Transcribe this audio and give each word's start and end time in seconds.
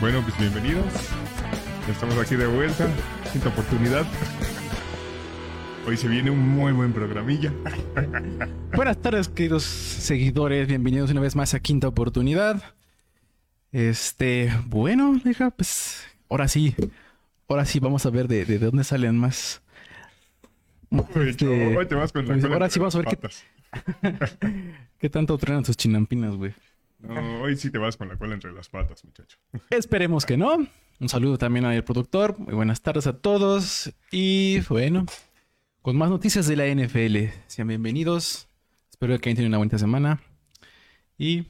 Bueno, 0.00 0.20
pues 0.22 0.38
bienvenidos. 0.38 0.84
Estamos 1.88 2.16
aquí 2.18 2.36
de 2.36 2.46
vuelta. 2.46 2.88
Quinta 3.32 3.48
oportunidad. 3.48 4.04
Hoy 5.84 5.96
se 5.96 6.06
viene 6.06 6.30
un 6.30 6.38
muy 6.38 6.72
buen 6.72 6.92
programilla. 6.92 7.52
Buenas 8.76 9.02
tardes, 9.02 9.28
queridos 9.28 9.64
seguidores. 9.64 10.68
Bienvenidos 10.68 11.10
una 11.10 11.20
vez 11.20 11.34
más 11.34 11.54
a 11.54 11.60
Quinta 11.60 11.88
Oportunidad. 11.88 12.62
Este, 13.72 14.52
bueno, 14.66 15.20
hija, 15.24 15.50
pues 15.50 16.04
ahora 16.28 16.46
sí, 16.46 16.76
ahora 17.48 17.64
sí 17.64 17.80
vamos 17.80 18.06
a 18.06 18.10
ver 18.10 18.28
de, 18.28 18.44
de 18.44 18.58
dónde 18.58 18.84
salen 18.84 19.16
más. 19.16 19.60
Este, 21.16 21.76
Hoy 21.76 21.86
te 21.86 21.94
vas 21.96 22.12
con 22.12 22.28
la 22.28 22.34
pues, 22.34 22.44
ahora 22.44 22.70
sí 22.70 22.78
vamos 22.78 22.94
a 22.94 22.98
ver 22.98 23.06
las 23.06 23.14
qué, 23.14 23.20
patas. 23.20 23.44
qué 24.98 25.10
tanto 25.10 25.36
truenan 25.36 25.64
sus 25.64 25.76
chinampinas, 25.76 26.36
güey. 26.36 26.54
No, 27.00 27.42
hoy 27.42 27.56
sí 27.56 27.70
te 27.70 27.78
vas 27.78 27.96
con 27.96 28.08
la 28.08 28.16
cola 28.16 28.34
entre 28.34 28.52
las 28.52 28.68
patas, 28.68 29.04
muchacho. 29.04 29.36
Esperemos 29.70 30.24
que 30.26 30.36
no. 30.36 30.64
Un 31.00 31.08
saludo 31.08 31.38
también 31.38 31.64
al 31.64 31.82
productor. 31.82 32.38
Muy 32.38 32.54
buenas 32.54 32.82
tardes 32.82 33.08
a 33.08 33.18
todos. 33.18 33.92
Y 34.12 34.60
bueno, 34.68 35.06
con 35.82 35.96
más 35.96 36.10
noticias 36.10 36.46
de 36.46 36.56
la 36.56 36.66
NFL. 36.66 37.32
Sean 37.48 37.66
bienvenidos. 37.66 38.48
Espero 38.90 39.18
que 39.18 39.28
hayan 39.28 39.36
tenido 39.36 39.48
una 39.48 39.58
buena 39.58 39.78
semana. 39.78 40.20
Y 41.18 41.46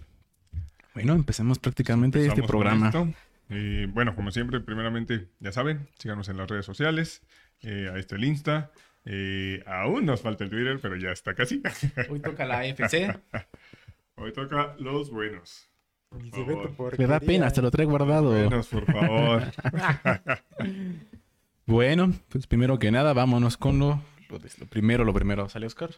bueno, 0.94 1.12
empecemos 1.12 1.58
prácticamente 1.58 2.18
este 2.18 2.40
Empezamos 2.40 2.50
programa. 2.50 3.14
Y 3.50 3.84
bueno, 3.86 4.16
como 4.16 4.30
siempre, 4.30 4.60
primeramente, 4.60 5.28
ya 5.38 5.52
saben, 5.52 5.86
síganos 5.98 6.30
en 6.30 6.38
las 6.38 6.48
redes 6.48 6.64
sociales. 6.64 7.22
Eh, 7.60 7.90
ahí 7.92 8.00
está 8.00 8.16
el 8.16 8.24
Insta. 8.24 8.72
Eh, 9.04 9.62
aún 9.66 10.06
nos 10.06 10.22
falta 10.22 10.44
el 10.44 10.50
Twitter, 10.50 10.78
pero 10.80 10.96
ya 10.96 11.10
está 11.10 11.34
casi. 11.34 11.62
Hoy 12.08 12.20
toca 12.20 12.46
la 12.46 12.60
AFC. 12.60 13.14
Hoy 14.16 14.32
toca 14.32 14.74
los 14.78 15.10
buenos. 15.10 15.68
Me 16.98 17.06
da 17.06 17.20
pena, 17.20 17.50
te 17.50 17.60
lo 17.60 17.70
trae 17.70 17.86
guardado. 17.86 18.30
Buenos, 18.30 18.68
por 18.68 18.86
favor. 18.86 19.44
Bueno, 21.64 22.12
pues 22.28 22.46
primero 22.48 22.78
que 22.78 22.90
nada, 22.90 23.12
vámonos 23.12 23.56
con 23.56 23.78
lo, 23.78 24.02
lo, 24.32 24.38
de- 24.38 24.50
lo 24.58 24.66
primero, 24.66 25.04
lo 25.04 25.12
primero. 25.14 25.48
¿Sale 25.48 25.66
Oscar? 25.66 25.90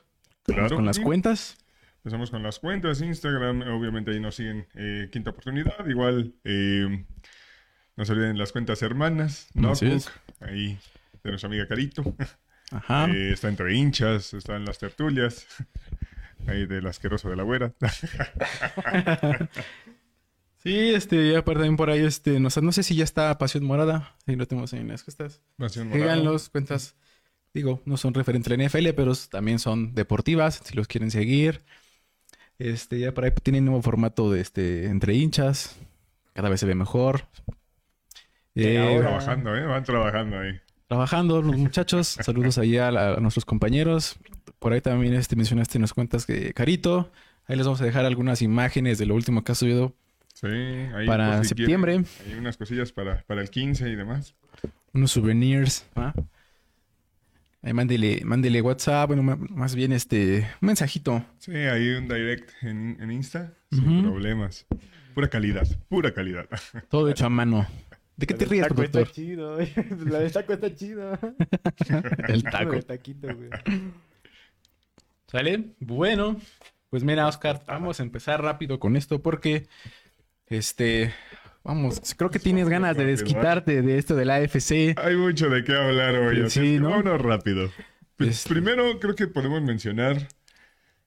Claro. 0.44 0.76
con 0.76 0.84
las 0.84 0.98
cuentas. 0.98 1.56
Empezamos 1.98 2.30
con 2.30 2.42
las 2.42 2.58
cuentas, 2.58 3.00
Instagram, 3.00 3.62
obviamente 3.62 4.10
ahí 4.10 4.20
nos 4.20 4.34
siguen 4.34 4.66
eh, 4.74 5.08
Quinta 5.10 5.30
Oportunidad, 5.30 5.86
igual 5.86 6.34
eh, 6.44 7.06
no 7.96 8.04
se 8.04 8.12
olviden 8.12 8.36
las 8.36 8.52
cuentas 8.52 8.82
hermanas, 8.82 9.48
Notebook, 9.54 10.02
ahí 10.40 10.78
de 11.22 11.30
nuestra 11.30 11.46
amiga 11.48 11.66
Carito, 11.66 12.14
Ajá. 12.70 13.06
Eh, 13.10 13.32
está 13.32 13.48
entre 13.48 13.74
hinchas, 13.74 14.34
está 14.34 14.56
en 14.56 14.66
las 14.66 14.78
tertulias, 14.78 15.46
ahí 16.46 16.66
del 16.66 16.86
asqueroso 16.86 17.30
de 17.30 17.36
la 17.36 17.42
güera. 17.42 17.72
Sí, 20.62 20.94
este, 20.94 21.30
ya 21.32 21.40
aparte 21.40 21.58
también 21.60 21.76
por 21.76 21.90
ahí, 21.90 22.00
este, 22.04 22.40
no, 22.40 22.48
sé- 22.48 22.62
no 22.62 22.72
sé 22.72 22.82
si 22.82 22.94
ya 22.96 23.04
está 23.04 23.36
Pasión 23.36 23.64
Morada. 23.64 24.14
Ahí 24.26 24.34
lo 24.34 24.46
tenemos 24.46 24.72
en 24.72 24.88
las 24.88 25.02
cuestas. 25.04 25.42
Pasión 25.58 25.88
Morada. 25.88 26.14
Síganlos, 26.14 26.48
cuentas. 26.48 26.96
Digo, 27.54 27.80
no 27.86 27.96
son 27.96 28.14
referentes 28.14 28.52
a 28.52 28.56
la 28.56 28.64
NFL, 28.64 28.88
pero 28.96 29.12
también 29.30 29.60
son 29.60 29.94
deportivas, 29.94 30.60
si 30.64 30.74
los 30.74 30.88
quieren 30.88 31.12
seguir. 31.12 31.62
Este, 32.58 32.98
ya 32.98 33.14
por 33.14 33.24
ahí 33.24 33.30
tienen 33.42 33.64
nuevo 33.64 33.80
formato 33.80 34.30
de 34.30 34.40
este, 34.40 34.86
entre 34.86 35.14
hinchas. 35.14 35.78
Cada 36.32 36.48
vez 36.48 36.58
se 36.58 36.66
ve 36.66 36.74
mejor. 36.74 37.28
Eh, 38.56 38.78
ahora. 38.78 39.08
Trabajando, 39.08 39.56
¿eh? 39.56 39.66
Van 39.66 39.84
trabajando 39.84 40.38
ahí. 40.40 40.60
trabajando 40.88 41.42
los 41.42 41.56
muchachos. 41.56 42.08
Saludos 42.20 42.58
ahí 42.58 42.76
a, 42.76 42.90
nuestros 43.20 43.44
compañeros. 43.44 44.16
Por 44.58 44.72
ahí 44.72 44.80
también 44.80 45.14
este, 45.14 45.36
mencionaste 45.36 45.78
en 45.78 45.82
las 45.82 45.92
cuentas 45.92 46.26
que 46.26 46.52
Carito. 46.52 47.12
Ahí 47.46 47.56
les 47.56 47.66
vamos 47.66 47.80
a 47.80 47.84
dejar 47.84 48.04
algunas 48.04 48.42
imágenes 48.42 48.98
de 48.98 49.06
lo 49.06 49.14
último 49.14 49.44
que 49.44 49.52
ha 49.52 49.54
subido 49.54 49.94
Sí, 50.34 50.48
ahí 50.48 51.06
para 51.06 51.42
si 51.42 51.50
septiembre. 51.50 52.02
Hay 52.26 52.34
unas 52.34 52.56
cosillas 52.56 52.90
para, 52.90 53.22
para 53.22 53.40
el 53.40 53.50
15 53.50 53.88
y 53.90 53.94
demás. 53.94 54.34
Unos 54.92 55.12
souvenirs. 55.12 55.86
¿va? 55.96 56.12
Ahí 57.64 57.72
mándele, 57.72 58.20
mándele 58.24 58.60
WhatsApp, 58.60 59.08
bueno, 59.08 59.22
más 59.22 59.74
bien 59.74 59.92
este, 59.92 60.40
un 60.60 60.66
mensajito. 60.66 61.24
Sí, 61.38 61.52
ahí 61.52 61.94
un 61.94 62.06
direct 62.06 62.50
en, 62.62 62.98
en 63.00 63.10
Insta, 63.10 63.54
sin 63.70 64.02
problemas. 64.02 64.66
Pura 65.14 65.28
calidad, 65.28 65.66
pura 65.88 66.12
calidad. 66.12 66.46
Todo 66.90 67.08
hecho 67.08 67.24
a 67.24 67.30
mano. 67.30 67.66
¿De 68.16 68.26
qué 68.26 68.34
La 68.34 68.38
te 68.38 68.44
ríes, 68.44 68.68
taco 68.68 68.82
está 68.82 68.92
productor? 68.92 69.14
chido, 69.14 69.54
güey. 69.54 69.72
La 70.10 70.18
del 70.18 70.32
taco 70.32 70.52
está 70.52 70.74
chido. 70.74 71.18
El 72.28 72.42
taco. 72.44 72.74
El 72.74 72.84
taquito, 72.84 73.28
güey. 73.34 73.48
¿Sale? 75.26 75.70
Bueno, 75.80 76.36
pues 76.90 77.02
mira, 77.02 77.26
Oscar, 77.26 77.62
vamos 77.66 77.98
a 77.98 78.02
empezar 78.02 78.42
rápido 78.42 78.78
con 78.78 78.94
esto 78.94 79.22
porque, 79.22 79.66
este, 80.46 81.14
vamos, 81.64 82.00
creo 82.16 82.30
que 82.30 82.38
tienes 82.38 82.68
ganas 82.68 82.96
de 82.96 83.04
desquitarte 83.06 83.82
de 83.82 83.98
esto 83.98 84.14
de 84.14 84.24
la 84.24 84.36
AFC. 84.36 84.94
Hay 84.96 85.16
mucho 85.16 85.48
de 85.48 85.64
qué 85.64 85.74
hablar 85.74 86.14
hoy. 86.14 86.48
Sí, 86.50 86.78
¿no? 86.78 86.90
vámonos 86.90 87.20
rápido. 87.20 87.70
Pues, 88.16 88.30
Este- 88.30 88.50
Primero, 88.50 89.00
creo 89.00 89.14
que 89.14 89.26
podemos 89.26 89.60
mencionar. 89.62 90.28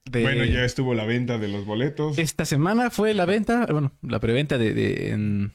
De... 0.04 0.22
Bueno, 0.22 0.44
ya 0.44 0.64
estuvo 0.64 0.94
la 0.94 1.04
venta 1.04 1.38
de 1.38 1.48
los 1.48 1.64
boletos. 1.66 2.18
Esta 2.18 2.44
semana 2.44 2.90
fue 2.90 3.14
la 3.14 3.26
venta, 3.26 3.66
bueno, 3.70 3.92
la 4.02 4.20
preventa 4.20 4.56
de, 4.58 4.72
de- 4.74 5.10
en- 5.10 5.52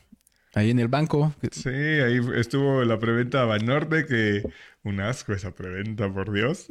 ahí 0.53 0.69
en 0.69 0.79
el 0.79 0.87
banco. 0.87 1.33
Sí, 1.51 1.69
ahí 1.69 2.19
estuvo 2.35 2.83
la 2.83 2.99
preventa 2.99 3.45
Banorte, 3.45 4.05
que 4.05 4.43
un 4.83 4.99
asco 4.99 5.33
esa 5.33 5.51
preventa, 5.55 6.11
por 6.13 6.31
Dios. 6.31 6.67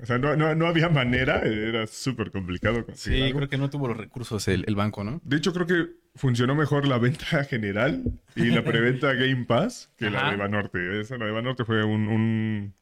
O 0.00 0.06
sea, 0.06 0.16
no, 0.18 0.36
no, 0.36 0.54
no 0.54 0.66
había 0.68 0.88
manera, 0.88 1.42
era 1.42 1.86
súper 1.88 2.30
complicado 2.30 2.86
Sí, 2.94 3.20
algo. 3.20 3.38
creo 3.38 3.48
que 3.48 3.58
no 3.58 3.68
tuvo 3.68 3.88
los 3.88 3.96
recursos 3.96 4.46
el, 4.46 4.64
el 4.68 4.76
banco, 4.76 5.02
¿no? 5.02 5.20
De 5.24 5.36
hecho, 5.36 5.52
creo 5.52 5.66
que 5.66 5.86
funcionó 6.14 6.54
mejor 6.54 6.86
la 6.86 6.98
venta 6.98 7.42
general 7.50 8.04
y 8.36 8.44
la 8.46 8.62
preventa 8.62 9.12
Game 9.14 9.44
Pass 9.44 9.90
que 9.96 10.08
la 10.10 10.30
de 10.30 10.36
Banorte. 10.36 11.00
Esa, 11.00 11.18
la 11.18 11.26
de 11.26 11.32
Banorte 11.32 11.64
fue 11.64 11.84
un, 11.84 12.06
un 12.08 12.74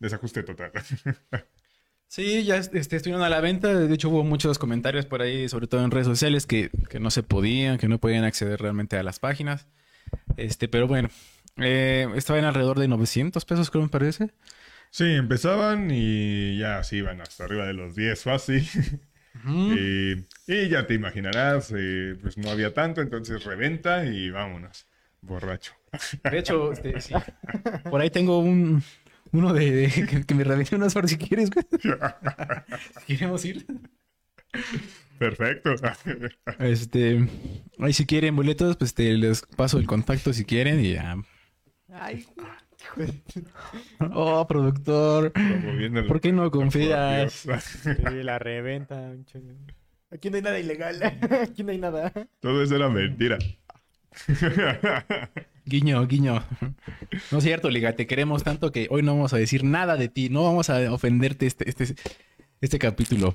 desajuste 0.00 0.42
total. 0.42 0.72
Sí, 2.08 2.44
ya 2.44 2.56
este, 2.56 2.78
estuvieron 2.96 3.22
a 3.22 3.28
la 3.28 3.40
venta. 3.40 3.74
De 3.74 3.92
hecho, 3.92 4.08
hubo 4.10 4.22
muchos 4.22 4.58
comentarios 4.60 5.06
por 5.06 5.22
ahí, 5.22 5.48
sobre 5.48 5.66
todo 5.66 5.84
en 5.84 5.90
redes 5.90 6.06
sociales, 6.06 6.46
que, 6.46 6.70
que 6.88 7.00
no 7.00 7.10
se 7.10 7.24
podían, 7.24 7.78
que 7.78 7.88
no 7.88 7.98
podían 7.98 8.22
acceder 8.22 8.60
realmente 8.60 8.96
a 8.96 9.02
las 9.02 9.18
páginas. 9.18 9.66
Este, 10.36 10.68
pero 10.68 10.86
bueno, 10.86 11.08
eh, 11.56 12.06
estaban 12.14 12.44
alrededor 12.44 12.78
de 12.78 12.86
900 12.86 13.44
pesos, 13.44 13.70
creo 13.72 13.82
me 13.82 13.88
parece. 13.90 14.30
Sí, 14.96 15.04
empezaban 15.12 15.90
y 15.90 16.56
ya 16.56 16.82
se 16.82 16.96
iban 16.96 17.20
hasta 17.20 17.44
arriba 17.44 17.66
de 17.66 17.74
los 17.74 17.94
10 17.94 18.22
fácil. 18.22 18.66
Y, 19.46 20.12
y 20.48 20.68
ya 20.70 20.86
te 20.86 20.94
imaginarás, 20.94 21.70
eh, 21.76 22.16
pues 22.22 22.38
no 22.38 22.50
había 22.50 22.72
tanto, 22.72 23.02
entonces 23.02 23.44
reventa 23.44 24.06
y 24.06 24.30
vámonos. 24.30 24.88
Borracho. 25.20 25.72
De 26.30 26.38
hecho, 26.38 26.72
este, 26.72 26.98
sí. 27.02 27.14
por 27.90 28.00
ahí 28.00 28.08
tengo 28.08 28.38
un 28.38 28.82
uno 29.32 29.52
de, 29.52 29.70
de- 29.70 30.06
que, 30.06 30.24
que 30.24 30.34
me 30.34 30.42
reventé 30.42 30.74
unas 30.74 30.94
por 30.94 31.06
si 31.06 31.18
quieres, 31.18 31.50
güey. 31.50 31.66
Si 33.06 33.06
queremos 33.18 33.44
ir. 33.44 33.66
Perfecto. 35.18 35.74
Este, 36.58 37.28
ahí 37.78 37.92
si 37.92 38.06
quieren 38.06 38.34
boletos, 38.34 38.78
pues 38.78 38.94
te 38.94 39.12
les 39.12 39.42
paso 39.42 39.78
el 39.78 39.86
contacto 39.86 40.32
si 40.32 40.46
quieren 40.46 40.80
y 40.80 40.94
ya. 40.94 41.16
Ay, 41.92 42.26
Oh, 44.14 44.46
productor. 44.46 45.32
¿Por 46.08 46.20
qué 46.20 46.32
no 46.32 46.50
confías? 46.50 47.32
Sí, 47.32 48.22
la 48.22 48.38
reventa. 48.38 49.12
Aquí 50.10 50.30
no 50.30 50.36
hay 50.36 50.42
nada 50.42 50.58
ilegal. 50.58 51.02
Aquí 51.42 51.62
no 51.62 51.72
hay 51.72 51.78
nada. 51.78 52.12
Todo 52.40 52.62
eso 52.62 52.76
era 52.76 52.88
mentira. 52.88 53.38
Guiño, 55.68 56.06
guiño. 56.06 56.44
No 57.32 57.38
es 57.38 57.44
cierto, 57.44 57.70
Liga, 57.70 57.94
te 57.94 58.06
queremos 58.06 58.44
tanto 58.44 58.70
que 58.70 58.86
hoy 58.88 59.02
no 59.02 59.14
vamos 59.14 59.32
a 59.32 59.36
decir 59.36 59.64
nada 59.64 59.96
de 59.96 60.08
ti, 60.08 60.28
no 60.28 60.44
vamos 60.44 60.70
a 60.70 60.92
ofenderte 60.92 61.44
este, 61.46 61.68
este, 61.68 61.96
este 62.60 62.78
capítulo. 62.78 63.34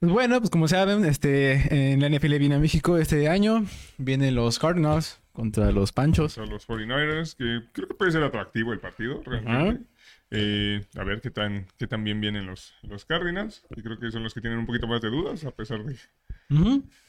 Pues 0.00 0.12
bueno, 0.12 0.38
pues 0.40 0.48
como 0.48 0.66
saben, 0.66 1.04
este, 1.04 1.92
en 1.92 2.00
la 2.00 2.08
NFL 2.08 2.38
viene 2.38 2.54
a 2.54 2.58
México 2.58 2.96
este 2.96 3.28
año, 3.28 3.66
vienen 3.98 4.34
los 4.34 4.58
Cardinals 4.58 5.20
contra 5.36 5.70
los 5.70 5.92
Panchos. 5.92 6.32
Son 6.32 6.48
los 6.48 6.66
49ers, 6.66 7.36
que 7.36 7.68
creo 7.72 7.86
que 7.86 7.94
puede 7.94 8.10
ser 8.10 8.22
atractivo 8.22 8.72
el 8.72 8.80
partido, 8.80 9.22
realmente. 9.22 9.84
Eh, 10.30 10.82
a 10.96 11.04
ver 11.04 11.20
qué 11.20 11.30
tan, 11.30 11.66
qué 11.76 11.86
tan 11.86 12.02
bien 12.02 12.22
vienen 12.22 12.46
los, 12.46 12.72
los 12.82 13.04
Cardinals. 13.04 13.62
Y 13.76 13.82
creo 13.82 13.98
que 13.98 14.10
son 14.10 14.22
los 14.22 14.32
que 14.32 14.40
tienen 14.40 14.58
un 14.58 14.64
poquito 14.64 14.86
más 14.86 15.02
de 15.02 15.10
dudas, 15.10 15.44
a 15.44 15.50
pesar 15.50 15.84
de, 15.84 15.94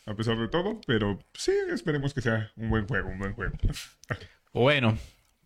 a 0.06 0.14
pesar 0.14 0.38
de 0.38 0.50
todo. 0.50 0.82
Pero 0.86 1.18
sí, 1.34 1.54
esperemos 1.72 2.14
que 2.14 2.20
sea 2.20 2.52
un 2.58 2.70
buen 2.70 2.86
juego, 2.86 3.08
un 3.08 3.18
buen 3.18 3.32
juego. 3.32 3.54
Bueno, 4.52 4.98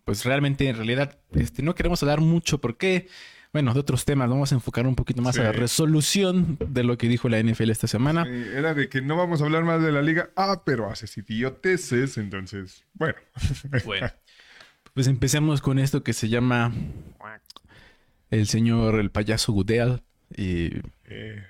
pues 0.04 0.24
realmente 0.24 0.68
en 0.68 0.74
realidad 0.74 1.20
este, 1.30 1.62
no 1.62 1.76
queremos 1.76 2.02
hablar 2.02 2.20
mucho. 2.20 2.60
¿Por 2.60 2.76
qué? 2.78 3.06
Bueno, 3.52 3.74
de 3.74 3.80
otros 3.80 4.04
temas. 4.04 4.28
Vamos 4.30 4.50
a 4.52 4.54
enfocar 4.54 4.86
un 4.86 4.94
poquito 4.94 5.20
más 5.22 5.38
a 5.38 5.42
la 5.44 5.52
resolución 5.52 6.56
de 6.66 6.84
lo 6.84 6.96
que 6.98 7.08
dijo 7.08 7.28
la 7.28 7.38
NFL 7.42 7.70
esta 7.70 7.86
semana. 7.86 8.26
Era 8.26 8.72
de 8.74 8.88
que 8.88 9.02
no 9.02 9.16
vamos 9.16 9.42
a 9.42 9.44
hablar 9.44 9.64
más 9.64 9.82
de 9.82 9.92
la 9.92 10.00
liga. 10.02 10.30
Ah, 10.36 10.62
pero 10.64 10.90
haces 10.90 11.16
idioteces. 11.18 12.16
Entonces, 12.18 12.84
bueno. 12.94 13.14
Bueno, 13.84 14.10
pues 14.94 15.06
empecemos 15.06 15.60
con 15.62 15.78
esto 15.78 16.02
que 16.02 16.12
se 16.12 16.28
llama 16.28 16.72
el 18.30 18.46
señor, 18.46 18.98
el 18.98 19.10
payaso 19.10 19.52
Goodell 19.52 20.02
y 20.36 20.70
Eh, 21.04 21.42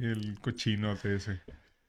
el 0.00 0.38
cochinote 0.40 1.16
ese. 1.16 1.40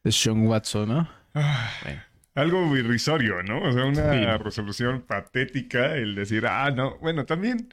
de 0.04 0.12
Sean 0.12 0.45
Watson, 0.48 0.89
¿no? 0.89 1.10
Ah, 1.36 1.71
Bueno. 1.83 2.01
Algo 2.36 2.77
irrisorio, 2.77 3.44
¿no? 3.44 3.62
O 3.62 3.71
sea, 3.74 3.86
una 3.86 4.13
Sí. 4.13 4.44
resolución 4.44 5.01
patética 5.01 5.95
el 5.95 6.16
decir, 6.16 6.45
ah, 6.48 6.71
no. 6.71 6.98
Bueno, 7.00 7.25
también 7.25 7.68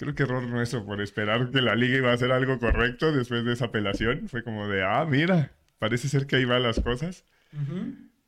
creo 0.00 0.14
que 0.14 0.22
error 0.24 0.42
nuestro 0.42 0.84
por 0.84 1.00
esperar 1.00 1.50
que 1.50 1.60
la 1.60 1.74
liga 1.76 1.98
iba 1.98 2.10
a 2.10 2.14
hacer 2.14 2.32
algo 2.32 2.58
correcto 2.58 3.12
después 3.12 3.44
de 3.44 3.52
esa 3.52 3.66
apelación. 3.66 4.28
Fue 4.28 4.42
como 4.42 4.66
de, 4.68 4.82
ah, 4.82 5.04
mira, 5.08 5.52
parece 5.78 6.08
ser 6.08 6.26
que 6.26 6.36
ahí 6.36 6.44
van 6.44 6.62
las 6.62 6.80
cosas. 6.80 7.24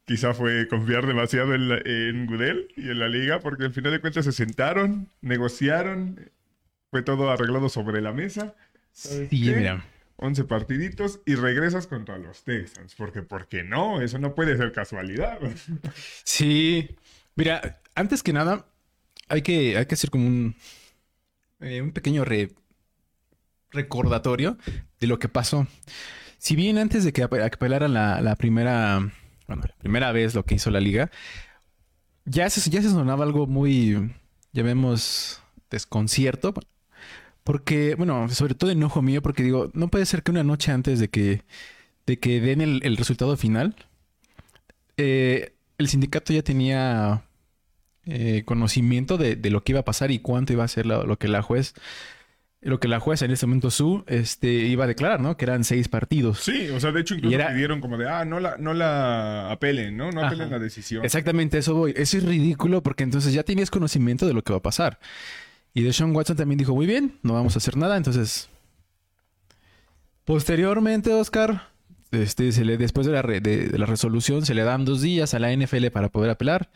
Quizá 0.04 0.34
fue 0.34 0.66
confiar 0.68 1.06
demasiado 1.06 1.54
en, 1.54 1.68
la- 1.68 1.80
en 1.84 2.26
Goodell 2.26 2.68
y 2.76 2.90
en 2.90 2.98
la 2.98 3.08
liga, 3.08 3.40
porque 3.40 3.64
al 3.64 3.72
final 3.72 3.92
de 3.92 4.00
cuentas 4.00 4.24
se 4.24 4.32
sentaron, 4.32 5.08
negociaron, 5.20 6.30
fue 6.90 7.02
todo 7.02 7.30
arreglado 7.30 7.68
sobre 7.68 8.00
la 8.00 8.12
mesa. 8.12 8.54
Sí, 8.92 9.28
qué? 9.30 9.54
mira. 9.56 9.84
11 10.16 10.44
partiditos 10.44 11.20
y 11.24 11.34
regresas 11.36 11.86
contra 11.88 12.18
los 12.18 12.44
Texans. 12.44 12.94
Porque, 12.94 13.22
¿por 13.22 13.48
qué 13.48 13.64
no? 13.64 14.00
Eso 14.02 14.18
no 14.18 14.34
puede 14.34 14.56
ser 14.56 14.70
casualidad. 14.72 15.38
Sí. 16.24 16.96
Mira, 17.34 17.80
antes 17.94 18.22
que 18.22 18.32
nada, 18.32 18.66
hay 19.28 19.42
que, 19.42 19.76
hay 19.78 19.86
que 19.86 19.94
hacer 19.94 20.10
como 20.10 20.26
un, 20.26 20.54
eh, 21.62 21.80
un 21.82 21.92
pequeño 21.92 22.24
re- 22.24 22.52
recordatorio 23.70 24.58
de 25.00 25.06
lo 25.06 25.18
que 25.18 25.28
pasó. 25.28 25.66
Si 26.38 26.56
bien 26.56 26.78
antes 26.78 27.04
de 27.04 27.12
que 27.12 27.22
ap- 27.22 27.34
apelaran 27.34 27.94
la, 27.94 28.36
primera, 28.36 28.98
bueno, 29.46 29.62
la 29.66 29.76
primera 29.78 30.12
vez 30.12 30.34
lo 30.34 30.44
que 30.44 30.56
hizo 30.56 30.70
la 30.70 30.80
liga, 30.80 31.10
ya 32.24 32.48
se, 32.50 32.68
ya 32.70 32.82
se 32.82 32.90
sonaba 32.90 33.24
algo 33.24 33.46
muy, 33.46 34.12
llamemos, 34.52 35.42
desconcierto. 35.70 36.54
Porque, 37.44 37.96
bueno, 37.96 38.28
sobre 38.28 38.54
todo 38.54 38.70
enojo 38.70 39.02
mío, 39.02 39.20
porque 39.20 39.42
digo, 39.42 39.70
no 39.74 39.88
puede 39.88 40.06
ser 40.06 40.22
que 40.22 40.30
una 40.30 40.44
noche 40.44 40.70
antes 40.70 41.00
de 41.00 41.08
que, 41.08 41.42
de 42.06 42.18
que 42.20 42.40
den 42.40 42.60
el, 42.60 42.80
el 42.84 42.96
resultado 42.96 43.36
final, 43.36 43.74
eh, 44.96 45.54
el 45.78 45.88
sindicato 45.88 46.32
ya 46.32 46.42
tenía 46.42 47.24
eh, 48.06 48.42
conocimiento 48.44 49.16
de, 49.18 49.36
de 49.36 49.50
lo 49.50 49.62
que 49.64 49.72
iba 49.72 49.80
a 49.80 49.84
pasar 49.84 50.10
y 50.10 50.18
cuánto 50.18 50.52
iba 50.52 50.64
a 50.64 50.68
ser 50.68 50.86
lo, 50.86 51.06
lo 51.06 51.18
que 51.18 51.28
la 51.28 51.42
juez, 51.42 51.74
lo 52.60 52.78
que 52.80 52.86
la 52.88 53.00
jueza 53.00 53.24
en 53.24 53.30
ese 53.32 53.46
momento 53.46 53.70
su, 53.70 54.04
este, 54.06 54.48
iba 54.52 54.84
a 54.84 54.86
declarar, 54.86 55.20
¿no? 55.20 55.36
Que 55.36 55.44
eran 55.44 55.64
seis 55.64 55.88
partidos. 55.88 56.38
Sí, 56.40 56.68
o 56.70 56.78
sea, 56.80 56.92
de 56.92 57.00
hecho 57.00 57.14
incluso 57.14 57.34
era- 57.34 57.48
pidieron 57.52 57.80
como 57.80 57.96
de, 57.98 58.08
ah, 58.08 58.24
no 58.24 58.38
la, 58.40 58.56
no 58.58 58.72
la 58.74 59.50
apelen, 59.50 59.96
¿no? 59.96 60.10
No 60.12 60.24
apelen 60.24 60.42
Ajá. 60.48 60.50
la 60.52 60.58
decisión. 60.58 61.04
Exactamente, 61.04 61.58
eso 61.58 61.74
voy. 61.74 61.92
Eso 61.96 62.18
es 62.18 62.24
ridículo 62.24 62.82
porque 62.82 63.02
entonces 63.04 63.32
ya 63.32 63.42
tenías 63.42 63.70
conocimiento 63.70 64.26
de 64.26 64.32
lo 64.34 64.42
que 64.42 64.52
va 64.52 64.58
a 64.58 64.62
pasar. 64.62 64.98
Y 65.74 65.82
Deshaun 65.82 66.14
Watson 66.14 66.36
también 66.36 66.58
dijo, 66.58 66.74
muy 66.74 66.86
bien, 66.86 67.18
no 67.22 67.32
vamos 67.34 67.56
a 67.56 67.58
hacer 67.58 67.76
nada. 67.76 67.96
Entonces, 67.96 68.48
posteriormente, 70.24 71.12
Oscar, 71.12 71.68
este, 72.10 72.52
se 72.52 72.64
le, 72.64 72.76
después 72.76 73.06
de 73.06 73.12
la, 73.12 73.22
re- 73.22 73.40
de- 73.40 73.68
de 73.68 73.78
la 73.78 73.86
resolución, 73.86 74.44
se 74.46 74.54
le 74.54 74.62
dan 74.62 74.84
dos 74.84 75.00
días 75.02 75.34
a 75.34 75.38
la 75.38 75.52
NFL 75.52 75.86
para 75.90 76.08
poder 76.10 76.30
apelar. 76.30 76.70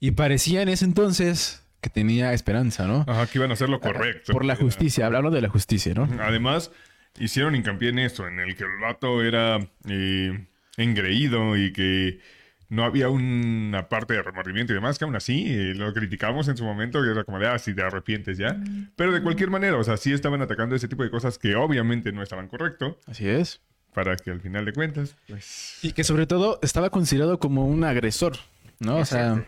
Y 0.00 0.12
parecía 0.12 0.62
en 0.62 0.68
ese 0.68 0.84
entonces 0.84 1.64
que 1.80 1.90
tenía 1.90 2.32
esperanza, 2.32 2.86
¿no? 2.86 3.04
Ajá, 3.06 3.26
que 3.26 3.38
iban 3.38 3.50
a 3.50 3.54
hacer 3.54 3.68
lo 3.68 3.80
correcto. 3.80 4.32
Por 4.32 4.44
la 4.44 4.56
justicia, 4.56 5.06
hablando 5.06 5.30
de 5.30 5.40
la 5.40 5.48
justicia, 5.48 5.94
¿no? 5.94 6.08
Además, 6.20 6.70
hicieron 7.18 7.54
hincapié 7.54 7.90
en 7.90 8.00
esto, 8.00 8.26
en 8.26 8.40
el 8.40 8.56
que 8.56 8.64
el 8.64 8.80
vato 8.80 9.22
era 9.22 9.58
eh, 9.88 10.46
engreído 10.76 11.56
y 11.56 11.72
que 11.72 12.20
no 12.68 12.84
había 12.84 13.08
una 13.08 13.88
parte 13.88 14.14
de 14.14 14.22
remordimiento 14.22 14.72
y 14.72 14.76
demás, 14.76 14.98
que 14.98 15.04
aún 15.04 15.16
así 15.16 15.46
eh, 15.48 15.74
lo 15.74 15.92
criticamos 15.94 16.48
en 16.48 16.56
su 16.56 16.64
momento, 16.64 17.02
que 17.02 17.10
era 17.10 17.24
como 17.24 17.38
de, 17.38 17.46
ah, 17.46 17.58
si 17.58 17.74
te 17.74 17.82
arrepientes 17.82 18.36
ya. 18.38 18.60
Pero 18.96 19.12
de 19.12 19.22
cualquier 19.22 19.50
manera, 19.50 19.76
o 19.76 19.84
sea, 19.84 19.96
sí 19.96 20.12
estaban 20.12 20.42
atacando 20.42 20.76
ese 20.76 20.88
tipo 20.88 21.02
de 21.02 21.10
cosas 21.10 21.38
que 21.38 21.54
obviamente 21.56 22.12
no 22.12 22.22
estaban 22.22 22.48
correcto, 22.48 22.98
Así 23.06 23.26
es. 23.28 23.60
para 23.94 24.16
que 24.16 24.30
al 24.30 24.40
final 24.40 24.64
de 24.64 24.72
cuentas, 24.72 25.16
pues... 25.28 25.78
Y 25.82 25.92
que 25.92 26.04
sobre 26.04 26.26
todo 26.26 26.58
estaba 26.62 26.90
considerado 26.90 27.38
como 27.38 27.66
un 27.66 27.84
agresor, 27.84 28.36
¿no? 28.80 28.96
O 28.96 29.04
sea. 29.04 29.46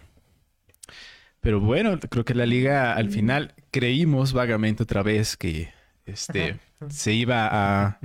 Pero 1.41 1.61
bueno, 1.61 1.99
creo 1.99 2.25
que 2.25 2.35
la 2.35 2.47
liga 2.47 2.95
al 2.95 3.11
final 3.11 3.55
creímos 3.71 4.33
vagamente 4.33 4.83
otra 4.83 5.03
vez 5.03 5.37
que 5.37 5.73
este 6.07 6.59
se 6.89 7.13
iba 7.15 7.49
a 7.51 8.01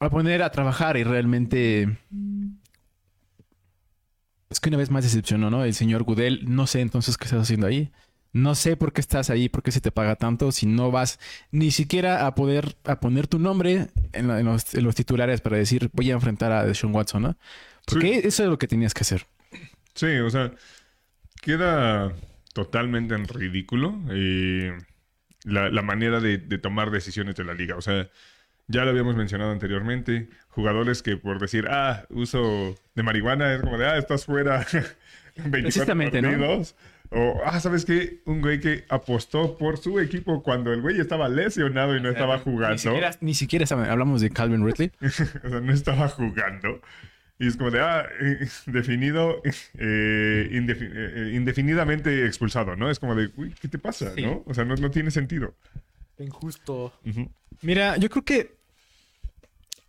a 0.00 0.10
poner 0.10 0.42
a 0.42 0.50
trabajar 0.50 0.96
y 0.96 1.04
realmente 1.04 1.98
es 4.50 4.60
que 4.60 4.68
una 4.68 4.78
vez 4.78 4.90
más 4.90 5.04
decepcionó, 5.04 5.50
¿no? 5.50 5.64
El 5.64 5.74
señor 5.74 6.04
Gudel, 6.04 6.44
no 6.46 6.66
sé 6.66 6.80
entonces 6.80 7.16
qué 7.16 7.24
estás 7.24 7.42
haciendo 7.42 7.66
ahí. 7.66 7.90
No 8.32 8.54
sé 8.56 8.76
por 8.76 8.92
qué 8.92 9.00
estás 9.00 9.30
ahí, 9.30 9.48
por 9.48 9.62
qué 9.62 9.70
se 9.70 9.80
te 9.80 9.92
paga 9.92 10.16
tanto 10.16 10.50
si 10.50 10.66
no 10.66 10.90
vas 10.90 11.20
ni 11.52 11.70
siquiera 11.70 12.26
a 12.26 12.34
poder 12.34 12.76
a 12.84 12.98
poner 13.00 13.28
tu 13.28 13.38
nombre 13.38 13.88
en, 14.12 14.28
la- 14.28 14.40
en 14.40 14.46
los, 14.46 14.74
en 14.74 14.84
los 14.84 14.94
titulares 14.96 15.40
para 15.40 15.56
decir 15.56 15.88
voy 15.92 16.10
a 16.10 16.14
enfrentar 16.14 16.50
a 16.52 16.64
Deshaun 16.64 16.94
Watson, 16.94 17.22
¿no? 17.22 17.36
Porque 17.86 18.18
eso 18.24 18.42
es 18.42 18.48
lo 18.48 18.58
que 18.58 18.66
tenías 18.66 18.92
que 18.94 19.02
hacer. 19.02 19.26
Sí, 19.94 20.06
o 20.18 20.30
sea, 20.30 20.52
queda 21.44 22.12
totalmente 22.54 23.14
en 23.14 23.28
ridículo 23.28 24.00
eh, 24.10 24.72
la, 25.44 25.68
la 25.68 25.82
manera 25.82 26.20
de, 26.20 26.38
de 26.38 26.58
tomar 26.58 26.90
decisiones 26.90 27.36
de 27.36 27.44
la 27.44 27.54
liga. 27.54 27.76
O 27.76 27.82
sea, 27.82 28.08
ya 28.66 28.84
lo 28.84 28.90
habíamos 28.90 29.14
mencionado 29.16 29.52
anteriormente, 29.52 30.28
jugadores 30.48 31.02
que 31.02 31.16
por 31.16 31.38
decir, 31.38 31.66
ah, 31.70 32.06
uso 32.08 32.74
de 32.94 33.02
marihuana, 33.02 33.54
es 33.54 33.60
como 33.60 33.76
de, 33.76 33.86
ah, 33.86 33.98
estás 33.98 34.24
fuera 34.24 34.66
24 35.36 35.50
Precisamente, 35.50 36.22
¿no? 36.22 36.30
partidos. 36.30 36.74
O, 37.10 37.40
ah, 37.44 37.60
¿sabes 37.60 37.84
qué? 37.84 38.22
Un 38.24 38.40
güey 38.40 38.58
que 38.60 38.84
apostó 38.88 39.58
por 39.58 39.76
su 39.76 40.00
equipo 40.00 40.42
cuando 40.42 40.72
el 40.72 40.80
güey 40.80 40.98
estaba 40.98 41.28
lesionado 41.28 41.94
y 41.96 42.00
no 42.00 42.08
estaba 42.08 42.36
Ni 42.38 42.42
jugando. 42.42 42.78
siquiera, 42.78 43.10
ni 43.20 43.34
siquiera 43.34 43.66
hablamos 43.90 44.20
de 44.22 44.30
Calvin 44.30 44.64
Ridley. 44.66 44.90
o 45.44 45.48
sea, 45.48 45.60
no 45.60 45.72
estaba 45.72 46.08
jugando. 46.08 46.80
Y 47.38 47.48
es 47.48 47.56
como 47.56 47.70
de, 47.70 47.80
ah, 47.80 48.06
eh, 48.20 48.48
definido, 48.66 49.42
eh, 49.44 50.48
indefi- 50.52 50.90
eh, 50.94 51.32
indefinidamente 51.34 52.26
expulsado, 52.26 52.76
¿no? 52.76 52.90
Es 52.90 52.98
como 52.98 53.14
de, 53.14 53.30
uy, 53.36 53.54
¿qué 53.60 53.68
te 53.68 53.78
pasa? 53.78 54.12
Sí. 54.14 54.22
¿No? 54.22 54.42
O 54.46 54.54
sea, 54.54 54.64
no, 54.64 54.76
no 54.76 54.90
tiene 54.90 55.10
sentido. 55.10 55.54
Injusto. 56.18 56.92
Mira, 57.62 57.96
yo 57.96 58.08
creo 58.08 58.24
que 58.24 58.56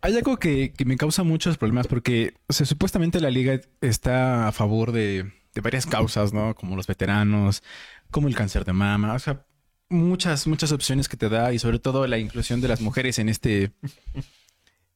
hay 0.00 0.16
algo 0.16 0.36
que, 0.38 0.72
que 0.72 0.84
me 0.84 0.96
causa 0.96 1.22
muchos 1.22 1.56
problemas 1.56 1.86
porque 1.86 2.34
o 2.48 2.52
sea, 2.52 2.66
supuestamente 2.66 3.20
la 3.20 3.30
liga 3.30 3.60
está 3.80 4.48
a 4.48 4.52
favor 4.52 4.92
de, 4.92 5.32
de 5.54 5.60
varias 5.60 5.86
causas, 5.86 6.32
¿no? 6.32 6.54
Como 6.54 6.76
los 6.76 6.86
veteranos, 6.86 7.62
como 8.10 8.28
el 8.28 8.34
cáncer 8.34 8.64
de 8.64 8.72
mama, 8.72 9.14
o 9.14 9.18
sea, 9.18 9.44
muchas, 9.88 10.46
muchas 10.48 10.72
opciones 10.72 11.08
que 11.08 11.16
te 11.16 11.28
da 11.28 11.52
y 11.52 11.58
sobre 11.60 11.78
todo 11.78 12.06
la 12.08 12.18
inclusión 12.18 12.60
de 12.60 12.68
las 12.68 12.80
mujeres 12.80 13.18
en 13.20 13.28
este, 13.28 13.70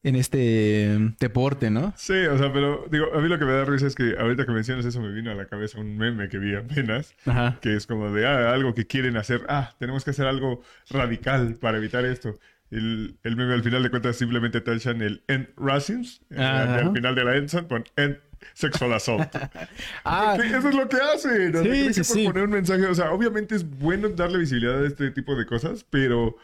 en 0.02 0.16
este 0.16 1.14
deporte, 1.18 1.70
¿no? 1.70 1.92
Sí, 1.96 2.14
o 2.14 2.38
sea, 2.38 2.52
pero 2.52 2.86
digo, 2.90 3.06
a 3.14 3.20
mí 3.20 3.28
lo 3.28 3.38
que 3.38 3.44
me 3.44 3.52
da 3.52 3.64
risa 3.64 3.86
es 3.86 3.94
que 3.94 4.16
ahorita 4.18 4.46
que 4.46 4.52
mencionas 4.52 4.84
eso 4.86 5.00
me 5.00 5.12
vino 5.12 5.30
a 5.30 5.34
la 5.34 5.46
cabeza 5.46 5.78
un 5.78 5.98
meme 5.98 6.28
que 6.28 6.38
vi 6.38 6.54
apenas, 6.54 7.14
Ajá. 7.26 7.58
que 7.60 7.76
es 7.76 7.86
como 7.86 8.10
de, 8.10 8.26
ah, 8.26 8.52
algo 8.52 8.74
que 8.74 8.86
quieren 8.86 9.16
hacer, 9.16 9.42
ah, 9.48 9.74
tenemos 9.78 10.04
que 10.04 10.10
hacer 10.10 10.26
algo 10.26 10.62
radical 10.88 11.56
para 11.60 11.78
evitar 11.78 12.04
esto. 12.04 12.38
El, 12.70 13.18
el 13.24 13.36
meme 13.36 13.52
al 13.52 13.62
final 13.62 13.82
de 13.82 13.90
cuentas 13.90 14.16
simplemente 14.16 14.60
tachan 14.60 15.02
el 15.02 15.22
end 15.26 15.48
racism, 15.56 16.22
al 16.36 16.92
final 16.92 17.14
de 17.14 17.24
la 17.24 17.36
end 17.36 17.66
pon 17.66 17.84
end 17.96 18.18
sexual 18.54 18.92
assault. 18.94 19.28
Ah, 20.04 20.38
eso 20.42 20.68
es 20.68 20.74
lo 20.74 20.88
que 20.88 20.96
hacen. 20.96 21.54
Sí, 21.62 21.92
sí, 21.92 22.00
por 22.00 22.04
sí. 22.04 22.24
poner 22.24 22.44
un 22.44 22.50
mensaje, 22.50 22.86
o 22.86 22.94
sea, 22.94 23.12
obviamente 23.12 23.54
es 23.54 23.68
bueno 23.68 24.08
darle 24.08 24.38
visibilidad 24.38 24.82
a 24.82 24.86
este 24.86 25.10
tipo 25.10 25.36
de 25.36 25.44
cosas, 25.44 25.84
pero 25.90 26.36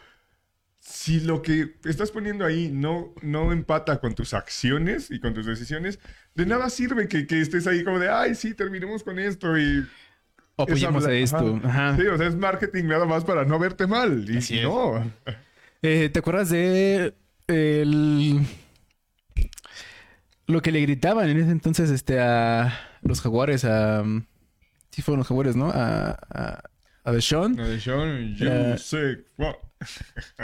si 0.87 1.19
lo 1.19 1.41
que 1.41 1.75
estás 1.83 2.11
poniendo 2.11 2.45
ahí 2.45 2.71
no, 2.71 3.13
no 3.21 3.51
empata 3.51 3.99
con 3.99 4.15
tus 4.15 4.33
acciones 4.33 5.11
y 5.11 5.19
con 5.19 5.33
tus 5.33 5.45
decisiones, 5.45 5.99
de 6.33 6.45
nada 6.45 6.69
sirve 6.69 7.09
que, 7.09 7.27
que 7.27 7.41
estés 7.41 7.67
ahí 7.67 7.83
como 7.83 7.99
de, 7.99 8.09
ay, 8.09 8.35
sí, 8.35 8.53
terminemos 8.53 9.03
con 9.03 9.19
esto 9.19 9.57
y... 9.57 9.85
apoyemos 10.55 11.03
es 11.03 11.09
a 11.09 11.13
esto. 11.13 11.59
Ajá. 11.63 11.89
Ajá. 11.89 11.97
Sí, 11.97 12.07
o 12.07 12.17
sea, 12.17 12.27
es 12.27 12.35
marketing 12.37 12.85
nada 12.85 13.05
más 13.05 13.25
para 13.25 13.43
no 13.43 13.59
verte 13.59 13.85
mal. 13.85 14.25
Y 14.29 14.37
Así 14.37 14.59
es. 14.59 14.63
no. 14.63 15.11
Eh, 15.81 16.09
¿Te 16.09 16.19
acuerdas 16.19 16.49
de 16.49 17.13
el... 17.47 18.39
lo 20.47 20.61
que 20.61 20.71
le 20.71 20.79
gritaban 20.79 21.29
en 21.29 21.37
ese 21.37 21.51
entonces 21.51 21.89
este, 21.89 22.21
a 22.21 22.73
los 23.01 23.19
jaguares? 23.19 23.65
A... 23.65 24.05
Sí 24.91 25.01
fueron 25.01 25.19
los 25.19 25.27
jaguares, 25.27 25.57
¿no? 25.57 25.69
A, 25.69 26.11
a, 26.11 26.63
a 27.03 27.11
Deshaun. 27.11 27.57
No, 27.57 27.67
de 27.67 27.79
Sean, 27.79 28.35
you 28.35 28.47
Eh, 28.47 28.77
sick 28.77 29.25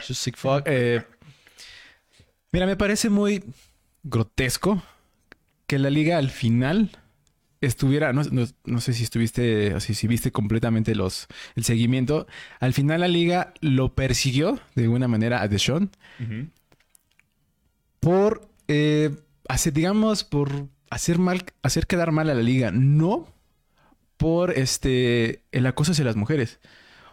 sick 0.02 0.38
fuck. 0.38 0.64
Eh, 0.66 1.02
mira, 2.52 2.66
me 2.66 2.76
parece 2.78 3.10
muy 3.10 3.44
grotesco 4.04 4.84
que 5.68 5.80
la 5.80 5.90
liga 5.90 6.18
al 6.18 6.30
final 6.30 6.92
estuviera, 7.62 8.12
no, 8.12 8.24
no- 8.26 8.46
no 8.66 8.82
sé 8.82 8.94
si 8.94 9.04
estuviste, 9.04 9.74
así, 9.74 9.94
si 9.94 10.08
viste 10.08 10.32
completamente 10.32 10.96
los, 10.96 11.28
el 11.56 11.64
seguimiento, 11.64 12.28
al 12.60 12.74
final 12.74 13.02
la 13.02 13.08
liga 13.08 13.54
lo 13.62 13.96
persiguió 13.96 14.60
de 14.76 14.84
alguna 14.84 15.08
manera 15.08 15.42
a 15.42 15.48
Deshaun 15.48 15.90
por 18.00 18.50
eh, 18.68 19.12
hacer, 19.48 19.74
digamos, 19.74 20.24
por 20.24 20.68
hacer 20.90 21.20
mal, 21.20 21.44
hacer 21.62 21.88
quedar 21.88 22.12
mal 22.12 22.30
a 22.30 22.34
la 22.34 22.44
liga, 22.44 22.72
no 22.72 23.28
por 24.18 24.52
este 24.52 25.42
el 25.52 25.66
acoso 25.66 25.94
hacia 25.94 26.06
las 26.06 26.16
mujeres. 26.16 26.60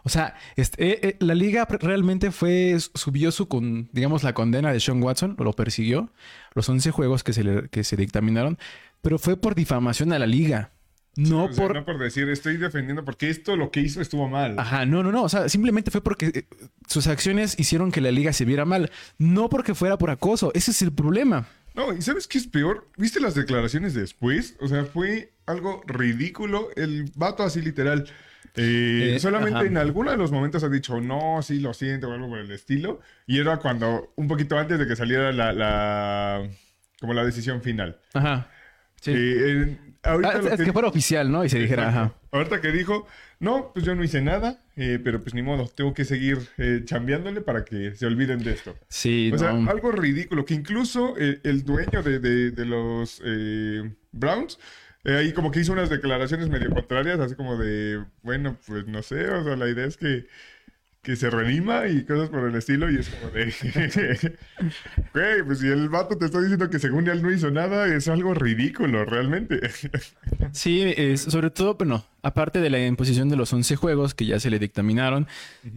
O 0.03 0.09
sea, 0.09 0.35
este, 0.55 0.83
eh, 0.91 0.99
eh, 1.03 1.17
la 1.19 1.35
liga 1.35 1.65
realmente 1.65 2.31
fue, 2.31 2.77
subió 2.95 3.31
su, 3.31 3.47
con, 3.47 3.89
digamos, 3.91 4.23
la 4.23 4.33
condena 4.33 4.71
de 4.73 4.79
Sean 4.79 5.01
Watson, 5.03 5.35
lo 5.39 5.53
persiguió, 5.53 6.11
los 6.55 6.67
11 6.69 6.91
juegos 6.91 7.23
que 7.23 7.33
se, 7.33 7.43
le- 7.43 7.69
que 7.69 7.83
se 7.83 7.95
dictaminaron, 7.97 8.57
pero 9.01 9.19
fue 9.19 9.37
por 9.37 9.55
difamación 9.55 10.11
a 10.13 10.19
la 10.19 10.27
liga. 10.27 10.71
No 11.17 11.45
O 11.45 11.51
sea, 11.51 11.67
por... 11.67 11.75
no 11.75 11.83
por 11.83 11.97
decir, 11.99 12.29
estoy 12.29 12.55
defendiendo 12.57 13.03
porque 13.03 13.29
esto 13.29 13.57
lo 13.57 13.69
que 13.69 13.81
hizo 13.81 13.99
estuvo 14.01 14.29
mal. 14.29 14.57
Ajá, 14.57 14.85
no, 14.85 15.03
no, 15.03 15.11
no. 15.11 15.23
O 15.23 15.29
sea, 15.29 15.49
simplemente 15.49 15.91
fue 15.91 16.01
porque 16.01 16.27
eh, 16.33 16.45
sus 16.87 17.07
acciones 17.07 17.59
hicieron 17.59 17.91
que 17.91 17.99
la 17.99 18.11
liga 18.11 18.31
se 18.31 18.45
viera 18.45 18.63
mal. 18.63 18.91
No 19.17 19.49
porque 19.49 19.75
fuera 19.75 19.97
por 19.97 20.09
acoso. 20.09 20.51
Ese 20.55 20.71
es 20.71 20.81
el 20.81 20.93
problema. 20.93 21.47
No, 21.75 21.93
¿y 21.93 22.01
sabes 22.01 22.27
qué 22.29 22.37
es 22.37 22.47
peor? 22.47 22.87
¿Viste 22.97 23.19
las 23.19 23.35
declaraciones 23.35 23.93
después? 23.93 24.55
O 24.61 24.67
sea, 24.69 24.85
fue 24.85 25.33
algo 25.45 25.81
ridículo. 25.85 26.69
El 26.77 27.11
vato 27.15 27.43
así 27.43 27.61
literal. 27.61 28.07
Eh, 28.55 29.13
Eh, 29.15 29.19
solamente 29.19 29.59
ajá. 29.59 29.67
en 29.67 29.77
alguno 29.77 30.11
de 30.11 30.17
los 30.17 30.31
momentos 30.31 30.63
ha 30.63 30.69
dicho, 30.69 30.99
no, 31.01 31.41
sí, 31.41 31.59
lo 31.59 31.73
siento, 31.73 32.09
o 32.09 32.13
algo 32.13 32.27
por 32.29 32.39
el 32.39 32.51
estilo. 32.51 32.99
Y 33.27 33.39
era 33.39 33.57
cuando, 33.57 34.13
un 34.15 34.27
poquito 34.27 34.57
antes 34.57 34.77
de 34.79 34.87
que 34.87 34.95
saliera 34.95 35.31
la, 35.31 35.53
la- 35.53 36.47
como 36.99 37.13
la 37.13 37.23
decisión 37.25 37.61
final. 37.61 37.99
Ajá. 38.13 38.49
Sí. 39.01 39.11
Eh, 39.15 39.77
ahorita 40.03 40.31
Ah, 40.35 40.53
es 40.53 40.61
que 40.61 40.73
fuera 40.73 40.87
oficial, 40.87 41.31
¿no? 41.31 41.43
Y 41.43 41.49
se 41.49 41.57
dijera, 41.59 41.89
ajá. 41.89 42.13
Ahorita 42.31 42.61
que 42.61 42.71
dijo, 42.71 43.07
no, 43.39 43.71
pues 43.73 43.83
yo 43.85 43.95
no 43.95 44.03
hice 44.03 44.21
nada, 44.21 44.61
eh, 44.75 44.99
pero 45.03 45.21
pues 45.23 45.33
ni 45.33 45.41
modo, 45.41 45.67
tengo 45.73 45.93
que 45.95 46.05
seguir 46.05 46.37
eh, 46.59 46.81
chambeándole 46.85 47.41
para 47.41 47.65
que 47.65 47.95
se 47.95 48.05
olviden 48.05 48.43
de 48.43 48.51
esto. 48.51 48.75
Sí, 48.89 49.31
O 49.33 49.37
sea, 49.39 49.49
algo 49.49 49.91
ridículo, 49.91 50.45
que 50.45 50.53
incluso 50.53 51.15
el 51.17 51.63
dueño 51.63 52.03
de, 52.03 52.19
de- 52.19 52.51
de 52.51 52.65
los 52.65 53.21
Browns, 54.11 54.59
eh, 55.03 55.15
ahí 55.17 55.33
como 55.33 55.51
que 55.51 55.59
hizo 55.61 55.73
unas 55.73 55.89
declaraciones 55.89 56.49
medio 56.49 56.69
contrarias, 56.69 57.19
así 57.19 57.35
como 57.35 57.57
de, 57.57 58.03
bueno, 58.23 58.57
pues 58.67 58.85
no 58.87 59.01
sé, 59.01 59.29
o 59.29 59.43
sea, 59.43 59.55
la 59.55 59.69
idea 59.69 59.85
es 59.85 59.97
que, 59.97 60.27
que 61.01 61.15
se 61.15 61.29
reanima 61.31 61.87
y 61.87 62.03
cosas 62.05 62.29
por 62.29 62.47
el 62.47 62.55
estilo, 62.55 62.89
y 62.91 62.97
es 62.99 63.09
como 63.09 63.31
de, 63.31 63.45
güey, 65.13 65.43
pues 65.45 65.59
si 65.59 65.67
el 65.67 65.89
vato 65.89 66.17
te 66.17 66.25
está 66.25 66.39
diciendo 66.39 66.69
que 66.69 66.77
según 66.79 67.07
él 67.07 67.21
no 67.23 67.31
hizo 67.31 67.49
nada, 67.49 67.87
es 67.93 68.07
algo 68.07 68.33
ridículo, 68.33 69.05
realmente. 69.05 69.59
Sí, 70.53 70.81
es- 70.97 71.21
sobre 71.21 71.49
todo, 71.49 71.75
bueno, 71.75 72.05
aparte 72.23 72.59
de 72.59 72.69
la 72.69 72.85
imposición 72.85 73.29
de 73.29 73.37
los 73.37 73.53
11 73.53 73.75
juegos 73.77 74.13
que 74.13 74.25
ya 74.25 74.39
se 74.39 74.49
le 74.49 74.59
dictaminaron, 74.59 75.27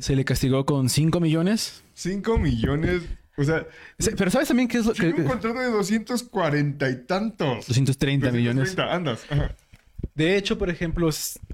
se 0.01 0.17
le 0.17 0.25
castigó 0.25 0.67
con 0.67 0.89
5 0.89 1.21
millones. 1.21 1.85
5 1.95 2.39
millones, 2.39 3.03
o 3.37 3.45
sea, 3.45 3.67
Se- 3.99 4.13
Pero 4.17 4.31
¿sabes 4.31 4.49
también 4.49 4.69
qué 4.69 4.79
es 4.79 4.87
lo 4.87 4.93
que... 4.95 5.09
un 5.09 5.25
contrato 5.25 5.59
de 5.59 5.71
240 5.71 6.89
y 6.91 6.97
tantos. 7.05 7.67
230 7.67 8.31
millones. 8.31 8.77
230, 8.77 8.95
andas. 8.95 9.25
Ajá. 9.31 9.55
De 10.15 10.37
hecho, 10.37 10.59
por 10.59 10.71
ejemplo, 10.71 11.09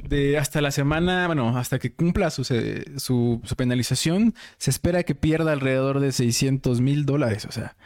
de 0.08 0.36
hasta 0.36 0.60
la 0.60 0.70
semana, 0.70 1.26
bueno, 1.26 1.56
hasta 1.56 1.78
que 1.78 1.92
cumpla 1.92 2.30
su, 2.30 2.44
su, 2.44 3.40
su 3.44 3.56
penalización, 3.56 4.34
se 4.58 4.70
espera 4.70 5.02
que 5.04 5.14
pierda 5.14 5.52
alrededor 5.52 6.00
de 6.00 6.12
600 6.12 6.80
mil 6.80 7.06
dólares. 7.06 7.46
O 7.46 7.52
sea, 7.52 7.76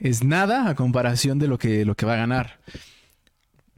es 0.00 0.22
nada 0.24 0.68
a 0.70 0.74
comparación 0.76 1.38
de 1.38 1.48
lo 1.48 1.58
que, 1.58 1.84
lo 1.84 1.94
que 1.96 2.06
va 2.06 2.14
a 2.14 2.18
ganar. 2.18 2.58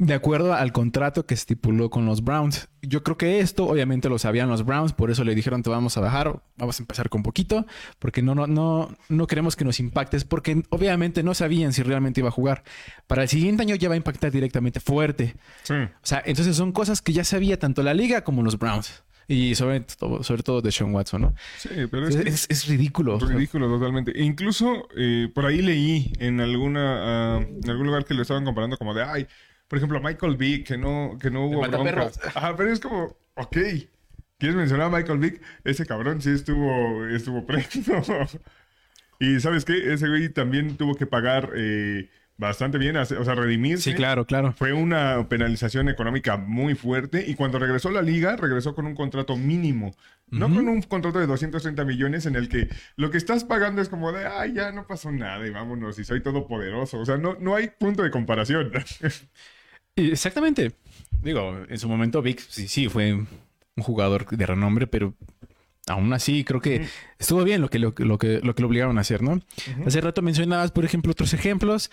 De 0.02 0.14
acuerdo 0.14 0.54
al 0.54 0.72
contrato 0.72 1.26
que 1.26 1.34
estipuló 1.34 1.90
con 1.90 2.06
los 2.06 2.24
Browns. 2.24 2.68
Yo 2.80 3.02
creo 3.02 3.18
que 3.18 3.40
esto, 3.40 3.66
obviamente, 3.66 4.08
lo 4.08 4.18
sabían 4.18 4.48
los 4.48 4.64
Browns, 4.64 4.94
por 4.94 5.10
eso 5.10 5.24
le 5.24 5.34
dijeron 5.34 5.62
te 5.62 5.68
vamos 5.68 5.98
a 5.98 6.00
bajar, 6.00 6.40
vamos 6.56 6.80
a 6.80 6.82
empezar 6.82 7.10
con 7.10 7.22
poquito, 7.22 7.66
porque 7.98 8.22
no, 8.22 8.34
no, 8.34 8.46
no, 8.46 8.96
no 9.10 9.26
queremos 9.26 9.56
que 9.56 9.66
nos 9.66 9.78
impactes, 9.78 10.24
porque 10.24 10.62
obviamente 10.70 11.22
no 11.22 11.34
sabían 11.34 11.74
si 11.74 11.82
realmente 11.82 12.20
iba 12.20 12.30
a 12.30 12.32
jugar. 12.32 12.62
Para 13.06 13.24
el 13.24 13.28
siguiente 13.28 13.62
año 13.62 13.74
ya 13.74 13.88
va 13.90 13.94
a 13.94 13.98
impactar 13.98 14.30
directamente 14.32 14.80
fuerte. 14.80 15.36
Sí. 15.64 15.74
O 15.74 15.88
sea, 16.02 16.22
entonces 16.24 16.56
son 16.56 16.72
cosas 16.72 17.02
que 17.02 17.12
ya 17.12 17.22
sabía 17.22 17.58
tanto 17.58 17.82
la 17.82 17.92
liga 17.92 18.24
como 18.24 18.42
los 18.42 18.58
Browns. 18.58 19.04
Y 19.28 19.54
sobre 19.54 19.80
todo, 19.80 20.22
sobre 20.22 20.42
todo 20.42 20.62
de 20.62 20.72
Sean 20.72 20.94
Watson, 20.94 21.20
¿no? 21.20 21.34
Sí, 21.58 21.68
pero 21.90 22.08
es, 22.08 22.16
Es, 22.16 22.46
es- 22.48 22.66
ridículo. 22.68 23.18
es 23.18 23.28
ridículo 23.28 23.68
totalmente. 23.68 24.18
E 24.18 24.24
Incluso 24.24 24.88
eh, 24.96 25.28
por 25.34 25.44
ahí 25.44 25.60
leí 25.60 26.10
en 26.20 26.40
alguna 26.40 27.36
ah, 27.36 27.40
en 27.62 27.68
algún 27.70 27.86
lugar 27.88 28.06
que 28.06 28.14
lo 28.14 28.22
estaban 28.22 28.46
comparando 28.46 28.76
como 28.78 28.92
de, 28.94 29.04
ay, 29.04 29.26
por 29.70 29.76
ejemplo, 29.76 30.00
Michael 30.02 30.36
Vick, 30.36 30.66
que 30.66 30.76
no, 30.76 31.16
que 31.22 31.30
no 31.30 31.46
hubo 31.46 31.60
broncas. 31.60 32.18
Ajá, 32.34 32.56
pero 32.56 32.72
es 32.72 32.80
como, 32.80 33.16
ok, 33.36 33.56
¿quieres 34.36 34.56
mencionar 34.56 34.88
a 34.88 34.96
Michael 34.96 35.20
Vick? 35.20 35.40
Ese 35.62 35.86
cabrón 35.86 36.20
sí 36.20 36.30
estuvo, 36.30 37.06
estuvo 37.06 37.46
preso. 37.46 37.80
y 39.20 39.38
¿sabes 39.38 39.64
qué? 39.64 39.92
Ese 39.92 40.08
güey 40.08 40.28
también 40.28 40.76
tuvo 40.76 40.96
que 40.96 41.06
pagar 41.06 41.52
eh, 41.54 42.10
bastante 42.36 42.78
bien, 42.78 42.96
o 42.96 43.04
sea, 43.04 43.34
redimirse. 43.36 43.90
Sí, 43.90 43.94
claro, 43.94 44.26
claro. 44.26 44.52
Fue 44.54 44.72
una 44.72 45.28
penalización 45.28 45.88
económica 45.88 46.36
muy 46.36 46.74
fuerte 46.74 47.24
y 47.24 47.36
cuando 47.36 47.60
regresó 47.60 47.90
a 47.90 47.92
la 47.92 48.02
liga, 48.02 48.34
regresó 48.34 48.74
con 48.74 48.86
un 48.86 48.96
contrato 48.96 49.36
mínimo. 49.36 49.94
No 50.30 50.52
con 50.52 50.68
un 50.68 50.82
contrato 50.82 51.20
de 51.20 51.28
230 51.28 51.84
millones 51.84 52.26
en 52.26 52.34
el 52.34 52.48
que 52.48 52.68
lo 52.96 53.10
que 53.10 53.18
estás 53.18 53.44
pagando 53.44 53.82
es 53.82 53.88
como 53.88 54.10
de, 54.10 54.26
ay, 54.26 54.52
ya 54.52 54.72
no 54.72 54.88
pasó 54.88 55.12
nada 55.12 55.46
y 55.46 55.50
vámonos 55.50 55.96
y 56.00 56.04
soy 56.04 56.22
todopoderoso. 56.22 56.98
O 56.98 57.06
sea, 57.06 57.18
no, 57.18 57.36
no 57.38 57.54
hay 57.54 57.68
punto 57.68 58.02
de 58.02 58.10
comparación. 58.10 58.72
Exactamente. 60.08 60.72
Digo, 61.22 61.56
en 61.68 61.78
su 61.78 61.88
momento 61.88 62.22
Vic 62.22 62.40
sí, 62.48 62.68
sí 62.68 62.88
fue 62.88 63.12
un 63.12 63.82
jugador 63.82 64.26
de 64.28 64.46
renombre, 64.46 64.86
pero 64.86 65.14
aún 65.86 66.12
así 66.12 66.44
creo 66.44 66.60
que 66.60 66.86
estuvo 67.18 67.42
bien 67.44 67.60
lo 67.60 67.68
que 67.68 67.78
lo, 67.78 67.94
lo 67.96 68.18
que 68.18 68.40
lo 68.42 68.54
que 68.54 68.62
lo 68.62 68.68
obligaron 68.68 68.98
a 68.98 69.02
hacer, 69.02 69.22
¿no? 69.22 69.40
Hace 69.86 70.00
rato 70.00 70.22
mencionabas, 70.22 70.72
por 70.72 70.84
ejemplo, 70.84 71.12
otros 71.12 71.34
ejemplos. 71.34 71.90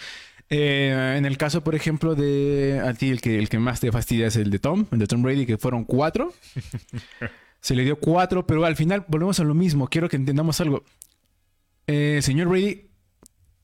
Eh, 0.49 1.15
en 1.17 1.25
el 1.25 1.37
caso, 1.37 1.61
por 1.61 1.75
ejemplo, 1.75 2.15
de 2.15 2.81
a 2.83 2.93
ti 2.93 3.09
el 3.09 3.19
que 3.19 3.37
el 3.37 3.49
que 3.49 3.59
más 3.59 3.81
te 3.81 3.91
fastidia 3.91 4.27
es 4.27 4.37
el 4.37 4.49
de 4.49 4.59
Tom, 4.59 4.85
el 4.91 4.99
de 4.99 5.07
Tom 5.07 5.21
Brady, 5.21 5.45
que 5.45 5.57
fueron 5.57 5.83
cuatro. 5.83 6.33
Se 7.59 7.75
le 7.75 7.83
dio 7.83 7.99
cuatro, 7.99 8.45
pero 8.47 8.63
al 8.63 8.75
final 8.75 9.03
volvemos 9.07 9.39
a 9.39 9.43
lo 9.43 9.53
mismo. 9.53 9.87
Quiero 9.87 10.07
que 10.07 10.15
entendamos 10.15 10.61
algo. 10.61 10.83
Eh, 11.87 12.19
señor 12.21 12.47
Brady, 12.47 12.89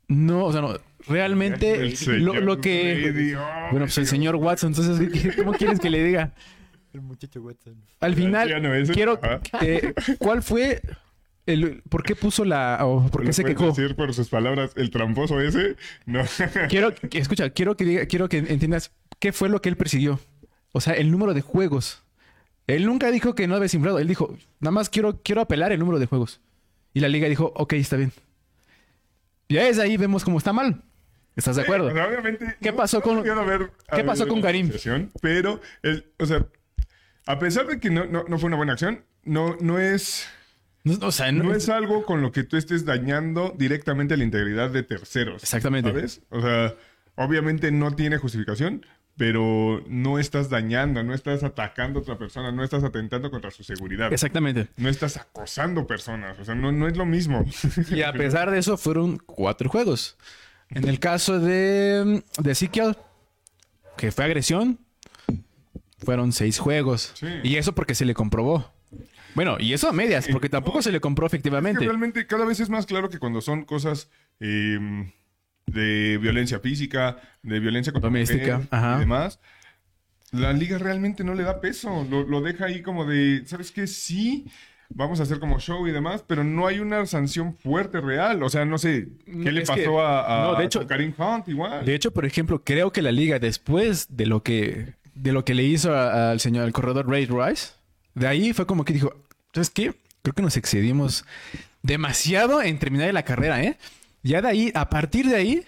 no, 0.08 0.46
o 0.46 0.52
sea, 0.52 0.62
no, 0.62 0.78
realmente 1.08 1.74
El 1.76 1.90
lo, 1.92 1.96
señor 1.96 2.44
lo 2.44 2.62
que... 2.62 3.36
Bueno, 3.72 3.86
pues 3.86 3.98
el 3.98 4.08
señor 4.08 4.36
Watson, 4.36 4.74
entonces, 4.76 5.10
¿qué- 5.12 5.36
¿cómo 5.36 5.54
quieres 5.54 5.80
que 5.80 5.90
le 5.90 6.04
diga? 6.04 6.34
El 6.94 7.02
muchacho 7.02 7.42
Watson. 7.42 7.76
Al 8.00 8.16
final, 8.16 8.50
Ya 8.50 8.60
no 8.60 8.74
es- 8.74 8.92
quiero... 8.92 9.20
Eh, 9.62 9.94
¿Cuál 10.20 10.44
fue 10.44 10.82
el... 11.46 11.82
¿Por 11.90 12.04
qué 12.04 12.16
puso 12.16 12.46
la... 12.46 12.80
o 12.86 13.08
por 13.10 13.22
qué 13.22 13.28
¿Lo 13.28 13.34
se 13.34 13.44
quejó? 13.44 13.68
decir 13.68 13.96
por 13.96 14.14
sus 14.14 14.30
palabras, 14.30 14.72
el 14.76 14.92
tramposo 14.92 15.42
ese? 15.42 15.76
No. 16.06 16.24
Quiero... 16.70 16.94
Escucha, 17.12 17.50
quiero 17.50 17.76
que, 17.76 17.86
diga- 17.86 18.08
quiero 18.08 18.30
que 18.30 18.38
entiendas 18.38 18.92
qué 19.20 19.32
fue 19.34 19.50
lo 19.50 19.62
que 19.62 19.70
él 19.70 19.78
persiguió. 19.78 20.20
O 20.72 20.82
sea, 20.82 20.94
el 20.94 21.12
número 21.12 21.34
de 21.34 21.42
juegos. 21.42 22.04
Él 22.68 22.86
nunca 22.86 23.12
dijo 23.12 23.36
que 23.36 23.48
no 23.48 23.56
había 23.56 23.68
simulado. 23.68 24.00
Él 24.00 24.08
dijo, 24.08 24.36
nada 24.60 24.72
más 24.72 24.90
quiero, 24.90 25.22
quiero 25.22 25.42
apelar 25.42 25.72
el 25.72 25.80
número 25.80 26.00
de 26.00 26.06
juegos. 26.06 26.40
Y 26.94 27.00
la 27.00 27.08
liga 27.10 27.28
dijo, 27.28 27.52
ok, 27.56 27.74
está 27.74 27.98
bien. 27.98 28.12
Y 29.48 29.56
desde 29.56 29.82
ahí 29.82 29.98
vemos 29.98 30.24
cómo 30.24 30.38
está 30.38 30.54
mal. 30.54 30.82
¿Estás 31.36 31.56
de 31.56 31.64
acuerdo? 31.64 31.88
Obviamente. 31.88 32.56
¿Qué 32.62 32.72
no- 32.72 32.78
pasó 32.78 32.98
no 32.98 33.04
con- 33.04 33.30
haber 33.30 33.72
qué 33.96 34.04
pasó 34.04 34.28
con 34.28 34.42
Karim? 34.42 34.70
Pero, 35.22 35.62
el, 35.82 36.12
o 36.20 36.26
sea, 36.26 36.46
a 37.26 37.40
pesar 37.40 37.68
de 37.68 37.80
que 37.80 37.90
no, 37.90 38.06
no, 38.06 38.24
no 38.28 38.38
fue 38.38 38.48
una 38.48 38.58
buena 38.58 38.74
acción, 38.74 39.04
no, 39.24 39.56
no 39.60 39.80
es. 39.80 40.28
O 41.02 41.12
sea, 41.14 41.32
No 41.32 41.54
es 41.56 41.70
algo 41.70 42.06
con 42.06 42.22
lo 42.22 42.32
que 42.34 42.44
tú 42.44 42.58
estés 42.58 42.84
dañando 42.84 43.56
directamente 43.58 44.18
la 44.18 44.26
integridad 44.26 44.70
de 44.70 44.84
terceros. 44.84 45.42
Exactamente. 45.42 45.90
¿Sabes? 45.90 46.22
O 46.30 46.42
sea, 46.42 46.74
obviamente 47.16 47.72
no 47.72 47.96
tiene 47.96 48.18
justificación, 48.18 48.86
pero 49.16 49.82
no 49.88 50.20
estás 50.20 50.50
dañando, 50.50 51.02
no 51.04 51.14
estás 51.14 51.42
atacando 51.44 52.00
a 52.00 52.02
otra 52.02 52.18
persona, 52.18 52.52
no 52.52 52.66
estás 52.66 52.84
atentando 52.84 53.32
contra 53.32 53.50
su 53.52 53.64
seguridad. 53.64 54.12
Exactamente. 54.12 54.68
No 54.76 54.90
estás 54.90 55.16
acosando 55.16 55.88
personas. 55.88 56.38
O 56.40 56.44
sea, 56.44 56.54
no, 56.54 56.74
no 56.74 56.88
es 56.90 56.98
lo 56.98 57.06
mismo. 57.06 57.46
Y 57.90 58.02
a 58.02 58.12
pesar 58.14 58.52
de 58.52 58.60
eso, 58.60 58.76
fueron 58.76 59.18
cuatro 59.18 59.70
juegos. 59.70 60.18
En 60.76 60.88
el 60.88 61.00
caso 61.00 61.40
de, 61.40 62.24
de 62.40 62.52
Ezekiel, 62.52 62.98
que 63.98 64.12
fue 64.12 64.26
agresión, 64.26 64.80
fueron 66.00 66.32
seis 66.32 66.60
juegos. 66.60 67.12
Sí. 67.16 67.28
Y 67.44 67.56
eso 67.58 67.74
porque 67.74 67.96
se 67.96 68.06
le 68.06 68.14
comprobó. 68.14 68.72
Bueno, 69.36 69.58
y 69.60 69.74
eso 69.74 69.90
a 69.90 69.94
medias, 69.94 70.28
porque 70.32 70.50
tampoco 70.50 70.82
se 70.82 70.92
le 70.92 71.00
compró 71.00 71.26
Es 71.26 71.32
que 71.32 71.38
efectivamente. 71.38 71.84
realmente 71.86 72.28
cada 72.28 72.46
vez 72.46 72.60
es 72.60 72.70
más 72.70 72.86
claro 72.86 73.10
que 73.10 73.18
cuando 73.20 73.42
son 73.42 73.66
cosas 73.66 74.10
eh, 74.40 75.12
de 75.66 76.18
violencia 76.20 76.60
física, 76.60 77.18
de 77.42 77.60
violencia 77.60 77.92
contra 77.92 78.10
Doméstica, 78.10 78.62
y 78.72 79.00
demás, 79.00 79.40
la 80.32 80.54
liga 80.54 80.78
realmente 80.78 81.24
no 81.24 81.34
le 81.34 81.44
da 81.44 81.62
peso. 81.62 82.06
Lo, 82.10 82.24
lo 82.24 82.42
deja 82.42 82.66
ahí 82.66 82.82
como 82.82 83.06
de, 83.06 83.44
¿sabes 83.46 83.72
qué? 83.72 83.88
Sí, 83.88 84.46
vamos 84.96 85.20
a 85.20 85.24
hacer 85.24 85.40
como 85.40 85.60
show 85.60 85.88
y 85.88 85.92
demás, 85.92 86.24
pero 86.26 86.44
no 86.44 86.68
hay 86.68 86.80
una 86.80 87.06
sanción 87.06 87.56
fuerte 87.58 88.00
real. 88.02 88.42
O 88.44 88.50
sea, 88.50 88.66
no 88.66 88.78
sé, 88.78 89.10
¿qué 89.26 89.52
le 89.52 89.62
Es 89.64 89.68
pasó 89.70 89.82
que- 89.82 90.00
a, 90.02 90.44
a- 90.44 90.52
no, 90.52 90.56
de 90.60 90.66
hecho- 90.66 90.80
con 90.80 90.88
Karim 90.88 91.14
Hunt 91.18 91.48
igual? 91.50 91.86
De 91.86 91.96
hecho, 91.96 92.12
por 92.12 92.26
ejemplo, 92.26 92.64
creo 92.64 92.92
que 92.92 93.02
la 93.02 93.12
liga, 93.12 93.40
después 93.40 94.08
de 94.16 94.26
lo 94.26 94.44
que 94.44 94.94
de 95.16 95.32
lo 95.32 95.46
que 95.46 95.54
le 95.54 95.64
hizo 95.64 95.96
al 95.96 96.40
señor, 96.40 96.64
al 96.66 96.74
corredor 96.74 97.08
Ray 97.08 97.28
Rice, 97.28 97.74
de 98.16 98.28
ahí 98.28 98.52
fue 98.54 98.66
como 98.66 98.84
que 98.84 98.94
dijo, 98.94 99.14
¿sabes 99.54 99.70
qué? 99.70 99.94
Creo 100.24 100.34
que 100.34 100.42
nos 100.42 100.58
excedimos 100.58 101.24
demasiado 101.84 102.64
en 102.64 102.80
terminar 102.80 103.14
la 103.14 103.24
carrera, 103.24 103.62
¿eh? 103.64 103.78
Ya 104.24 104.42
de 104.42 104.48
ahí, 104.48 104.72
a 104.74 104.90
partir 104.90 105.28
de 105.28 105.36
ahí, 105.36 105.64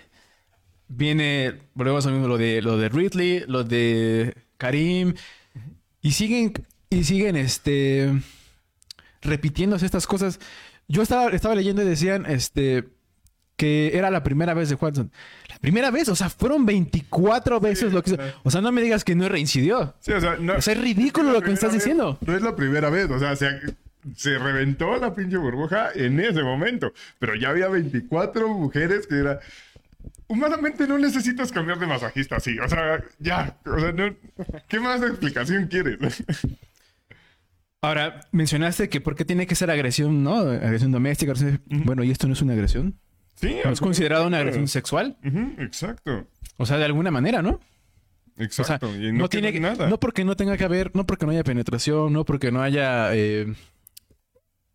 viene, 0.88 1.54
volvemos 1.74 2.06
a 2.06 2.10
lo 2.10 2.16
mismo, 2.16 2.28
lo 2.28 2.38
de, 2.38 2.62
lo 2.62 2.78
de 2.78 2.90
Ridley, 2.90 3.44
lo 3.48 3.64
de 3.64 4.34
Karim, 4.58 5.14
y 6.02 6.12
siguen, 6.12 6.54
y 6.90 7.04
siguen, 7.04 7.36
este, 7.36 8.12
repitiéndose 9.26 9.86
estas 9.86 10.08
cosas. 10.08 10.40
Yo 10.88 11.02
estaba, 11.02 11.30
estaba 11.32 11.56
leyendo 11.56 11.82
y 11.82 11.86
decían, 11.86 12.26
este, 12.28 12.86
que 13.58 13.98
era 13.98 14.12
la 14.12 14.24
primera 14.24 14.54
vez 14.54 14.70
de 14.70 14.76
Watson. 14.76 15.12
La 15.50 15.58
primera 15.60 15.90
vez, 15.92 16.10
o 16.10 16.16
sea, 16.16 16.30
fueron 16.30 16.66
24 16.66 17.60
veces 17.60 17.94
lo 17.94 18.04
que 18.04 18.12
hizo. 18.12 18.22
O 18.44 18.52
sea, 18.52 18.62
no 18.62 18.72
me 18.72 18.82
digas 18.82 19.04
que 19.04 19.16
no 19.16 19.28
reincidió. 19.30 19.96
Sí, 20.02 20.12
o 20.12 20.22
sea, 20.22 20.36
no, 20.38 20.54
O 20.56 20.62
sea, 20.62 20.74
es 20.74 20.80
ridículo 20.82 21.32
lo 21.32 21.42
que 21.42 21.48
me 21.48 21.54
estás 21.54 21.72
vez- 21.72 21.82
diciendo. 21.82 22.18
No 22.26 22.36
es 22.36 22.42
la 22.42 22.56
primera 22.56 22.90
vez, 22.90 23.10
o 23.10 23.18
sea, 23.18 23.36
se, 23.36 23.48
se 24.16 24.38
reventó 24.38 24.96
la 24.98 25.16
pinche 25.16 25.38
burbuja 25.38 25.90
en 25.96 26.20
ese 26.20 26.44
momento. 26.44 26.92
Pero 27.20 27.36
ya 27.36 27.50
había 27.50 27.68
24 27.70 28.48
mujeres 28.50 29.08
que 29.08 29.16
era. 29.20 29.40
Humanamente 30.28 30.88
no 30.88 30.98
necesitas 30.98 31.52
cambiar 31.52 31.80
de 31.80 31.88
masajista 31.88 32.36
así. 32.38 32.58
O 32.60 32.68
sea, 32.70 33.04
ya. 33.20 33.58
O 33.66 33.80
sea, 33.80 33.92
no- 33.92 34.16
¿qué 34.68 34.80
más 34.80 35.02
explicación 35.02 35.68
quieres? 35.68 35.98
Ahora, 37.86 38.22
mencionaste 38.32 38.90
que 38.90 39.02
por 39.02 39.16
qué 39.16 39.26
tiene 39.26 39.48
que 39.48 39.56
ser 39.56 39.70
agresión, 39.72 40.24
¿no? 40.24 40.36
Agresión 40.38 40.92
doméstica. 40.92 41.32
agresión- 41.34 41.62
Bueno, 41.68 42.04
¿y 42.04 42.12
esto 42.12 42.28
no 42.28 42.34
es 42.34 42.42
una 42.42 42.54
agresión? 42.54 43.00
Sí, 43.36 43.56
¿No 43.66 43.72
es 43.72 43.80
considerado 43.82 44.28
una 44.28 44.38
agresión 44.40 44.68
sexual? 44.68 45.18
Exacto. 45.60 46.28
O 46.58 46.66
sea, 46.66 46.78
de 46.78 46.86
alguna 46.86 47.12
manera, 47.12 47.42
¿no? 47.42 47.52
O 47.52 48.38
sea, 48.38 48.46
Exacto. 48.46 48.96
y 48.96 49.12
no, 49.12 49.20
no, 49.20 49.30
tiene 49.30 49.52
tiene 49.52 49.70
nada. 49.70 49.88
No 49.90 50.00
porque 50.00 50.24
no 50.26 50.36
tenga 50.36 50.58
que 50.58 50.64
haber, 50.64 50.92
no 50.96 51.06
porque 51.06 51.26
no 51.26 51.32
haya 51.32 51.44
penetración, 51.44 52.12
no 52.14 52.26
porque 52.26 52.52
no 52.52 52.62
haya, 52.62 53.14
eh, 53.16 53.54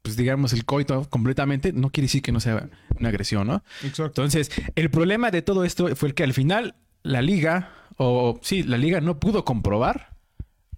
pues 0.02 0.16
digamos, 0.16 0.52
el 0.52 0.64
coito 0.64 1.04
completamente, 1.10 1.72
no 1.72 1.90
quiere 1.90 2.06
decir 2.06 2.22
que 2.22 2.32
no 2.32 2.40
sea 2.40 2.68
una 2.98 3.08
agresión, 3.10 3.46
¿no? 3.46 3.62
Exacto. 3.82 4.22
Entonces, 4.22 4.50
el 4.76 4.90
problema 4.90 5.30
de 5.30 5.42
todo 5.42 5.64
esto 5.64 5.94
fue 5.96 6.08
el 6.08 6.14
que 6.14 6.22
al 6.24 6.32
final 6.32 6.74
la 7.02 7.20
liga, 7.22 7.70
o 7.96 8.38
sí, 8.42 8.62
la 8.62 8.78
liga 8.78 9.00
no 9.00 9.18
pudo 9.20 9.44
comprobar 9.44 10.09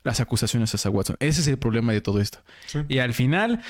las 0.05 0.21
acusaciones 0.21 0.75
hacia 0.75 0.91
Watson. 0.91 1.17
Ese 1.21 1.41
es 1.41 1.47
el 1.49 1.59
problema 1.59 1.93
de 1.93 2.01
todo 2.01 2.21
esto. 2.21 2.39
Sí. 2.67 2.81
Y 2.89 2.99
al 2.99 3.15
final, 3.15 3.63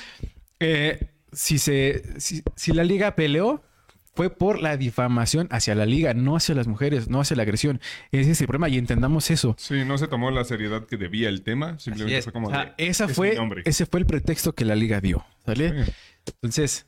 eh, 0.61 1.09
si, 1.33 1.59
se, 1.59 2.03
si, 2.21 2.43
si 2.57 2.73
la 2.73 2.85
liga 2.85 3.15
peleó, 3.15 3.63
fue 4.15 4.29
por 4.29 4.61
la 4.61 4.77
difamación 4.77 5.49
hacia 5.51 5.75
la 5.75 5.87
liga, 5.87 6.13
no 6.13 6.37
hacia 6.37 6.55
las 6.55 6.67
mujeres, 6.67 7.09
no 7.09 7.21
hacia 7.23 7.35
la 7.37 7.45
agresión. 7.45 7.81
Ese 8.11 8.33
es 8.33 8.41
el 8.43 8.47
problema 8.47 8.69
y 8.69 8.77
entendamos 8.77 9.31
eso. 9.31 9.55
Sí, 9.59 9.85
no 9.87 9.97
se 9.97 10.07
tomó 10.07 10.31
la 10.31 10.45
seriedad 10.45 10.85
que 10.87 10.99
debía 10.99 11.31
el 11.31 11.43
tema. 11.43 11.79
Simplemente 11.79 12.21
fue 12.23 12.33
como 12.33 12.49
O 12.49 12.51
sea, 12.51 12.75
de, 12.77 12.87
esa 12.89 13.07
"Es 13.07 13.15
fue, 13.15 13.31
mi 13.31 13.37
nombre". 13.37 13.63
ese 13.65 13.87
fue 13.87 14.01
el 14.01 14.07
pretexto 14.07 14.55
que 14.55 14.67
la 14.67 14.75
liga 14.75 15.01
dio. 15.01 15.25
¿Sale? 15.47 15.85
Sí. 15.87 15.93
Entonces, 16.27 16.87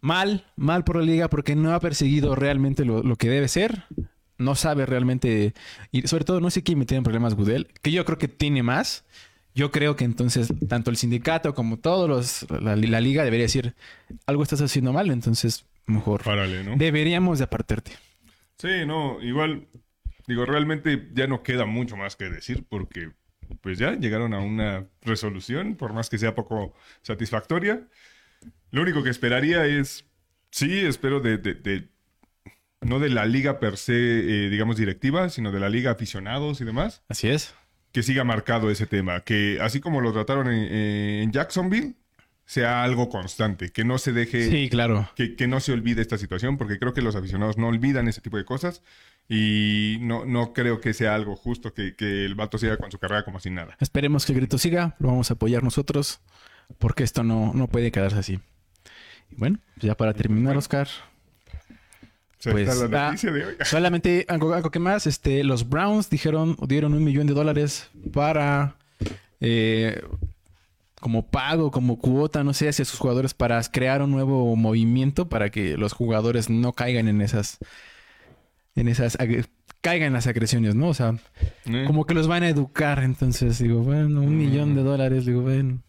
mal, 0.00 0.46
mal 0.56 0.82
por 0.84 0.96
la 0.96 1.02
liga 1.02 1.28
porque 1.28 1.54
no 1.54 1.72
ha 1.74 1.80
perseguido 1.80 2.34
realmente 2.34 2.84
lo, 2.84 3.02
lo 3.04 3.14
que 3.16 3.28
debe 3.28 3.46
ser. 3.46 3.84
No 4.38 4.54
sabe 4.54 4.86
realmente. 4.86 5.54
Y 5.92 6.06
sobre 6.08 6.24
todo, 6.24 6.40
no 6.40 6.50
sé 6.50 6.62
quién 6.62 6.78
metió 6.78 6.96
en 6.96 7.04
problemas 7.04 7.34
Gudel, 7.34 7.68
que 7.82 7.92
yo 7.92 8.04
creo 8.04 8.18
que 8.18 8.28
tiene 8.28 8.62
más. 8.62 9.04
Yo 9.54 9.70
creo 9.70 9.94
que 9.94 10.04
entonces, 10.04 10.52
tanto 10.68 10.90
el 10.90 10.96
sindicato 10.96 11.54
como 11.54 11.78
todos 11.78 12.08
los. 12.08 12.50
La, 12.60 12.74
la 12.76 13.00
liga 13.00 13.22
debería 13.24 13.44
decir 13.44 13.74
algo 14.26 14.42
estás 14.42 14.60
haciendo 14.60 14.92
mal, 14.92 15.10
entonces 15.10 15.66
mejor. 15.86 16.22
Párale, 16.24 16.64
¿no? 16.64 16.74
Deberíamos 16.76 17.38
de 17.38 17.44
apartarte. 17.44 17.92
Sí, 18.58 18.86
no, 18.86 19.20
igual, 19.22 19.68
digo, 20.26 20.44
realmente 20.46 21.10
ya 21.14 21.26
no 21.26 21.42
queda 21.42 21.66
mucho 21.66 21.96
más 21.96 22.16
que 22.16 22.30
decir 22.30 22.64
porque 22.68 23.12
pues 23.60 23.78
ya 23.78 23.92
llegaron 23.92 24.32
a 24.34 24.40
una 24.40 24.86
resolución, 25.02 25.76
por 25.76 25.92
más 25.92 26.08
que 26.10 26.18
sea 26.18 26.34
poco 26.34 26.74
satisfactoria. 27.02 27.86
Lo 28.70 28.82
único 28.82 29.02
que 29.02 29.10
esperaría 29.10 29.66
es, 29.66 30.06
sí, 30.50 30.80
espero 30.80 31.20
de, 31.20 31.38
de- 31.38 31.54
de- 31.54 31.88
no 32.84 32.98
de 33.00 33.08
la 33.10 33.26
liga 33.26 33.58
per 33.60 33.76
se, 33.76 33.94
eh, 33.94 34.50
digamos, 34.50 34.76
directiva, 34.76 35.28
sino 35.30 35.50
de 35.52 35.60
la 35.60 35.68
liga 35.68 35.90
aficionados 35.92 36.60
y 36.60 36.64
demás, 36.64 37.02
Así 37.08 37.28
es. 37.28 37.54
que 37.92 38.02
siga 38.02 38.24
marcado 38.24 38.70
ese 38.70 38.86
tema, 38.86 39.20
que 39.20 39.58
así 39.60 39.80
como 39.80 40.00
lo 40.00 40.12
trataron 40.12 40.48
en, 40.52 40.64
en 40.72 41.32
Jacksonville, 41.32 41.94
sea 42.46 42.84
algo 42.84 43.08
constante, 43.08 43.70
que 43.70 43.84
no 43.84 43.96
se 43.96 44.12
deje 44.12 44.50
Sí, 44.50 44.68
claro. 44.68 45.08
que, 45.16 45.34
que 45.34 45.46
no 45.46 45.60
se 45.60 45.72
olvide 45.72 46.02
esta 46.02 46.18
situación, 46.18 46.58
porque 46.58 46.78
creo 46.78 46.92
que 46.92 47.00
los 47.00 47.16
aficionados 47.16 47.56
no 47.56 47.68
olvidan 47.68 48.06
ese 48.06 48.20
tipo 48.20 48.36
de 48.36 48.44
cosas 48.44 48.82
y 49.30 49.96
no, 50.02 50.26
no 50.26 50.52
creo 50.52 50.78
que 50.80 50.92
sea 50.92 51.14
algo 51.14 51.36
justo 51.36 51.72
que, 51.72 51.96
que 51.96 52.26
el 52.26 52.34
vato 52.34 52.58
siga 52.58 52.76
con 52.76 52.90
su 52.90 52.98
carrera 52.98 53.24
como 53.24 53.40
sin 53.40 53.54
nada. 53.54 53.76
Esperemos 53.80 54.26
que 54.26 54.32
el 54.32 54.38
grito 54.40 54.58
siga, 54.58 54.94
lo 54.98 55.08
vamos 55.08 55.30
a 55.30 55.34
apoyar 55.34 55.62
nosotros, 55.62 56.20
porque 56.78 57.02
esto 57.02 57.22
no, 57.24 57.52
no 57.54 57.66
puede 57.68 57.90
quedarse 57.90 58.18
así. 58.18 58.40
Y 59.30 59.36
bueno, 59.36 59.58
ya 59.76 59.96
para 59.96 60.12
terminar, 60.12 60.54
Oscar, 60.58 60.86
Pues, 62.44 62.68
ah, 62.68 63.14
de 63.14 63.44
hoy. 63.44 63.54
solamente 63.64 64.26
algo, 64.28 64.54
algo 64.54 64.70
que 64.70 64.78
más, 64.78 65.06
este, 65.06 65.44
los 65.44 65.68
Browns 65.68 66.10
dijeron, 66.10 66.56
dieron 66.66 66.94
un 66.94 67.02
millón 67.02 67.26
de 67.26 67.34
dólares 67.34 67.88
para 68.12 68.76
eh, 69.40 70.00
como 71.00 71.26
pago, 71.26 71.70
como 71.70 71.98
cuota, 71.98 72.44
no 72.44 72.54
sé, 72.54 72.68
hacia 72.68 72.84
sus 72.84 72.98
jugadores 72.98 73.34
para 73.34 73.62
crear 73.64 74.00
un 74.02 74.10
nuevo 74.10 74.56
movimiento 74.56 75.28
para 75.28 75.50
que 75.50 75.76
los 75.76 75.92
jugadores 75.92 76.48
no 76.48 76.72
caigan 76.72 77.08
en 77.08 77.20
esas, 77.20 77.58
en 78.74 78.88
esas, 78.88 79.18
caigan 79.82 80.08
en 80.08 80.12
las 80.14 80.26
agresiones, 80.26 80.74
¿no? 80.74 80.88
O 80.88 80.94
sea, 80.94 81.16
Eh, 81.66 81.84
como 81.86 82.06
que 82.06 82.14
los 82.14 82.26
van 82.26 82.42
a 82.42 82.48
educar. 82.48 83.02
Entonces 83.04 83.58
digo, 83.58 83.80
bueno, 83.80 84.22
un 84.22 84.36
millón 84.36 84.74
de 84.74 84.82
dólares, 84.82 85.26
digo, 85.26 85.42
bueno, 85.42 85.80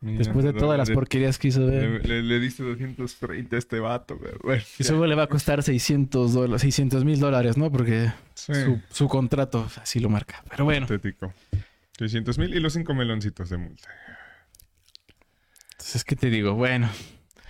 mira, 0.00 0.18
después 0.18 0.44
de 0.44 0.52
todas 0.52 0.78
las 0.78 0.90
porquerías 0.90 1.38
que 1.38 1.48
hizo 1.48 1.60
Le, 1.60 1.88
ver. 1.88 2.06
le- 2.06 2.22
le 2.22 2.40
diste 2.40 2.62
230 2.62 3.56
a 3.56 3.58
este 3.58 3.80
vato, 3.80 4.18
bueno. 4.42 4.62
Y 4.78 4.84
solo 4.84 5.06
le 5.06 5.14
va 5.14 5.24
a 5.24 5.28
costar 5.28 5.62
600 5.62 6.32
dólares, 6.34 6.62
600 6.62 7.04
mil 7.04 7.18
dólares, 7.20 7.56
¿no? 7.56 7.70
Porque 7.70 8.12
Sí, 8.34 8.52
su, 8.54 8.80
su 8.90 9.08
contrato 9.08 9.68
así 9.80 10.00
lo 10.00 10.08
marca. 10.08 10.42
Pero 10.50 10.64
bueno, 10.64 10.86
patético. 10.86 11.32
600 11.98 12.38
mil 12.38 12.54
y 12.54 12.60
los 12.60 12.72
5 12.72 12.94
meloncitos 12.94 13.50
de 13.50 13.58
multa. 13.58 13.88
entonces, 15.72 16.04
¿qué 16.04 16.16
te 16.16 16.30
digo? 16.30 16.54
Bueno, 16.54 16.88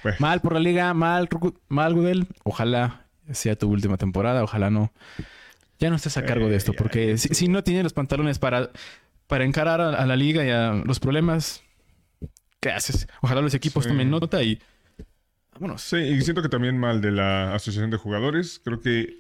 Pues, 0.03 0.21
mal 0.21 0.41
por 0.41 0.55
la 0.55 0.61
liga, 0.61 0.93
mal, 0.95 1.29
mal 1.69 1.95
Gudel. 1.95 2.27
Ojalá 2.45 3.07
sea 3.31 3.57
tu 3.57 3.69
última 3.71 3.97
temporada, 3.97 4.43
ojalá 4.43 4.71
no. 4.71 4.93
Ya 5.79 5.89
no 5.91 5.97
estés 5.97 6.17
a 6.17 6.25
cargo 6.25 6.49
de 6.49 6.57
esto, 6.57 6.73
Eh, 6.73 6.77
porque 6.77 7.17
si, 7.17 7.49
no 7.49 7.63
tienes 7.65 7.85
los 7.85 7.93
pantalones 7.93 8.39
para, 8.39 8.71
para 9.27 9.45
encarar 9.45 9.81
a, 9.81 9.89
a 9.91 10.07
la 10.07 10.17
liga 10.17 10.45
y 10.45 10.51
a 10.51 10.73
los 10.85 11.01
problemas, 11.01 11.63
¿qué 12.61 12.71
haces? 12.71 13.07
Ojalá 13.23 13.41
los 13.41 13.55
equipos 13.55 13.85
Sí. 13.85 13.91
tomen 13.91 14.11
nota 14.11 14.43
y 14.43 14.61
vámonos. 15.53 15.83
Sí, 15.83 15.97
y 15.97 16.21
siento 16.23 16.43
que 16.43 16.49
también 16.49 16.79
mal 16.79 17.01
de 17.01 17.11
la 17.11 17.55
Asociación 17.55 17.91
de 17.91 17.97
Jugadores. 17.97 18.61
Creo 18.65 18.81
que 18.81 19.17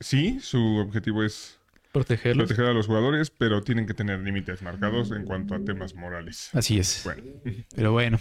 sí, 0.00 0.38
su 0.40 0.76
objetivo 0.76 1.22
es 1.22 1.58
Protegerlos. 1.92 2.46
proteger 2.48 2.70
a 2.70 2.72
los 2.74 2.86
jugadores, 2.86 3.30
pero 3.30 3.62
tienen 3.62 3.86
que 3.86 3.94
tener 3.94 4.18
límites 4.20 4.62
marcados 4.62 5.10
en 5.12 5.24
cuanto 5.24 5.54
a 5.54 5.60
temas 5.64 5.94
morales. 5.94 6.50
Así 6.52 6.78
es. 6.78 7.02
Bueno, 7.04 7.22
Pero 7.74 7.92
bueno, 7.92 8.18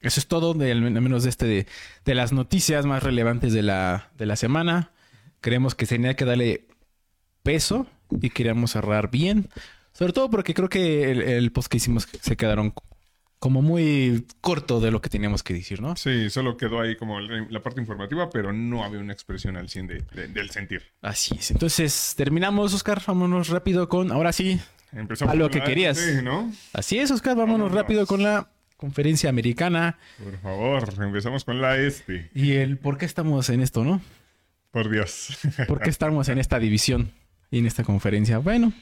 eso 0.00 0.20
es 0.20 0.26
todo, 0.28 0.54
de, 0.54 0.70
al 0.70 0.80
menos 0.80 1.24
de 1.24 1.30
este 1.30 1.46
de, 1.46 1.66
de 2.04 2.14
las 2.14 2.32
noticias 2.32 2.86
más 2.86 3.02
relevantes 3.02 3.52
de 3.52 3.62
la, 3.62 4.10
de 4.16 4.26
la 4.26 4.36
semana. 4.36 4.92
Creemos 5.40 5.74
que 5.74 5.86
tenía 5.86 6.14
que 6.14 6.24
darle 6.24 6.66
peso 7.42 7.86
y 8.20 8.30
queríamos 8.30 8.70
cerrar 8.72 9.10
bien. 9.10 9.48
Sobre 9.92 10.12
todo 10.12 10.30
porque 10.30 10.54
creo 10.54 10.68
que 10.68 11.10
el, 11.10 11.22
el 11.22 11.50
post 11.50 11.68
que 11.68 11.78
hicimos 11.78 12.06
se 12.20 12.36
quedaron 12.36 12.72
como 13.40 13.62
muy 13.62 14.24
corto 14.40 14.78
de 14.80 14.90
lo 14.92 15.00
que 15.00 15.08
teníamos 15.08 15.42
que 15.42 15.54
decir, 15.54 15.80
¿no? 15.80 15.96
sí, 15.96 16.30
solo 16.30 16.56
quedó 16.56 16.80
ahí 16.80 16.94
como 16.96 17.18
la 17.20 17.60
parte 17.62 17.80
informativa, 17.80 18.30
pero 18.30 18.52
no 18.52 18.84
había 18.84 19.00
una 19.00 19.12
expresión 19.12 19.56
al 19.56 19.68
100 19.68 19.86
de- 19.88 20.04
de- 20.14 20.28
del 20.28 20.50
sentir. 20.50 20.82
Así 21.02 21.34
es. 21.36 21.50
Entonces, 21.50 22.14
terminamos, 22.16 22.72
Oscar. 22.74 23.02
Vámonos 23.04 23.48
rápido 23.48 23.88
con. 23.88 24.12
Ahora 24.12 24.32
sí. 24.32 24.60
Empezamos 24.92 25.32
A 25.34 25.36
lo 25.36 25.50
que 25.50 25.62
querías. 25.62 25.98
Así 26.72 26.98
es, 26.98 27.10
Oscar. 27.10 27.36
Vámonos 27.36 27.70
Vámonos. 27.70 27.74
rápido 27.74 28.06
con 28.06 28.22
la 28.22 28.50
conferencia 28.76 29.28
americana 29.30 29.98
Por 30.22 30.38
favor, 30.40 30.94
empezamos 31.02 31.44
con 31.44 31.60
la 31.60 31.76
este. 31.78 32.30
y 32.34 32.52
el 32.52 32.76
por 32.78 32.96
qué 32.98 33.04
estamos 33.06 33.48
en 33.50 33.60
esto, 33.62 33.84
¿no? 33.84 34.00
Por 34.70 34.88
Dios. 34.90 35.36
¿Por 35.68 35.80
qué 35.80 35.90
estamos 35.90 36.28
en 36.28 36.38
esta 36.38 36.58
división 36.58 37.12
y 37.50 37.58
en 37.58 37.66
esta 37.66 37.84
conferencia? 37.84 38.38
Bueno, 38.38 38.72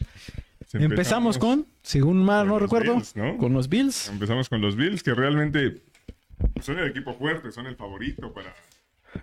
empezamos 0.72 1.38
con, 1.38 1.66
según 1.82 2.24
mal 2.24 2.46
no 2.46 2.58
recuerdo, 2.58 2.94
Bills, 2.94 3.16
¿no? 3.16 3.36
con 3.38 3.52
los 3.52 3.68
Bills. 3.68 4.08
Empezamos 4.08 4.48
con 4.48 4.60
los 4.60 4.76
Bills, 4.76 5.02
que 5.02 5.14
realmente 5.14 5.82
son 6.60 6.78
el 6.78 6.88
equipo 6.88 7.14
fuerte, 7.14 7.50
son 7.50 7.66
el 7.66 7.76
favorito 7.76 8.32
para... 8.32 8.54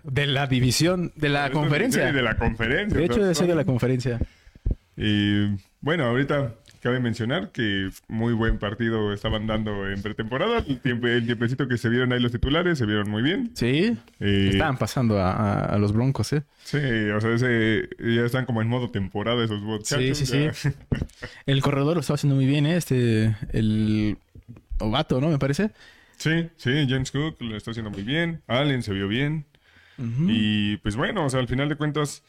De 0.02 0.26
la 0.26 0.46
división, 0.46 1.12
de 1.14 1.28
la 1.28 1.50
conferencia. 1.50 2.12
De 2.12 2.22
la 2.22 2.36
conferencia. 2.36 2.98
De 2.98 3.04
hecho, 3.04 3.20
debe 3.20 3.34
ser 3.34 3.46
de 3.46 3.54
la 3.54 3.64
conferencia. 3.64 4.18
Y 4.96 5.46
bueno, 5.80 6.04
ahorita 6.04 6.54
cabe 6.86 7.00
mencionar 7.00 7.50
que 7.50 7.90
muy 8.06 8.32
buen 8.32 8.58
partido 8.58 9.12
estaban 9.12 9.46
dando 9.48 9.88
en 9.90 10.00
pretemporada. 10.02 10.58
El, 10.66 10.78
tiempo, 10.78 11.08
el 11.08 11.26
tiempecito 11.26 11.66
que 11.66 11.78
se 11.78 11.88
vieron 11.88 12.12
ahí 12.12 12.20
los 12.20 12.30
titulares 12.30 12.78
se 12.78 12.86
vieron 12.86 13.10
muy 13.10 13.22
bien. 13.22 13.50
Sí. 13.54 13.96
Eh, 14.20 14.50
Estaban 14.52 14.76
pasando 14.78 15.18
a, 15.18 15.32
a- 15.32 15.64
a 15.64 15.78
los 15.78 15.92
broncos, 15.92 16.32
¿eh? 16.32 16.44
Sí, 16.62 16.78
o 16.78 17.20
sea, 17.20 17.32
ese, 17.34 17.88
ya 17.98 18.22
están 18.24 18.44
como 18.46 18.62
en 18.62 18.68
modo 18.68 18.90
temporada 18.90 19.44
esos 19.44 19.60
muchachos. 19.62 20.16
Sí, 20.18 20.26
sí, 20.26 20.52
sí. 20.54 20.68
El 21.46 21.60
corredor 21.60 21.94
lo 21.94 22.00
estaba 22.00 22.14
haciendo 22.14 22.36
muy 22.36 22.46
bien, 22.46 22.66
¿eh? 22.66 22.76
Este, 22.76 23.34
el 23.52 24.16
Ovato, 24.78 25.20
¿no? 25.20 25.28
Me 25.28 25.38
parece. 25.38 25.70
Sí, 26.18 26.48
sí, 26.56 26.86
James 26.88 27.10
Cook 27.10 27.40
lo 27.42 27.56
está 27.56 27.72
haciendo 27.72 27.90
muy 27.90 28.02
bien. 28.02 28.42
Allen 28.46 28.82
se 28.82 28.92
vio 28.92 29.08
bien. 29.08 29.44
Y 29.98 30.76
pues 30.78 30.94
bueno, 30.94 31.24
o 31.24 31.30
sea, 31.30 31.40
al 31.40 31.48
final 31.48 31.68
de 31.70 31.76
cuentas 31.76 32.22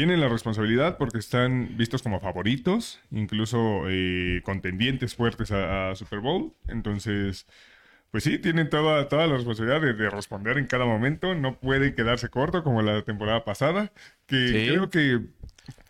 tienen 0.00 0.18
la 0.18 0.28
responsabilidad 0.30 0.96
porque 0.96 1.18
están 1.18 1.76
vistos 1.76 2.02
como 2.02 2.20
favoritos, 2.20 3.00
incluso 3.10 3.82
eh, 3.90 4.40
contendientes 4.44 5.14
fuertes 5.14 5.50
a, 5.52 5.90
a 5.90 5.94
Super 5.94 6.20
Bowl. 6.20 6.54
Entonces, 6.68 7.46
pues 8.10 8.24
sí, 8.24 8.38
tienen 8.38 8.70
toda, 8.70 9.08
toda 9.08 9.26
la 9.26 9.34
responsabilidad 9.34 9.82
de, 9.82 9.92
de 9.92 10.08
responder 10.08 10.56
en 10.56 10.64
cada 10.66 10.86
momento. 10.86 11.34
No 11.34 11.56
puede 11.60 11.94
quedarse 11.94 12.30
corto 12.30 12.64
como 12.64 12.80
la 12.80 13.02
temporada 13.02 13.44
pasada, 13.44 13.92
que 14.26 14.48
Sí. 14.48 14.68
creo 14.68 14.88
que 14.88 15.20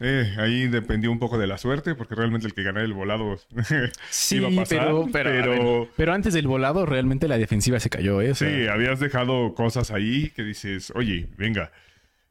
eh, 0.01 0.35
ahí 0.39 0.67
dependió 0.67 1.13
un 1.13 1.21
poco 1.21 1.39
de 1.39 1.47
la 1.47 1.57
suerte, 1.57 1.95
porque 1.95 2.17
realmente 2.17 2.49
el 2.49 2.53
que 2.53 2.65
ganara 2.65 2.85
el 2.85 2.93
volado 2.93 3.39
Sí, 4.11 4.39
iba 4.39 4.49
a 4.49 4.51
pasar. 4.57 4.79
pero, 4.89 5.07
pero, 5.13 5.31
a 5.31 5.33
pero- 5.33 5.81
ver, 5.83 5.89
pero 5.97 6.13
antes 6.15 6.35
del 6.35 6.49
volado 6.49 6.85
realmente 6.85 7.29
la 7.29 7.39
defensiva 7.39 7.79
se 7.79 7.91
cayó, 7.91 8.21
¿eh? 8.23 8.33
O 8.33 8.35
sea, 8.35 8.49
Sí, 8.51 8.67
habías 8.67 8.99
dejado 8.99 9.55
cosas 9.55 9.93
ahí 9.93 10.31
que 10.35 10.43
dices, 10.43 10.93
oye, 10.97 11.29
venga. 11.39 11.71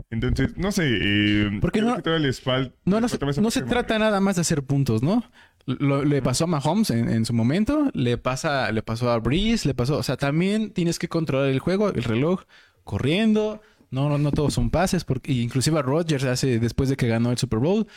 Entonces, 0.09 0.57
no 0.57 0.71
sé. 0.71 0.83
Eh, 0.89 1.57
Porque 1.61 1.81
no- 1.81 2.01
que 2.01 2.19
les 2.19 2.43
fal- 2.43 2.73
No, 2.85 2.99
no, 2.99 3.07
les 3.07 3.11
se, 3.11 3.61
no 3.61 3.67
trata 3.67 3.99
nada 3.99 4.19
más 4.19 4.35
de 4.35 4.41
hacer 4.41 4.63
puntos, 4.63 5.03
¿no? 5.03 5.23
Lo- 5.65 6.03
le 6.03 6.21
pasó 6.21 6.45
a 6.45 6.47
Mahomes 6.47 6.89
en, 6.89 7.09
en 7.09 7.25
su 7.25 7.33
momento, 7.33 7.91
le 7.93 8.17
pasa, 8.17 8.71
le 8.71 8.81
pasó 8.81 9.11
a 9.11 9.19
Breeze, 9.19 9.67
le 9.67 9.73
pasó, 9.75 9.97
o 9.97 10.03
sea, 10.03 10.17
también 10.17 10.71
tienes 10.71 10.97
que 10.97 11.07
controlar 11.07 11.49
el 11.49 11.59
juego, 11.59 11.89
el 11.93 12.03
reloj, 12.03 12.43
corriendo, 12.83 13.61
no, 13.91 14.09
no, 14.09 14.17
no 14.17 14.31
todos 14.31 14.53
son 14.53 14.69
pases, 14.71 15.03
porque 15.03 15.31
inclusive 15.31 15.77
a 15.77 15.81
Rodgers 15.83 16.23
hace 16.23 16.59
después 16.59 16.89
de 16.89 16.95
que 16.97 17.07
ganó 17.07 17.29
el 17.31 17.37
Super 17.37 17.59
Bowl, 17.59 17.87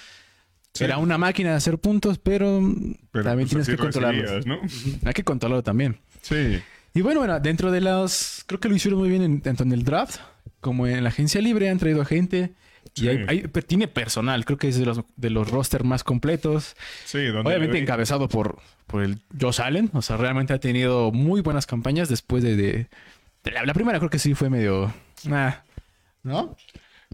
Sí. 0.74 0.84
era 0.84 0.98
una 0.98 1.18
máquina 1.18 1.50
de 1.50 1.56
hacer 1.56 1.78
puntos, 1.78 2.18
pero, 2.18 2.60
Pero, 3.10 3.24
también 3.24 3.48
pues, 3.48 3.66
tienes 3.66 3.68
que 3.68 3.76
controlarlo. 3.76 4.40
¿no? 4.46 4.58
Hay 5.04 5.12
que 5.12 5.22
controlarlo 5.24 5.62
también. 5.62 5.98
Sí. 6.22 6.58
Y 6.94 7.00
bueno, 7.00 7.20
bueno, 7.20 7.40
dentro 7.40 7.70
de 7.70 7.80
los, 7.80 8.44
creo 8.46 8.60
que 8.60 8.68
lo 8.68 8.76
hicieron 8.76 9.00
muy 9.00 9.08
bien 9.08 9.22
en, 9.22 9.40
tanto 9.40 9.62
en 9.62 9.72
el 9.72 9.82
draft 9.84 10.16
como 10.60 10.86
en 10.86 11.02
la 11.02 11.08
agencia 11.08 11.40
libre, 11.40 11.68
han 11.70 11.78
traído 11.78 12.02
a 12.02 12.04
gente. 12.04 12.52
Y 12.94 13.08
hay- 13.08 13.24
hay- 13.28 13.42
tiene 13.66 13.88
personal, 13.88 14.44
creo 14.44 14.58
que 14.58 14.68
es 14.68 14.78
de 14.78 14.84
los, 14.84 15.00
de 15.16 15.30
los 15.30 15.50
roster 15.50 15.84
más 15.84 16.04
completos. 16.04 16.76
Sí, 17.06 17.24
donde 17.26 17.48
Obviamente 17.48 17.78
encabezado 17.78 18.28
por, 18.28 18.58
por 18.86 19.02
el 19.02 19.18
Josh 19.40 19.60
Allen. 19.62 19.88
O 19.94 20.02
sea, 20.02 20.16
realmente 20.18 20.52
ha 20.52 20.58
tenido 20.60 21.10
muy 21.12 21.40
buenas 21.40 21.66
campañas 21.66 22.08
después 22.08 22.42
de... 22.42 22.56
de- 22.56 22.86
de 23.44 23.50
la, 23.50 23.64
la 23.64 23.74
primera 23.74 23.98
creo 23.98 24.10
que 24.10 24.20
sí 24.20 24.34
fue 24.34 24.50
medio... 24.50 24.92
ah, 25.30 25.62
¿No? 26.22 26.56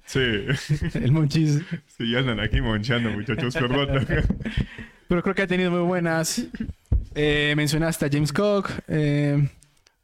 Sí. 0.04 0.20
El 0.94 1.12
Monchis. 1.12 1.60
sí, 1.96 2.10
ya 2.10 2.18
andan 2.18 2.40
aquí 2.40 2.60
monchando, 2.60 3.10
muchachos, 3.10 3.54
perdón. 3.54 4.06
Pero 5.08 5.22
creo 5.22 5.34
que 5.34 5.42
ha 5.42 5.46
tenido 5.46 5.70
muy 5.70 5.80
buenas. 5.80 6.42
Eh, 7.14 7.54
mencionaste 7.56 8.04
a 8.04 8.08
James 8.12 8.32
Cook, 8.32 8.70
eh, 8.88 9.48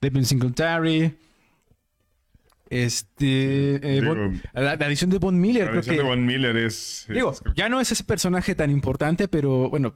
Devin 0.05 0.25
Singletary. 0.25 1.17
Este... 2.71 3.77
eh, 3.77 4.01
Digo, 4.01 4.15
la, 4.55 4.77
la 4.77 4.87
adición 4.87 5.11
de 5.11 5.19
Von 5.19 5.41
Miller, 5.41 5.65
la 5.65 5.71
creo 5.71 5.81
edición 5.81 5.97
que... 5.97 6.03
de 6.03 6.09
Von 6.09 6.27
Miller 6.27 6.57
es... 6.57 7.07
es- 7.09 7.15
Digo, 7.15 7.35
ya 7.55 7.69
no 7.69 7.81
es 7.81 7.93
ese 7.93 8.05
personaje 8.05 8.55
tan 8.55 8.71
importante, 8.71 9.29
pero 9.29 9.69
bueno, 9.71 9.95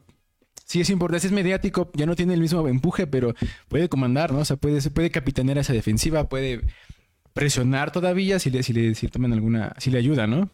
sí 0.65 0.81
es 0.81 0.91
importante, 0.91 1.27
es 1.27 1.33
mediático, 1.33 1.91
ya 1.95 2.07
no 2.07 2.15
tiene 2.15 2.35
el 2.35 2.41
mismo 2.41 2.67
empuje, 2.69 3.07
pero 3.07 3.35
puede 3.69 3.89
comandar, 3.89 4.33
¿no? 4.33 4.41
O 4.41 4.45
sea, 4.45 4.57
puede, 4.57 4.81
se 4.81 4.91
puede 4.91 5.11
capitanear 5.11 5.59
esa 5.59 5.73
defensiva, 5.73 6.29
puede 6.29 6.61
presionar 7.33 7.91
todavía 7.91 8.39
si 8.39 8.51
le, 8.51 8.63
si 8.63 8.73
le 8.73 8.95
si 8.95 9.09
toman 9.09 9.33
alguna, 9.33 9.75
si 9.79 9.91
le 9.91 9.99
ayuda, 9.99 10.27
¿no? 10.27 10.51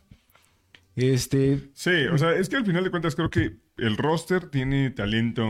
Este, 0.96 1.70
Sí, 1.74 2.06
o 2.12 2.16
sea, 2.16 2.32
es 2.34 2.48
que 2.48 2.56
al 2.56 2.64
final 2.64 2.84
de 2.84 2.90
cuentas 2.90 3.16
creo 3.16 3.28
que 3.28 3.56
el 3.78 3.96
roster 3.96 4.48
tiene 4.50 4.90
talento 4.90 5.44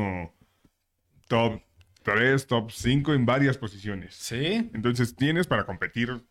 top 1.28 1.60
3, 2.04 2.46
top 2.46 2.70
5 2.70 3.14
en 3.14 3.26
varias 3.26 3.58
posiciones. 3.58 4.14
sí, 4.14 4.70
Entonces 4.74 5.16
tienes 5.16 5.46
para 5.48 5.64
competir 5.66 6.22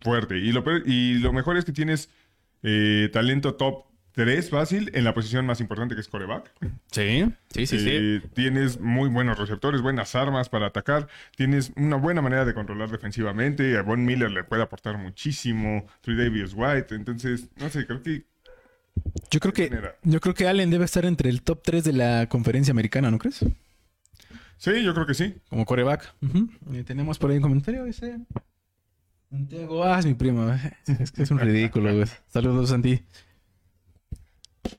fuerte. 0.00 0.38
Y 0.38 0.52
lo, 0.52 0.64
peor- 0.64 0.82
y 0.86 1.14
lo 1.18 1.32
mejor 1.32 1.56
es 1.56 1.64
que 1.64 1.72
tienes 1.72 2.10
eh, 2.62 3.08
talento 3.12 3.54
top 3.54 3.84
3 4.12 4.50
fácil 4.50 4.90
en 4.94 5.04
la 5.04 5.14
posición 5.14 5.46
más 5.46 5.60
importante 5.60 5.94
que 5.94 6.00
es 6.00 6.08
coreback. 6.08 6.50
sí, 6.90 7.24
sí, 7.50 7.66
sí, 7.66 7.78
sí. 7.78 7.88
Eh, 7.92 8.20
Tienes 8.34 8.80
muy 8.80 9.08
buenos 9.08 9.38
receptores, 9.38 9.80
buenas 9.80 10.14
armas 10.16 10.48
para 10.48 10.66
atacar. 10.66 11.06
Tienes 11.36 11.70
una 11.76 11.96
buena 11.96 12.20
manera 12.20 12.44
de 12.44 12.52
controlar 12.54 12.90
defensivamente. 12.90 13.76
A 13.78 13.82
Von 13.82 14.04
Miller 14.04 14.30
le 14.30 14.42
puede 14.42 14.62
aportar 14.62 14.98
muchísimo. 14.98 15.86
Trey 16.00 16.16
Davis 16.16 16.52
White. 16.56 16.94
Entonces, 16.96 17.48
no 17.58 17.68
sé, 17.68 17.86
creo 17.86 18.02
que 18.02 18.24
Yo 19.30 19.38
creo 19.38 19.52
que, 19.52 19.70
yo 20.02 20.20
creo 20.20 20.34
que 20.34 20.48
Allen 20.48 20.70
debe 20.70 20.84
estar 20.86 21.04
entre 21.04 21.30
el 21.30 21.42
top 21.42 21.62
3 21.62 21.84
de 21.84 21.92
la 21.92 22.26
conferencia 22.28 22.72
americana, 22.72 23.12
¿no 23.12 23.18
crees? 23.18 23.44
Sí, 24.58 24.82
yo 24.84 24.92
creo 24.94 25.06
que 25.06 25.14
sí. 25.14 25.34
Como 25.48 25.64
coreback. 25.64 26.14
Y 26.70 26.82
tenemos 26.82 27.18
por 27.18 27.30
ahí 27.30 27.36
un 27.36 27.42
comentario, 27.42 27.84
dice... 27.84 28.18
Santiago, 29.30 29.84
ah, 29.84 29.98
es 29.98 30.06
mi 30.06 30.14
primo. 30.14 30.50
Es 31.00 31.12
que 31.12 31.22
es 31.22 31.30
un 31.30 31.38
ridículo, 31.38 31.94
güey. 31.94 32.06
Saludos, 32.28 32.70
Santi. 32.70 33.02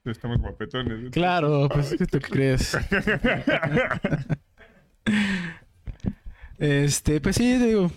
Estamos 0.05 0.39
guapetones. 0.39 1.11
Claro, 1.11 1.69
pues 1.69 1.95
¿qué 1.97 2.05
tú 2.05 2.19
qué 2.19 2.29
crees? 2.29 2.77
este, 6.57 7.21
pues 7.21 7.35
sí, 7.35 7.57
digo, 7.57 7.91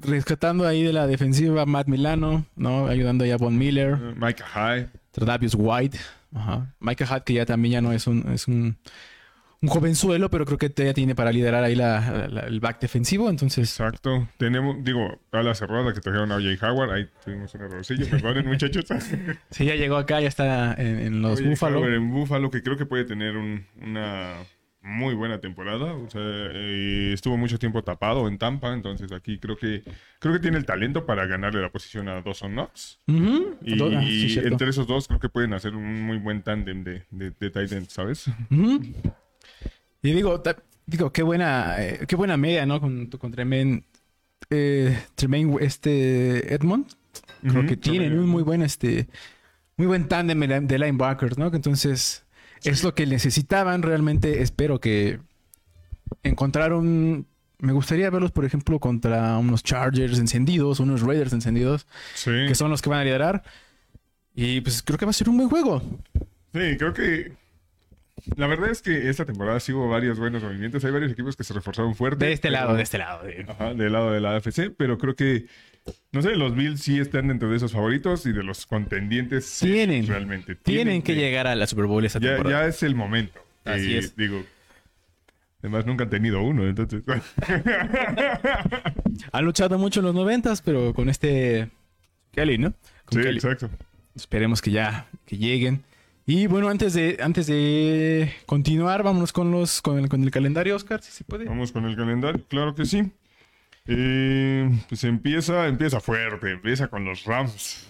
rescatando 0.00 0.66
ahí 0.66 0.82
de 0.82 0.92
la 0.92 1.06
defensiva 1.06 1.66
Matt 1.66 1.88
Milano, 1.88 2.46
¿no? 2.56 2.86
Ayudando 2.86 3.24
ahí 3.24 3.30
a 3.30 3.36
Von 3.36 3.56
Miller, 3.56 3.96
Micah 4.16 4.46
High. 4.46 4.88
Tradavius 5.12 5.54
White, 5.56 5.98
ajá. 6.34 6.74
Michael 6.80 7.10
Hatt, 7.10 7.24
que 7.24 7.34
ya 7.34 7.46
también 7.46 7.72
ya 7.72 7.80
no 7.80 7.92
es 7.92 8.06
un, 8.06 8.32
es 8.32 8.48
un, 8.48 8.76
un 9.62 9.68
jovenzuelo, 9.68 10.30
pero 10.30 10.44
creo 10.44 10.58
que 10.58 10.72
ya 10.76 10.92
tiene 10.94 11.14
para 11.14 11.32
liderar 11.32 11.64
ahí 11.64 11.74
la- 11.74 12.28
la- 12.30 12.40
el 12.42 12.60
back 12.60 12.80
defensivo, 12.80 13.30
entonces... 13.30 13.70
Exacto. 13.70 14.28
Tenemos, 14.38 14.82
digo, 14.84 15.20
a 15.32 15.42
la 15.42 15.54
cerrada 15.54 15.92
que 15.94 16.00
trajeron 16.00 16.30
a 16.32 16.36
O.J. 16.36 16.70
Howard. 16.70 16.90
Ahí 16.92 17.08
tuvimos 17.24 17.54
un 17.54 17.62
errorcillo. 17.62 18.06
Perdonen, 18.08 18.46
muchachos. 18.46 18.84
Sí, 19.50 19.64
ya 19.64 19.74
llegó 19.76 19.96
acá, 19.96 20.20
ya 20.20 20.28
está 20.28 20.74
en, 20.74 20.98
en 20.98 21.22
los. 21.22 21.40
Howard 21.40 21.94
en 21.94 22.10
Buffalo, 22.10 22.50
que 22.50 22.62
creo 22.62 22.76
que 22.76 22.86
puede 22.86 23.04
tener 23.04 23.36
un- 23.36 23.64
una 23.80 24.34
muy 24.82 25.14
buena 25.14 25.40
temporada. 25.40 25.94
O 25.94 26.10
sea, 26.10 26.20
eh, 26.22 27.12
estuvo 27.14 27.38
mucho 27.38 27.58
tiempo 27.58 27.82
tapado 27.82 28.28
en 28.28 28.36
Tampa. 28.36 28.74
Entonces 28.74 29.10
aquí 29.12 29.38
creo 29.38 29.56
que 29.56 29.82
creo 30.18 30.34
que 30.34 30.40
tiene 30.40 30.58
el 30.58 30.66
talento 30.66 31.06
para 31.06 31.24
ganarle 31.26 31.62
la 31.62 31.70
posición 31.70 32.08
a 32.08 32.20
Dawson 32.20 32.52
Knox. 32.52 33.00
Y, 33.06 33.14
Ah, 33.82 34.00
sí, 34.02 34.26
y 34.26 34.28
cierto. 34.28 34.48
entre 34.50 34.68
esos 34.68 34.86
dos 34.86 35.08
creo 35.08 35.20
que 35.20 35.30
pueden 35.30 35.54
hacer 35.54 35.74
un 35.74 36.02
muy 36.02 36.18
buen 36.18 36.42
tándem 36.42 36.84
de, 36.84 37.02
de, 37.10 37.30
de 37.30 37.50
tight 37.50 37.72
end, 37.72 37.88
¿sabes? 37.88 38.26
Ujú. 38.50 38.82
Y 40.04 40.12
digo, 40.12 40.40
digo, 40.86 41.12
qué 41.12 41.22
buena, 41.22 41.76
eh, 41.78 42.04
qué 42.06 42.14
buena 42.14 42.36
media, 42.36 42.66
¿no? 42.66 42.78
Con, 42.80 43.06
con 43.06 43.32
Tremaine, 43.32 43.84
eh, 44.50 44.96
Tremaine, 45.14 45.56
este 45.60 46.54
Edmond. 46.54 46.86
Creo 47.40 47.66
que 47.66 47.76
tienen 47.76 48.10
Tremaine 48.10 48.20
un 48.20 48.28
muy 48.28 48.42
buen, 48.42 48.60
este, 48.62 49.08
muy 49.78 49.86
buen 49.86 50.06
tándem 50.06 50.38
de 50.66 50.78
linebackers, 50.78 51.38
¿no? 51.38 51.46
Entonces 51.52 52.24
es 52.62 52.84
lo 52.84 52.94
que 52.94 53.06
necesitaban 53.06 53.80
realmente. 53.82 54.42
Espero 54.42 54.78
que 54.78 55.20
encontraron. 56.22 57.26
Me 57.58 57.72
gustaría 57.72 58.10
verlos, 58.10 58.30
por 58.30 58.44
ejemplo, 58.44 58.78
contra 58.78 59.38
unos 59.38 59.62
Chargers 59.62 60.18
encendidos, 60.18 60.80
unos 60.80 61.00
Raiders 61.00 61.32
encendidos, 61.32 61.86
Sí. 62.14 62.30
que 62.46 62.54
son 62.54 62.70
los 62.70 62.82
que 62.82 62.90
van 62.90 63.00
a 63.00 63.04
liderar. 63.04 63.42
Y 64.34 64.60
pues 64.60 64.82
creo 64.82 64.98
que 64.98 65.06
va 65.06 65.10
a 65.10 65.14
ser 65.14 65.28
un 65.30 65.36
buen 65.38 65.48
juego. 65.48 65.80
Sí, 66.52 66.76
creo 66.76 66.92
que. 66.92 67.32
La 68.36 68.46
verdad 68.46 68.70
es 68.70 68.80
que 68.80 69.10
esta 69.10 69.24
temporada 69.24 69.58
sí 69.60 69.72
hubo 69.72 69.88
varios 69.88 70.18
buenos 70.18 70.42
movimientos. 70.42 70.84
Hay 70.84 70.92
varios 70.92 71.12
equipos 71.12 71.36
que 71.36 71.44
se 71.44 71.52
reforzaron 71.52 71.94
fuerte. 71.94 72.24
De 72.26 72.32
este 72.32 72.48
pero- 72.48 72.60
lado, 72.62 72.74
de 72.76 72.82
este 72.82 72.98
lado. 72.98 73.24
de- 73.24 73.44
Ajá, 73.48 73.74
del 73.74 73.92
lado 73.92 74.12
de 74.12 74.20
la 74.20 74.36
AFC, 74.36 74.70
pero 74.70 74.98
creo 74.98 75.14
que. 75.14 75.46
No 76.12 76.22
sé, 76.22 76.34
los 76.36 76.54
Bills 76.54 76.80
sí 76.80 76.98
están 76.98 77.28
dentro 77.28 77.50
de 77.50 77.56
esos 77.56 77.72
favoritos 77.72 78.24
y 78.24 78.32
de 78.32 78.42
los 78.42 78.64
contendientes. 78.66 79.44
sí, 79.46 79.66
Tienen. 79.72 80.06
Realmente. 80.06 80.54
Tienen 80.54 81.02
que 81.02 81.14
llegar 81.14 81.46
a 81.46 81.54
la 81.54 81.66
Super 81.66 81.86
Bowl 81.86 82.04
esta 82.04 82.20
Ya, 82.20 82.34
temporada. 82.36 82.62
ya 82.62 82.68
es 82.68 82.82
el 82.82 82.94
momento. 82.94 83.38
Así 83.64 83.92
Y, 83.92 83.96
es. 83.96 84.16
Digo. 84.16 84.42
Además, 85.60 85.86
nunca 85.86 86.04
han 86.04 86.10
tenido 86.10 86.42
uno, 86.42 86.66
entonces. 86.66 87.02
Han 89.32 89.44
luchado 89.44 89.78
mucho 89.78 90.00
en 90.00 90.06
los 90.06 90.14
noventas, 90.14 90.62
pero 90.62 90.94
con 90.94 91.08
este 91.08 91.68
Kelly, 92.32 92.58
¿no? 92.58 92.72
Con 93.06 93.18
sí, 93.18 93.24
Kelly. 93.24 93.36
exacto. 93.36 93.70
Esperemos 94.14 94.62
que 94.62 94.70
ya 94.70 95.06
que 95.26 95.36
lleguen. 95.36 95.82
Y 96.26 96.46
bueno, 96.46 96.68
antes 96.70 96.94
de 96.94 97.18
antes 97.22 97.46
de 97.46 98.32
continuar, 98.46 99.02
vámonos 99.02 99.32
con 99.32 99.50
los 99.50 99.82
con 99.82 99.98
el, 99.98 100.08
con 100.08 100.22
el 100.22 100.30
calendario, 100.30 100.74
Oscar, 100.76 101.02
si 101.02 101.12
se 101.12 101.24
puede. 101.24 101.44
Vamos 101.44 101.70
con 101.72 101.84
el 101.84 101.94
calendario, 101.96 102.42
claro 102.48 102.74
que 102.74 102.86
sí. 102.86 103.10
Eh, 103.86 104.70
pues 104.88 105.04
empieza, 105.04 105.66
empieza 105.68 106.00
fuerte, 106.00 106.50
empieza 106.52 106.88
con 106.88 107.04
los 107.04 107.24
Rams. 107.24 107.86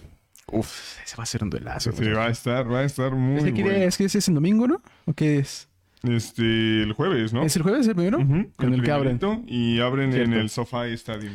Uf, 0.51 0.99
ese 1.05 1.16
va 1.16 1.23
a 1.23 1.27
ser 1.27 1.44
un 1.44 1.51
duelazo. 1.51 1.92
Sí, 1.92 2.09
va 2.09 2.27
a 2.27 2.31
estar, 2.31 2.70
va 2.70 2.81
a 2.81 2.85
estar 2.85 3.12
muy 3.12 3.38
¿Ese 3.38 3.47
qué 3.55 3.62
día 3.62 3.64
bueno. 3.73 3.79
es 3.85 3.97
que 3.97 4.05
ese 4.05 4.18
es 4.18 4.29
en 4.29 4.35
domingo, 4.35 4.66
¿no? 4.66 4.83
¿O 5.07 5.12
qué 5.14 5.38
es? 5.38 5.68
Este, 6.03 6.42
el 6.83 6.92
jueves, 6.92 7.33
¿no? 7.33 7.44
¿Es 7.44 7.57
el 7.57 7.62
jueves 7.62 7.87
el 7.87 7.94
primero? 7.94 8.18
Ujú, 8.18 8.51
Con 8.57 8.75
el 8.75 8.83
que 8.83 8.90
abren. 8.90 9.18
Y 9.47 9.81
abren 9.81 10.12
Cierto. 10.12 10.33
en 10.33 10.38
el 10.38 10.51
SoFi 10.51 10.92
Stadium. 10.94 11.33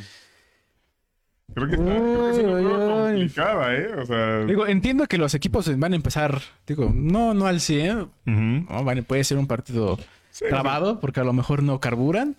Creo 1.56 1.68
que, 1.68 1.76
está, 1.76 1.86
creo 1.86 2.24
que 2.26 2.30
es 2.32 2.38
una 2.38 2.54
Uy, 2.54 2.64
prueba 2.64 3.06
complicada, 3.10 3.76
¿eh? 3.76 3.94
O 3.96 4.06
sea... 4.06 4.46
Digo, 4.46 4.68
entiendo 4.68 5.08
que 5.08 5.18
los 5.18 5.34
equipos 5.34 5.78
van 5.78 5.94
a 5.94 5.96
empezar, 5.96 6.40
digo, 6.68 6.92
no, 6.96 7.34
no 7.34 7.48
al 7.48 7.60
100, 7.60 8.00
ujú. 8.00 8.12
¿no? 8.26 8.84
Van- 8.84 9.04
puede 9.04 9.24
ser 9.24 9.38
un 9.38 9.48
partido 9.48 9.98
Sí, 10.32 10.46
trabado 10.48 11.00
porque 11.00 11.20
a 11.20 11.24
lo 11.24 11.34
mejor 11.34 11.64
no 11.64 11.80
carburan. 11.82 12.36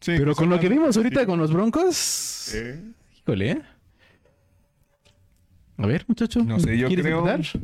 sí, 0.00 0.14
Pero 0.18 0.34
con 0.34 0.48
lo 0.48 0.58
que 0.58 0.68
vimos 0.68 0.96
ahorita 0.96 1.20
sí. 1.20 1.26
con 1.26 1.38
los 1.38 1.52
Broncos, 1.52 2.52
Eh, 2.54 2.82
híjole, 3.20 3.50
¿eh? 3.52 3.62
A 5.76 5.86
ver, 5.86 6.04
muchacho. 6.08 6.42
No 6.42 6.58
sé, 6.58 6.76
yo 6.76 6.88
¿quieres 6.88 7.04
creo- 7.06 7.28
empezar? 7.28 7.60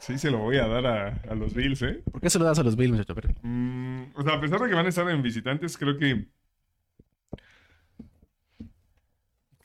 Sí, 0.00 0.16
se 0.18 0.30
lo 0.30 0.38
voy 0.38 0.56
a 0.56 0.66
dar 0.66 0.86
a, 0.86 1.08
a 1.30 1.34
los 1.34 1.52
Bills, 1.54 1.82
¿eh? 1.82 2.02
¿Por 2.10 2.20
qué 2.20 2.30
se 2.30 2.38
lo 2.38 2.44
das 2.44 2.58
a 2.58 2.62
los 2.62 2.76
Bills, 2.76 2.92
muchacho? 2.96 3.14
Mm, 3.42 4.04
o 4.14 4.22
sea, 4.22 4.34
a 4.34 4.40
pesar 4.40 4.60
de 4.60 4.68
que 4.68 4.74
van 4.74 4.86
a 4.86 4.88
estar 4.88 5.08
en 5.10 5.22
visitantes, 5.22 5.76
creo 5.76 5.98
que. 5.98 6.26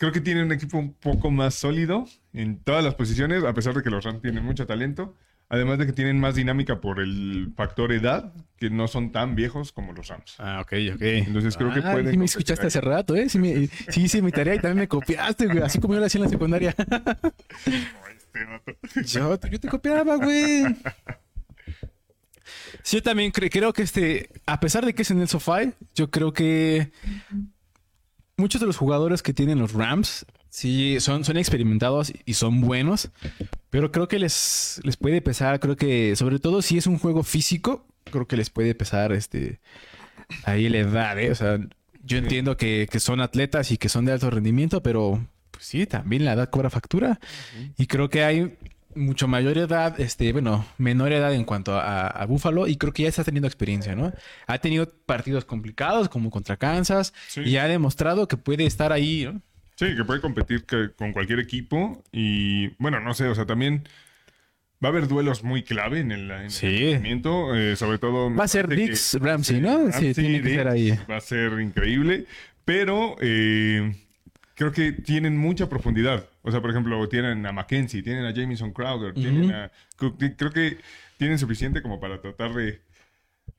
Creo 0.03 0.11
que 0.11 0.19
tienen 0.19 0.47
un 0.47 0.51
equipo 0.51 0.77
un 0.77 0.91
poco 0.95 1.31
más 1.31 1.55
sólido 1.55 2.05
en 2.33 2.59
todas 2.59 2.83
las 2.83 2.93
posiciones, 2.95 3.41
a 3.45 3.53
pesar 3.53 3.73
de 3.73 3.81
que 3.81 3.89
los 3.89 4.03
Rams 4.03 4.21
tienen 4.21 4.43
mucho 4.43 4.67
talento. 4.67 5.15
Además 5.47 5.77
de 5.77 5.85
que 5.85 5.93
tienen 5.93 6.19
más 6.19 6.35
dinámica 6.35 6.81
por 6.81 6.99
el 6.99 7.53
factor 7.55 7.93
edad, 7.93 8.33
que 8.57 8.69
no 8.69 8.89
son 8.89 9.13
tan 9.13 9.33
viejos 9.35 9.71
como 9.71 9.93
los 9.93 10.09
Rams. 10.09 10.35
Ah, 10.39 10.59
ok, 10.61 10.73
ok. 10.95 11.01
Entonces 11.01 11.55
creo 11.55 11.71
que 11.73 11.79
Ah, 11.79 11.93
pueden 11.93 12.11
Sí, 12.11 12.17
me 12.17 12.25
escuchaste 12.25 12.67
hace 12.67 12.81
rato, 12.81 13.15
¿eh? 13.15 13.29
Sí, 13.29 13.39
me, 13.39 13.67
sí 13.67 14.01
hice 14.03 14.21
mi 14.21 14.31
tarea 14.31 14.55
y 14.55 14.59
también 14.59 14.79
me 14.79 14.87
copiaste, 14.89 15.45
güey. 15.45 15.59
Así 15.59 15.79
como 15.79 15.93
yo 15.93 16.01
lo 16.01 16.05
hacía 16.07 16.19
en 16.19 16.23
la 16.25 16.29
secundaria. 16.29 16.75
Este. 16.75 18.45
Yo, 19.19 19.39
yo 19.39 19.59
te 19.61 19.69
copiaba, 19.69 20.17
güey. 20.17 20.65
Sí, 22.81 22.97
yo 22.97 23.03
también 23.03 23.31
cre- 23.31 23.49
creo 23.49 23.71
que 23.71 23.83
este, 23.83 24.29
a 24.45 24.59
pesar 24.59 24.85
de 24.85 24.93
que 24.93 25.03
es 25.03 25.11
en 25.11 25.21
el 25.21 25.29
SoFi, 25.29 25.71
yo 25.95 26.11
creo 26.11 26.33
que 26.33 26.91
muchos 28.43 28.59
de 28.59 28.67
los 28.67 28.75
jugadores 28.75 29.23
que 29.23 29.33
tienen 29.33 29.57
los 29.57 29.71
Rams, 29.71 30.25
sí, 30.49 30.97
son, 30.99 31.23
son 31.23 31.37
experimentados 31.37 32.11
y 32.25 32.33
son 32.33 32.59
buenos, 32.59 33.09
pero 33.69 33.89
creo 33.93 34.09
que 34.09 34.19
les, 34.19 34.81
les 34.83 34.97
puede 34.97 35.21
pesar, 35.21 35.61
creo 35.61 35.77
que, 35.77 36.17
sobre 36.17 36.39
todo 36.39 36.61
si 36.61 36.77
es 36.77 36.85
un 36.85 36.99
juego 36.99 37.23
físico, 37.23 37.87
creo 38.03 38.27
que 38.27 38.35
les 38.35 38.49
puede 38.49 38.75
pesar 38.75 39.13
este, 39.13 39.61
ahí 40.43 40.67
la 40.67 40.79
edad, 40.79 41.17
¿eh? 41.19 41.31
O 41.31 41.35
sea, 41.35 41.57
yo 42.03 42.17
entiendo 42.17 42.57
que, 42.57 42.89
que 42.91 42.99
son 42.99 43.21
atletas 43.21 43.71
y 43.71 43.77
que 43.77 43.87
son 43.87 44.03
de 44.03 44.11
alto 44.11 44.29
rendimiento, 44.29 44.83
pero 44.83 45.25
pues 45.51 45.65
sí, 45.65 45.85
también 45.85 46.25
la 46.25 46.33
edad 46.33 46.49
cobra 46.49 46.69
factura. 46.69 47.21
Y 47.77 47.87
creo 47.87 48.09
que 48.09 48.25
hay 48.25 48.57
mucho 48.95 49.27
mayor 49.27 49.57
edad, 49.57 49.99
este, 49.99 50.31
bueno, 50.31 50.65
menor 50.77 51.11
edad 51.11 51.33
en 51.33 51.43
cuanto 51.45 51.75
a, 51.75 52.07
a 52.07 52.25
Buffalo 52.25 52.67
y 52.67 52.77
creo 52.77 52.93
que 52.93 53.03
ya 53.03 53.09
está 53.09 53.23
teniendo 53.23 53.47
experiencia, 53.47 53.95
¿no? 53.95 54.13
Ha 54.47 54.57
tenido 54.59 54.89
partidos 55.05 55.45
complicados 55.45 56.09
como 56.09 56.29
contra 56.29 56.57
Kansas 56.57 57.13
Sí. 57.27 57.41
y 57.41 57.57
ha 57.57 57.67
demostrado 57.67 58.27
que 58.27 58.37
puede 58.37 58.65
estar 58.65 58.91
ahí, 58.91 59.25
¿no? 59.25 59.41
Sí, 59.75 59.95
que 59.95 60.03
puede 60.05 60.21
competir 60.21 60.65
que- 60.65 60.89
con 60.95 61.13
cualquier 61.13 61.39
equipo. 61.39 62.03
Y 62.11 62.69
bueno, 62.81 62.99
no 62.99 63.13
sé, 63.13 63.27
o 63.27 63.35
sea, 63.35 63.45
también 63.45 63.87
va 64.83 64.89
a 64.89 64.91
haber 64.91 65.07
duelos 65.07 65.43
muy 65.43 65.63
clave 65.63 65.99
en 66.01 66.11
el, 66.11 66.29
en 66.29 66.51
Sí. 66.51 66.67
eh, 66.69 67.75
sobre 67.75 67.97
todo. 67.97 68.33
Va 68.35 68.43
a 68.43 68.47
ser 68.47 68.67
Dix 68.67 69.15
Ramsey, 69.19 69.61
¿no? 69.61 69.91
Sí, 69.91 70.13
tiene 70.13 70.41
que 70.41 70.47
Dix 70.49 70.55
ser 70.57 70.67
ahí. 70.67 70.99
Va 71.09 71.17
a 71.17 71.21
ser 71.21 71.59
increíble, 71.59 72.25
pero 72.65 73.15
eh, 73.21 73.95
creo 74.55 74.71
que 74.71 74.91
tienen 74.91 75.37
mucha 75.37 75.67
profundidad. 75.69 76.27
O 76.43 76.51
sea, 76.51 76.61
por 76.61 76.69
ejemplo, 76.69 77.07
tienen 77.09 77.45
a 77.45 77.51
Mackenzie, 77.51 78.03
tienen 78.03 78.25
a 78.25 78.33
Jamison 78.35 78.71
Crowder, 78.73 79.13
tienen 79.13 79.51
a 79.51 79.71
Cook. 79.97 80.17
Creo 80.37 80.51
que 80.51 80.77
tienen 81.17 81.39
suficiente 81.39 81.81
como 81.81 81.99
para 81.99 82.21
tratar 82.21 82.53
de, 82.53 82.81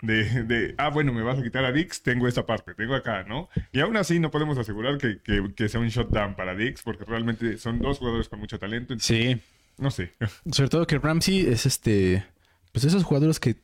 de, 0.03 0.45
de, 0.45 0.75
ah, 0.77 0.91
bueno, 0.91 1.13
me 1.13 1.23
vas 1.23 1.39
a 1.39 1.43
quitar 1.43 1.65
a 1.65 1.73
Dix, 1.73 2.03
tengo 2.03 2.29
esta 2.29 2.45
parte, 2.45 2.75
tengo 2.75 2.95
acá, 2.95 3.25
¿no? 3.25 3.49
Y 3.73 3.81
aún 3.81 3.97
así 3.97 4.21
no 4.21 4.31
podemos 4.31 4.59
asegurar 4.59 4.99
que, 4.99 5.19
que- 5.23 5.53
que 5.57 5.69
sea 5.69 5.81
un 5.81 5.89
shutdown 5.89 6.37
para 6.37 6.55
Dix, 6.55 6.83
porque 6.83 7.05
realmente 7.05 7.57
son 7.59 7.79
dos 7.81 7.99
jugadores 7.99 8.29
con 8.29 8.39
mucho 8.39 8.59
talento. 8.59 8.93
entonces, 8.93 9.07
Sí. 9.37 9.41
No 9.79 9.91
sé. 9.91 10.13
Sobre 10.53 10.69
todo 10.69 10.87
que 10.87 10.99
Ramsey 10.99 11.47
es 11.47 11.67
este, 11.67 12.25
pues 12.71 12.85
esos 12.85 13.03
jugadores 13.03 13.41
que 13.41 13.57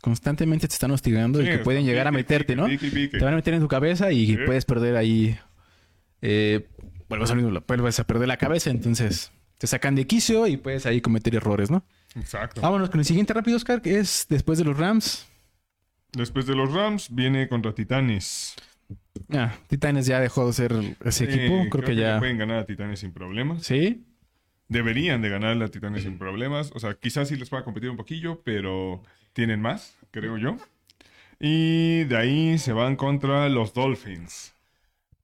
constantemente 0.00 0.68
te 0.68 0.74
están 0.74 0.90
hostigando 0.92 1.40
y 1.42 1.46
que 1.46 1.58
pueden 1.58 1.84
llegar 1.86 2.06
a 2.06 2.12
meterte, 2.12 2.54
pique, 2.54 2.86
¿no? 2.86 2.92
pique. 2.92 3.18
Te 3.18 3.24
van 3.24 3.32
a 3.32 3.36
meter 3.36 3.54
en 3.54 3.60
tu 3.60 3.66
cabeza 3.68 4.12
y 4.12 4.36
puedes 4.46 4.64
perder 4.64 4.94
ahí. 4.96 5.36
Eh, 6.22 6.66
vuelves, 7.08 7.30
a, 7.30 7.34
vuelves 7.34 8.00
a 8.00 8.04
perder 8.04 8.28
la 8.28 8.36
cabeza, 8.36 8.70
entonces 8.70 9.32
te 9.58 9.66
sacan 9.66 9.94
de 9.94 10.06
quicio 10.06 10.46
y 10.46 10.56
puedes 10.56 10.86
ahí 10.86 11.00
cometer 11.00 11.34
errores, 11.34 11.70
¿no? 11.70 11.84
Exacto. 12.14 12.60
Vámonos 12.60 12.90
con 12.90 13.00
el 13.00 13.06
siguiente 13.06 13.34
rápido, 13.34 13.56
Oscar, 13.56 13.82
que 13.82 13.98
es 13.98 14.26
después 14.28 14.58
de 14.58 14.64
los 14.64 14.76
Rams. 14.76 15.26
Después 16.12 16.46
de 16.46 16.54
los 16.54 16.72
Rams, 16.72 17.14
viene 17.14 17.48
contra 17.48 17.74
Titanes. 17.74 18.54
Ah, 19.32 19.54
Titanes 19.66 20.06
ya 20.06 20.20
dejó 20.20 20.46
de 20.46 20.52
ser 20.52 20.72
ese 21.04 21.24
equipo, 21.24 21.68
creo, 21.70 21.84
que 21.84 21.96
ya. 21.96 22.18
pueden 22.18 22.38
ganar 22.38 22.58
a 22.60 22.66
Titanes 22.66 23.00
sin 23.00 23.12
problemas. 23.12 23.64
Sí. 23.64 24.04
Deberían 24.68 25.20
de 25.22 25.28
ganar 25.28 25.62
a 25.62 25.68
Titanes 25.68 26.04
sin 26.04 26.18
problemas. 26.18 26.70
O 26.74 26.78
sea, 26.78 26.94
quizás 26.94 27.28
sí 27.28 27.36
les 27.36 27.50
pueda 27.50 27.64
competir 27.64 27.90
un 27.90 27.96
poquillo, 27.96 28.40
pero 28.42 29.02
tienen 29.32 29.60
más, 29.60 29.96
creo 30.10 30.38
yo. 30.38 30.56
Y 31.40 32.04
de 32.04 32.16
ahí 32.16 32.58
se 32.58 32.72
van 32.72 32.96
contra 32.96 33.48
los 33.48 33.74
Dolphins. 33.74 34.54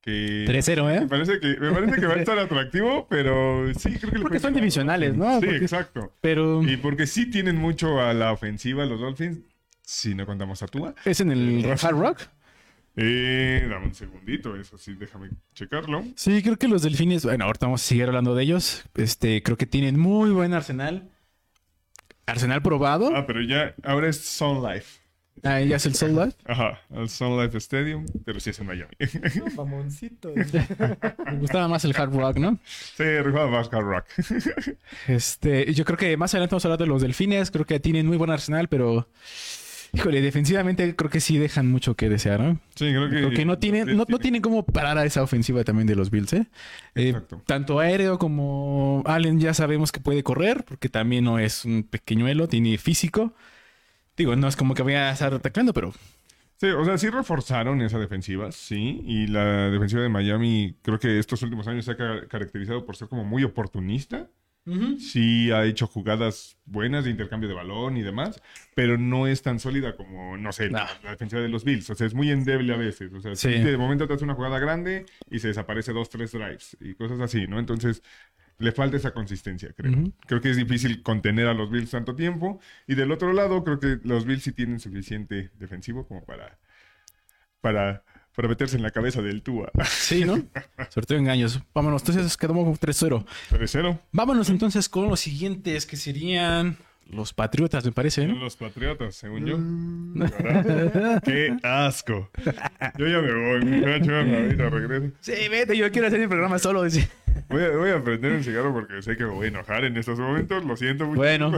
Que 0.05 0.45
3-0, 0.47 0.85
me 0.85 0.97
¿eh? 0.97 1.07
parece 1.09 1.41
que, 1.41 1.57
me 1.59 1.73
parece 1.73 1.99
que 2.01 2.07
va 2.07 2.13
a 2.15 2.17
estar 2.19 2.39
atractivo, 2.39 3.07
pero 3.09 3.67
sí, 3.79 3.95
creo 3.99 4.13
que 4.13 4.21
Porque 4.21 4.39
son 4.39 4.53
divisionales. 4.53 5.17
¿no? 5.17 5.41
Sí, 5.41 5.47
Porque- 5.47 5.57
exacto. 5.63 6.13
Pero 6.21 6.63
Y 6.63 6.77
porque 6.77 7.07
sí 7.07 7.31
tienen 7.31 7.57
mucho 7.57 8.01
a 8.03 8.13
la 8.13 8.33
ofensiva 8.33 8.85
los 8.85 9.01
Dolphins, 9.01 9.39
si 9.83 10.15
no 10.15 10.27
contamos 10.27 10.63
a 10.63 10.67
Tua. 10.67 10.95
es 11.07 11.21
en 11.21 11.31
el 11.33 11.65
Hard 11.83 11.97
Rock. 11.99 12.21
Eh, 12.97 13.67
dame 13.69 13.87
un 13.87 13.95
segundito, 13.95 14.55
eso 14.57 14.79
sí, 14.79 14.95
déjame 14.95 15.31
checarlo. 15.55 16.05
Sí, 16.17 16.43
creo 16.43 16.57
que 16.59 16.69
los 16.69 16.83
delfines, 16.83 17.25
bueno, 17.25 17.47
ahorita 17.47 17.67
vamos 17.67 17.83
a 17.83 17.87
seguir 17.87 18.05
hablando 18.05 18.35
de 18.37 18.43
ellos. 18.45 18.85
Este, 18.95 19.43
creo 19.43 19.57
que 19.57 19.67
tienen 19.67 19.99
muy 19.99 20.31
buen 20.31 20.53
arsenal. 20.53 21.09
Arsenal 22.27 22.63
probado. 22.63 23.11
Ah, 23.17 23.27
pero 23.27 23.43
ya, 23.43 23.75
ahora 23.83 24.09
es 24.09 24.21
Sun 24.25 24.63
Life. 24.63 25.01
Ah, 25.45 25.61
ya 25.61 25.77
es 25.77 25.87
el 25.87 25.95
Soul 25.95 26.17
Life. 26.17 26.37
Ajá, 26.47 26.81
el 26.91 27.09
Sun 27.09 27.41
Life 27.41 27.57
Stadium, 27.59 28.07
pero 28.25 28.41
sí 28.41 28.51
es 28.51 28.59
en 28.59 28.67
Miami. 28.67 28.95
Mamoncito. 29.57 30.33
Me 31.27 31.39
gustaba 31.39 31.69
más 31.69 31.85
el 31.85 31.95
Hard 31.95 32.15
Rock, 32.15 32.39
¿no? 32.39 32.59
sí, 32.65 33.05
rifaba 33.05 33.51
más 33.51 33.71
Hard 33.73 33.85
Rock. 33.85 34.05
Este, 35.07 35.73
yo 35.75 35.85
creo 35.85 35.99
que 35.99 36.17
más 36.17 36.33
adelante 36.35 36.55
vamos 36.55 36.65
a 36.65 36.69
hablar 36.69 36.79
de 36.79 36.87
los 36.87 37.03
delfines. 37.03 37.51
Creo 37.51 37.67
que 37.67 37.79
tienen 37.79 38.07
muy 38.07 38.17
buen 38.17 38.31
arsenal, 38.31 38.69
pero. 38.69 39.09
Híjole, 39.93 40.21
defensivamente 40.23 40.97
creo 40.97 41.09
que 41.09 41.21
sí 41.21 41.39
dejan 41.39 41.71
mucho 41.71 41.95
que 41.95 42.09
desear, 42.09 42.41
¿no? 42.41 42.59
Sí, 42.75 42.87
creo 42.87 43.09
que. 43.09 43.17
Creo 43.17 43.31
que 43.31 43.45
no 43.45 43.59
tienen, 43.59 43.97
no, 43.97 44.05
no 44.09 44.19
tienen 44.19 44.43
cómo 44.43 44.65
parar 44.65 44.99
a 44.99 45.05
esa 45.05 45.23
ofensiva 45.23 45.63
también 45.63 45.87
de 45.87 45.95
los 45.95 46.11
Bills, 46.11 46.33
¿eh? 46.33 46.47
Eh, 46.97 47.11
Exacto. 47.11 47.43
tanto 47.47 47.79
aéreo 47.79 48.19
como 48.19 49.05
Allen 49.07 49.39
ya 49.39 49.55
sabemos 49.55 49.93
que 49.93 50.01
puede 50.01 50.25
correr, 50.25 50.65
porque 50.65 50.89
también 50.89 51.25
no 51.25 51.39
es 51.39 51.65
un 51.65 51.85
pequeñuelo, 51.85 52.49
tiene 52.49 52.77
físico. 52.79 53.35
Digo, 54.17 54.37
no 54.37 54.47
es 54.49 54.57
como 54.57 54.75
que 54.75 54.83
voy 54.83 54.95
a 54.95 55.11
estar 55.11 55.33
atacando, 55.35 55.73
pero 55.73 55.93
Sí, 56.57 56.69
o 56.69 56.85
sea, 56.85 56.97
sí 56.99 57.11
reforzaron 57.11 57.83
esa 57.83 57.99
defensiva, 57.99 58.53
sí. 58.53 59.03
Y 59.05 59.27
la 59.27 59.71
defensiva 59.71 60.03
de 60.03 60.09
Miami, 60.09 60.77
creo 60.83 60.99
que 61.01 61.19
estos 61.19 61.43
últimos 61.43 61.67
años 61.67 61.85
se 61.85 61.91
ha 61.93 61.97
ca- 61.97 62.27
caracterizado 62.29 62.87
por 62.87 62.95
ser 62.97 63.09
como 63.09 63.25
muy 63.25 63.43
oportunista. 63.45 64.29
Sí 64.99 65.51
ha 65.51 65.67
hecho 65.67 65.87
jugadas 65.87 66.57
buenas 66.65 67.05
de 67.05 67.11
intercambio 67.11 67.51
de 67.51 67.55
balón 67.55 67.99
y 67.99 68.03
demás, 68.03 68.41
pero 68.75 68.97
no 68.97 69.27
es 69.27 69.43
tan 69.43 69.59
sólida 69.61 69.95
como, 69.95 70.39
no 70.39 70.53
sé, 70.53 70.71
la, 70.71 70.85
No. 70.85 70.87
la 71.03 71.11
defensiva 71.11 71.43
de 71.43 71.51
los 71.51 71.65
Bills. 71.65 71.91
O 71.91 71.95
sea, 71.95 72.07
es 72.07 72.15
muy 72.15 72.31
endeble 72.31 72.73
a 72.73 72.79
veces. 72.79 73.13
O 73.13 73.21
sea, 73.21 73.35
sí, 73.37 73.53
Sí. 73.53 73.59
de 73.59 73.77
momento 73.77 74.07
te 74.09 74.15
hace 74.15 74.25
una 74.25 74.33
jugada 74.35 74.59
grande 74.59 75.05
y 75.31 75.41
se 75.41 75.49
desaparece 75.49 75.93
dos, 75.93 76.09
tres 76.09 76.33
drives 76.33 76.79
y 76.81 76.95
cosas 76.95 77.21
así, 77.21 77.47
¿no? 77.47 77.59
Entonces, 77.59 78.03
le 78.59 78.73
falta 78.73 78.97
esa 78.97 79.13
consistencia, 79.13 79.73
creo. 79.77 80.13
Creo 80.27 80.41
que 80.41 80.51
es 80.51 80.57
difícil 80.57 81.03
contener 81.03 81.49
a 81.49 81.55
los 81.55 81.71
Bills 81.71 81.91
tanto 81.91 82.15
tiempo. 82.15 82.61
Y 82.87 82.95
del 82.95 83.11
otro 83.13 83.33
lado, 83.33 83.65
creo 83.65 83.81
que 83.81 83.99
los 84.05 84.25
Bills 84.25 84.43
sí 84.43 84.53
tienen 84.53 84.81
suficiente 84.81 85.51
defensivo 85.59 86.07
como 86.07 86.25
para, 86.25 86.59
para, 87.61 88.05
para 88.35 88.49
meterse 88.49 88.77
en 88.77 88.83
la 88.83 88.91
cabeza 88.91 89.23
del 89.23 89.43
Tua. 89.43 89.71
sí, 89.89 90.25
¿no? 90.25 90.37
Sobre 90.91 91.07
todo 91.07 91.19
engaños. 91.19 91.61
Vámonos, 91.75 92.03
entonces 92.03 92.37
quedamos 92.37 92.65
con 92.65 92.75
3-0. 92.75 93.27
3-0. 93.51 94.01
Vámonos 94.13 94.49
entonces 94.51 94.89
con 94.89 95.09
los 95.09 95.21
siguientes, 95.21 95.87
que 95.87 95.97
serían 95.97 96.79
los 97.11 97.33
Patriotas, 97.33 97.85
me 97.85 97.93
parece, 97.93 98.27
¿no? 98.27 98.35
Los 98.35 98.57
Patriotas, 98.57 99.15
según 99.15 99.47
yo. 99.47 99.57
¿Verdad? 99.59 101.23
¡Qué 101.25 101.57
asco! 101.63 102.31
Yo 102.99 103.07
ya 103.07 103.21
me 103.21 103.33
voy, 103.33 103.65
muchacho. 103.65 104.17
Ahorita 104.17 104.71
regreso. 104.71 105.17
Sí, 105.21 105.49
vete, 105.49 105.77
yo 105.77 105.91
quiero 105.93 106.09
hacer 106.09 106.21
mi 106.21 106.27
programa 106.27 106.59
solo. 106.59 106.83
dice. 106.83 107.09
Voy 107.49 107.63
a, 107.63 107.71
voy 107.71 107.91
a 107.91 108.03
prender 108.03 108.33
un 108.33 108.45
cigarro 108.45 108.73
porque 108.73 109.03
sé 109.03 109.17
que 109.17 109.25
me 109.25 109.31
voy 109.31 109.47
a 109.47 109.49
enojar 109.49 109.85
en 109.85 109.97
estos 109.97 110.19
momentos. 110.19 110.65
Lo 110.65 110.77
siento 110.77 111.07
mucho. 111.07 111.17
Bueno, 111.19 111.53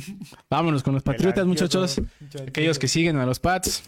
vámonos 0.50 0.82
con 0.82 0.94
los 0.94 1.02
Patriotas, 1.02 1.46
muchachos. 1.46 2.00
Aquellos 2.46 2.78
que 2.78 2.88
siguen 2.88 3.16
a 3.16 3.26
los 3.26 3.38
Pats. 3.40 3.82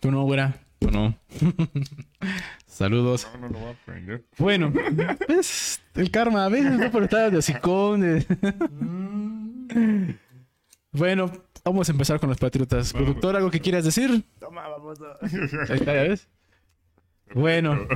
Tú 0.00 0.10
no, 0.10 0.22
güera. 0.24 0.54
Tú 0.80 0.90
no. 0.90 1.16
Saludos. 2.66 3.28
No, 3.34 3.40
no 3.40 3.48
lo 3.50 3.58
voy 3.60 3.70
a 3.70 3.74
prender. 3.84 4.24
Bueno, 4.38 4.72
pues 5.26 5.80
el 5.94 6.10
karma 6.10 6.44
a 6.44 6.48
veces 6.48 6.72
no 6.72 6.90
por 6.90 7.04
estar 7.04 7.30
de 7.30 7.36
hocicón. 7.38 8.26
Bueno, 10.92 11.32
vamos 11.64 11.88
a 11.88 11.92
empezar 11.92 12.20
con 12.20 12.28
los 12.28 12.38
Patriotas. 12.38 12.92
Vamos. 12.92 13.06
Productor, 13.06 13.36
¿algo 13.36 13.50
que 13.50 13.60
quieras 13.60 13.84
decir? 13.84 14.24
Toma, 14.38 14.68
vamos 14.68 14.98
a... 15.00 15.18
Ahí 15.72 15.78
está, 15.78 15.94
¿ya 15.94 16.02
ves? 16.02 16.28
Bueno, 17.34 17.88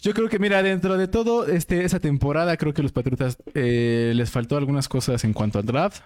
yo 0.00 0.12
creo 0.12 0.28
que, 0.28 0.38
mira, 0.38 0.62
dentro 0.62 0.98
de 0.98 1.08
todo, 1.08 1.46
este, 1.46 1.84
esa 1.84 2.00
temporada, 2.00 2.56
creo 2.58 2.74
que 2.74 2.82
los 2.82 2.92
Patriotas 2.92 3.38
eh, 3.54 4.12
les 4.14 4.30
faltó 4.30 4.58
algunas 4.58 4.88
cosas 4.88 5.24
en 5.24 5.32
cuanto 5.32 5.58
al 5.58 5.64
draft. 5.64 6.02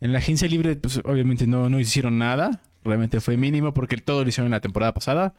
En 0.00 0.12
la 0.12 0.18
agencia 0.18 0.46
libre, 0.46 0.76
pues 0.76 1.00
obviamente 1.04 1.48
no, 1.48 1.68
no 1.68 1.80
hicieron 1.80 2.16
nada. 2.16 2.62
Realmente 2.84 3.20
fue 3.20 3.36
mínimo 3.36 3.74
porque 3.74 3.96
todo 3.96 4.22
lo 4.22 4.28
hicieron 4.28 4.46
en 4.46 4.52
la 4.52 4.60
temporada 4.60 4.94
pasada. 4.94 5.34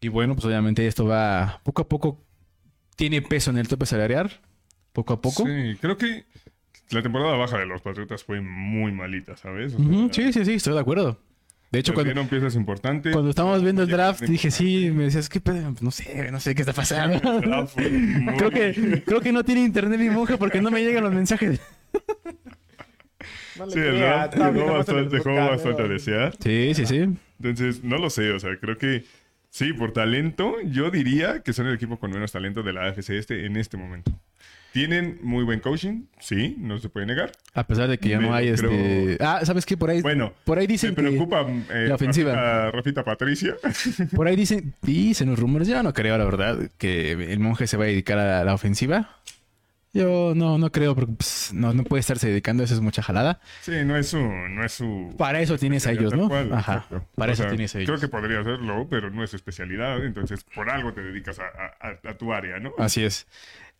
Y 0.00 0.08
bueno, 0.08 0.34
pues 0.34 0.44
obviamente 0.44 0.86
esto 0.86 1.06
va 1.06 1.60
poco 1.64 1.82
a 1.82 1.88
poco. 1.88 2.24
Tiene 2.94 3.20
peso 3.20 3.50
en 3.50 3.58
el 3.58 3.68
tope 3.68 3.84
salarial. 3.84 4.30
Poco 4.92 5.14
a 5.14 5.20
poco. 5.20 5.44
Sí, 5.44 5.76
creo 5.80 5.98
que 5.98 6.24
la 6.90 7.02
temporada 7.02 7.36
baja 7.36 7.58
de 7.58 7.66
los 7.66 7.82
Patriotas 7.82 8.24
fue 8.24 8.40
muy 8.40 8.92
malita, 8.92 9.36
¿sabes? 9.36 9.74
O 9.74 9.78
sea, 9.78 9.86
Ujú, 9.86 10.08
sí, 10.12 10.32
sí, 10.32 10.44
sí, 10.44 10.54
estoy 10.54 10.74
de 10.74 10.80
acuerdo. 10.80 11.20
De 11.70 11.80
hecho, 11.80 11.92
cuando, 11.92 12.26
piezas 12.28 12.54
importantes. 12.54 13.12
cuando 13.12 13.28
estábamos 13.28 13.62
viendo 13.62 13.82
el 13.82 13.90
draft, 13.90 14.22
dije, 14.22 14.50
sí, 14.50 14.90
me 14.90 15.04
decías, 15.04 15.28
¿qué 15.28 15.38
pedo? 15.38 15.74
No 15.82 15.90
sé, 15.90 16.30
no 16.32 16.40
sé 16.40 16.54
qué 16.54 16.62
está 16.62 16.72
pasando. 16.72 17.20
Muy- 17.76 18.36
creo, 18.36 18.50
que, 18.50 19.02
creo 19.04 19.20
que 19.20 19.32
no 19.32 19.44
tiene 19.44 19.64
internet 19.64 20.00
mi 20.00 20.08
monja 20.08 20.38
porque 20.38 20.62
no 20.62 20.70
me 20.70 20.82
llegan 20.82 21.04
los 21.04 21.12
mensajes. 21.12 21.60
No 23.56 23.68
Sí, 23.70 23.80
el 23.80 23.98
draft 23.98 24.34
dejó 24.34 24.72
bastante, 24.72 25.16
dejó 25.16 25.30
a 25.30 25.88
desear. 25.88 26.32
Sí, 26.38 26.74
sí, 26.74 26.86
sí. 26.86 27.08
Entonces, 27.42 27.84
no 27.84 27.98
lo 27.98 28.08
sé, 28.08 28.30
o 28.30 28.38
sea, 28.38 28.56
creo 28.58 28.78
que 28.78 29.04
sí, 29.50 29.72
por 29.72 29.92
talento, 29.92 30.56
yo 30.64 30.90
diría 30.90 31.42
que 31.42 31.52
son 31.52 31.66
el 31.66 31.74
equipo 31.74 31.98
con 31.98 32.10
menos 32.12 32.32
talento 32.32 32.62
de 32.62 32.72
la 32.72 32.86
AFC 32.86 33.10
este 33.10 33.44
en 33.44 33.56
este 33.56 33.76
momento. 33.76 34.12
Tienen 34.72 35.18
muy 35.22 35.44
buen 35.44 35.60
coaching, 35.60 36.04
sí, 36.20 36.56
no 36.58 36.78
se 36.78 36.88
puede 36.90 37.06
negar. 37.06 37.32
A 37.54 37.66
pesar 37.66 37.88
de 37.88 37.98
que 37.98 38.10
ya 38.10 38.20
no 38.20 38.34
hay 38.34 38.48
este. 38.48 39.16
Ah, 39.20 39.40
¿sabes 39.44 39.64
qué? 39.64 39.76
Por 39.76 39.88
ahí. 39.90 40.02
Bueno, 40.02 40.32
por 40.44 40.58
ahí 40.58 40.66
dicen 40.66 40.90
Me 40.90 40.96
que. 40.96 41.02
preocupa 41.02 41.46
eh, 41.70 41.86
la 41.88 41.94
ofensiva. 41.94 42.32
Rafita, 42.34 42.70
Rafita 42.70 43.04
Patricia. 43.04 43.54
Por 44.14 44.28
ahí 44.28 44.36
dicen. 44.36 44.74
Dicen 44.82 45.30
los 45.30 45.38
rumores. 45.38 45.66
Yo 45.68 45.82
no 45.82 45.92
creo, 45.94 46.18
la 46.18 46.24
verdad, 46.24 46.70
que 46.78 47.12
el 47.12 47.40
monje 47.40 47.66
se 47.66 47.76
va 47.78 47.84
a 47.84 47.86
dedicar 47.88 48.18
a 48.18 48.44
la 48.44 48.54
ofensiva. 48.54 49.16
Yo 49.94 50.34
no, 50.36 50.58
no 50.58 50.70
creo, 50.70 50.94
porque 50.94 51.12
pues, 51.14 51.50
no, 51.54 51.72
no 51.72 51.82
puede 51.82 52.00
estarse 52.00 52.28
dedicando, 52.28 52.62
eso 52.62 52.74
es 52.74 52.80
mucha 52.80 53.02
jalada. 53.02 53.40
sí, 53.62 53.72
no 53.86 53.96
es 53.96 54.08
su... 54.08 54.18
No 54.20 54.62
es 54.62 54.72
su 54.72 55.14
Para 55.16 55.40
eso 55.40 55.56
tienes 55.56 55.86
a 55.86 55.92
ellos, 55.92 56.12
¿no? 56.14 56.28
cual, 56.28 56.52
Ajá. 56.52 56.74
exacto. 56.74 57.06
Para 57.16 57.30
O 57.30 57.32
eso 57.32 57.42
sea, 57.44 57.50
tienes 57.50 57.74
a 57.74 57.78
ellos. 57.78 57.88
Creo 57.88 57.98
que 58.00 58.08
podría 58.08 58.40
hacerlo, 58.40 58.86
pero 58.88 59.10
no 59.10 59.24
es 59.24 59.30
su 59.30 59.36
especialidad. 59.36 60.04
Entonces, 60.04 60.44
por 60.54 60.68
algo 60.68 60.92
te 60.92 61.00
dedicas 61.00 61.38
a, 61.40 61.44
a- 61.44 61.88
a- 61.88 62.10
a 62.10 62.14
tu 62.18 62.34
área, 62.34 62.60
¿no? 62.60 62.72
Así 62.78 63.02
es. 63.02 63.26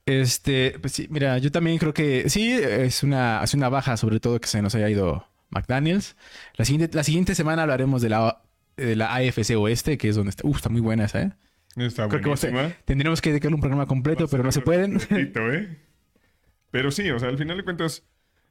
Este, 0.09 0.79
pues 0.81 0.95
sí, 0.95 1.07
mira, 1.11 1.37
yo 1.37 1.53
también 1.53 1.77
creo 1.77 1.93
que 1.93 2.31
sí, 2.31 2.51
es 2.51 3.03
una, 3.03 3.43
es 3.45 3.53
una 3.53 3.69
baja, 3.69 3.99
sobre 3.99 4.21
todo 4.21 4.41
que 4.41 4.49
se 4.49 4.63
nos 4.63 4.75
haya 4.75 4.89
ido 4.89 5.29
McDaniels. 5.51 6.17
La 6.57 6.65
siguiente, 6.65 6.97
la 6.97 7.05
siguiente 7.05 7.35
semana 7.35 7.63
hablaremos 7.63 8.01
de 8.01 8.09
la, 8.09 8.43
de 8.79 8.97
la 8.97 9.15
AFC 9.15 9.51
Oeste, 9.59 9.99
que 9.99 10.09
es 10.09 10.17
donde 10.17 10.31
está. 10.31 10.49
Uf, 10.49 10.57
está 10.57 10.71
muy 10.71 10.81
buena 10.81 11.05
esa, 11.05 11.21
¿eh? 11.21 11.33
Está 11.77 12.09
Creo 12.09 12.35
que 12.35 12.75
tendremos 12.87 13.21
que 13.21 13.29
dedicarle 13.29 13.57
un 13.57 13.61
programa 13.61 13.85
completo, 13.87 14.29
pero 14.29 14.43
no 14.43 14.51
se 14.51 14.63
pueden. 14.63 14.95
Poquito, 14.99 15.53
¿eh? 15.53 15.77
Pero 16.71 16.91
sí, 16.91 17.11
o 17.11 17.19
sea, 17.19 17.29
al 17.29 17.37
final 17.37 17.59
de 17.59 17.65
cuentas, 17.65 18.03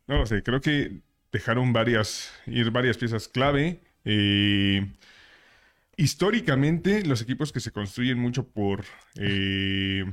no 0.06 0.20
lo 0.20 0.28
sé, 0.28 0.44
creo 0.44 0.62
que 0.62 1.02
dejaron 1.32 1.74
varias, 1.74 2.32
ir 2.46 2.70
varias 2.70 3.00
piezas 3.00 3.28
clave. 3.28 3.82
Eh, 4.06 4.94
históricamente, 5.96 7.04
los 7.04 7.24
equipos 7.24 7.52
que 7.52 7.62
se 7.62 7.72
construyen 7.72 8.20
mucho 8.20 8.48
por, 8.48 8.86
eh, 9.16 10.06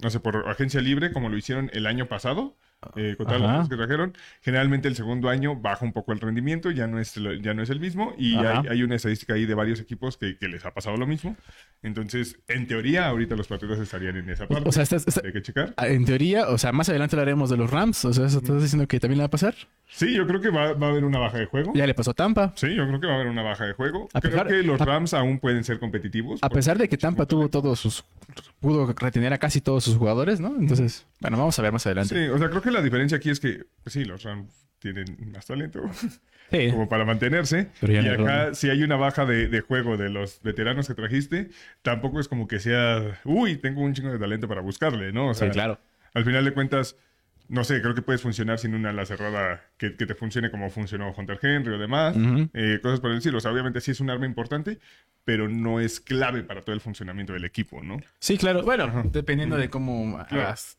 no 0.00 0.10
sé, 0.10 0.20
por 0.20 0.48
agencia 0.48 0.80
libre, 0.80 1.12
como 1.12 1.28
lo 1.28 1.36
hicieron 1.36 1.70
el 1.72 1.86
año 1.86 2.06
pasado, 2.06 2.56
eh, 2.94 3.14
con 3.16 3.26
todas 3.26 3.40
las 3.40 3.50
cosas 3.56 3.68
que 3.70 3.76
trajeron, 3.76 4.12
generalmente 4.40 4.86
el 4.86 4.94
segundo 4.94 5.28
año 5.28 5.56
baja 5.56 5.84
un 5.84 5.92
poco 5.92 6.12
el 6.12 6.20
rendimiento, 6.20 6.70
ya 6.70 6.86
no 6.86 7.00
es, 7.00 7.14
ya 7.42 7.52
no 7.52 7.62
es 7.62 7.70
el 7.70 7.80
mismo, 7.80 8.14
y 8.16 8.36
hay, 8.36 8.68
hay 8.68 8.82
una 8.84 8.94
estadística 8.94 9.34
ahí 9.34 9.46
de 9.46 9.54
varios 9.54 9.80
equipos 9.80 10.16
que, 10.16 10.38
que 10.38 10.46
les 10.46 10.64
ha 10.64 10.72
pasado 10.72 10.96
lo 10.96 11.04
mismo. 11.06 11.36
Entonces, 11.82 12.38
en 12.48 12.66
teoría, 12.66 13.06
ahorita 13.08 13.34
los 13.36 13.48
Patriotas 13.48 13.80
estarían 13.80 14.16
en 14.16 14.30
esa 14.30 14.46
parte. 14.46 14.68
O 14.68 14.72
sea, 14.72 14.82
estás- 14.84 15.06
está- 15.08 15.22
hay 15.24 15.32
que 15.32 15.42
checar. 15.42 15.74
en 15.78 16.04
teoría, 16.04 16.48
o 16.48 16.58
sea, 16.58 16.70
más 16.72 16.88
adelante 16.88 17.16
hablaremos 17.16 17.50
de 17.50 17.56
los 17.56 17.70
Rams. 17.70 18.04
O 18.04 18.12
sea, 18.12 18.26
¿eso 18.26 18.38
estás 18.38 18.62
diciendo 18.62 18.86
que 18.86 19.00
también 19.00 19.18
le 19.18 19.22
va 19.22 19.26
a 19.26 19.30
pasar? 19.30 19.54
Sí, 19.90 20.14
yo 20.14 20.26
creo 20.26 20.40
que 20.40 20.50
va, 20.50 20.74
va 20.74 20.88
a 20.88 20.90
haber 20.90 21.04
una 21.04 21.18
baja 21.18 21.38
de 21.38 21.46
juego. 21.46 21.72
Ya 21.74 21.86
le 21.86 21.94
pasó 21.94 22.10
a 22.10 22.14
Tampa. 22.14 22.52
Sí, 22.56 22.74
yo 22.74 22.86
creo 22.86 23.00
que 23.00 23.06
va 23.06 23.14
a 23.14 23.16
haber 23.16 23.28
una 23.28 23.42
baja 23.42 23.64
de 23.64 23.72
juego. 23.72 24.08
A 24.12 24.20
creo 24.20 24.32
pesar- 24.32 24.46
que 24.48 24.62
los 24.62 24.80
a- 24.80 24.84
Rams 24.84 25.14
aún 25.14 25.38
pueden 25.38 25.64
ser 25.64 25.78
competitivos. 25.80 26.40
A 26.42 26.50
pesar 26.50 26.76
de 26.78 26.88
que 26.88 26.96
Tampa 26.98 27.24
tuvo 27.26 27.48
todos 27.48 27.80
sus. 27.80 28.04
pudo 28.60 28.92
retener 28.92 29.32
a 29.32 29.38
casi 29.38 29.60
todos 29.60 29.82
sus 29.84 29.96
jugadores, 29.96 30.40
¿no? 30.40 30.54
Entonces, 30.58 31.06
bueno, 31.20 31.38
vamos 31.38 31.58
a 31.58 31.62
ver 31.62 31.72
más 31.72 31.86
adelante. 31.86 32.14
Sí, 32.14 32.30
o 32.30 32.38
sea, 32.38 32.50
creo 32.50 32.60
que 32.62 32.70
la 32.70 32.82
diferencia 32.82 33.16
aquí 33.16 33.30
es 33.30 33.40
que, 33.40 33.64
pues 33.82 33.94
sí, 33.94 34.04
los 34.04 34.22
Rams 34.22 34.66
tienen 34.78 35.16
más 35.32 35.46
talento 35.46 35.80
Sí. 36.50 36.70
como 36.70 36.88
para 36.88 37.04
mantenerse. 37.04 37.68
Pero 37.80 37.92
ya 37.94 38.00
y 38.00 38.16
no 38.18 38.24
acá, 38.24 38.54
si 38.54 38.70
hay 38.70 38.82
una 38.82 38.96
baja 38.96 39.24
de, 39.26 39.48
de 39.48 39.60
juego 39.60 39.96
de 39.96 40.08
los 40.10 40.40
veteranos 40.42 40.86
que 40.88 40.94
trajiste, 40.94 41.48
tampoco 41.82 42.20
es 42.20 42.28
como 42.28 42.46
que 42.46 42.58
sea, 42.58 43.18
uy, 43.24 43.56
tengo 43.56 43.80
un 43.82 43.92
chingo 43.94 44.10
de 44.10 44.18
talento 44.18 44.48
para 44.48 44.60
buscarle, 44.60 45.12
¿no? 45.12 45.28
O 45.28 45.34
sea, 45.34 45.48
Sí, 45.48 45.52
claro. 45.54 45.78
al 46.14 46.24
final 46.24 46.44
de 46.44 46.52
cuentas, 46.52 46.96
no 47.48 47.64
sé, 47.64 47.80
creo 47.80 47.94
que 47.94 48.02
puedes 48.02 48.20
funcionar 48.20 48.58
sin 48.58 48.74
una 48.74 48.90
ala 48.90 49.06
cerrada 49.06 49.64
que, 49.78 49.96
que 49.96 50.06
te 50.06 50.14
funcione 50.14 50.50
como 50.50 50.68
funcionó 50.70 51.14
Hunter 51.16 51.38
Henry 51.40 51.74
o 51.74 51.78
demás. 51.78 52.14
Eh, 52.52 52.78
cosas 52.82 53.00
por 53.00 53.10
el 53.10 53.18
estilo. 53.18 53.38
O 53.38 53.40
sea, 53.40 53.50
obviamente 53.50 53.80
sí 53.80 53.90
es 53.90 54.00
un 54.00 54.10
arma 54.10 54.26
importante, 54.26 54.78
pero 55.24 55.48
no 55.48 55.80
es 55.80 56.00
clave 56.00 56.42
para 56.42 56.62
todo 56.62 56.74
el 56.74 56.80
funcionamiento 56.80 57.32
del 57.32 57.44
equipo, 57.44 57.82
¿no? 57.82 57.98
Sí, 58.18 58.36
claro. 58.36 58.62
Bueno, 58.62 59.02
dependiendo 59.12 59.56
de 59.56 59.70
cómo 59.70 60.18
hagas 60.18 60.78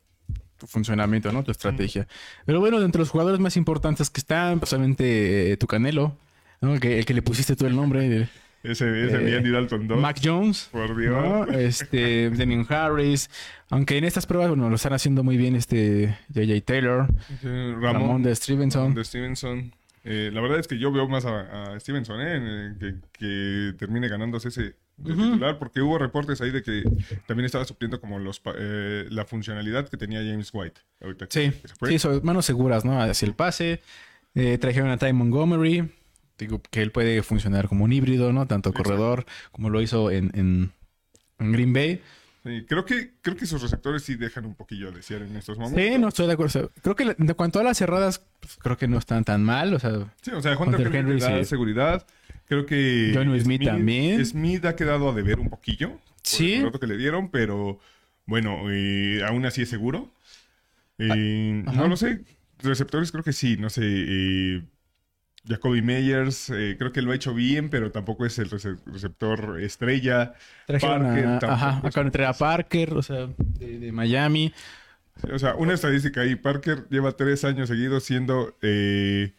tu 0.57 0.67
funcionamiento, 0.67 1.31
¿no? 1.31 1.43
Tu 1.43 1.51
estrategia. 1.51 2.07
Pero 2.45 2.59
bueno, 2.59 2.81
entre 2.81 2.99
los 2.99 3.09
jugadores 3.09 3.39
más 3.39 3.57
importantes 3.57 4.09
que 4.09 4.19
están, 4.19 4.59
pues 4.59 4.71
obviamente 4.73 5.51
eh, 5.51 5.57
tu 5.57 5.65
Canelo, 5.65 6.17
¿no? 6.61 6.75
El 6.75 6.79
que, 6.79 6.99
el 6.99 7.05
que 7.05 7.13
le 7.13 7.21
pusiste 7.21 7.55
tú 7.55 7.65
el 7.65 7.75
nombre, 7.75 8.05
eh, 8.05 8.29
Ese, 8.63 9.05
ese 9.05 9.29
Eh, 9.31 9.37
Andy 9.37 9.51
Dalton 9.51 9.87
2. 9.87 9.99
Mac 10.01 10.19
Jones. 10.23 10.69
Por 10.71 10.97
Dios. 10.97 11.11
¿no? 11.23 11.45
Este, 11.47 12.29
Damian 12.35 12.65
Harris. 12.69 13.29
Aunque 13.69 13.97
en 13.97 14.03
estas 14.03 14.25
pruebas, 14.25 14.49
bueno, 14.49 14.69
lo 14.69 14.75
están 14.75 14.93
haciendo 14.93 15.23
muy 15.23 15.37
bien 15.37 15.55
este 15.55 16.17
J.J. 16.33 16.61
Taylor, 16.65 17.07
Sí, 17.41 17.47
Ramón, 17.47 17.81
Ramón, 17.81 18.23
de 18.23 18.35
Stevenson. 18.35 18.93
de 18.93 19.03
Stevenson. 19.03 19.71
Eh, 20.03 20.31
la 20.33 20.41
verdad 20.41 20.59
es 20.59 20.67
que 20.67 20.79
yo 20.79 20.91
veo 20.91 21.07
más 21.07 21.25
a, 21.25 21.73
a 21.73 21.79
Stevenson, 21.79 22.19
¿eh? 22.21 22.37
Eh, 22.37 22.73
que, 22.79 22.95
que 23.13 23.73
termine 23.77 24.07
ganándose 24.07 24.47
ese 24.47 24.75
de 24.97 25.13
titular, 25.13 25.57
porque 25.59 25.81
hubo 25.81 25.97
reportes 25.97 26.41
ahí 26.41 26.51
de 26.51 26.61
que 26.61 26.83
también 27.25 27.45
estaba 27.45 27.63
supliendo 27.63 28.01
como 28.01 28.19
los 28.19 28.41
eh, 28.57 29.05
la 29.09 29.23
funcionalidad 29.25 29.87
que 29.87 29.95
tenía 29.95 30.19
James 30.19 30.49
White. 30.51 30.81
Ahorita 31.01 31.27
Sí, 31.29 31.51
sí, 31.87 31.99
son 31.99 32.19
manos 32.23 32.45
seguras, 32.45 32.83
¿no? 32.83 32.99
Hacia 33.01 33.25
el 33.25 33.33
pase. 33.33 33.81
Eh, 34.35 34.57
trajeron 34.57 34.89
a 34.89 34.97
Ty 34.97 35.13
Montgomery. 35.13 35.89
Digo 36.39 36.61
que 36.71 36.81
él 36.81 36.91
puede 36.91 37.21
funcionar 37.21 37.67
como 37.67 37.83
un 37.83 37.93
híbrido, 37.93 38.33
¿no? 38.33 38.47
Tanto 38.47 38.69
Exacto. 38.69 38.89
corredor 38.89 39.25
como 39.51 39.69
lo 39.69 39.81
hizo 39.81 40.09
en, 40.09 40.31
en, 40.33 40.71
en 41.37 41.51
Green 41.51 41.73
Bay. 41.73 42.01
Sí, 42.43 42.65
creo 42.67 42.85
que 42.85 43.11
creo 43.21 43.35
que 43.35 43.45
sus 43.45 43.61
receptores 43.61 44.01
sí 44.03 44.15
dejan 44.15 44.45
un 44.45 44.55
poquillo 44.55 44.87
a 44.87 44.91
desear 44.91 45.21
en 45.23 45.35
estos 45.35 45.57
momentos. 45.59 45.83
Sí, 45.93 45.99
no 45.99 46.07
estoy 46.07 46.27
de 46.27 46.33
acuerdo. 46.33 46.71
Creo 46.81 46.95
que 46.95 47.15
en 47.19 47.27
cuanto 47.33 47.59
a 47.59 47.63
las 47.63 47.77
cerradas, 47.77 48.25
pues, 48.39 48.55
creo 48.57 48.77
que 48.77 48.87
no 48.87 48.97
están 48.97 49.25
tan 49.25 49.43
mal. 49.43 49.73
O 49.73 49.79
sea, 49.79 50.11
Sí, 50.21 50.31
o 50.31 50.41
sea, 50.41 50.57
Hunter, 50.57 50.79
Hunter 50.87 50.95
Henry, 50.95 51.19
da 51.19 51.37
sí. 51.39 51.45
seguridad. 51.45 52.07
Creo 52.47 52.65
que... 52.65 53.11
John 53.13 53.37
Smith 53.39 53.63
también. 53.65 54.25
Smith 54.25 54.63
ha 54.65 54.75
quedado 54.75 55.09
a 55.09 55.13
deber 55.13 55.39
un 55.39 55.49
poquillo. 55.49 55.89
por 55.91 55.99
Sí. 56.23 56.53
El 56.53 56.63
rato 56.63 56.79
que 56.79 56.87
le 56.87 56.97
dieron, 56.97 57.29
pero 57.29 57.79
bueno, 58.25 58.71
eh, 58.71 59.21
aún 59.27 59.45
así 59.45 59.61
es 59.63 59.69
seguro. 59.69 60.09
Eh, 60.97 61.63
Ah, 61.67 61.73
no 61.73 61.87
lo 61.89 61.97
sé. 61.97 62.21
Receptores 62.59 63.11
creo 63.11 63.23
que 63.23 63.33
sí, 63.33 63.57
no 63.57 63.69
sé. 63.69 63.81
eh, 63.85 64.61
Jacoby 65.47 65.81
Meyers, 65.81 66.49
eh, 66.49 66.75
creo 66.77 66.91
que 66.91 67.01
lo 67.01 67.11
ha 67.11 67.15
hecho 67.15 67.33
bien, 67.33 67.69
pero 67.69 67.91
tampoco 67.91 68.25
es 68.25 68.37
el 68.39 68.49
rece- 68.49 68.79
receptor 68.85 69.61
estrella. 69.61 70.33
trajeron 70.65 71.03
Parker 71.07 71.25
a, 71.27 71.39
tampoco 71.39 71.99
ajá, 71.99 72.29
a 72.29 72.33
Parker, 72.33 72.93
o 72.93 73.01
sea, 73.01 73.27
de, 73.37 73.79
de 73.79 73.91
Miami. 73.91 74.53
O 75.33 75.39
sea, 75.39 75.55
una 75.55 75.73
estadística 75.73 76.21
ahí. 76.21 76.35
Parker 76.35 76.87
lleva 76.89 77.11
tres 77.13 77.43
años 77.43 77.67
seguidos 77.69 78.03
siendo 78.03 78.55
eh, 78.61 79.33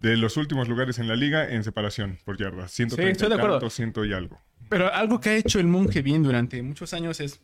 de 0.00 0.16
los 0.16 0.36
últimos 0.36 0.68
lugares 0.68 0.98
en 0.98 1.08
la 1.08 1.16
liga 1.16 1.48
en 1.48 1.64
separación 1.64 2.18
por 2.24 2.36
yardas. 2.38 2.70
130 2.72 3.12
estoy 3.12 3.28
de 3.28 3.34
acuerdo. 3.34 3.68
tanto, 3.68 4.04
y 4.04 4.12
algo. 4.12 4.40
Pero 4.68 4.92
algo 4.92 5.20
que 5.20 5.30
ha 5.30 5.36
hecho 5.36 5.58
el 5.58 5.66
monje 5.66 6.02
bien 6.02 6.22
durante 6.22 6.62
muchos 6.62 6.92
años 6.92 7.20
es 7.20 7.40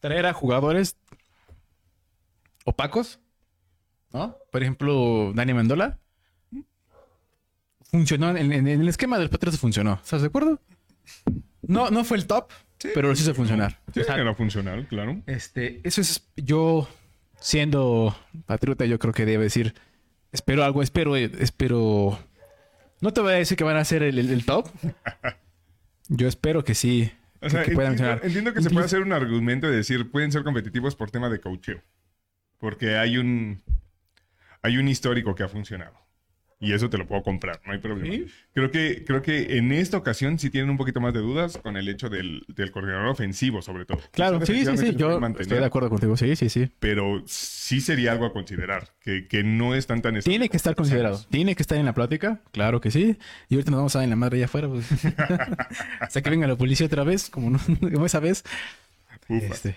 traer 0.00 0.26
a 0.26 0.32
jugadores 0.32 0.96
opacos, 2.64 3.20
¿no? 4.12 4.36
Por 4.50 4.62
ejemplo, 4.62 5.32
Dani 5.34 5.54
Mendola. 5.54 5.98
Funcionó, 7.90 8.30
en, 8.30 8.52
en- 8.52 8.66
en 8.68 8.80
el 8.80 8.88
esquema 8.88 9.18
del 9.18 9.30
Patriots 9.30 9.58
funcionó. 9.58 10.00
¿Estás 10.02 10.20
de 10.22 10.28
acuerdo? 10.28 10.60
No, 11.62 11.90
no 11.90 12.04
fue 12.04 12.16
el 12.18 12.26
top, 12.26 12.50
pero 12.94 13.08
lo 13.08 13.12
hizo 13.14 13.34
funcionar. 13.34 13.80
Sí, 13.92 14.00
O 14.00 14.04
sea, 14.04 14.16
era 14.16 14.34
funcional, 14.34 14.86
claro. 14.88 15.20
este, 15.26 15.80
eso 15.84 16.00
es 16.00 16.28
yo 16.36 16.88
siendo 17.40 18.16
patriota, 18.46 18.84
yo 18.86 18.98
creo 18.98 19.12
que 19.12 19.26
debe 19.26 19.44
decir, 19.44 19.74
espero 20.32 20.64
algo, 20.64 20.82
espero, 20.82 21.16
espero. 21.16 22.18
No 23.00 23.12
te 23.12 23.20
voy 23.20 23.32
a 23.32 23.36
decir 23.36 23.56
que 23.56 23.64
van 23.64 23.76
a 23.76 23.84
ser 23.84 24.02
el, 24.02 24.18
el- 24.18 24.30
el 24.30 24.44
top. 24.44 24.68
Yo 26.08 26.26
espero 26.26 26.64
que 26.64 26.74
sí. 26.74 27.10
O 27.40 27.48
sea, 27.48 27.62
que, 27.62 27.70
puedan 27.72 27.92
entiendo, 27.92 28.12
funcionar. 28.14 28.26
entiendo 28.26 28.52
que 28.52 28.62
se 28.62 28.70
puede 28.70 28.86
hacer 28.86 29.00
un 29.00 29.12
argumento 29.12 29.68
de 29.70 29.76
decir 29.76 30.10
pueden 30.10 30.32
ser 30.32 30.42
competitivos 30.42 30.96
por 30.96 31.10
tema 31.10 31.30
de 31.30 31.40
coacheo. 31.40 31.80
Porque 32.58 32.96
hay 32.96 33.16
un 33.16 33.62
hay 34.60 34.76
un 34.76 34.88
histórico 34.88 35.34
que 35.36 35.44
ha 35.44 35.48
funcionado. 35.48 35.94
Y 36.62 36.74
eso 36.74 36.90
te 36.90 36.98
lo 36.98 37.06
puedo 37.06 37.22
comprar, 37.22 37.58
no 37.64 37.72
hay 37.72 37.78
problema. 37.78 38.14
¿Sí? 38.14 38.26
Creo, 38.52 38.70
que, 38.70 39.02
creo 39.06 39.22
que 39.22 39.56
en 39.56 39.72
esta 39.72 39.96
ocasión 39.96 40.38
sí 40.38 40.50
tienen 40.50 40.68
un 40.68 40.76
poquito 40.76 41.00
más 41.00 41.14
de 41.14 41.20
dudas 41.20 41.56
con 41.56 41.78
el 41.78 41.88
hecho 41.88 42.10
del, 42.10 42.44
del 42.48 42.70
coordinador 42.70 43.06
ofensivo, 43.06 43.62
sobre 43.62 43.86
todo. 43.86 43.98
Claro, 44.10 44.44
sí, 44.44 44.66
sí, 44.66 44.76
sí. 44.76 44.94
Yo 44.94 45.18
mantener, 45.18 45.40
estoy 45.40 45.58
de 45.58 45.64
acuerdo 45.64 45.88
contigo. 45.88 46.18
Sí, 46.18 46.36
sí, 46.36 46.50
sí. 46.50 46.70
Pero 46.78 47.22
sí 47.26 47.80
sería 47.80 48.12
algo 48.12 48.26
a 48.26 48.34
considerar, 48.34 48.90
que, 49.00 49.26
que 49.26 49.42
no 49.42 49.74
están 49.74 50.02
tan... 50.02 50.20
Tiene 50.20 50.50
que 50.50 50.56
estar 50.58 50.74
considerado. 50.74 51.24
Tiene 51.30 51.54
que 51.56 51.62
estar 51.62 51.78
en 51.78 51.86
la 51.86 51.94
plática. 51.94 52.40
Claro 52.52 52.82
que 52.82 52.90
sí. 52.90 53.16
Y 53.48 53.54
ahorita 53.54 53.70
nos 53.70 53.78
vamos 53.78 53.96
a 53.96 54.00
dar 54.00 54.04
en 54.04 54.10
la 54.10 54.16
madre 54.16 54.36
allá 54.36 54.44
afuera. 54.44 54.68
Pues. 54.68 54.86
Hasta 56.00 56.20
que 56.20 56.28
venga 56.28 56.46
la 56.46 56.56
policía 56.56 56.86
otra 56.86 57.04
vez, 57.04 57.30
como, 57.30 57.50
no- 57.50 57.60
como 57.80 58.04
esa 58.04 58.20
vez. 58.20 58.44
Ufa, 59.28 59.46
Este, 59.46 59.76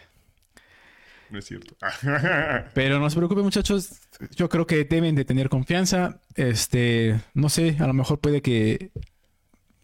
no 1.33 1.39
es 1.39 1.45
cierto. 1.45 1.75
Pero 2.73 2.99
no 2.99 3.09
se 3.09 3.15
preocupen, 3.17 3.43
muchachos. 3.43 3.89
Yo 4.35 4.47
creo 4.49 4.67
que 4.67 4.85
deben 4.85 5.15
de 5.15 5.25
tener 5.25 5.49
confianza. 5.49 6.21
Este, 6.35 7.19
no 7.33 7.49
sé, 7.49 7.75
a 7.79 7.87
lo 7.87 7.93
mejor 7.93 8.19
puede 8.19 8.41
que 8.41 8.91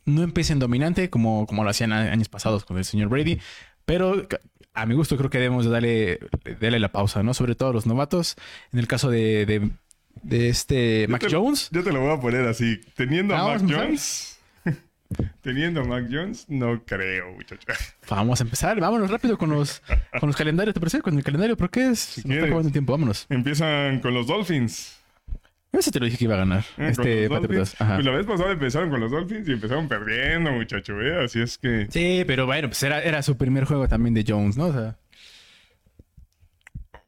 no 0.06 0.22
empiecen 0.24 0.60
dominante 0.60 1.10
como, 1.10 1.46
como 1.48 1.64
lo 1.64 1.70
hacían 1.72 1.92
años 1.92 2.30
pasados 2.30 2.64
con 2.66 2.78
el 2.78 2.86
señor 2.86 3.10
Brady. 3.10 3.40
Pero 3.86 4.28
a 4.74 4.86
mi 4.86 4.94
gusto 4.94 5.18
creo 5.18 5.30
que 5.32 5.40
debemos 5.40 5.66
de 5.66 5.72
darle, 5.72 6.20
darle 6.62 6.80
la 6.80 6.92
pausa, 6.92 7.24
¿no? 7.24 7.34
Sobre 7.34 7.56
todo 7.56 7.70
a 7.70 7.74
los 7.74 7.86
novatos. 7.88 8.36
En 8.72 8.78
el 8.80 8.88
caso 8.88 9.10
de, 9.10 9.46
de, 9.48 9.72
de 10.22 10.50
este 10.50 11.08
Mac 11.10 11.22
te- 11.22 11.36
Jones. 11.36 11.70
Yo 11.72 11.84
te 11.84 11.92
lo 11.92 12.00
voy 12.02 12.14
a 12.16 12.22
poner 12.22 12.46
así. 12.48 12.80
Teniendo 12.96 13.36
a 13.36 13.44
Mac. 13.58 13.62
Jones... 13.68 14.29
Teniendo 15.42 15.84
Mac 15.86 16.08
Jones, 16.12 16.46
no 16.50 16.84
creo, 16.86 17.32
muchacho. 17.32 17.68
Vamos 18.10 18.40
a 18.40 18.44
empezar. 18.44 18.80
Vámonos 18.80 19.10
rápido 19.10 19.38
con 19.38 19.50
los, 19.50 19.82
con 20.20 20.28
los 20.28 20.36
calendarios. 20.36 20.74
¿Te 20.74 20.80
parece? 20.80 21.02
Con 21.02 21.18
el 21.18 21.24
calendario. 21.24 21.58
¿Por 21.58 21.70
qué? 21.70 21.90
es? 21.90 22.00
Se 22.00 22.28
nos 22.28 22.36
está 22.36 22.46
acabando 22.46 22.68
el 22.68 22.74
tiempo. 22.74 22.92
Vámonos. 22.94 23.26
Empiezan 23.30 24.00
con 24.02 24.14
los 24.14 24.28
Dolphins. 24.28 25.00
Ese 25.72 25.92
te 25.92 26.00
lo 26.00 26.06
dije 26.06 26.18
que 26.18 26.24
iba 26.26 26.36
a 26.36 26.40
ganar. 26.40 26.66
Eh, 26.78 26.90
este 26.90 27.30
Patriotas. 27.30 27.76
Pues 27.78 28.06
la 28.06 28.12
vez 28.12 28.26
pasada 28.26 28.52
empezaron 28.52 28.90
con 28.90 29.00
los 29.00 29.12
Dolphins 29.12 29.48
y 29.48 29.52
empezaron 29.54 29.88
perdiendo, 29.88 30.52
muchacho, 30.52 31.00
¿eh? 31.00 31.24
Así 31.24 31.42
es 31.42 31.58
que... 31.60 31.88
Sí, 31.92 32.24
pero 32.26 32.48
bueno, 32.48 32.70
pues 32.70 32.82
era, 32.82 33.02
era 33.02 33.22
su 33.22 33.38
primer 33.38 33.66
juego 33.66 33.88
también 33.88 34.16
de 34.16 34.26
Jones, 34.28 34.58
¿no? 34.58 34.66
O 34.66 34.74
sea, 34.74 34.98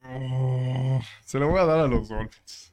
Oh, 0.03 1.01
se 1.23 1.39
lo 1.39 1.47
voy 1.49 1.59
a 1.59 1.65
dar 1.65 1.79
a 1.79 1.87
los 1.87 2.09
Dolphins. 2.09 2.70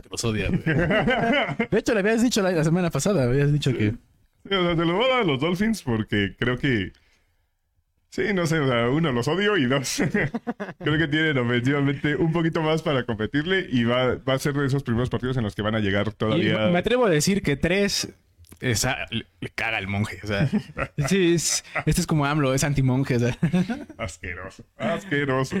Que 0.00 0.08
los 0.10 0.24
odia. 0.24 0.48
güey. 0.48 0.62
De 0.64 1.78
hecho, 1.78 1.94
le 1.94 2.00
habías 2.00 2.22
dicho 2.22 2.42
la, 2.42 2.50
la 2.52 2.64
semana 2.64 2.90
pasada, 2.90 3.24
habías 3.24 3.52
dicho 3.52 3.72
que... 3.72 3.90
Sí, 4.48 4.54
o 4.54 4.62
sea, 4.64 4.74
se 4.76 4.84
lo 4.84 4.94
voy 4.94 5.04
a 5.04 5.08
dar 5.08 5.20
a 5.20 5.24
los 5.24 5.40
Dolphins 5.40 5.82
porque 5.82 6.34
creo 6.38 6.58
que... 6.58 6.92
Sí, 8.10 8.22
no 8.34 8.44
sé, 8.46 8.58
o 8.58 8.66
sea, 8.66 8.88
uno, 8.88 9.12
los 9.12 9.28
odio 9.28 9.56
y 9.56 9.66
dos, 9.66 10.02
creo 10.80 10.98
que 10.98 11.06
tienen 11.06 11.38
ofensivamente 11.38 12.16
un 12.16 12.32
poquito 12.32 12.60
más 12.60 12.82
para 12.82 13.04
competirle 13.04 13.66
y 13.70 13.84
va, 13.84 14.16
va 14.16 14.34
a 14.34 14.38
ser 14.40 14.52
de 14.54 14.66
esos 14.66 14.82
primeros 14.82 15.08
partidos 15.10 15.36
en 15.36 15.44
los 15.44 15.54
que 15.54 15.62
van 15.62 15.76
a 15.76 15.78
llegar 15.78 16.08
Y 16.08 16.12
todavía... 16.12 16.68
me 16.70 16.78
atrevo 16.80 17.06
a 17.06 17.10
decir 17.10 17.40
que 17.42 17.56
tres... 17.56 18.08
esa- 18.60 19.06
le, 19.12 19.26
le 19.40 19.50
caga 19.50 19.76
al 19.76 19.86
monje, 19.86 20.18
o 20.24 20.26
sea... 20.26 20.48
Sí, 21.08 21.34
es- 21.34 21.64
este 21.86 22.00
es 22.00 22.06
como 22.08 22.26
AMLO, 22.26 22.52
es 22.52 22.64
anti-monje, 22.64 23.14
o 23.16 23.20
sea... 23.20 23.36
Asqueroso, 23.96 24.64
asqueroso. 24.76 25.56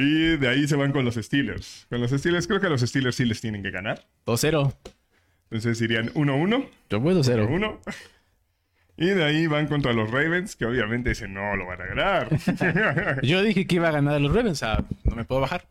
Y 0.00 0.38
de 0.38 0.48
ahí 0.48 0.66
se 0.66 0.76
van 0.76 0.92
con 0.92 1.04
los 1.04 1.16
Steelers. 1.16 1.86
Con 1.90 2.00
los 2.00 2.10
Steelers, 2.10 2.46
creo 2.46 2.58
que 2.58 2.68
a 2.68 2.70
los 2.70 2.80
Steelers 2.80 3.16
sí 3.16 3.26
les 3.26 3.40
tienen 3.40 3.62
que 3.62 3.70
ganar. 3.70 4.06
2-0. 4.24 4.74
Entonces 5.50 5.80
irían 5.82 6.08
1-1. 6.14 6.66
Yo 6.88 7.00
voy 7.00 7.14
2-0. 7.14 7.48
1 7.50 7.80
Y 8.96 9.06
de 9.06 9.24
ahí 9.24 9.46
van 9.46 9.66
contra 9.66 9.92
los 9.92 10.10
Ravens, 10.10 10.56
que 10.56 10.64
obviamente 10.64 11.10
ese 11.10 11.28
no 11.28 11.54
lo 11.54 11.66
van 11.66 11.82
a 11.82 11.86
ganar. 11.86 13.20
Yo 13.22 13.42
dije 13.42 13.66
que 13.66 13.74
iba 13.74 13.88
a 13.88 13.92
ganar 13.92 14.14
a 14.14 14.18
los 14.18 14.32
Ravens, 14.34 14.62
o 14.62 14.66
sea, 14.66 14.84
no 15.04 15.16
me 15.16 15.24
puedo 15.24 15.42
bajar. 15.42 15.66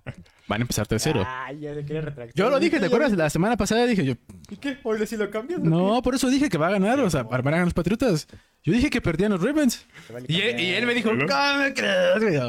Van 0.48 0.62
a 0.62 0.64
empezar 0.64 0.88
3-0. 0.88 1.26
Ay, 1.28 1.62
ya 1.62 1.74
se 1.74 1.84
quiere 1.84 2.02
retractar. 2.02 2.36
Yo 2.36 2.52
lo 2.52 2.60
dije, 2.60 2.80
¿te 2.80 2.86
acuerdas? 2.86 3.12
La 3.14 3.32
semana 3.32 3.58
pasada 3.58 3.88
dije 3.88 4.06
yo, 4.06 4.14
¿Y 4.52 4.58
qué? 4.58 4.78
¿Hoy 4.84 5.04
sí 5.08 5.18
lo 5.18 5.32
cambias? 5.32 5.60
o 5.60 5.64
no, 5.64 6.02
por 6.04 6.14
eso 6.14 6.30
dije 6.30 6.50
que 6.50 6.58
va 6.60 6.68
a 6.68 6.72
ganar, 6.72 7.00
o 7.00 7.10
sea, 7.10 7.24
van 7.24 7.40
a 7.48 7.52
ganar 7.52 7.66
los 7.66 7.74
Patriotas. 7.74 8.28
Yo 8.64 8.74
dije 8.74 8.90
que 8.90 9.00
perdían 9.02 9.32
los 9.32 9.42
Ravens. 9.42 9.86
Y 10.28 10.42
él, 10.42 10.60
y 10.60 10.70
él 10.74 10.86
me 10.86 10.94
dijo, 10.94 11.10
¿Verdad? 11.16 11.54
¿cómo 11.54 11.64
me 11.64 11.74
crees? 11.74 12.42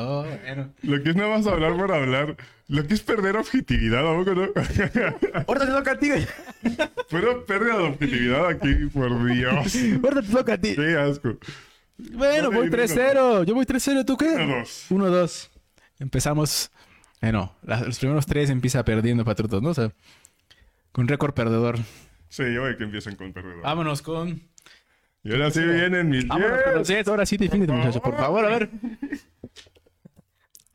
bueno. 0.44 0.74
lo 0.82 1.02
que 1.02 1.10
es 1.10 1.16
nada 1.16 1.36
más 1.36 1.46
hablar 1.46 1.76
por 1.76 1.92
hablar. 1.92 2.36
Lo 2.68 2.86
que 2.86 2.94
es 2.94 3.00
perder 3.00 3.36
objetividad, 3.36 4.00
¿a 4.08 4.16
poco 4.16 4.34
no? 4.34 4.42
Ahorita 5.48 5.66
te 5.66 5.72
toca 5.72 5.90
a 5.92 5.98
ti. 5.98 6.10
Pero 7.10 7.44
pérdida 7.46 7.78
de 7.78 7.82
objetividad 7.84 8.46
aquí, 8.48 8.74
por 8.92 9.24
Dios. 9.32 9.74
Ahorita 10.02 10.22
te 10.22 10.28
toca 10.32 10.52
a 10.54 10.58
ti. 10.58 10.74
Qué 10.76 10.96
asco. 10.96 11.36
Bueno, 12.12 12.50
voy 12.50 12.68
uno, 12.68 12.76
3-0. 12.76 13.44
Yo 13.44 13.54
voy 13.54 13.64
3-0. 13.64 14.04
¿Tú 14.04 14.16
qué? 14.16 14.26
1-2. 14.26 14.88
1-2. 14.88 15.48
Empezamos. 15.98 16.70
Bueno, 17.20 17.54
la- 17.62 17.80
los 17.82 17.98
primeros 17.98 18.24
tres 18.26 18.48
empieza 18.50 18.84
perdiendo 18.84 19.24
Patriotas, 19.24 19.60
¿no? 19.60 19.70
O 19.70 19.74
sea, 19.74 19.92
con 20.92 21.06
récord 21.08 21.34
perdedor. 21.34 21.78
Sí, 22.28 22.44
yo 22.54 22.62
voy 22.62 22.72
a 22.72 22.76
que 22.76 22.84
empiecen 22.84 23.16
con 23.16 23.32
perdedor. 23.32 23.62
Vámonos 23.62 24.00
con. 24.00 24.42
Y 25.22 25.32
ahora 25.32 25.50
sí 25.50 25.60
vienen 25.62 26.08
mis 26.08 26.26
Vámonos 26.26 26.62
con 26.62 26.74
los 26.74 26.88
Jets. 26.88 26.98
Jets. 26.98 27.08
Ahora 27.08 27.26
sí, 27.26 27.36
defínete, 27.36 27.72
muchacho. 27.72 28.00
Por 28.00 28.16
favor, 28.16 28.44
a 28.44 28.48
ver. 28.48 28.70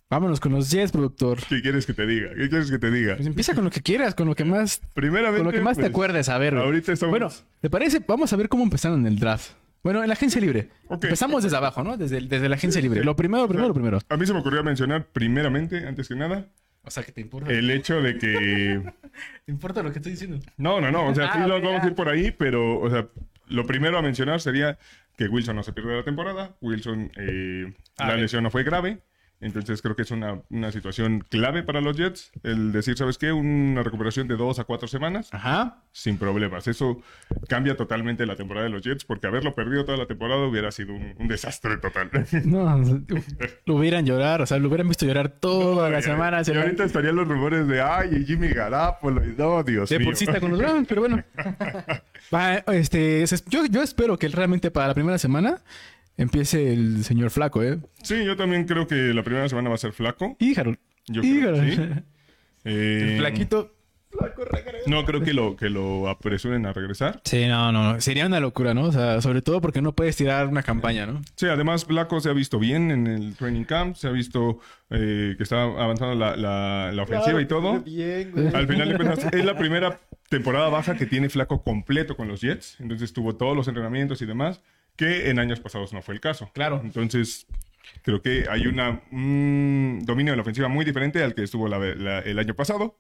Vámonos 0.10 0.40
con 0.40 0.52
los 0.52 0.70
Jets, 0.70 0.92
productor. 0.92 1.40
¿Qué 1.50 1.62
quieres 1.62 1.86
que 1.86 1.94
te 1.94 2.06
diga? 2.06 2.30
¿Qué 2.36 2.48
quieres 2.48 2.70
que 2.70 2.78
te 2.78 2.92
diga? 2.92 3.16
Pues 3.16 3.26
empieza 3.28 3.56
con 3.56 3.64
lo 3.64 3.72
que 3.72 3.82
quieras, 3.82 4.14
con 4.14 4.28
lo 4.28 4.36
que 4.36 4.46
más, 4.46 4.80
Primeramente, 4.94 5.40
con 5.40 5.48
lo 5.48 5.52
que 5.52 5.62
más 5.62 5.76
te 5.78 5.82
pues, 5.84 5.90
acuerdes. 5.92 6.30
A 6.30 6.38
ver. 6.38 6.54
güey. 6.54 6.66
Ahorita 6.66 6.94
estamos... 6.94 7.12
Bueno, 7.12 7.30
¿te 7.60 7.70
parece? 7.72 8.00
Vamos 8.08 8.32
a 8.32 8.36
ver 8.36 8.48
cómo 8.48 8.64
empezaron 8.64 9.00
en 9.02 9.08
el 9.08 9.20
draft. 9.20 9.52
Bueno, 9.84 10.02
en 10.04 10.08
la 10.08 10.14
agencia 10.14 10.40
libre. 10.40 10.70
Ok. 10.88 11.04
Empezamos 11.06 11.44
desde 11.44 11.58
abajo, 11.58 11.84
¿no? 11.84 11.98
Desde, 11.98 12.18
el- 12.18 12.30
desde 12.30 12.48
la 12.50 12.56
agencia 12.56 12.82
libre. 12.82 13.04
Lo 13.04 13.16
primero, 13.16 13.48
primero, 13.48 13.74
primero. 13.74 14.00
A 14.10 14.18
mí 14.18 14.26
se 14.28 14.34
me 14.34 14.40
ocurrió 14.40 14.64
mencionar 14.64 15.06
primeramente, 15.08 15.88
antes 15.88 16.08
que 16.08 16.16
nada, 16.16 16.48
O 16.84 16.92
sea, 16.92 17.04
que 17.04 17.12
te 17.12 17.22
importa. 17.22 17.52
el 17.52 17.70
hecho 17.72 18.02
de 18.02 18.18
que... 18.18 18.82
¿Te 19.46 19.52
importa 19.52 19.82
lo 19.84 19.92
que 19.92 20.00
estoy 20.00 20.12
diciendo? 20.14 20.40
No, 20.58 20.80
no, 20.82 20.92
no. 20.92 21.08
O 21.08 21.16
sea, 21.16 21.32
sí 21.34 21.40
Ah, 21.42 21.48
lo 21.48 21.58
ok, 21.58 21.64
vamos 21.64 21.82
a 21.82 21.84
ah. 21.84 21.88
ir 21.88 21.96
por 21.96 22.10
ahí, 22.10 22.32
pero, 22.32 22.80
o 22.80 22.90
sea, 22.90 23.08
lo 23.48 23.66
primero 23.66 23.98
a 23.98 24.02
mencionar 24.02 24.42
sería 24.42 24.78
que 25.18 25.28
Wilson 25.28 25.56
no 25.56 25.64
se 25.64 25.74
pierde 25.74 25.96
la 25.96 26.04
temporada. 26.04 26.56
Wilson, 26.62 27.12
eh, 27.18 27.74
Ah, 27.98 28.06
la 28.08 28.14
bien. 28.14 28.22
lesión 28.22 28.44
no 28.44 28.52
fue 28.52 28.64
grave. 28.64 29.00
Entonces 29.42 29.82
creo 29.82 29.96
que 29.96 30.04
es 30.04 30.12
una, 30.12 30.42
una 30.50 30.72
situación 30.72 31.24
clave 31.30 31.62
para 31.62 31.82
los 31.82 31.98
Jets. 31.98 32.32
El 32.44 32.72
decir, 32.72 32.98
¿sabes 32.98 33.18
qué? 33.18 33.32
Una 33.32 33.84
recuperación 33.84 34.28
de 34.28 34.38
dos 34.38 34.60
a 34.60 34.64
cuatro 34.64 34.88
semanas 34.88 35.30
Ajá. 35.34 35.84
sin 35.92 36.18
problemas. 36.18 36.68
Eso 36.68 37.02
cambia 37.50 37.76
totalmente 37.76 38.26
la 38.26 38.36
temporada 38.36 38.64
de 38.66 38.72
los 38.72 38.82
Jets 38.82 39.04
porque 39.06 39.28
haberlo 39.28 39.54
perdido 39.54 39.84
toda 39.86 39.98
la 39.98 40.06
temporada 40.08 40.46
hubiera 40.48 40.72
sido 40.72 40.94
un, 40.94 41.14
un 41.20 41.28
desastre 41.28 41.78
total. 41.78 42.10
No, 42.46 42.82
lo 43.66 43.76
hubieran 43.76 44.06
llorar, 44.06 44.42
o 44.42 44.46
sea, 44.46 44.58
lo 44.58 44.68
hubieran 44.70 44.88
visto 44.88 45.06
llorar 45.06 45.30
toda 45.30 45.90
la 45.90 46.02
semana. 46.02 46.42
Y 46.42 46.46
se 46.46 46.58
ahorita 46.58 46.84
estarían 46.86 47.16
los 47.16 47.28
rumores 47.28 47.68
de, 47.68 47.82
ay, 47.82 48.24
Jimmy 48.26 48.48
Garapolo. 48.50 49.24
Y 49.26 49.36
no, 49.38 49.64
Dios 49.64 49.90
mío. 49.92 50.00
Deportista 50.00 50.40
con 50.40 50.52
los 50.52 50.60
Browns, 50.60 50.88
pero 50.88 51.02
bueno. 51.02 51.24
Va, 52.34 52.56
este, 52.74 53.24
es- 53.24 53.46
yo, 53.46 53.66
yo 53.66 53.82
espero 53.84 54.18
que 54.18 54.28
realmente 54.30 54.72
para 54.72 54.88
la 54.88 54.94
primera 54.94 55.18
semana 55.18 55.58
empiece 56.18 56.74
el 56.74 57.04
señor 57.04 57.30
Flaco, 57.32 57.64
¿eh? 57.64 57.80
Sí, 58.04 58.24
yo 58.26 58.36
también 58.36 58.66
creo 58.66 58.88
que 58.88 58.96
la 59.14 59.24
primera 59.24 59.48
semana 59.50 59.70
va 59.70 59.76
a 59.76 59.80
ser 59.80 59.92
flaco. 59.94 60.36
Y 60.40 60.58
Harold. 60.60 60.78
Yo 61.08 61.22
Y 61.24 61.40
creo 61.40 61.54
que 61.56 61.72
sí. 61.76 61.82
Eh, 62.66 63.08
El 63.14 63.20
flaquito. 63.20 63.72
No 64.88 65.04
creo 65.04 65.22
que 65.22 65.34
lo, 65.34 65.58
que 65.58 65.70
lo 65.70 66.08
apresuren 66.08 66.66
a 66.66 66.72
regresar. 66.72 67.20
Sí, 67.26 67.48
no, 67.48 67.72
no, 67.74 67.94
no. 67.94 68.02
Sería 68.02 68.26
una 68.26 68.40
locura, 68.40 68.74
¿no? 68.74 68.84
O 68.84 68.92
sea, 68.94 69.20
sobre 69.22 69.42
todo 69.42 69.60
porque 69.60 69.82
no 69.82 69.94
puedes 69.94 70.16
tirar 70.16 70.48
una 70.48 70.64
campaña, 70.64 71.06
¿no? 71.06 71.22
Sí, 71.36 71.48
además 71.48 71.84
Flaco 71.84 72.22
se 72.22 72.30
ha 72.30 72.34
visto 72.34 72.58
bien 72.58 72.92
en 72.92 73.08
el 73.08 73.36
training 73.36 73.66
camp, 73.66 73.98
se 73.98 74.08
ha 74.08 74.12
visto 74.12 74.60
eh, 74.90 75.34
que 75.36 75.44
está 75.44 75.64
avanzando 75.64 76.16
la, 76.16 76.38
la- 76.38 76.92
la 76.94 77.04
ofensiva 77.04 77.42
y 77.42 77.46
todo. 77.46 77.82
Bien, 77.82 78.32
güey. 78.32 78.48
Al 78.56 78.68
final 78.68 78.88
de 78.90 78.96
cuentas, 78.96 79.28
es 79.34 79.44
la 79.44 79.58
primera 79.58 80.00
temporada 80.30 80.70
baja 80.70 80.96
que 80.96 81.06
tiene 81.06 81.28
Flaco 81.30 81.62
completo 81.62 82.16
con 82.16 82.30
los 82.30 82.40
Jets. 82.40 82.78
Entonces 82.80 83.12
tuvo 83.12 83.36
todos 83.36 83.56
los 83.56 83.68
entrenamientos 83.68 84.22
y 84.22 84.26
demás, 84.26 84.62
que 84.96 85.30
en 85.30 85.40
años 85.40 85.60
pasados 85.60 85.94
no 85.94 86.02
fue 86.02 86.16
el 86.16 86.22
caso. 86.22 86.50
Claro. 86.54 86.82
Entonces, 86.84 87.48
creo 88.04 88.22
que 88.22 88.46
hay 88.50 88.68
un 88.68 90.02
dominio 90.06 90.34
de 90.34 90.38
la 90.38 90.42
ofensiva 90.42 90.68
muy 90.68 90.86
diferente 90.86 91.24
al 91.24 91.34
que 91.36 91.44
estuvo 91.44 91.68
la- 91.68 91.80
la- 91.80 92.20
el 92.20 92.40
año 92.40 92.54
pasado. 92.56 92.98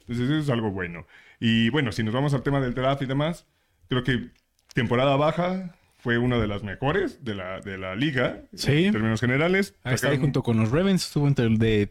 Entonces, 0.00 0.26
eso 0.28 0.38
es 0.38 0.50
algo 0.50 0.70
bueno. 0.70 1.06
Y 1.40 1.70
bueno, 1.70 1.92
si 1.92 2.02
nos 2.02 2.14
vamos 2.14 2.34
al 2.34 2.42
tema 2.42 2.60
del 2.60 2.74
draft 2.74 3.02
y 3.02 3.06
demás, 3.06 3.46
creo 3.88 4.04
que 4.04 4.28
temporada 4.74 5.16
baja 5.16 5.74
fue 5.98 6.18
una 6.18 6.38
de 6.38 6.46
las 6.46 6.62
mejores 6.62 7.24
de 7.24 7.34
la, 7.34 7.60
de 7.60 7.78
la 7.78 7.94
liga. 7.96 8.42
Sí. 8.54 8.86
En 8.86 8.92
términos 8.92 9.20
generales. 9.20 9.74
Ahí 9.82 9.94
está 9.94 10.10
ahí 10.10 10.18
junto 10.18 10.42
con 10.42 10.58
los 10.58 10.70
Ravens. 10.70 11.06
Estuvo 11.06 11.26
entre 11.26 11.46
el 11.46 11.58
de... 11.58 11.90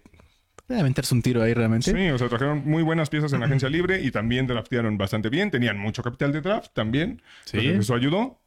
de 0.68 0.80
aventarse 0.80 1.16
un 1.16 1.24
tiro 1.24 1.41
ahí 1.41 1.54
realmente. 1.56 1.91
Sí, 1.91 2.10
o 2.12 2.18
sea, 2.20 2.30
trajeron 2.30 2.62
muy 2.66 2.84
buenas 2.84 3.10
piezas 3.10 3.34
en 3.34 3.39
la 3.39 3.47
agencia 3.47 3.70
libre 3.70 4.01
y 4.01 4.12
también 4.12 4.45
draftearon 4.45 4.97
bastante 4.97 5.30
bien. 5.30 5.49
Tenían 5.49 5.80
mucho 5.80 6.04
capital 6.04 6.32
de 6.32 6.41
draft 6.41 6.72
también. 6.74 7.22
Sí. 7.45 7.58
Entonces, 7.58 7.80
eso 7.82 7.95
ayudó. 7.95 8.39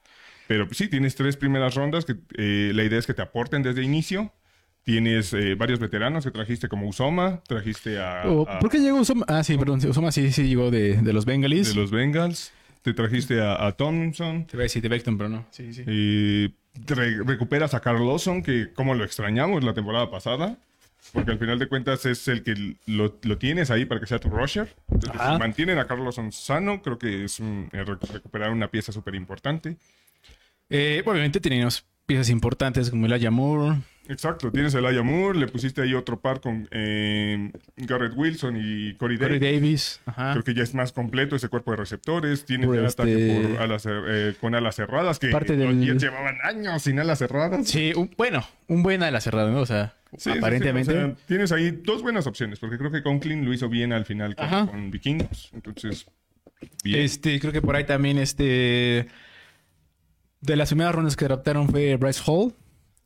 Pero 0.49 0.67
pues, 0.67 0.79
sí, 0.79 0.89
tienes 0.89 1.15
tres 1.15 1.37
primeras 1.37 1.75
rondas 1.75 2.05
que 2.05 2.15
eh, 2.37 2.73
la 2.75 2.85
idea 2.85 2.99
es 2.99 3.07
que 3.07 3.15
te 3.15 3.23
aporten 3.23 3.63
desde 3.63 3.83
inicio. 3.83 4.33
Tienes 4.85 5.33
eh, 5.33 5.57
varios 5.57 5.81
veteranos 5.81 6.25
que 6.25 6.31
trajiste 6.31 6.69
como 6.69 6.87
Usoma, 6.89 7.43
trajiste 7.49 7.99
a, 7.99 8.23
Oh, 8.27 8.47
a- 8.49 8.61
¿Por 8.61 8.71
qué 8.71 8.79
llegó 8.79 9.01
Usoma? 9.01 9.25
Ah, 9.29 9.43
sí, 9.43 9.59
perdón. 9.59 9.81
Usoma 9.85 10.13
sí, 10.13 10.31
sí 10.31 10.47
llegó 10.47 10.71
de, 10.71 10.97
de 11.03 11.13
los 11.13 11.25
Bengalis. 11.25 11.69
de 11.71 11.75
los 11.75 11.91
Bengals, 11.91 12.53
te 12.83 12.95
trajiste 12.95 13.41
a, 13.41 13.67
a 13.67 13.73
Tomlinson, 13.73 14.47
Te 14.47 14.57
voy 14.57 14.63
a 14.63 14.65
decir 14.65 14.83
de 14.83 14.89
Beckton, 14.89 15.19
pero 15.19 15.29
no. 15.29 15.45
Sí, 15.51 15.75
sí. 15.75 15.83
y 15.89 16.55
re- 16.87 17.21
recuperas 17.25 17.75
a 17.75 17.81
Carl 17.81 18.07
Lawson, 18.07 18.45
que 18.45 18.73
como 18.75 18.95
lo 18.95 19.03
extrañamos 19.03 19.65
la 19.65 19.75
temporada 19.75 20.09
pasada. 20.09 20.57
porque 21.13 21.33
al 21.33 21.39
final 21.41 21.59
de 21.59 21.67
cuentas 21.69 22.07
es 22.07 22.29
el 22.29 22.45
que 22.45 22.77
lo, 22.87 23.19
lo 23.23 23.39
tienes 23.39 23.73
ahí 23.73 23.87
para 23.87 23.99
que 24.01 24.07
sea 24.07 24.21
tu 24.21 24.29
rusher. 24.29 24.73
Entonces, 24.93 25.21
si 25.21 25.39
mantienen 25.39 25.79
a 25.81 25.87
Carlson 25.89 26.31
sano, 26.31 26.81
creo 26.81 26.97
que 26.97 27.25
es 27.25 27.41
un- 27.41 27.69
eh, 27.73 27.85
recu- 27.85 28.09
recuperar 28.13 28.51
una 28.53 28.69
pieza 28.69 28.93
súper 28.93 29.17
importante. 29.17 29.77
Eh, 30.71 31.03
obviamente 31.07 31.41
teníamos 31.41 31.85
piezas 32.07 32.31
importantes 32.31 32.91
como 32.91 33.07
el 33.07 33.31
Moore. 33.31 33.79
Exacto, 34.09 34.53
tienes 34.53 34.73
el 34.75 34.87
Aya 34.87 35.03
Moore, 35.03 35.37
le 35.37 35.49
pusiste 35.49 35.83
ahí 35.83 35.93
otro 35.93 36.21
par 36.21 36.41
con 36.41 36.69
eh, 36.71 37.51
Garrett 37.77 38.13
Wilson 38.15 38.57
y 38.57 38.95
Corey 38.95 39.19
Corey 39.19 39.41
Davis. 39.41 39.41
Davis. 39.61 40.01
Ajá. 40.07 40.31
Creo 40.33 40.45
que 40.45 40.55
ya 40.55 40.63
es 40.63 40.75
más 40.75 40.93
completo 40.93 41.35
ese 41.35 41.49
cuerpo 41.49 41.73
de 41.73 41.79
receptores. 41.79 42.45
Tienes 42.45 42.69
Por 42.69 42.77
el 42.79 42.85
este- 42.87 43.03
ataque 43.03 43.49
por 43.53 43.63
alas, 43.63 43.85
eh, 43.89 44.35
con 44.41 44.55
alas 44.55 44.77
cerradas, 44.77 45.19
que 45.19 45.31
Parte 45.31 45.57
los 45.57 45.75
del- 45.77 45.85
Jets 45.85 46.03
llevaban 46.05 46.37
años 46.45 46.83
sin 46.83 47.01
alas 47.01 47.19
cerradas. 47.19 47.67
Sí, 47.67 47.93
un- 47.97 48.13
bueno, 48.17 48.47
un 48.69 48.85
buen 48.85 49.03
a 49.03 49.11
la 49.11 49.21
cerrada, 49.21 49.51
¿no? 49.51 49.61
O 49.61 49.67
sea, 49.67 49.97
Sí, 50.17 50.31
aparentemente. 50.31 50.93
sí, 50.93 50.99
o 50.99 51.01
sea, 51.07 51.15
tienes 51.27 51.51
ahí 51.51 51.73
dos 51.73 52.03
buenas 52.03 52.29
opciones, 52.29 52.61
porque 52.61 52.79
creo 52.79 52.93
que 52.93 53.03
Conklin 53.03 53.45
lo 53.45 53.53
hizo 53.53 53.69
bien 53.69 53.93
al 53.93 54.05
final 54.05 54.37
con, 54.37 54.67
con 54.69 54.91
Vikings. 54.93 55.51
Entonces, 55.53 56.07
bien. 56.85 57.01
Este, 57.01 57.41
creo 57.41 57.53
que 57.53 57.61
por 57.61 57.75
ahí 57.75 57.85
también, 57.85 58.19
este. 58.19 59.09
De 60.41 60.57
las 60.57 60.69
primeras 60.69 60.95
rondas 60.95 61.17
que 61.17 61.25
adaptaron 61.25 61.69
fue 61.69 61.97
Bryce 61.97 62.23
Hall, 62.27 62.55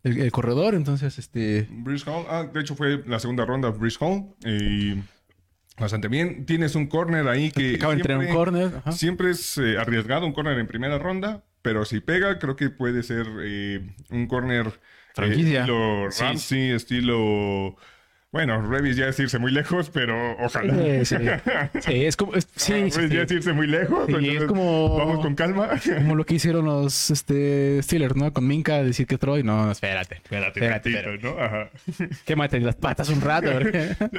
el, 0.03 0.21
el 0.21 0.33
corredor. 0.33 0.75
Entonces, 0.75 1.19
este. 1.19 1.67
Bruce 1.71 2.09
Hall, 2.11 2.25
ah, 2.29 2.45
de 2.53 2.61
hecho 2.61 2.75
fue 2.75 3.03
la 3.07 3.19
segunda 3.21 3.45
ronda 3.45 3.71
Bruce 3.71 3.97
Hall. 4.01 4.25
y 4.45 4.97
bastante 5.79 6.09
bien. 6.09 6.45
Tienes 6.45 6.75
un 6.75 6.87
corner 6.89 7.27
ahí 7.29 7.51
que 7.51 7.77
Acaba 7.77 7.95
entrar 7.95 8.19
un 8.19 8.25
siempre- 8.25 8.37
corner. 8.45 8.73
Ajá. 8.79 8.93
Siempre 8.93 9.31
es 9.31 9.57
eh, 9.59 9.79
arriesgado 9.79 10.27
un 10.27 10.33
corner 10.33 10.59
en 10.59 10.67
primera 10.67 10.99
ronda, 10.99 11.43
pero 11.63 11.85
si 11.85 12.01
pega, 12.01 12.39
creo 12.39 12.57
que 12.57 12.69
puede 12.71 13.03
ser 13.03 13.27
eh, 13.43 13.95
un 14.11 14.27
corner 14.27 14.67
eh, 14.67 14.73
Franquicia. 15.15 15.61
estilo 15.61 16.11
Sí. 16.11 16.23
Ramsey, 16.23 16.71
estilo. 16.73 17.77
Bueno, 18.33 18.63
Revis 18.63 18.97
ya 18.97 19.09
es 19.09 19.19
irse 19.19 19.41
muy 19.41 19.51
lejos, 19.51 19.91
pero 19.91 20.37
ojalá. 20.39 20.73
Sí, 21.05 21.17
sí. 21.17 21.17
Sí, 21.81 22.05
es 22.05 22.17
como. 22.17 22.35
es- 22.35 22.47
sí, 22.55 22.73
sí, 22.73 22.73
Revis 22.75 22.95
sí. 22.95 23.09
ya 23.09 23.23
es 23.23 23.31
irse 23.33 23.53
muy 23.53 23.67
lejos. 23.67 24.09
Es 24.09 24.45
como- 24.45 24.97
Vamos 24.97 25.19
con 25.21 25.35
calma. 25.35 25.69
Como 25.97 26.15
lo 26.15 26.25
que 26.25 26.35
hicieron 26.35 26.65
los 26.65 27.11
este, 27.11 27.83
Steelers, 27.83 28.15
¿no? 28.15 28.33
Con 28.33 28.47
Minka, 28.47 28.83
decir 28.85 29.07
que 29.09 29.19
Troy. 29.19 29.43
No, 29.43 29.73
espérate. 29.73 30.17
Espérate, 30.17 30.61
espérate. 30.61 30.93
Tantito, 31.03 31.29
¿no? 31.35 31.43
Ajá. 31.43 31.71
Quémate 32.25 32.61
las 32.61 32.77
patas 32.77 33.09
un 33.09 33.21
rato. 33.21 33.49
O 33.51 33.61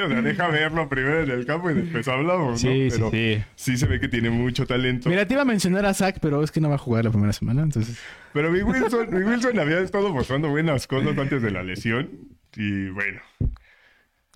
sea, 0.09 0.21
deja 0.21 0.47
verlo 0.49 0.89
primero 0.89 1.23
en 1.23 1.29
el 1.31 1.45
campo 1.45 1.71
y 1.71 1.75
después 1.75 2.05
hablamos, 2.09 2.51
¿no? 2.51 2.57
sí, 2.57 2.87
Pero 2.91 3.11
sí. 3.11 3.41
sí 3.55 3.77
se 3.77 3.85
ve 3.85 3.99
que 4.01 4.09
tiene 4.09 4.29
mucho 4.29 4.65
talento. 4.67 5.07
Mira, 5.09 5.25
te 5.25 5.33
iba 5.35 5.43
a 5.43 5.45
mencionar 5.45 5.85
a 5.85 5.93
Zach, 5.93 6.17
pero 6.21 6.43
es 6.43 6.51
que 6.51 6.59
no 6.59 6.67
va 6.67 6.75
a 6.75 6.79
jugar 6.79 7.05
la 7.05 7.11
primera 7.11 7.31
semana. 7.31 7.61
Entonces. 7.63 7.97
Pero 8.33 8.51
mi 8.51 8.61
Wilson, 8.61 9.07
mi 9.09 9.23
Wilson 9.23 9.57
había 9.59 9.79
estado 9.79 10.13
mostrando 10.13 10.49
buenas 10.49 10.85
cosas 10.87 11.17
antes 11.17 11.41
de 11.41 11.51
la 11.51 11.63
lesión. 11.63 12.09
Y 12.57 12.89
bueno. 12.89 13.21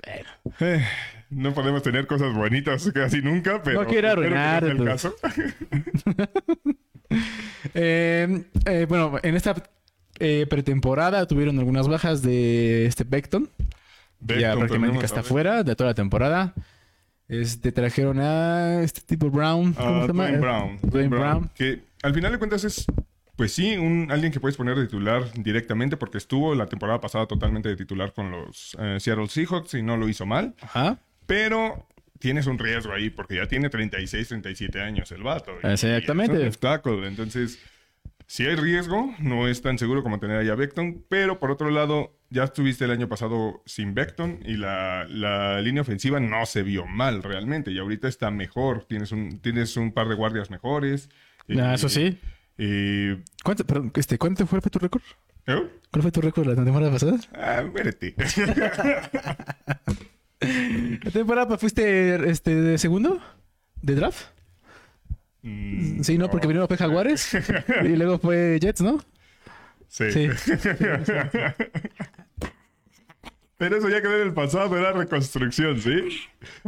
Bueno. 0.06 0.30
eh, 0.60 0.86
no 1.30 1.54
podemos 1.54 1.82
tener 1.84 2.06
cosas 2.08 2.34
bonitas 2.34 2.90
casi 2.94 3.22
nunca, 3.22 3.62
pero. 3.64 3.84
No 3.84 3.88
quiero 3.90 4.08
que 4.10 4.14
arruinar, 4.14 4.64
el 4.64 4.78
pues. 4.78 4.90
caso. 4.90 5.16
Eh, 7.74 8.44
eh, 8.66 8.86
bueno, 8.90 9.20
en 9.22 9.36
esta 9.36 9.56
eh, 10.20 10.46
pretemporada 10.50 11.26
tuvieron 11.28 11.58
algunas 11.60 11.88
bajas 11.88 12.22
de 12.22 12.86
este 12.86 13.04
Beckton. 13.04 13.50
ya 14.22 14.56
prácticamente 14.56 15.06
está 15.06 15.24
fuera 15.24 15.64
de 15.64 15.76
toda 15.76 15.92
la 15.92 15.94
temporada. 15.94 16.54
Este 17.28 17.72
trajeron 17.72 18.20
a 18.20 18.82
este 18.82 19.02
tipo 19.02 19.30
Brown. 19.30 19.74
¿Cómo 19.74 19.88
Ah, 19.88 20.02
se 20.02 20.08
llama? 20.08 20.24
Dwayne 20.28 20.38
Brown. 20.40 20.80
Dwayne 20.84 21.10
Brown. 21.10 21.50
Que 21.56 21.82
al 22.04 22.14
final 22.14 22.32
de 22.32 22.38
cuentas 22.38 22.64
es, 22.64 22.86
pues 23.36 23.52
sí, 23.54 23.76
un, 23.78 24.08
alguien 24.12 24.32
que 24.32 24.40
puedes 24.40 24.56
poner 24.58 24.76
de 24.78 24.86
titular 24.86 25.24
directamente 25.34 25.98
porque 25.98 26.18
estuvo 26.18 26.56
la 26.56 26.68
temporada 26.68 27.02
pasada 27.02 27.26
totalmente 27.26 27.70
de 27.70 27.76
titular 27.76 28.14
con 28.14 28.32
los 28.32 28.76
eh, 28.80 28.98
Seattle 29.00 29.28
Seahawks 29.28 29.74
y 29.74 29.82
no 29.84 29.98
lo 29.98 30.08
hizo 30.08 30.26
mal. 30.26 30.56
Ajá. 30.62 31.00
Pero 31.26 31.88
tienes 32.20 32.48
un 32.48 32.58
riesgo 32.58 32.94
ahí 32.94 33.10
porque 33.10 33.36
ya 33.36 33.48
tiene 33.48 33.70
36, 33.70 34.28
37 34.30 34.82
años 34.82 35.12
el 35.12 35.24
vato. 35.24 35.52
y- 35.64 35.68
Exactamente. 35.68 36.34
y 36.34 36.38
es 36.38 36.42
un 36.44 36.48
obstáculo. 36.48 37.06
Entonces, 37.08 37.60
si 38.28 38.46
hay 38.46 38.56
riesgo, 38.56 39.14
no 39.20 39.48
es 39.48 39.62
tan 39.62 39.78
seguro 39.78 40.02
como 40.02 40.20
tener 40.20 40.38
ahí 40.38 40.50
a 40.50 40.56
Beckton. 40.56 41.04
Pero 41.10 41.40
por 41.40 41.52
otro 41.52 41.70
lado, 41.72 42.18
ya 42.30 42.46
estuviste 42.46 42.86
el 42.86 42.92
año 42.92 43.08
pasado 43.10 43.62
sin 43.66 43.94
Beckton 43.94 44.40
y 44.46 44.56
la, 44.56 45.06
la 45.10 45.60
línea 45.62 45.82
ofensiva 45.82 46.20
no 46.20 46.46
se 46.46 46.64
vio 46.64 46.86
mal 46.88 47.22
realmente. 47.22 47.72
Y 47.72 47.80
ahorita 47.80 48.08
está 48.08 48.32
mejor. 48.32 48.86
Tienes 48.86 49.12
un, 49.12 49.40
tienes 49.42 49.76
un 49.78 49.92
par 49.92 50.08
de 50.08 50.16
guardias 50.16 50.50
mejores. 50.50 51.10
Ah, 51.50 51.72
Eh, 51.72 51.74
eso 51.76 51.90
sí. 51.90 52.18
Eh, 52.58 53.24
¿Cuánto, 53.44 53.66
perdón, 53.66 53.92
este, 53.96 54.18
¿Cuánto 54.18 54.46
fue 54.48 54.62
tu 54.62 54.80
récord? 54.80 55.02
¿eh? 55.48 55.68
¿Cuál 55.92 56.02
fue 56.02 56.12
tu 56.12 56.22
récord 56.22 56.48
la 56.48 56.56
temporada 56.56 56.92
pasada? 56.92 57.18
Ah, 57.34 57.64
muérete. 57.70 58.16
¿La 61.04 61.12
temporada 61.12 61.58
fuiste 61.58 62.30
este, 62.30 62.56
de 62.56 62.78
segundo? 62.78 63.22
¿De 63.82 63.96
draft? 63.96 64.28
Mm, 65.42 66.02
Sí, 66.02 66.18
¿no? 66.18 66.30
Porque 66.30 66.48
primero 66.48 66.68
fue 66.68 66.78
Jaguares 66.78 67.38
y 67.84 67.96
luego 67.96 68.20
fue 68.20 68.60
Jets, 68.62 68.82
¿no? 68.82 69.04
Sí. 69.88 70.12
Sí. 70.12 70.30
Pero 73.58 73.78
eso 73.78 73.88
ya 73.88 74.02
quedó 74.02 74.16
en 74.18 74.28
el 74.28 74.34
pasado, 74.34 74.78
era 74.78 74.92
reconstrucción, 74.92 75.80
¿sí? 75.80 75.92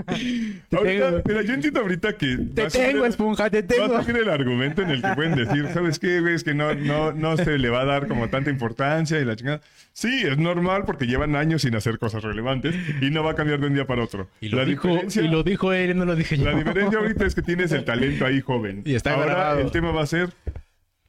Te 0.70 0.78
Ahorita, 0.78 1.06
tengo. 1.10 1.22
mira, 1.28 1.42
yo 1.42 1.54
entiendo 1.54 1.82
ahorita 1.82 2.14
que... 2.14 2.38
Te 2.56 2.62
va 2.62 2.68
a 2.68 2.70
ser- 2.70 2.92
tengo, 2.94 3.06
esponja, 3.06 3.50
te 3.50 3.62
Va 3.62 3.68
tengo. 3.68 3.96
a 3.98 4.04
ser 4.04 4.16
el 4.18 4.30
argumento 4.30 4.82
en 4.84 4.92
el 4.92 5.02
que 5.02 5.10
pueden 5.14 5.36
decir, 5.36 5.68
¿sabes 5.74 6.00
qué? 6.00 6.22
güey? 6.22 6.36
Es 6.36 6.46
que 6.46 6.54
no, 6.54 6.74
no, 6.76 7.12
no 7.12 7.36
se 7.36 7.58
le 7.58 7.70
va 7.70 7.82
a 7.82 7.86
dar 7.86 8.08
como 8.08 8.30
tanta 8.30 8.50
importancia 8.50 9.20
y 9.20 9.26
la 9.26 9.36
chingada. 9.36 9.62
Sí, 9.92 10.22
es 10.26 10.38
normal 10.38 10.84
porque 10.86 11.08
llevan 11.08 11.36
años 11.36 11.64
sin 11.64 11.76
hacer 11.76 12.00
cosas 12.00 12.24
relevantes 12.24 12.74
y 13.02 13.10
no 13.10 13.22
va 13.24 13.32
a 13.32 13.36
cambiar 13.36 13.60
de 13.60 13.68
un 13.68 13.74
día 13.74 13.86
para 13.86 14.04
otro. 14.04 14.30
Y 14.40 14.48
lo, 14.50 14.58
la, 14.60 14.64
dijo, 14.66 14.88
diferencia, 14.88 15.22
y 15.24 15.28
lo 15.28 15.44
dijo 15.44 15.74
él, 15.74 15.98
no 15.98 16.06
lo 16.06 16.16
dije 16.16 16.38
yo. 16.38 16.46
la 16.46 16.56
diferencia 16.58 17.00
ahorita 17.00 17.26
es 17.26 17.36
que 17.36 17.42
tienes 17.42 17.72
el 17.74 17.84
talento 17.86 18.26
ahí 18.26 18.40
joven. 18.40 18.84
Y 18.86 18.96
está 18.96 19.14
Ahora 19.14 19.26
grabado. 19.34 19.60
el 19.60 19.72
tema 19.72 19.92
va 19.92 20.04
a 20.04 20.08
ser, 20.08 20.30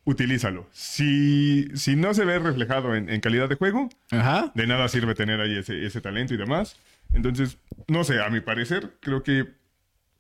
utilízalo. 0.09 0.67
Si, 0.73 1.69
si 1.75 1.95
no 1.97 2.15
se 2.15 2.25
ve 2.25 2.39
reflejado 2.39 2.95
en, 2.95 3.11
en 3.11 3.21
calidad 3.21 3.49
de 3.49 3.57
juego, 3.57 3.89
Ajá. 4.11 4.51
de 4.55 4.67
nada 4.67 4.89
sirve 4.89 5.15
tener 5.15 5.41
ahí 5.41 5.57
ese, 5.59 5.85
ese 5.85 6.01
talento 6.01 6.33
y 6.35 6.37
demás. 6.39 6.77
Entonces, 7.13 7.59
no 7.89 8.05
sé, 8.05 8.21
a 8.23 8.29
mi 8.31 8.41
parecer, 8.41 8.93
creo 9.01 9.23
que 9.23 9.47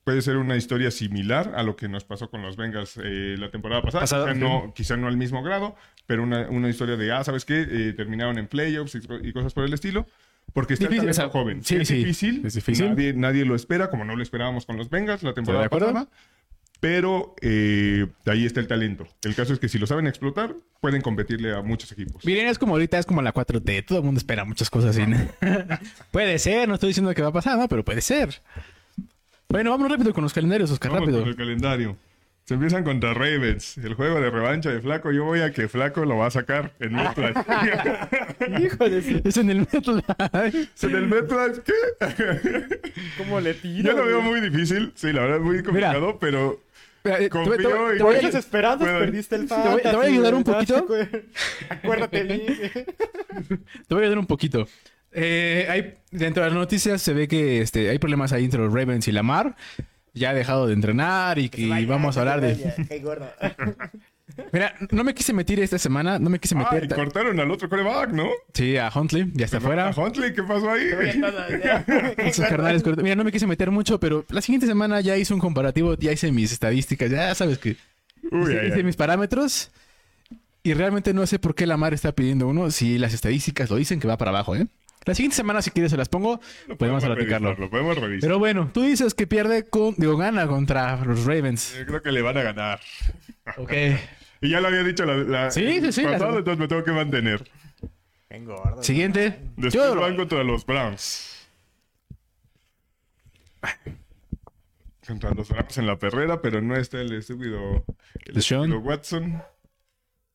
puede 0.04 0.20
ser 0.22 0.36
una 0.36 0.56
historia 0.56 0.90
similar 0.90 1.52
a 1.56 1.62
lo 1.62 1.76
que 1.76 1.88
nos 1.88 2.04
pasó 2.04 2.30
con 2.30 2.42
los 2.42 2.56
Bengals 2.56 2.98
eh, 3.02 3.36
la 3.38 3.50
temporada 3.50 3.82
pasada. 3.82 4.02
Pasada, 4.02 4.26
quizá, 4.26 4.34
sí. 4.34 4.40
no, 4.40 4.72
quizá 4.74 4.96
no 4.96 5.06
al 5.08 5.16
mismo 5.16 5.42
grado, 5.42 5.74
pero 6.06 6.22
una, 6.22 6.48
una 6.48 6.68
historia 6.68 6.96
de, 6.96 7.12
ah, 7.12 7.24
¿sabes 7.24 7.44
qué? 7.44 7.66
Eh, 7.70 7.92
terminaron 7.94 8.38
en 8.38 8.46
playoffs 8.46 8.94
y, 8.94 9.00
y 9.28 9.32
cosas 9.32 9.52
por 9.54 9.64
el 9.64 9.72
estilo. 9.72 10.06
Porque 10.54 10.72
está 10.74 10.86
Difícil, 10.86 11.00
talento 11.10 11.20
o 11.24 11.24
sea, 11.24 11.28
joven. 11.30 11.62
sí, 11.62 11.76
es 11.76 11.88
sí, 11.88 11.96
difícil. 11.96 12.42
es 12.46 12.54
difícil. 12.54 12.88
Nadie, 12.88 13.12
nadie 13.12 13.44
lo 13.44 13.54
espera, 13.54 13.90
como 13.90 14.04
no 14.06 14.16
lo 14.16 14.22
esperábamos 14.22 14.64
con 14.64 14.78
los 14.78 14.88
Bengals 14.88 15.22
la 15.22 15.34
temporada 15.34 15.68
pasada. 15.68 16.08
Pero 16.80 17.34
eh, 17.40 18.06
ahí 18.26 18.46
está 18.46 18.60
el 18.60 18.68
talento. 18.68 19.06
El 19.24 19.34
caso 19.34 19.52
es 19.52 19.58
que 19.58 19.68
si 19.68 19.78
lo 19.78 19.86
saben 19.86 20.06
explotar, 20.06 20.54
pueden 20.80 21.02
competirle 21.02 21.56
a 21.56 21.62
muchos 21.62 21.90
equipos. 21.90 22.24
Miren, 22.24 22.46
es 22.46 22.58
como 22.58 22.74
ahorita, 22.74 22.98
es 22.98 23.06
como 23.06 23.20
la 23.20 23.34
4T. 23.34 23.84
Todo 23.84 23.98
el 23.98 24.04
mundo 24.04 24.18
espera 24.18 24.44
muchas 24.44 24.70
cosas 24.70 24.96
así. 24.96 25.06
¿no? 25.06 25.18
puede 26.12 26.38
ser, 26.38 26.68
no 26.68 26.74
estoy 26.74 26.90
diciendo 26.90 27.12
que 27.14 27.22
va 27.22 27.28
a 27.28 27.32
pasar, 27.32 27.58
¿no? 27.58 27.68
Pero 27.68 27.84
puede 27.84 28.00
ser. 28.00 28.40
Bueno, 29.48 29.70
vámonos 29.70 29.92
rápido 29.92 30.12
con 30.12 30.22
los 30.22 30.32
calendarios, 30.32 30.70
Oscar, 30.70 30.92
Vamos 30.92 31.06
rápido. 31.06 31.20
con 31.20 31.30
el 31.30 31.36
calendario. 31.36 31.96
Se 32.48 32.54
empiezan 32.54 32.82
contra 32.82 33.12
Ravens. 33.12 33.76
El 33.76 33.92
juego 33.92 34.22
de 34.22 34.30
revancha 34.30 34.70
de 34.70 34.80
Flaco. 34.80 35.12
Yo 35.12 35.24
voy 35.24 35.40
a 35.40 35.52
que 35.52 35.68
Flaco 35.68 36.06
lo 36.06 36.16
va 36.16 36.28
a 36.28 36.30
sacar 36.30 36.72
en 36.80 36.96
de 36.96 37.04
su... 39.02 39.20
Es 39.22 39.36
en 39.36 39.50
el 39.50 39.66
Metal. 39.70 40.02
¿En 40.82 40.96
el 40.96 41.08
MetLife 41.08 41.60
qué? 41.62 41.74
¿Cómo 43.18 43.38
le 43.40 43.52
tira? 43.52 43.90
Yo 43.90 43.98
lo 43.98 44.06
veo 44.06 44.22
güey? 44.22 44.40
muy 44.40 44.48
difícil. 44.48 44.92
Sí, 44.94 45.12
la 45.12 45.20
verdad 45.20 45.36
es 45.36 45.42
muy 45.42 45.62
complicado, 45.62 46.16
pero... 46.18 46.52
Mira, 46.52 46.62
te 47.16 47.28
voy- 47.28 47.28
te 47.28 47.38
voy- 47.38 47.58
Confío 47.58 47.96
te 47.98 48.02
voy 48.02 48.14
esperanzas 48.34 48.88
perdiste 48.88 49.36
el 49.36 49.48
voy- 49.70 49.82
te 49.82 49.96
voy 49.96 50.06
a 50.06 50.08
ayudar 50.08 50.34
un 50.34 50.44
poquito. 50.44 50.86
Acuérdate 51.68 52.24
de 52.24 52.34
mí. 52.38 52.46
Te 53.88 53.94
voy 53.94 54.04
a 54.04 54.08
dar 54.08 54.18
un 54.18 54.26
poquito. 54.26 54.66
Eh, 55.12 55.66
hay, 55.70 55.94
dentro 56.10 56.42
de 56.42 56.50
las 56.50 56.58
noticias 56.58 57.00
se 57.00 57.12
ve 57.14 57.28
que 57.28 57.60
este, 57.60 57.88
hay 57.90 57.98
problemas 57.98 58.32
ahí 58.32 58.44
entre 58.44 58.60
los 58.60 58.72
Ravens 58.72 59.08
y 59.08 59.12
Lamar. 59.12 59.56
Ya 60.14 60.30
ha 60.30 60.34
dejado 60.34 60.66
de 60.66 60.74
entrenar 60.74 61.38
y 61.38 61.48
que 61.48 61.68
vamos 61.86 62.16
a 62.16 62.20
hablar 62.20 62.40
de... 62.40 62.74
Qué 62.88 62.98
gordo. 62.98 63.30
Mira, 64.52 64.74
no 64.90 65.04
me 65.04 65.14
quise 65.14 65.32
meter 65.32 65.58
esta 65.60 65.78
semana, 65.78 66.18
no 66.18 66.30
me 66.30 66.38
quise 66.38 66.54
Ah, 66.54 66.58
meter... 66.70 66.84
y 66.84 66.88
cortaron 66.88 67.38
al 67.40 67.50
otro 67.50 67.68
coreback, 67.68 68.10
¿no? 68.10 68.28
Sí, 68.54 68.76
a 68.76 68.90
Huntley, 68.94 69.30
ya 69.34 69.46
está 69.46 69.56
afuera. 69.58 69.88
¿A 69.88 70.00
Huntley 70.00 70.32
qué 70.32 70.42
pasó 70.42 70.70
ahí? 70.70 70.88
Esos 72.18 72.46
carnales. 72.46 72.84
Mira, 73.02 73.16
no 73.16 73.24
me 73.24 73.32
quise 73.32 73.46
meter 73.46 73.70
mucho, 73.70 73.98
pero 73.98 74.24
la 74.30 74.40
siguiente 74.40 74.66
semana 74.66 75.00
ya 75.00 75.16
hice 75.16 75.34
un 75.34 75.40
comparativo, 75.40 75.94
ya 75.96 76.12
hice 76.12 76.30
mis 76.32 76.52
estadísticas, 76.52 77.10
ya 77.10 77.34
sabes 77.34 77.58
que 77.58 77.76
Uy, 78.30 78.52
hice, 78.52 78.66
hice 78.68 78.82
mis 78.82 78.96
parámetros 78.96 79.70
y 80.62 80.74
realmente 80.74 81.14
no 81.14 81.26
sé 81.26 81.38
por 81.38 81.54
qué 81.54 81.66
Lamar 81.66 81.94
está 81.94 82.12
pidiendo 82.12 82.46
uno 82.46 82.70
si 82.70 82.98
las 82.98 83.14
estadísticas 83.14 83.70
lo 83.70 83.76
dicen 83.76 83.98
que 84.00 84.08
va 84.08 84.18
para 84.18 84.30
abajo, 84.30 84.54
¿eh? 84.56 84.66
La 85.06 85.14
siguiente 85.14 85.36
semana, 85.36 85.62
si 85.62 85.70
quieres, 85.70 85.90
se 85.90 85.96
las 85.96 86.08
pongo, 86.10 86.38
podemos 86.76 87.02
platicarlo. 87.02 87.48
revisarlo, 87.54 87.70
podemos 87.70 87.96
revisar. 87.96 88.20
Pero 88.28 88.38
bueno, 88.38 88.70
tú 88.74 88.82
dices 88.82 89.14
que 89.14 89.26
pierde 89.26 89.66
con, 89.66 89.94
digo, 89.96 90.18
gana 90.18 90.46
contra 90.46 90.96
los 91.02 91.24
Ravens. 91.24 91.74
Yo 91.78 91.86
creo 91.86 92.02
que 92.02 92.12
le 92.12 92.20
van 92.20 92.36
a 92.36 92.42
ganar. 92.42 92.80
Ok. 93.56 93.72
Y 94.40 94.50
ya 94.50 94.60
lo 94.60 94.68
había 94.68 94.82
dicho 94.84 95.04
la, 95.04 95.16
la 95.16 95.50
Sí, 95.50 95.80
sí, 95.80 95.92
sí, 95.92 96.04
pasado, 96.04 96.32
la- 96.32 96.38
entonces 96.38 96.58
me 96.60 96.68
tengo 96.68 96.84
que 96.84 96.92
mantener. 96.92 97.44
Qué 98.28 98.38
gordo. 98.40 98.82
Siguiente. 98.82 99.38
Después 99.56 99.72
Yo- 99.74 100.00
van 100.00 100.16
contra 100.16 100.44
los 100.44 100.64
Browns. 100.66 101.34
Contra 105.06 105.30
los 105.30 105.48
Rams 105.48 105.78
en 105.78 105.86
la 105.86 105.98
perrera, 105.98 106.40
pero 106.42 106.60
no 106.60 106.76
está 106.76 107.00
el 107.00 107.12
estúpido, 107.14 107.84
el 108.26 108.36
estúpido 108.36 108.78
Watson. 108.80 109.42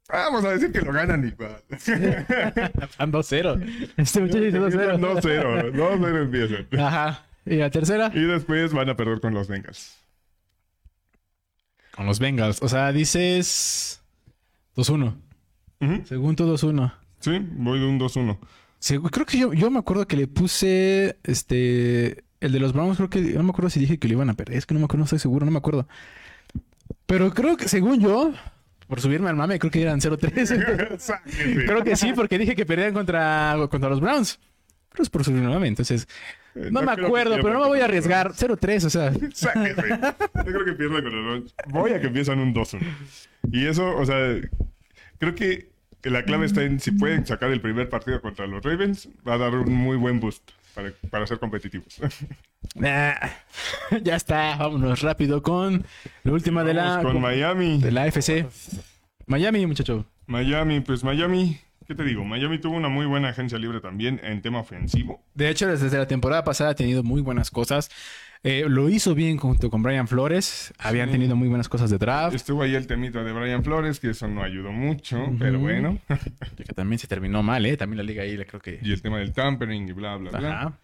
Vamos 0.09 0.43
a 0.45 0.49
decir 0.51 0.71
que 0.71 0.81
lo 0.81 0.91
ganan 0.91 1.25
igual. 1.25 1.61
Van 2.99 3.11
2-0. 3.11 3.93
Este 3.97 4.19
muchacho 4.19 4.39
dice 4.41 4.59
2-0. 4.59 4.99
2-0. 4.99 5.71
2-0 5.73 6.21
empiezan. 6.23 6.67
Ajá. 6.79 7.25
¿Y 7.45 7.55
la 7.55 7.69
tercera? 7.69 8.11
Y 8.13 8.21
después 8.21 8.73
van 8.73 8.89
a 8.89 8.95
perder 8.97 9.21
con 9.21 9.33
los 9.33 9.47
Bengals. 9.47 9.97
Con 11.95 12.05
los 12.05 12.19
Bengals. 12.19 12.61
O 12.61 12.69
sea, 12.69 12.91
dices 12.91 14.01
2-1. 14.75 15.15
Ujú. 15.81 16.01
Según 16.05 16.35
tú, 16.35 16.45
2-1. 16.45 16.93
Sí, 17.19 17.39
voy 17.55 17.79
de 17.79 17.85
un 17.85 17.99
2-1. 17.99 18.37
Sí, 18.79 18.97
creo 18.99 19.25
que 19.25 19.37
yo, 19.37 19.53
yo 19.53 19.71
me 19.71 19.79
acuerdo 19.79 20.07
que 20.07 20.17
le 20.17 20.27
puse 20.27 21.17
este. 21.23 22.23
El 22.41 22.51
de 22.51 22.59
los 22.59 22.73
Browns, 22.73 22.97
creo 22.97 23.09
que. 23.09 23.21
No 23.21 23.43
me 23.43 23.51
acuerdo 23.51 23.69
si 23.69 23.79
dije 23.79 23.97
que 23.97 24.07
lo 24.07 24.15
iban 24.15 24.29
a 24.29 24.33
perder. 24.33 24.57
Es 24.57 24.65
que 24.65 24.73
no 24.73 24.79
me 24.79 24.85
acuerdo, 24.85 24.99
no 24.99 25.05
estoy 25.05 25.19
seguro, 25.19 25.45
no 25.45 25.51
me 25.51 25.59
acuerdo. 25.59 25.87
Pero 27.05 27.33
creo 27.33 27.55
que, 27.55 27.69
según 27.69 27.99
yo, 27.99 28.33
por 28.87 28.99
subirme 28.99 29.29
al 29.29 29.35
mame, 29.35 29.59
creo 29.59 29.71
que 29.71 29.81
eran 29.81 30.01
0-3. 30.01 30.97
Sáquese. 30.97 31.65
creo 31.65 31.83
que 31.83 31.95
sí, 31.95 32.11
porque 32.13 32.37
dije 32.37 32.55
que 32.55 32.65
perdían 32.65 32.93
contra, 32.93 33.55
contra 33.69 33.89
los 33.89 34.01
Browns. 34.01 34.39
Pero 34.89 35.03
es 35.03 35.09
por 35.09 35.23
subirme 35.23 35.45
al 35.45 35.53
mame, 35.53 35.67
entonces. 35.67 36.07
Eh, 36.55 36.69
No, 36.71 36.81
me 36.81 36.87
creo 36.87 36.95
que 36.97 37.05
acuerdo, 37.05 37.35
pero 37.37 37.53
no 37.53 37.61
me 37.61 37.67
voy 37.67 37.79
a 37.79 37.85
arriesgar. 37.85 38.31
0-3, 38.33 38.85
o 38.85 38.89
sea. 38.89 39.11
Sáquese. 39.33 39.81
Yo 39.89 40.43
creo 40.43 40.65
que 40.65 40.73
pierden 40.73 41.03
con 41.03 41.15
los 41.15 41.33
Rams. 41.33 41.55
Voy 41.67 41.91
a 41.91 41.99
que 42.01 42.07
empiezan 42.07 42.39
un 42.39 42.53
2-1. 42.53 42.79
Y 43.51 43.65
eso, 43.67 43.95
o 43.95 44.05
sea, 44.05 44.35
creo 45.17 45.35
que 45.35 45.71
la 46.03 46.23
clave 46.23 46.45
está 46.45 46.63
en 46.63 46.79
si 46.79 46.91
pueden 46.91 47.25
sacar 47.25 47.49
el 47.51 47.61
primer 47.61 47.89
partido 47.89 48.19
contra 48.21 48.45
los 48.47 48.63
Ravens, 48.63 49.07
va 49.27 49.35
a 49.35 49.37
dar 49.37 49.55
un 49.55 49.73
muy 49.73 49.95
buen 49.97 50.19
boost 50.19 50.51
para, 50.75 50.91
para 51.09 51.27
ser 51.27 51.39
competitivos. 51.39 51.99
Nah, 52.75 53.13
ya 54.01 54.15
está, 54.15 54.55
vámonos 54.55 55.01
rápido 55.01 55.43
con 55.43 55.85
la 56.23 56.31
última 56.31 56.63
de 56.63 56.73
la, 56.73 57.01
con 57.03 57.19
Miami. 57.21 57.77
de 57.77 57.91
la 57.91 58.03
AFC. 58.03 58.47
Miami, 59.27 59.65
muchacho. 59.67 60.05
Miami, 60.27 60.79
pues 60.79 61.03
Miami, 61.03 61.59
¿qué 61.87 61.95
te 61.95 62.03
digo? 62.03 62.23
Miami 62.25 62.59
tuvo 62.59 62.75
una 62.77 62.89
muy 62.89 63.05
buena 63.05 63.29
agencia 63.29 63.57
libre 63.57 63.79
también 63.81 64.19
en 64.23 64.41
tema 64.41 64.59
ofensivo. 64.59 65.23
De 65.33 65.49
hecho, 65.49 65.67
desde 65.67 65.97
la 65.97 66.07
temporada 66.07 66.43
pasada 66.43 66.71
ha 66.71 66.75
tenido 66.75 67.03
muy 67.03 67.21
buenas 67.21 67.51
cosas. 67.51 67.89
Eh, 68.45 68.65
lo 68.67 68.89
hizo 68.89 69.15
bien 69.15 69.37
junto 69.37 69.69
con 69.69 69.81
Brian 69.83 70.07
Flores. 70.07 70.73
Habían 70.77 71.07
Sí. 71.07 71.13
tenido 71.13 71.35
muy 71.37 71.47
buenas 71.47 71.69
cosas 71.69 71.89
de 71.89 71.97
draft. 71.97 72.35
Estuvo 72.35 72.61
ahí 72.61 72.75
el 72.75 72.87
temita 72.87 73.23
de 73.23 73.31
Brian 73.31 73.63
Flores, 73.63 74.01
que 74.01 74.09
eso 74.09 74.27
no 74.27 74.43
ayudó 74.43 74.71
mucho, 74.73 75.31
pero 75.39 75.59
bueno. 75.59 75.97
Que 76.57 76.73
también 76.73 76.99
se 76.99 77.07
terminó 77.07 77.41
mal, 77.41 77.65
¿eh? 77.65 77.77
También 77.77 77.97
la 77.97 78.03
liga 78.03 78.23
ahí, 78.23 78.35
creo 78.45 78.59
que... 78.59 78.79
y 78.81 78.91
el 78.91 79.01
tema 79.01 79.19
del 79.19 79.31
tampering 79.31 79.87
y 79.87 79.91
bla, 79.93 80.17
bla, 80.17 80.31
bla. 80.31 80.49
Ajá. 80.59 80.79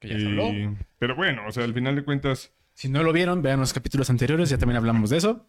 Que 0.00 0.08
ya 0.08 0.14
se 0.18 0.22
Y-. 0.24 0.76
Pero 0.98 1.14
bueno, 1.14 1.42
o 1.46 1.52
sea, 1.52 1.64
al 1.64 1.74
final 1.74 1.96
de 1.96 2.02
cuentas, 2.02 2.50
Si 2.74 2.88
no 2.88 3.02
lo 3.02 3.12
vieron, 3.12 3.42
vean 3.42 3.60
los 3.60 3.74
capítulos 3.74 4.08
anteriores. 4.08 4.48
Ya 4.48 4.56
también 4.56 4.78
hablamos 4.78 5.10
de 5.10 5.18
eso. 5.18 5.46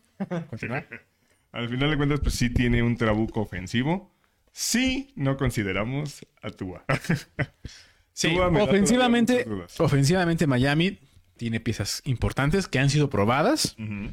Continúa. 0.49 0.83
al 1.53 1.69
final 1.69 1.91
de 1.91 1.95
cuentas, 1.97 2.19
pues 2.19 2.35
sí 2.35 2.49
tiene 2.49 2.83
un 2.83 2.97
trabuco 2.97 3.39
ofensivo. 3.39 4.11
Sí, 4.55 5.11
no 5.15 5.35
consideramos 5.35 6.25
a 6.41 6.49
Tua. 6.51 6.85
Sí, 8.15 8.29
Tua 8.35 8.47
ofensivamente, 8.63 9.47
ofensivamente 9.79 10.45
Miami 10.45 10.99
tiene 11.35 11.59
piezas 11.59 12.03
importantes 12.05 12.67
que 12.67 12.77
han 12.77 12.91
sido 12.91 13.09
probadas 13.09 13.75
Ujú. 13.79 14.11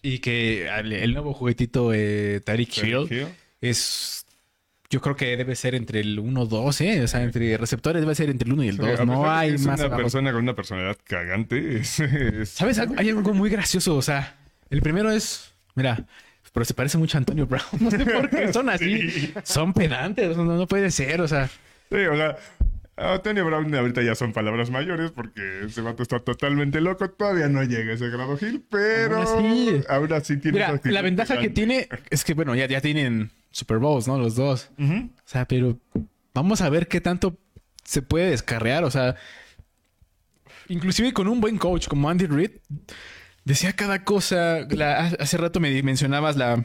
y 0.00 0.20
que 0.20 0.68
el, 0.68 1.12
nuevo 1.12 1.34
juguetito 1.34 1.92
eh, 1.92 2.40
Tariq 2.42 2.78
Hill 2.78 3.06
Hill. 3.10 3.26
es... 3.60 4.24
Yo 4.88 5.00
creo 5.02 5.16
que 5.16 5.36
debe 5.36 5.54
ser 5.54 5.74
entre 5.74 6.00
el 6.00 6.18
1-2, 6.18 6.80
¿eh? 6.82 7.02
O 7.02 7.08
sea, 7.08 7.22
entre 7.22 7.56
receptores 7.58 8.00
debe 8.00 8.14
ser 8.14 8.30
entre 8.30 8.46
el 8.46 8.54
1 8.54 8.64
y 8.64 8.68
el 8.68 8.76
Sí, 8.76 8.80
2. 8.80 8.88
a 8.88 8.90
pesar 8.92 9.06
No 9.06 9.30
hay 9.30 9.50
es 9.54 9.66
más 9.66 9.78
una 9.80 9.86
abajo. 9.86 10.02
persona 10.02 10.32
con 10.32 10.42
una 10.42 10.54
personalidad 10.54 10.96
cagante. 11.04 11.76
Es, 11.78 12.00
es- 12.00 12.48
¿Sabes? 12.50 12.78
Hay 12.78 13.08
algo 13.10 13.34
muy 13.34 13.50
gracioso. 13.50 13.96
O 13.96 14.02
sea, 14.02 14.38
el 14.70 14.80
primero 14.80 15.10
es... 15.10 15.52
Mira, 15.74 16.06
pero 16.52 16.64
se 16.64 16.74
parece 16.74 16.98
mucho 16.98 17.16
a 17.16 17.20
Antonio 17.20 17.46
Brown. 17.46 17.64
No 17.80 17.90
sé 17.90 18.04
por 18.04 18.30
qué 18.30 18.52
son 18.52 18.68
así. 18.68 19.10
Sí. 19.10 19.34
Son 19.42 19.72
pedantes. 19.72 20.36
No, 20.36 20.44
no 20.44 20.66
puede 20.66 20.90
ser. 20.90 21.20
O 21.20 21.28
sea... 21.28 21.48
Sí, 21.90 21.96
o 21.96 22.16
sea, 22.16 22.36
Antonio 22.96 23.44
Brown 23.46 23.74
ahorita 23.74 24.02
ya 24.02 24.14
son 24.14 24.32
palabras 24.32 24.70
mayores 24.70 25.10
porque 25.10 25.62
ese 25.64 25.80
vato 25.80 26.02
está 26.02 26.20
totalmente 26.20 26.80
loco. 26.80 27.10
Todavía 27.10 27.48
no 27.48 27.62
llega 27.62 27.92
a 27.92 27.94
ese 27.94 28.08
grado 28.10 28.36
Gil, 28.36 28.64
pero 28.70 29.22
así. 29.22 29.82
aún 29.88 30.12
así 30.12 30.36
tiene 30.36 30.58
Mira, 30.58 30.80
la 30.84 31.02
ventaja 31.02 31.38
que 31.38 31.48
tiene 31.48 31.88
es 32.10 32.24
que, 32.24 32.34
bueno, 32.34 32.54
ya, 32.54 32.66
ya 32.66 32.80
tienen 32.80 33.30
Super 33.50 33.78
Bowls, 33.78 34.06
¿no? 34.06 34.18
Los 34.18 34.36
dos. 34.36 34.70
O 34.78 35.10
sea, 35.24 35.46
pero 35.46 35.78
vamos 36.34 36.60
a 36.60 36.68
ver 36.68 36.86
qué 36.86 37.00
tanto 37.00 37.38
se 37.84 38.02
puede 38.02 38.30
descarrear. 38.30 38.84
O 38.84 38.90
sea, 38.90 39.16
inclusive 40.68 41.12
con 41.12 41.28
un 41.28 41.40
buen 41.40 41.56
coach 41.58 41.88
como 41.88 42.10
Andy 42.10 42.26
Reid, 42.26 42.52
decía 43.44 43.72
cada 43.74 44.04
cosa. 44.04 44.66
La- 44.70 44.98
hace 45.18 45.36
rato 45.36 45.60
me 45.60 45.82
mencionabas 45.82 46.36
la 46.36 46.64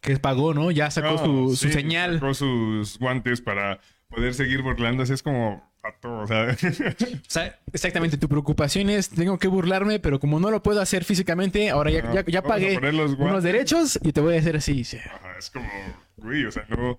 que 0.00 0.18
pagó, 0.18 0.52
¿no? 0.54 0.70
Ya 0.70 0.90
sacó 0.90 1.16
Ah, 1.20 1.24
su, 1.24 1.56
señal. 1.56 2.14
Sacó 2.14 2.34
sus 2.34 2.98
guantes 2.98 3.40
para 3.40 3.80
poder 4.08 4.34
seguir 4.34 4.62
burlándose. 4.62 5.14
Es 5.14 5.22
como 5.22 5.72
pato, 5.80 6.18
o 6.18 6.26
sea. 6.26 6.48
O 7.00 7.30
sea, 7.30 7.58
exactamente, 7.72 8.16
tu 8.18 8.28
preocupación 8.28 8.90
es, 8.90 9.08
tengo 9.10 9.38
que 9.38 9.48
burlarme, 9.48 9.98
pero 10.00 10.20
como 10.20 10.38
no 10.40 10.50
lo 10.50 10.62
puedo 10.62 10.80
hacer 10.80 11.04
físicamente, 11.04 11.70
ahora 11.70 11.90
ya, 11.90 12.24
ya, 12.26 12.42
pagué 12.42 12.78
los 12.92 13.12
unos 13.12 13.42
derechos 13.42 13.98
y 14.02 14.12
te 14.12 14.20
voy 14.20 14.36
a 14.36 14.38
hacer 14.40 14.56
así. 14.56 14.84
sí. 14.84 14.98
ajá, 14.98 15.38
es 15.38 15.50
como, 15.50 15.68
güey, 16.16 16.44
o 16.44 16.52
sea, 16.52 16.64
no. 16.68 16.98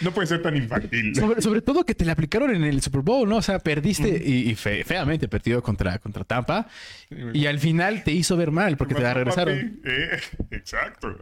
No 0.00 0.12
puede 0.12 0.26
ser 0.26 0.42
tan 0.42 0.56
infantil. 0.56 1.14
Sobre, 1.14 1.42
sobre 1.42 1.60
todo 1.62 1.84
que 1.84 1.94
te 1.94 2.04
la 2.04 2.12
aplicaron 2.12 2.54
en 2.54 2.64
el 2.64 2.80
Super 2.80 3.02
Bowl, 3.02 3.28
¿no? 3.28 3.36
O 3.36 3.42
sea, 3.42 3.58
perdiste 3.58 4.22
y, 4.24 4.50
y 4.50 4.54
fe- 4.54 4.84
feamente 4.84 5.28
perdido 5.28 5.62
contra, 5.62 5.98
contra 5.98 6.24
Tampa. 6.24 6.66
Sí. 7.08 7.16
Y 7.34 7.46
al 7.46 7.58
final 7.58 8.02
te 8.02 8.10
hizo 8.12 8.36
ver 8.36 8.50
mal 8.50 8.76
porque 8.76 8.94
te 8.94 9.02
la 9.02 9.14
regresaron. 9.14 9.80
Eh, 9.84 10.18
exacto. 10.50 11.16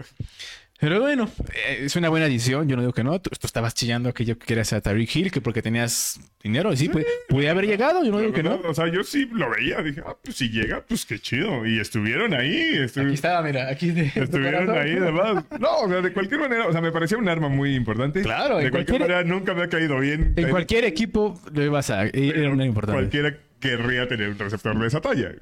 Pero 0.80 0.98
bueno, 1.00 1.28
eh, 1.68 1.82
es 1.84 1.94
una 1.96 2.08
buena 2.08 2.24
decisión. 2.26 2.66
Yo 2.68 2.74
no 2.76 2.82
digo 2.82 2.92
que 2.94 3.04
no. 3.04 3.20
Tú, 3.20 3.28
tú 3.38 3.46
estabas 3.46 3.74
chillando 3.74 4.14
que 4.14 4.24
yo 4.24 4.38
quería 4.38 4.64
ser 4.64 4.78
a 4.78 4.80
Tariq 4.80 5.14
Hill, 5.14 5.30
que 5.30 5.40
porque 5.42 5.60
tenías 5.60 6.18
dinero. 6.42 6.72
Y 6.72 6.76
sí, 6.78 6.88
pues, 6.88 7.04
pude 7.28 7.50
haber 7.50 7.66
llegado. 7.66 8.02
Yo 8.02 8.10
no 8.10 8.18
digo 8.18 8.32
que 8.32 8.42
no. 8.42 8.54
O 8.64 8.72
sea, 8.74 8.88
yo 8.88 9.04
sí 9.04 9.28
lo 9.30 9.50
veía. 9.50 9.82
Dije, 9.82 10.00
ah, 10.06 10.16
pues 10.22 10.36
si 10.36 10.48
llega, 10.48 10.82
pues 10.88 11.04
qué 11.04 11.18
chido. 11.18 11.66
Y 11.66 11.78
estuvieron 11.80 12.32
ahí. 12.32 12.72
estu- 12.76 13.04
Aquí 13.04 13.14
estaba, 13.14 13.42
mira, 13.42 13.68
aquí. 13.68 13.90
de- 13.90 14.10
Estuvieron 14.14 14.70
ahí, 14.70 14.96
además. 14.96 15.44
No, 15.60 15.80
o 15.80 15.88
sea, 15.88 16.00
de 16.00 16.12
cualquier 16.14 16.40
manera, 16.40 16.66
o 16.66 16.72
sea, 16.72 16.80
me 16.80 16.92
parecía 16.92 17.18
un 17.18 17.28
arma 17.28 17.48
muy 17.48 17.74
importante. 17.74 18.22
Claro, 18.22 18.56
de 18.58 18.70
cualquier- 18.70 19.00
manera 19.00 19.22
nunca 19.22 19.52
me 19.54 19.64
ha 19.64 19.68
caído 19.68 20.00
bien. 20.00 20.32
En 20.36 20.48
cualquier 20.48 20.84
equipo 20.84 21.38
lo 21.52 21.62
ibas 21.62 21.90
a. 21.90 22.04
Era 22.06 22.50
una 22.50 22.64
importante. 22.64 22.98
Cualquiera 23.00 23.36
querría 23.60 24.08
tener 24.08 24.30
un 24.30 24.38
receptor 24.38 24.78
de 24.78 24.86
esa 24.86 25.02
talla. 25.02 25.32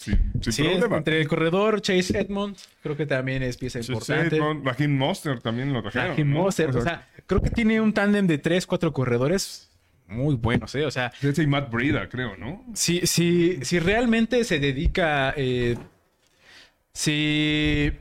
Sin, 0.00 0.32
sin 0.40 0.52
Sí, 0.52 0.62
problema. 0.62 0.96
entre 0.96 1.20
el 1.20 1.28
corredor, 1.28 1.82
Chase 1.82 2.18
Edmond, 2.18 2.56
creo 2.82 2.96
que 2.96 3.04
también 3.04 3.42
es 3.42 3.58
pieza 3.58 3.80
importante. 3.80 4.36
Edmond, 4.36 4.66
Raheem 4.66 4.96
Monster 4.96 5.40
también 5.40 5.72
lo 5.74 5.82
trajeron. 5.82 6.08
Raheem 6.12 6.30
¿no? 6.32 6.42
Mostert, 6.44 6.74
o 6.74 6.80
sea, 6.80 7.06
creo 7.26 7.42
que 7.42 7.50
tiene 7.50 7.80
un 7.82 7.92
tándem 7.92 8.26
de 8.26 8.38
3, 8.38 8.66
4 8.66 8.92
corredores 8.94 9.70
muy 10.08 10.36
buenos, 10.36 10.74
¿eh? 10.74 10.86
O 10.86 10.90
sea, 10.90 11.12
Ese 11.20 11.42
y 11.42 11.46
Matt 11.46 11.70
Breida, 11.70 12.08
creo, 12.08 12.34
¿no? 12.38 12.64
si, 12.74 13.06
si, 13.06 13.58
si 13.62 13.78
realmente 13.78 14.42
se 14.44 14.58
dedica. 14.58 15.34
eh, 15.36 15.76
si, 16.92 17.92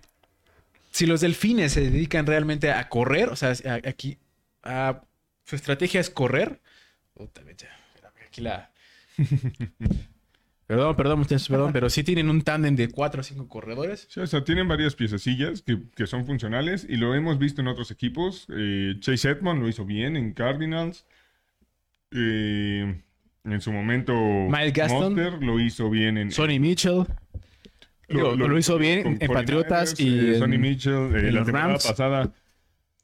si 0.91 1.05
los 1.05 1.21
delfines 1.21 1.73
se 1.73 1.81
dedican 1.81 2.25
realmente 2.25 2.71
a 2.71 2.87
correr, 2.89 3.29
o 3.29 3.35
sea, 3.35 3.49
a- 3.51 3.87
aquí. 3.89 4.17
a- 4.63 5.01
su 5.43 5.55
estrategia 5.55 5.99
es 5.99 6.09
correr. 6.09 6.61
Puta, 7.13 7.41
espérame, 7.41 7.73
aquí 8.27 8.41
la. 8.41 8.71
Perdón, 10.69 10.95
perdón, 10.95 11.17
muchachos, 11.17 11.49
perdón, 11.49 11.73
pero 11.73 11.89
sí 11.89 12.03
tienen 12.03 12.29
un 12.29 12.43
tándem 12.43 12.75
de 12.75 12.89
4 12.89 13.21
o 13.21 13.23
5 13.23 13.47
corredores. 13.47 14.05
Sí, 14.07 14.19
o 14.19 14.27
sea, 14.27 14.43
tienen 14.43 14.67
varias 14.67 14.93
piececillas 14.93 15.63
que, 15.63 15.79
que 15.95 16.05
son 16.05 16.27
funcionales 16.27 16.85
y 16.87 16.97
lo 16.97 17.15
hemos 17.15 17.39
visto 17.39 17.59
en 17.61 17.67
otros 17.69 17.89
equipos. 17.89 18.45
Eh, 18.55 18.93
Chase 18.99 19.29
Edmond 19.31 19.63
lo 19.63 19.67
hizo 19.67 19.83
bien 19.83 20.15
en 20.15 20.31
Cardinals. 20.31 21.07
Eh, 22.11 23.01
en 23.45 23.61
su 23.61 23.71
momento, 23.71 24.13
Miles 24.13 24.73
Gaston. 24.73 25.15
Monster 25.15 25.41
lo 25.41 25.59
hizo 25.59 25.89
bien 25.89 26.19
en. 26.19 26.29
Sonny 26.29 26.59
Mitchell. 26.59 27.03
Lo, 28.07 28.35
lo 28.35 28.55
hizo 28.57 28.77
bien 28.77 29.17
en 29.19 29.31
Patriotas 29.31 29.95
49ers, 29.95 30.05
y 30.05 30.19
eh, 30.19 30.33
en- 30.33 30.39
Sonny 30.39 30.57
Mitchell, 30.59 31.15
eh, 31.15 31.29
en 31.29 31.33
la 31.33 31.43
temporada 31.45 31.73
pasada 31.73 32.31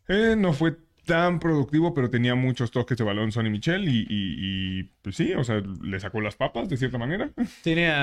eh, 0.07 0.36
no 0.38 0.53
fue 0.53 0.76
tan 1.05 1.39
productivo, 1.39 1.93
pero 1.93 2.09
tenía 2.09 2.35
muchos 2.35 2.71
toques 2.71 2.97
de 2.97 3.03
balón 3.03 3.31
Sonny 3.31 3.49
Mitchell 3.49 3.85
y, 3.87 4.83
pues 5.01 5.15
sí, 5.15 5.33
o 5.33 5.43
sea, 5.43 5.61
le 5.81 5.99
sacó 5.99 6.21
las 6.21 6.35
papas 6.35 6.67
de 6.67 6.77
cierta 6.77 6.97
manera. 6.97 7.31
Tiene 7.63 7.93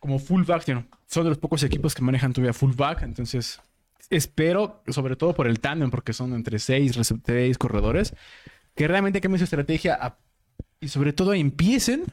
como 0.00 0.18
fullback, 0.18 0.66
you 0.66 0.84
son 1.06 1.24
de 1.24 1.30
los 1.30 1.38
pocos 1.38 1.62
equipos 1.62 1.94
que 1.94 2.02
manejan 2.02 2.32
todavía 2.32 2.52
fullback, 2.52 3.02
entonces 3.02 3.60
espero, 4.10 4.82
sobre 4.88 5.16
todo 5.16 5.34
por 5.34 5.46
el 5.46 5.60
tándem, 5.60 5.90
porque 5.90 6.12
son 6.12 6.34
entre 6.34 6.58
seis, 6.58 6.98
seis 7.24 7.58
corredores, 7.58 8.14
que 8.74 8.88
realmente 8.88 9.20
cambien 9.20 9.38
su 9.38 9.44
estrategia 9.44 10.16
y 10.80 10.88
sobre 10.88 11.12
todo 11.12 11.34
empiecen 11.34 12.04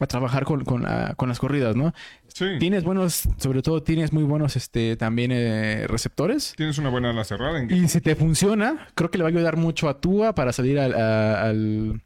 a 0.00 0.06
trabajar 0.06 0.44
con, 0.44 0.64
con, 0.64 0.82
la- 0.82 1.14
con 1.16 1.28
las 1.28 1.38
corridas, 1.38 1.76
¿no? 1.76 1.92
Sí. 2.28 2.46
Tienes 2.58 2.82
buenos, 2.84 3.28
sobre 3.36 3.62
todo 3.62 3.82
tienes 3.82 4.12
muy 4.12 4.24
buenos 4.24 4.56
este, 4.56 4.96
también 4.96 5.30
eh, 5.32 5.86
receptores. 5.86 6.54
Tienes 6.56 6.78
una 6.78 6.88
buena 6.88 7.10
ala 7.10 7.24
cerrada. 7.24 7.60
En... 7.60 7.70
Y 7.70 7.88
si 7.88 8.00
te 8.00 8.16
funciona, 8.16 8.88
creo 8.94 9.10
que 9.10 9.18
le 9.18 9.24
va 9.24 9.28
a 9.28 9.32
ayudar 9.32 9.56
mucho 9.56 9.88
a 9.88 10.00
Tua 10.00 10.34
para 10.34 10.52
salir 10.52 10.78
al, 10.80 10.94
a- 10.94 11.42
al- 11.42 12.02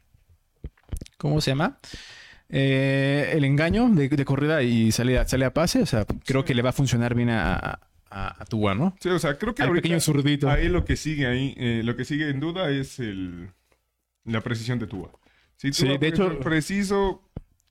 ¿cómo 1.17 1.41
se 1.41 1.51
llama? 1.51 1.79
eh, 2.49 3.31
el 3.33 3.43
engaño 3.43 3.89
de, 3.89 4.07
de 4.07 4.25
corrida 4.25 4.63
y 4.63 4.91
sale, 4.91 5.17
a- 5.19 5.27
sale 5.27 5.45
a 5.45 5.53
pase. 5.53 5.81
O 5.81 5.85
sea, 5.85 6.05
creo 6.25 6.45
que 6.45 6.55
le 6.55 6.61
va 6.61 6.69
a 6.69 6.73
funcionar 6.73 7.13
bien 7.15 7.29
a, 7.29 7.55
a, 8.09 8.41
a 8.41 8.45
Tua, 8.45 8.73
¿no? 8.75 8.95
Sí, 8.99 9.09
o 9.09 9.19
sea, 9.19 9.37
creo 9.37 9.53
que 9.55 9.63
Al 9.63 9.69
ahorita 9.69 9.83
pequeño 9.83 9.99
zurdito. 9.99 10.49
ahí 10.49 10.69
lo 10.69 10.85
que 10.85 10.95
sigue 10.95 11.25
ahí, 11.27 11.53
eh, 11.57 11.81
lo 11.83 11.95
que 11.95 12.05
sigue 12.05 12.29
en 12.29 12.39
duda 12.39 12.69
es 12.69 12.99
el, 12.99 13.49
la 14.25 14.41
precisión 14.41 14.79
de 14.79 14.87
Tua. 14.87 15.11
Si 15.57 15.73
Sí, 15.73 15.85
Tua 15.85 15.97
de 15.97 16.07
hecho- 16.07 16.39
preciso, 16.39 17.21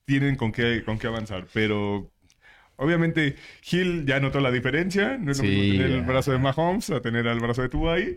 tienen 0.06 0.36
con 0.36 0.52
qué, 0.52 0.84
con 0.84 0.98
qué 0.98 1.08
avanzar, 1.08 1.48
pero 1.52 2.12
obviamente 2.76 3.36
Hill 3.70 4.06
ya 4.06 4.20
notó 4.20 4.40
la 4.40 4.50
diferencia. 4.52 5.18
No 5.18 5.32
es 5.32 5.38
lo 5.38 5.42
Sí, 5.42 5.46
mismo 5.46 5.64
tener 5.66 5.90
el 5.92 6.02
brazo 6.02 6.32
de 6.32 6.38
Mahomes 6.38 6.90
a 6.90 7.02
tener 7.02 7.26
el 7.26 7.40
brazo 7.40 7.62
de 7.62 7.70
Tua 7.70 7.94
ahí. 7.94 8.16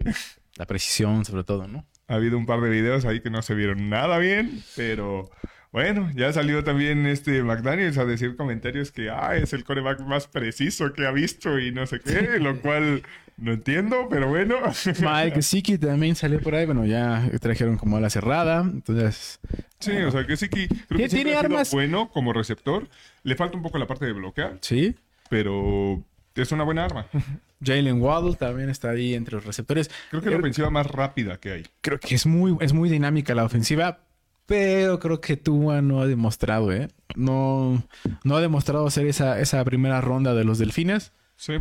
La 0.57 0.67
precisión, 0.67 1.25
sobre 1.25 1.43
todo, 1.43 1.67
¿no? 1.67 1.87
Ha 2.07 2.15
habido 2.15 2.37
un 2.37 2.45
par 2.45 2.59
de 2.61 2.69
videos 2.69 3.05
ahí 3.05 3.21
que 3.21 3.29
no 3.29 3.41
se 3.41 3.53
vieron 3.53 3.89
nada 3.89 4.17
bien, 4.17 4.63
pero 4.75 5.29
bueno, 5.71 6.09
ya 6.15 6.33
salió 6.33 6.63
también 6.63 7.05
este 7.05 7.43
McDaniels 7.43 7.97
a 7.99 8.05
decir 8.05 8.35
comentarios 8.35 8.91
que 8.91 9.09
ah, 9.11 9.35
es 9.35 9.53
el 9.53 9.63
coreback 9.63 9.99
más 10.01 10.27
preciso 10.27 10.91
que 10.93 11.05
ha 11.05 11.11
visto 11.11 11.59
y 11.59 11.71
no 11.71 11.85
sé 11.85 12.01
qué, 12.01 12.39
lo 12.39 12.59
cual 12.61 13.03
no 13.41 13.53
entiendo, 13.53 14.07
pero 14.09 14.27
bueno. 14.27 14.57
Mike 15.01 15.41
Siki 15.41 15.77
también 15.77 16.15
salió 16.15 16.39
por 16.41 16.55
ahí. 16.55 16.65
Bueno, 16.65 16.85
ya 16.85 17.29
trajeron 17.39 17.77
como 17.77 17.97
a 17.97 18.01
la 18.01 18.09
cerrada. 18.09 18.61
Entonces, 18.61 19.39
Sí, 19.79 19.91
o 19.97 20.11
sea 20.11 20.25
que 20.25 20.35
que 20.35 20.67
creo 20.67 20.99
que 20.99 21.09
tiene 21.09 21.31
ha 21.31 21.39
sido 21.39 21.39
armas. 21.39 21.71
bueno 21.71 22.09
como 22.09 22.33
receptor. 22.33 22.87
Le 23.23 23.35
falta 23.35 23.57
un 23.57 23.63
poco 23.63 23.77
la 23.77 23.87
parte 23.87 24.05
de 24.05 24.13
bloquear, 24.13 24.57
sí. 24.61 24.95
pero 25.29 26.03
es 26.35 26.51
una 26.51 26.63
buena 26.63 26.85
arma. 26.85 27.07
Jalen 27.63 28.01
Waddle 28.01 28.35
también 28.35 28.69
está 28.69 28.91
ahí 28.91 29.13
entre 29.15 29.35
los 29.35 29.45
receptores. 29.45 29.89
Creo 30.09 30.21
que 30.21 30.29
es 30.29 30.33
la 30.33 30.39
ofensiva 30.39 30.69
más 30.69 30.87
rápida 30.87 31.37
que 31.37 31.51
hay. 31.51 31.63
Creo 31.81 31.99
que 31.99 32.15
es 32.15 32.25
muy, 32.25 32.55
es 32.61 32.71
muy 32.73 32.89
dinámica 32.89 33.35
la 33.35 33.43
ofensiva, 33.43 33.99
pero 34.45 34.99
creo 34.99 35.19
que 35.19 35.35
Tua 35.35 35.81
no 35.81 36.01
ha 36.01 36.07
demostrado, 36.07 36.71
¿eh? 36.71 36.87
No, 37.15 37.83
no 38.23 38.37
ha 38.37 38.41
demostrado 38.41 38.89
ser 38.89 39.07
esa, 39.07 39.39
esa 39.41 39.63
primera 39.65 39.99
ronda 39.99 40.33
de 40.33 40.45
los 40.45 40.57
delfines. 40.57 41.11
Sí. 41.35 41.57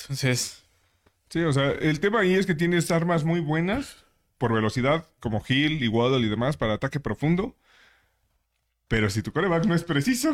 Entonces, 0.00 0.57
Sí, 1.30 1.40
o 1.40 1.52
sea, 1.52 1.70
el 1.72 2.00
tema 2.00 2.20
ahí 2.20 2.34
es 2.34 2.46
que 2.46 2.54
tienes 2.54 2.90
armas 2.90 3.24
muy 3.24 3.40
buenas 3.40 4.04
por 4.38 4.52
velocidad, 4.52 5.06
como 5.20 5.42
Hill 5.46 5.82
y 5.82 5.88
Waddle 5.88 6.26
y 6.26 6.30
demás, 6.30 6.56
para 6.56 6.74
ataque 6.74 7.00
profundo. 7.00 7.56
Pero 8.88 9.10
si 9.10 9.22
tu 9.22 9.32
coreback 9.32 9.66
no 9.66 9.74
es 9.74 9.84
preciso, 9.84 10.32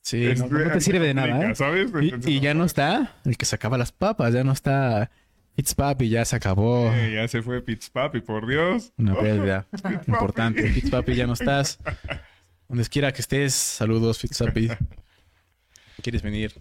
sí, 0.00 0.24
es- 0.26 0.40
no, 0.40 0.48
no 0.48 0.70
te 0.72 0.80
sirve 0.80 0.98
de 1.06 1.14
nada, 1.14 1.50
¿eh? 1.50 1.54
¿sabes? 1.54 1.90
Y, 1.92 2.04
Entonces, 2.06 2.30
y 2.30 2.40
ya 2.40 2.54
no 2.54 2.64
está 2.64 3.14
el 3.24 3.36
que 3.36 3.44
sacaba 3.46 3.78
las 3.78 3.92
papas, 3.92 4.32
ya 4.34 4.42
no 4.42 4.52
está 4.52 5.10
Fitzpapi, 5.54 6.08
ya 6.08 6.24
se 6.24 6.34
acabó. 6.34 6.90
eh, 6.92 7.12
ya 7.14 7.28
se 7.28 7.42
fue 7.42 7.62
Papi, 7.92 8.20
por 8.22 8.48
Dios. 8.48 8.92
Una 8.96 9.14
pérdida 9.16 9.66
Fitzpapi. 9.70 10.10
importante. 10.10 10.68
Fitzpapi, 10.72 11.14
ya 11.14 11.26
no 11.26 11.34
estás. 11.34 11.78
Donde 12.68 12.84
quiera 12.86 13.12
que 13.12 13.20
estés, 13.20 13.54
saludos, 13.54 14.18
Fitzpapi. 14.18 14.68
¿Quieres 16.02 16.22
venir? 16.22 16.54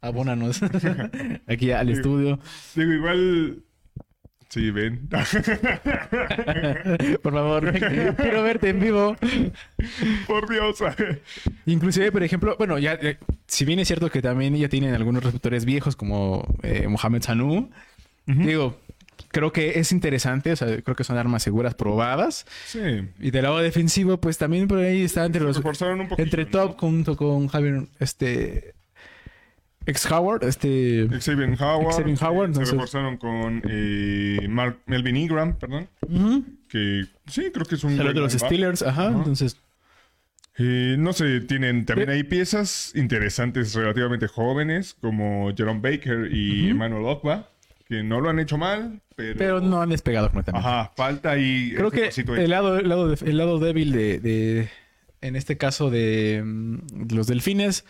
Abónanos 0.00 0.60
aquí 1.46 1.70
al 1.70 1.88
estudio. 1.88 2.38
Digo, 2.74 2.92
igual. 2.92 3.62
Sí, 4.48 4.70
ven. 4.70 5.08
Por 7.22 7.32
favor, 7.32 7.72
quiero 8.16 8.42
verte 8.42 8.70
en 8.70 8.80
vivo. 8.80 9.16
por 10.26 10.48
Dios. 10.48 10.78
Inclusive, 11.66 12.12
por 12.12 12.22
ejemplo, 12.22 12.54
bueno, 12.56 12.78
ya, 12.78 12.94
eh, 12.94 13.18
si 13.46 13.64
bien 13.64 13.80
es 13.80 13.88
cierto 13.88 14.08
que 14.08 14.22
también 14.22 14.56
ya 14.56 14.68
tienen 14.68 14.94
algunos 14.94 15.24
receptores 15.24 15.64
viejos 15.64 15.96
como 15.96 16.46
eh, 16.62 16.86
Mohamed 16.86 17.22
Sanu, 17.22 17.70
digo, 18.26 18.78
creo 19.28 19.52
que 19.52 19.78
es 19.78 19.92
interesante, 19.92 20.52
o 20.52 20.56
sea, 20.56 20.80
creo 20.80 20.96
que 20.96 21.04
son 21.04 21.18
armas 21.18 21.42
seguras 21.42 21.74
probadas. 21.74 22.46
Sí. 22.66 22.78
Y 23.18 23.32
del 23.32 23.42
lado 23.42 23.58
defensivo, 23.58 24.20
pues 24.20 24.38
también 24.38 24.68
por 24.68 24.78
ahí 24.78 25.02
está 25.02 25.26
entre 25.26 25.42
los... 25.42 25.56
reforzaron 25.56 26.00
un 26.00 26.08
poquito. 26.08 26.22
Entre 26.22 26.44
¿no? 26.44 26.50
top 26.50 26.78
junto 26.78 27.16
con 27.16 27.48
Javier, 27.48 27.88
este... 27.98 28.75
Ex 29.86 30.10
Howard, 30.10 30.42
este... 30.44 31.08
Xavier 31.20 31.56
Howard. 31.62 31.94
Xavier 31.94 32.18
Howard, 32.22 32.44
eh, 32.44 32.46
entonces- 32.48 32.68
Se 32.68 32.74
reforzaron 32.74 33.16
con 33.16 33.62
eh, 33.68 34.46
Mark, 34.48 34.78
Melvin 34.86 35.16
Ingram, 35.16 35.56
perdón. 35.56 35.88
ujú, 36.08 36.44
Que 36.68 37.04
sí, 37.28 37.50
creo 37.52 37.64
que 37.66 37.76
es 37.76 37.84
un. 37.84 37.96
buen 37.96 38.08
de 38.14 38.20
los. 38.20 38.32
Steelers, 38.32 38.82
ajá, 38.82 39.08
Ajá. 39.08 39.16
entonces... 39.16 39.56
Eh, 40.58 40.96
no 40.98 41.12
sé, 41.12 41.40
tienen 41.42 41.84
también 41.84 42.08
hay 42.08 42.22
piezas 42.24 42.92
interesantes 42.94 43.74
relativamente 43.74 44.26
jóvenes 44.26 44.94
como 45.02 45.52
Jerome 45.54 45.80
Baker 45.80 46.30
y 46.32 46.62
Ujú. 46.62 46.70
Emmanuel 46.70 47.04
Ogba, 47.04 47.50
que 47.86 48.02
no 48.02 48.22
lo 48.22 48.30
han 48.30 48.38
hecho 48.38 48.56
mal, 48.56 49.02
pero... 49.16 49.36
Pero 49.36 49.60
no 49.60 49.82
han 49.82 49.90
despegado 49.90 50.28
completamente. 50.28 50.66
Ajá, 50.66 50.92
falta 50.96 51.32
ahí... 51.32 51.74
Creo 51.76 51.92
ese 51.92 52.24
que 52.24 52.42
el 52.42 52.48
lado, 52.50 52.78
el 52.78 52.88
lado, 52.88 53.12
el 53.12 53.36
lado 53.36 53.58
débil 53.58 53.92
de, 53.92 54.18
de- 54.18 54.68
en 55.20 55.36
este 55.36 55.58
caso 55.58 55.90
de, 55.90 56.42
mm, 56.42 56.76
de 57.06 57.14
los 57.14 57.26
delfines, 57.26 57.84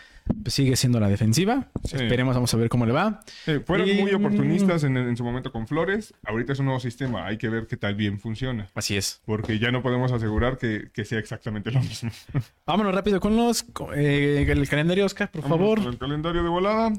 sigue 0.47 0.77
siendo 0.77 1.01
la 1.01 1.09
defensiva. 1.09 1.69
Sí. 1.85 1.97
Esperemos, 1.97 2.35
vamos 2.35 2.53
a 2.53 2.57
ver 2.57 2.69
cómo 2.69 2.87
le 2.87 2.93
va. 2.93 3.21
Eh, 3.47 3.61
fueron 3.65 3.89
Y- 3.89 3.95
muy 3.95 4.13
oportunistas 4.13 4.85
en, 4.85 4.97
en 4.97 5.17
su 5.17 5.25
momento 5.25 5.53
con 5.53 5.67
Flores. 5.67 6.15
Ahorita 6.25 6.53
es 6.53 6.59
un 6.59 6.67
nuevo 6.67 6.81
sistema, 6.81 7.27
hay 7.27 7.39
que 7.39 7.49
ver 7.49 7.67
qué 7.67 7.77
tal 7.77 7.95
bien 7.95 8.19
funciona. 8.21 8.69
Así 8.75 8.97
es. 8.97 9.23
Porque 9.27 9.59
ya 9.59 9.71
no 9.71 9.83
podemos 9.83 10.13
asegurar 10.13 10.59
que, 10.59 10.91
que 10.93 11.05
sea 11.05 11.19
exactamente 11.19 11.71
lo 11.71 11.81
mismo. 11.81 12.11
Vámonos 12.67 12.95
rápido 12.95 13.21
con 13.21 13.37
los 13.37 13.65
eh, 13.95 14.47
el 14.49 14.69
calendario, 14.69 15.05
Oscar, 15.07 15.31
por 15.31 15.43
Vámonos 15.43 15.61
favor. 15.61 15.79
con 15.83 15.93
El 15.93 15.99
calendario 15.99 16.43
de 16.43 16.49
volada. 16.49 16.93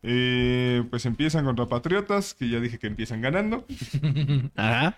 Eh, 0.00 0.84
pues 0.90 1.04
empiezan 1.06 1.44
contra 1.44 1.66
Patriotas, 1.66 2.32
que 2.34 2.48
ya 2.48 2.60
dije 2.60 2.78
que 2.78 2.86
empiezan 2.86 3.20
ganando. 3.20 3.66
Ajá. 4.54 4.94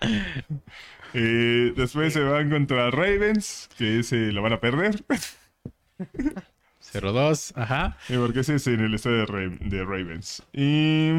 Eh, 1.13 1.73
después 1.75 2.13
se 2.13 2.19
van 2.21 2.49
contra 2.51 2.91
Ravens, 2.91 3.67
que 3.77 3.99
ese 3.99 4.31
lo 4.31 4.41
van 4.43 4.53
a 4.53 4.59
perder. 4.59 5.03
0-2. 6.93 7.53
Ajá. 7.55 7.97
Eh, 8.09 8.17
porque 8.17 8.41
ese 8.41 8.55
es 8.55 8.67
en 8.67 8.79
el 8.81 8.93
estadio 8.93 9.17
de, 9.17 9.25
Ra- 9.25 9.57
de 9.59 9.83
Ravens. 9.83 10.43
Y 10.53 11.11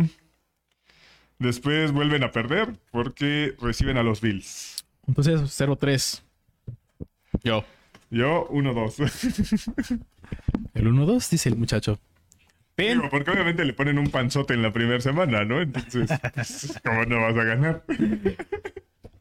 después 1.38 1.92
vuelven 1.92 2.22
a 2.24 2.30
perder 2.30 2.74
porque 2.90 3.54
reciben 3.60 3.96
a 3.96 4.02
los 4.02 4.20
Bills. 4.20 4.84
Entonces, 5.08 5.40
0-3. 5.40 6.22
Yo. 7.42 7.64
Yo, 8.10 8.48
1-2. 8.50 10.00
El 10.74 10.86
1-2, 10.86 11.28
dice 11.30 11.48
el 11.48 11.56
muchacho. 11.56 11.98
Pen. 12.74 12.98
Digo, 12.98 13.10
porque 13.10 13.30
obviamente 13.30 13.64
le 13.64 13.72
ponen 13.72 13.98
un 13.98 14.08
panzote 14.10 14.54
en 14.54 14.62
la 14.62 14.72
primera 14.72 15.00
semana, 15.00 15.44
¿no? 15.44 15.60
Entonces, 15.60 16.10
¿cómo 16.84 17.04
no 17.04 17.20
vas 17.20 17.36
a 17.36 17.44
ganar? 17.44 17.84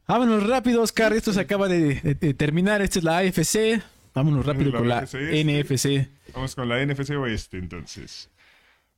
Vámonos 0.06 0.46
rápido, 0.46 0.82
Oscar. 0.82 1.12
Esto 1.14 1.32
se 1.32 1.40
acaba 1.40 1.68
de, 1.68 1.94
de- 2.00 2.14
de 2.14 2.34
terminar. 2.34 2.82
Esta 2.82 2.98
es 2.98 3.04
la 3.04 3.18
AFC. 3.18 3.82
Vámonos 4.14 4.44
rápido 4.44 4.70
La 4.72 4.78
con 4.78 4.88
la 4.88 4.98
AFC 4.98 5.14
este. 5.14 5.44
NFC. 5.44 6.08
Vamos 6.34 6.54
con 6.54 6.68
la 6.68 6.84
NFC 6.84 7.10
Oeste, 7.10 7.58
entonces. 7.58 8.30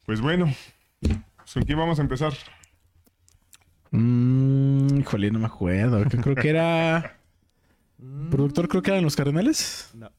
Pues 0.05 0.21
bueno, 0.21 0.53
¿con 1.53 1.63
quién 1.63 1.79
vamos 1.79 1.99
a 1.99 2.03
empezar? 2.03 2.33
Mm, 3.91 5.01
híjole, 5.01 5.31
no 5.31 5.39
me 5.39 5.47
acuerdo. 5.47 6.03
Creo, 6.05 6.35
que 6.35 6.49
era. 6.49 7.17
¿Productor 8.31 8.69
creo 8.69 8.83
que 8.83 8.91
eran 8.91 9.05
los 9.05 9.17
Cardenales? 9.17 9.91
No. 9.95 10.11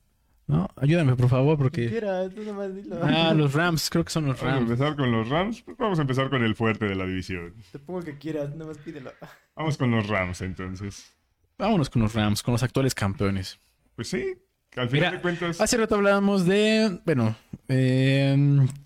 No, 0.48 0.70
ayúdame 0.76 1.16
por 1.16 1.28
favor, 1.28 1.58
porque. 1.58 1.90
Quiera, 1.90 2.30
tú 2.30 2.44
nomás 2.44 2.74
dilo. 2.74 3.00
Ah, 3.02 3.34
los 3.34 3.54
Rams, 3.54 3.90
creo 3.90 4.06
que 4.06 4.12
son 4.12 4.28
los 4.28 4.40
Vamos 4.40 4.54
a 4.54 4.56
Rams. 4.60 4.72
empezar 4.72 4.96
con 4.96 5.12
los 5.12 5.28
Rams. 5.28 5.62
Pues 5.64 5.78
vamos 5.78 5.98
a 5.98 6.02
empezar 6.04 6.30
con 6.30 6.44
el 6.44 6.56
fuerte 6.56 6.86
de 6.86 6.96
la 6.96 7.06
división. 7.06 7.54
Te 7.72 7.80
pongo 7.80 8.02
que 8.02 8.18
quieras, 8.18 8.56
nomás 8.56 8.78
pídelo. 8.78 9.12
Vamos 9.56 9.76
con 9.78 9.90
los 9.92 10.08
Rams, 10.08 10.42
entonces. 10.42 11.12
Vámonos 11.58 11.90
con 11.90 12.04
los 12.04 12.14
Rams, 12.14 12.44
con 12.44 12.52
los 12.52 12.62
actuales 12.64 12.94
campeones. 12.94 13.60
Pues 13.96 14.10
sí, 14.10 14.36
al 14.82 14.90
final 14.90 14.92
Mira, 14.92 15.12
de 15.12 15.22
cuentas. 15.22 15.62
hace 15.62 15.78
rato 15.78 15.96
hablábamos 15.96 16.46
de, 16.46 17.00
bueno, 17.06 17.36
eh, 17.68 18.38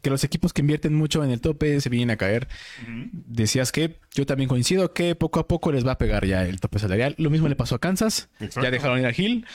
que 0.02 0.10
los 0.10 0.24
equipos 0.24 0.54
que 0.54 0.62
invierten 0.62 0.94
mucho 0.94 1.24
en 1.24 1.32
el 1.32 1.42
tope 1.42 1.80
se 1.82 1.90
vienen 1.90 2.12
a 2.12 2.18
caer. 2.18 2.48
Decías 3.12 3.72
que 3.72 4.00
yo 4.14 4.26
también 4.26 4.48
coincido 4.48 4.94
que 4.94 5.16
poco 5.16 5.40
a 5.40 5.48
poco 5.48 5.72
les 5.72 5.86
va 5.86 5.94
a 5.94 5.98
pegar 5.98 6.26
ya 6.26 6.44
el 6.46 6.60
tope 6.60 6.80
salarial. 6.80 7.16
Lo 7.18 7.30
mismo 7.30 7.48
le 7.48 7.56
pasó 7.56 7.76
a 7.76 7.80
Kansas. 7.80 8.30
Exacto. 8.40 8.62
Ya 8.64 8.72
dejaron 8.72 9.00
ir 9.00 9.06
a 9.06 9.12
Hill. 9.16 9.46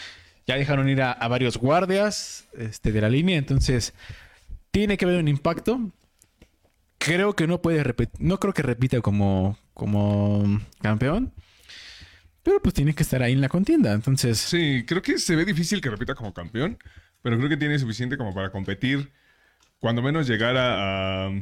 Ya 0.47 0.57
dejaron 0.57 0.89
ir 0.91 1.01
a, 1.01 1.11
a 1.13 1.29
varios 1.29 1.57
guardias 1.57 2.47
este, 2.59 2.93
de 2.93 3.01
la 3.01 3.09
línea. 3.09 3.39
Entonces, 3.39 3.95
tiene 4.71 4.99
que 4.99 5.07
haber 5.07 5.19
un 5.21 5.29
impacto. 5.29 5.81
Creo 6.99 7.35
que 7.35 7.47
no 7.47 7.63
puede 7.63 7.83
repetir. 7.83 8.15
No 8.21 8.39
creo 8.41 8.53
que 8.53 8.63
repita 8.63 9.01
como, 9.01 9.59
como 9.73 10.61
campeón. 10.83 11.33
Pero 12.45 12.61
pues 12.63 12.75
tiene 12.75 12.95
que 12.95 13.03
estar 13.03 13.23
ahí 13.23 13.33
en 13.33 13.41
la 13.41 13.49
contienda. 13.49 13.93
Entonces, 13.93 14.39
Sí, 14.39 14.85
creo 14.87 15.03
que 15.03 15.19
se 15.19 15.35
ve 15.35 15.45
difícil 15.45 15.81
que 15.81 15.91
repita 15.91 16.15
como 16.15 16.33
campeón, 16.33 16.79
pero 17.23 17.37
creo 17.39 17.49
que 17.49 17.57
tiene 17.57 17.79
suficiente 17.79 18.17
como 18.17 18.33
para 18.35 18.51
competir, 18.51 19.11
cuando 19.81 20.03
menos 20.03 20.29
llegar 20.29 20.57
a, 20.57 21.27
a 21.27 21.33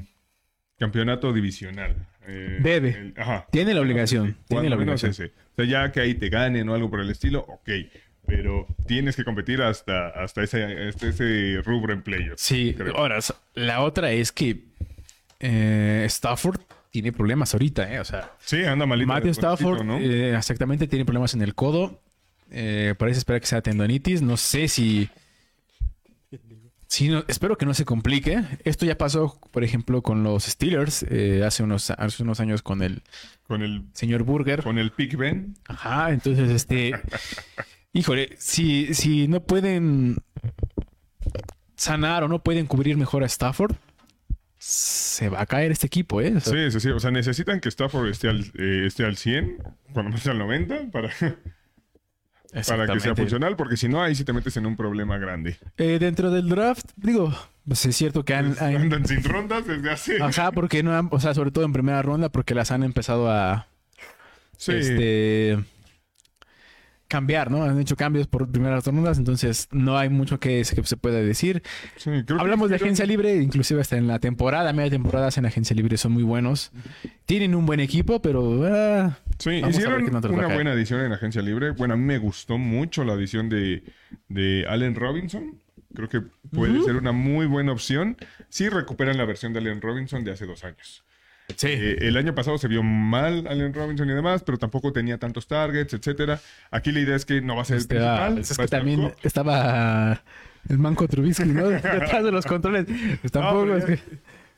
campeonato 0.79 1.33
divisional. 1.33 1.95
Eh, 2.27 2.59
Debe. 2.63 2.89
el- 2.91 3.15
ajá. 3.17 3.47
tiene 3.51 3.75
la 3.75 3.81
obligación. 3.81 4.37
Tiene 4.49 4.71
la 4.71 4.77
menos 4.77 5.03
obligación. 5.03 5.27
ese. 5.29 5.35
O 5.53 5.57
sea, 5.57 5.65
ya 5.65 5.93
que 5.93 6.01
ahí 6.01 6.15
te 6.15 6.29
ganen 6.29 6.69
o 6.69 6.75
algo 6.75 6.89
por 6.89 7.01
el 7.01 7.11
estilo, 7.11 7.41
ok. 7.49 7.69
Pero 8.25 8.69
tienes 8.87 9.17
que 9.17 9.25
competir 9.25 9.61
hasta, 9.63 10.09
hasta, 10.11 10.45
ese, 10.45 10.63
hasta 10.89 11.09
ese 11.09 11.61
rubro 11.65 11.93
en 11.93 12.03
playoffs. 12.03 12.41
Sí, 12.41 12.73
creo. 12.77 12.97
ahora, 12.97 13.19
la 13.55 13.81
otra 13.83 14.13
es 14.13 14.31
que 14.31 14.63
eh, 15.41 16.05
Stafford 16.07 16.61
tiene 16.93 17.11
problemas 17.11 17.53
ahorita, 17.55 17.93
¿eh? 17.93 17.99
O 17.99 18.05
sea, 18.05 18.31
Sí, 18.39 18.63
anda 18.65 18.87
malito. 18.87 19.09
Matthew 19.09 19.31
Stafford 19.33 19.83
¿no? 19.83 19.99
eh, 19.99 20.37
exactamente 20.37 20.87
tiene 20.87 21.05
problemas 21.05 21.35
en 21.35 21.43
el 21.43 21.55
codo. 21.57 22.01
Eh, 22.51 22.95
parece 22.99 23.19
esperar 23.19 23.41
que 23.41 23.47
sea 23.49 23.63
tendonitis. 23.63 24.23
No 24.23 24.37
sé 24.37 24.69
si 24.69 25.09
Sí, 26.87 27.09
no- 27.09 27.25
espero 27.27 27.57
que 27.57 27.65
no 27.65 27.73
se 27.73 27.87
complique. 27.87 28.43
Esto 28.65 28.85
ya 28.85 28.99
pasó, 28.99 29.41
por 29.51 29.65
ejemplo, 29.65 30.03
con 30.03 30.23
los 30.23 30.45
Steelers 30.45 31.03
eh, 31.09 31.43
hace, 31.43 31.63
unos, 31.63 31.91
hace 31.91 32.23
unos 32.23 32.39
años 32.41 32.61
con 32.61 32.83
el 32.83 33.03
Con 33.49 33.63
el, 33.63 33.85
señor 33.95 34.25
Burger. 34.25 34.63
con 34.63 34.79
el 34.79 34.91
Pick 34.93 35.17
Ben. 35.17 35.55
Ajá, 35.67 36.11
entonces, 36.13 36.51
este. 36.51 36.93
híjole, 37.95 38.35
si, 38.39 38.93
si 38.93 39.27
no 39.27 39.43
pueden 39.43 40.19
sanar 41.77 42.25
o 42.25 42.29
no 42.29 42.43
pueden 42.43 42.67
cubrir 42.67 42.99
mejor 42.99 43.23
a 43.23 43.27
Stafford, 43.27 43.75
se 44.65 45.29
va 45.29 45.41
a 45.41 45.47
caer 45.47 45.73
este 45.73 45.89
equipo, 45.89 46.21
¿eh? 46.21 46.35
O 46.37 46.41
sea, 46.41 46.53
Sí, 46.53 46.71
sí, 46.71 46.79
sí. 46.81 46.89
O 46.91 47.01
sea, 47.01 47.11
necesitan 47.11 47.59
que 47.59 47.69
Stafford 47.69 48.09
esté 48.11 48.29
al, 48.29 48.45
eh, 48.57 48.85
esté 48.87 49.05
al 49.05 49.17
100, 49.17 49.57
cuando 49.93 50.13
más 50.13 50.25
al 50.29 50.39
90, 50.39 50.91
para, 50.93 51.09
para 52.69 52.87
que 52.87 53.01
sea 53.01 53.17
funcional, 53.17 53.57
porque 53.57 53.77
si 53.77 53.89
no, 53.89 54.01
ahí 54.03 54.15
sí 54.15 54.25
te 54.25 54.33
metes 54.33 54.57
en 54.57 54.67
un 54.67 54.77
problema 54.77 55.19
grande. 55.19 55.57
Eh, 55.79 55.99
dentro 55.99 56.31
del 56.31 56.49
draft, 56.49 56.91
digo, 56.97 57.35
pues 57.67 57.85
es 57.87 57.97
cierto 57.97 58.25
que 58.25 58.35
han. 58.35 58.55
han- 58.61 58.77
Andan 58.77 59.05
sin 59.07 59.25
rondas 59.25 59.67
desde 59.67 59.91
hace. 59.91 60.23
ajá, 60.23 60.53
porque 60.53 60.83
no 60.85 60.97
han. 60.97 61.09
O 61.11 61.19
sea, 61.19 61.35
sobre 61.35 61.51
todo 61.51 61.65
en 61.65 61.73
primera 61.73 62.01
ronda, 62.03 62.29
porque 62.29 62.55
las 62.55 62.71
han 62.71 62.85
empezado 62.85 63.29
a. 63.31 63.67
Sí. 64.59 64.73
Este. 64.75 65.59
Cambiar, 67.13 67.51
¿no? 67.51 67.63
Han 67.63 67.79
hecho 67.79 67.95
cambios 67.95 68.27
por 68.27 68.51
primeras 68.51 68.87
rondas, 68.87 69.19
entonces 69.19 69.69
no 69.71 69.99
hay 69.99 70.09
mucho 70.09 70.41
que, 70.41 70.63
que 70.75 70.83
se 70.83 70.97
pueda 70.97 71.21
decir. 71.21 71.63
sí, 71.97 72.11
Hablamos 72.39 72.71
de 72.71 72.77
agencia 72.77 73.05
libre, 73.05 73.37
inclusive 73.37 73.83
hasta 73.83 73.99
en 73.99 74.09
la 74.09 74.19
temporada, 74.19 74.73
media 74.73 74.93
temporada 74.93 75.29
en 75.37 75.45
agencia 75.45 75.77
libre 75.77 75.99
son 75.99 76.13
muy 76.13 76.23
buenos. 76.23 76.73
Tienen 77.27 77.55
un 77.55 77.67
buen 77.67 77.81
equipo, 77.81 78.23
pero 78.23 78.65
ah, 78.65 79.19
Sí, 79.39 79.61
Vamos 79.61 79.77
a 79.77 79.91
ver 79.91 80.01
hicieron 80.01 80.33
una 80.33 80.47
buena 80.47 80.73
adición 80.73 81.01
en 81.01 81.13
agencia 81.13 81.43
libre. 81.43 81.73
Bueno, 81.73 81.93
a 81.93 81.97
mí 81.99 82.05
me 82.05 82.17
gustó 82.17 82.57
mucho 82.57 83.05
la 83.05 83.13
adición 83.13 83.51
de, 83.51 83.83
de 84.29 84.65
Allen 84.67 84.95
Robinson. 84.95 85.61
Creo 85.95 86.09
que 86.09 86.23
puede 86.51 86.83
ser 86.85 86.97
una 86.97 87.13
muy 87.13 87.45
buena 87.45 87.73
opción 87.73 88.17
si 88.49 88.71
recuperan 88.71 89.19
la 89.19 89.27
versión 89.27 89.53
de 89.53 89.59
Allen 89.59 89.83
Robinson 89.83 90.25
de 90.25 90.31
hace 90.33 90.47
dos 90.47 90.65
años. 90.65 91.05
Sí. 91.57 91.69
Eh, 91.69 91.97
el 92.01 92.17
año 92.17 92.35
pasado 92.35 92.59
se 92.59 92.69
vio 92.69 92.83
mal 92.83 93.47
Allen 93.47 93.73
Robinson 93.75 94.09
y 94.09 94.13
demás, 94.13 94.43
pero 94.45 94.59
tampoco 94.59 94.93
tenía 94.93 95.19
tantos 95.19 95.47
targets, 95.47 95.95
etcétera. 95.95 96.41
Aquí 96.71 96.93
la 96.93 97.01
idea 97.01 97.17
es 97.17 97.25
que 97.25 97.41
no 97.41 97.57
va 97.57 97.63
a 97.63 97.65
ser 97.65 97.77
el 97.77 97.81
Este, 97.83 97.95
principal. 97.97 98.39
es 98.39 98.57
que 98.59 98.67
también 98.69 99.01
Cook. 99.03 99.15
estaba 99.23 100.23
el 100.69 100.79
manco 100.79 101.09
Trubisky, 101.09 101.45
¿no? 101.47 101.69
Detrás 101.69 102.25
de 102.25 102.33
los 102.33 102.47
controles. 102.47 102.87
Tampoco 103.31 103.63
pero 103.63 103.77
es 103.79 103.85
que- 103.85 104.01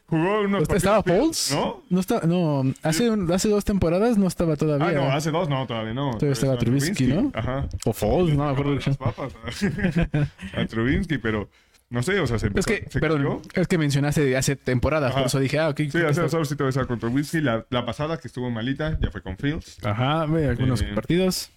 Jugó 0.07 0.43
unos 0.43 0.69
¿Estaba 0.69 1.03
partidos, 1.03 1.49
Foles? 1.49 1.53
¿No? 1.53 1.83
No, 1.89 2.01
está, 2.01 2.21
no 2.27 2.63
hace, 2.83 3.09
un- 3.09 3.33
hace 3.33 3.49
dos 3.49 3.65
temporadas 3.65 4.19
no 4.19 4.27
estaba 4.27 4.55
todavía. 4.55 4.89
Ah, 4.89 4.93
no, 4.93 5.11
hace 5.13 5.31
dos 5.31 5.49
no, 5.49 5.67
todavía 5.67 5.95
no. 5.95 6.11
Todavía 6.13 6.33
estaba 6.35 6.59
Trubisky, 6.59 7.07
¿no? 7.07 7.33
Ajá. 7.35 7.67
O 7.87 7.93
Foles, 7.95 8.37
no 8.37 8.45
me 8.45 8.51
acuerdo. 8.53 8.75
Las 8.75 8.97
papas 8.99 9.33
a, 10.55 10.61
a 10.61 10.67
Trubinsky, 10.67 11.17
pero 11.17 11.49
no 11.91 12.03
sé, 12.03 12.19
o 12.19 12.27
sea, 12.27 12.39
se 12.39 12.47
Es 12.47 12.51
empezó, 12.51 12.67
que, 12.69 12.87
se 12.91 12.99
perdón, 13.01 13.43
es 13.55 13.69
que 13.69 13.79
mencionaste 13.79 14.37
hace 14.37 14.57
temporadas, 14.57 15.11
Ajá. 15.11 15.21
por 15.21 15.27
eso 15.29 15.39
dije, 15.39 15.59
ah, 15.59 15.69
ok. 15.69 15.81
Sí, 15.91 15.99
hace 15.99 16.23
dos 16.23 16.49
sí 16.49 16.57
te 16.57 16.65
ves 16.65 16.77
con 16.89 16.99
Trubinsky. 16.99 17.41
La, 17.41 17.65
la 17.71 17.85
pasada 17.87 18.19
que 18.19 18.27
estuvo 18.29 18.51
malita 18.51 18.99
ya 19.01 19.11
fue 19.11 19.23
con 19.23 19.37
Fields. 19.37 19.79
Ajá, 19.85 20.27
ve 20.27 20.49
algunos 20.49 20.83
Eh, 20.83 20.91
partidos. 20.95 21.51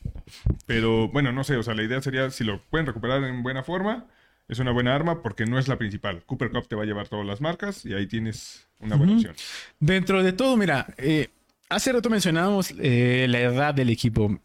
Pero 0.65 1.07
bueno, 1.09 1.31
no 1.31 1.43
sé, 1.43 1.55
o 1.57 1.63
sea, 1.63 1.73
la 1.73 1.83
idea 1.83 2.01
sería 2.01 2.29
si 2.29 2.43
lo 2.43 2.61
pueden 2.69 2.85
recuperar 2.85 3.23
en 3.23 3.41
buena 3.43 3.63
forma, 3.63 4.05
es 4.47 4.59
una 4.59 4.71
buena 4.71 4.93
arma 4.95 5.21
porque 5.21 5.45
no 5.45 5.57
es 5.59 5.67
la 5.67 5.77
principal. 5.77 6.23
Cooper 6.25 6.51
Cup 6.51 6.67
te 6.67 6.75
va 6.75 6.83
a 6.83 6.85
llevar 6.85 7.07
todas 7.07 7.25
las 7.25 7.41
marcas 7.41 7.85
y 7.85 7.93
ahí 7.93 8.07
tienes 8.07 8.67
una 8.79 8.95
buena 8.95 9.13
opción. 9.15 9.35
Dentro 9.79 10.23
de 10.23 10.33
todo, 10.33 10.55
mira, 10.55 10.87
eh, 10.97 11.29
hace 11.69 11.91
rato 11.91 12.09
mencionábamos 12.09 12.73
eh, 12.79 13.25
la 13.29 13.39
edad 13.39 13.73
del 13.73 13.89
equipo. 13.89 14.39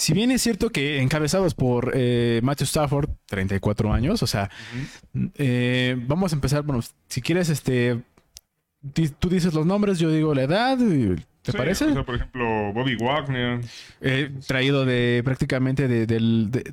Si 0.00 0.14
bien 0.14 0.30
es 0.30 0.40
cierto 0.40 0.70
que 0.70 1.02
encabezados 1.02 1.52
por 1.54 1.92
eh, 1.94 2.40
Matthew 2.42 2.64
Stafford, 2.64 3.10
34 3.26 3.92
años, 3.92 4.22
o 4.22 4.26
sea, 4.26 4.48
eh, 5.34 5.94
vamos 6.06 6.32
a 6.32 6.36
empezar, 6.36 6.62
bueno, 6.62 6.82
si 7.08 7.20
quieres, 7.20 7.50
este, 7.50 8.00
di- 8.80 9.10
tú 9.10 9.28
dices 9.28 9.52
los 9.52 9.66
nombres, 9.66 9.98
yo 9.98 10.10
digo 10.10 10.34
la 10.34 10.44
edad, 10.44 10.78
¿te 10.78 11.52
Sí, 11.52 11.56
parece? 11.58 11.84
O 11.84 11.92
sea, 11.92 12.02
por 12.04 12.14
ejemplo, 12.14 12.72
Bobby 12.72 12.96
Wagner. 12.96 13.60
Eh, 14.00 14.30
traído 14.46 14.86
de 14.86 15.20
prácticamente 15.22 15.86
de, 15.86 16.06
de, 16.06 16.18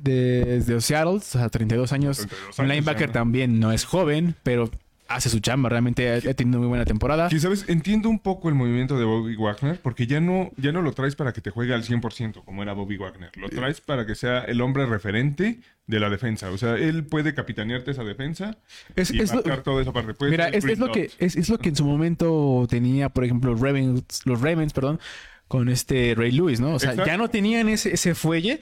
de- 0.00 0.60
de 0.60 0.80
Seattle, 0.80 1.16
o 1.16 1.20
sea, 1.20 1.50
32 1.50 1.92
años. 1.92 2.18
32 2.18 2.58
Un 2.58 2.64
años, 2.64 2.74
linebacker 2.76 3.08
ya. 3.08 3.12
también 3.12 3.60
no 3.60 3.72
es 3.72 3.84
joven, 3.84 4.36
pero 4.42 4.70
hace 5.08 5.28
su 5.30 5.40
chamba. 5.40 5.68
Realmente 5.68 6.12
ha, 6.12 6.34
tenido 6.34 6.58
muy 6.58 6.68
buena 6.68 6.84
temporada. 6.84 7.28
Y 7.30 7.38
sabes, 7.40 7.64
entiendo 7.68 8.08
un 8.08 8.18
poco 8.18 8.48
el 8.48 8.54
movimiento 8.54 8.98
de 8.98 9.04
Bobby 9.04 9.36
Wagner 9.36 9.80
porque 9.80 10.06
ya 10.06 10.20
no, 10.20 10.50
ya 10.56 10.70
no 10.72 10.82
lo 10.82 10.92
traes 10.92 11.16
para 11.16 11.32
que 11.32 11.40
te 11.40 11.50
juegue 11.50 11.74
al 11.74 11.82
100% 11.82 12.44
como 12.44 12.62
era 12.62 12.72
Bobby 12.74 12.96
Wagner. 12.96 13.30
Lo 13.36 13.48
traes 13.48 13.80
para 13.80 14.06
que 14.06 14.14
sea 14.14 14.40
el 14.40 14.60
hombre 14.60 14.86
referente 14.86 15.60
de 15.86 16.00
la 16.00 16.10
defensa. 16.10 16.50
O 16.50 16.58
sea, 16.58 16.74
él 16.76 17.04
puede 17.04 17.34
capitanearte 17.34 17.90
esa 17.90 18.04
defensa 18.04 18.58
Es- 18.94 19.10
y 19.10 19.20
es 19.20 19.30
lo- 19.30 19.36
marcar 19.36 19.62
toda 19.62 19.82
esa 19.82 19.92
parte. 19.92 20.14
Mira, 20.28 20.48
es, 20.48 20.64
es 20.64 20.78
lo 20.78 20.92
que 20.92 21.10
es, 21.18 21.36
es 21.36 21.48
lo 21.48 21.58
que 21.58 21.70
en 21.70 21.76
su 21.76 21.84
momento 21.84 22.66
tenía, 22.68 23.08
por 23.08 23.24
ejemplo, 23.24 23.52
los 23.52 23.60
Ravens, 23.60 24.04
los 24.26 24.40
Ravens, 24.40 24.72
perdón, 24.72 25.00
con 25.48 25.70
este 25.70 26.14
Ray 26.14 26.32
Lewis, 26.32 26.60
¿no? 26.60 26.74
O 26.74 26.78
sea, 26.78 26.90
Exacto. 26.90 27.10
ya 27.10 27.16
no 27.16 27.28
tenían 27.28 27.70
ese, 27.70 27.94
ese 27.94 28.14
fuelle, 28.14 28.60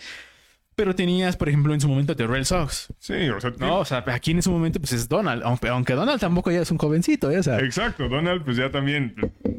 pero 0.77 0.95
tenías, 0.95 1.37
por 1.37 1.49
ejemplo, 1.49 1.72
en 1.74 1.81
su 1.81 1.89
momento 1.89 2.14
de 2.14 2.27
Red 2.27 2.45
Sox. 2.45 2.89
Sí, 2.99 3.29
o 3.31 3.41
sea, 3.41 3.51
No, 3.59 3.79
o 3.79 3.85
sea, 3.85 4.05
aquí 4.09 4.31
en 4.33 4.39
ese 4.39 4.51
momento 4.51 4.79
pues 4.79 4.93
es 4.93 5.09
Donald, 5.09 5.43
aunque, 5.43 5.68
aunque 5.68 5.95
Donald 5.95 6.20
tampoco 6.20 6.51
ya 6.53 6.61
es 6.61 6.70
un 6.70 6.77
jovencito, 6.79 7.31
¿eh? 7.31 7.39
O 7.39 7.43
sea, 7.43 7.59
Exacto, 7.61 8.09
Donald, 8.09 8.45
pues 8.45 8.59
ya 8.59 8.70
también, 8.70 9.14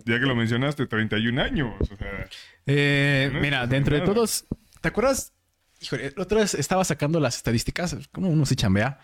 ya 0.05 0.19
que 0.19 0.25
lo 0.25 0.35
mencionaste, 0.35 0.85
31 0.85 1.41
años. 1.41 1.73
O 1.91 1.95
sea, 1.97 2.27
Eh, 2.67 3.31
No, 3.33 3.41
mira, 3.41 3.65
dentro 3.67 3.95
de 3.95 4.01
nada. 4.01 4.13
todos, 4.13 4.45
¿te 4.79 4.87
acuerdas? 4.89 5.33
Híjole, 5.81 6.13
la 6.15 6.23
otra 6.23 6.39
vez 6.39 6.53
estaba 6.53 6.83
sacando 6.83 7.19
las 7.19 7.35
estadísticas, 7.35 7.97
como 8.11 8.29
uno 8.29 8.45
se 8.45 8.55
chambea. 8.55 8.99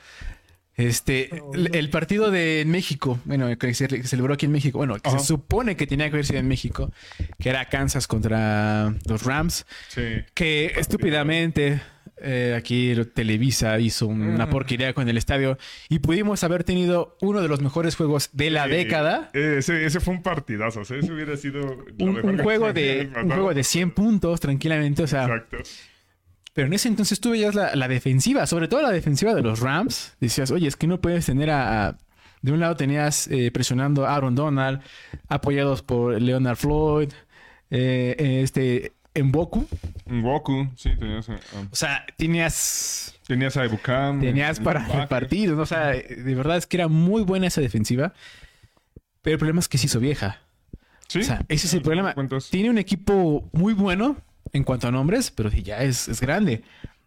Este, 0.75 1.29
el, 1.53 1.75
el 1.75 1.89
partido 1.91 2.31
de 2.31 2.63
México, 2.65 3.19
bueno, 3.25 3.55
que 3.59 3.73
se, 3.75 3.87
que 3.87 4.01
se 4.01 4.07
celebró 4.09 4.33
aquí 4.33 4.47
en 4.47 4.51
México, 4.51 4.79
bueno, 4.79 4.97
que 4.97 5.11
se 5.11 5.19
supone 5.19 5.75
que 5.75 5.85
tenía 5.85 6.07
que 6.09 6.15
haber 6.15 6.25
sido 6.25 6.39
en 6.39 6.47
México, 6.47 6.91
que 7.39 7.49
era 7.49 7.65
Kansas 7.69 8.07
contra 8.07 8.91
los 9.05 9.23
Rams, 9.23 9.67
sí. 9.89 10.01
que 10.33 10.73
estúpidamente 10.77 11.79
eh, 12.23 12.55
aquí 12.57 12.93
Televisa 13.13 13.79
hizo 13.79 14.07
una 14.07 14.45
Mm. 14.45 14.49
porquería 14.49 14.93
con 14.93 15.07
el 15.09 15.17
estadio 15.17 15.57
y 15.89 15.99
pudimos 15.99 16.43
haber 16.43 16.63
tenido 16.63 17.17
uno 17.21 17.41
de 17.41 17.47
los 17.47 17.61
mejores 17.61 17.95
juegos 17.95 18.29
de 18.33 18.49
la 18.49 18.67
década. 18.67 19.29
eh, 19.33 19.55
ese, 19.59 19.85
ese 19.85 19.99
fue 19.99 20.13
un 20.15 20.23
partidazo. 20.23 20.79
O 20.81 20.85
sea, 20.85 20.97
ese 20.97 21.11
hubiera 21.11 21.35
sido. 21.37 21.61
Un, 21.99 22.39
juego 22.39 22.73
de, 22.73 23.09
un 23.21 23.29
juego 23.29 23.53
de 23.53 23.63
100 23.63 23.91
puntos, 23.91 24.39
tranquilamente. 24.39 25.03
O 25.03 25.07
sea, 25.07 25.23
Exacto. 25.25 25.57
Pero 26.53 26.67
en 26.67 26.73
ese 26.73 26.87
entonces 26.87 27.19
tú 27.19 27.31
veías 27.31 27.55
la, 27.55 27.75
la 27.75 27.87
defensiva, 27.87 28.45
sobre 28.45 28.67
todo 28.67 28.81
la 28.83 28.91
defensiva 28.91 29.33
de 29.33 29.41
los 29.41 29.59
Rams. 29.59 30.15
Decías, 30.19 30.51
oye, 30.51 30.67
es 30.67 30.75
que 30.75 30.87
no 30.87 31.01
puedes 31.01 31.25
tener 31.25 31.49
a... 31.49 31.87
a- 31.87 31.97
de 32.43 32.51
un 32.51 32.59
lado 32.59 32.75
tenías 32.75 33.27
eh, 33.29 33.51
presionando 33.51 34.05
a 34.05 34.15
Aaron 34.15 34.35
Donald, 34.35 34.81
apoyados 35.29 35.81
por 35.81 36.21
Leonard 36.21 36.57
Floyd, 36.57 37.09
eh, 37.71 38.15
eh, 39.15 39.19
este, 39.19 39.23
Mboku. 39.23 39.67
Goku, 40.05 40.67
sí, 40.75 40.89
tenías, 40.97 41.29
a- 41.29 41.33
ah, 41.35 41.67
O 41.71 41.75
sea, 41.75 42.05
tenías, 42.17 43.15
tenías 43.27 43.55
a 43.57 43.65
Ebukam. 43.65 44.19
tenías 44.19 44.59
para 44.59 44.81
Baker. 44.81 44.95
repartir. 45.01 45.49
¿no? 45.51 45.61
O 45.61 45.65
sea, 45.65 45.87
de 45.89 46.35
verdad 46.35 46.57
es 46.57 46.67
que 46.67 46.77
era 46.77 46.87
muy 46.87 47.23
buena 47.23 47.47
esa 47.47 47.61
defensiva. 47.61 48.13
Pero 49.21 49.35
el 49.35 49.39
problema 49.39 49.59
es 49.59 49.69
que 49.69 49.77
se 49.77 49.85
hizo 49.85 49.99
vieja. 49.99 50.41
Sí. 51.07 51.19
O 51.19 51.23
sea, 51.23 51.45
ese 51.47 51.67
es 51.67 51.73
el 51.73 51.81
problema. 51.81 52.13
Tiene 52.49 52.69
un 52.69 52.77
equipo 52.77 53.49
muy 53.53 53.73
bueno 53.73 54.17
en 54.51 54.63
cuanto 54.63 54.87
a 54.87 54.91
nombres, 54.91 55.31
pero 55.31 55.49
ya 55.49 55.81
es, 55.83 56.07
es 56.07 56.19
grande. 56.19 56.63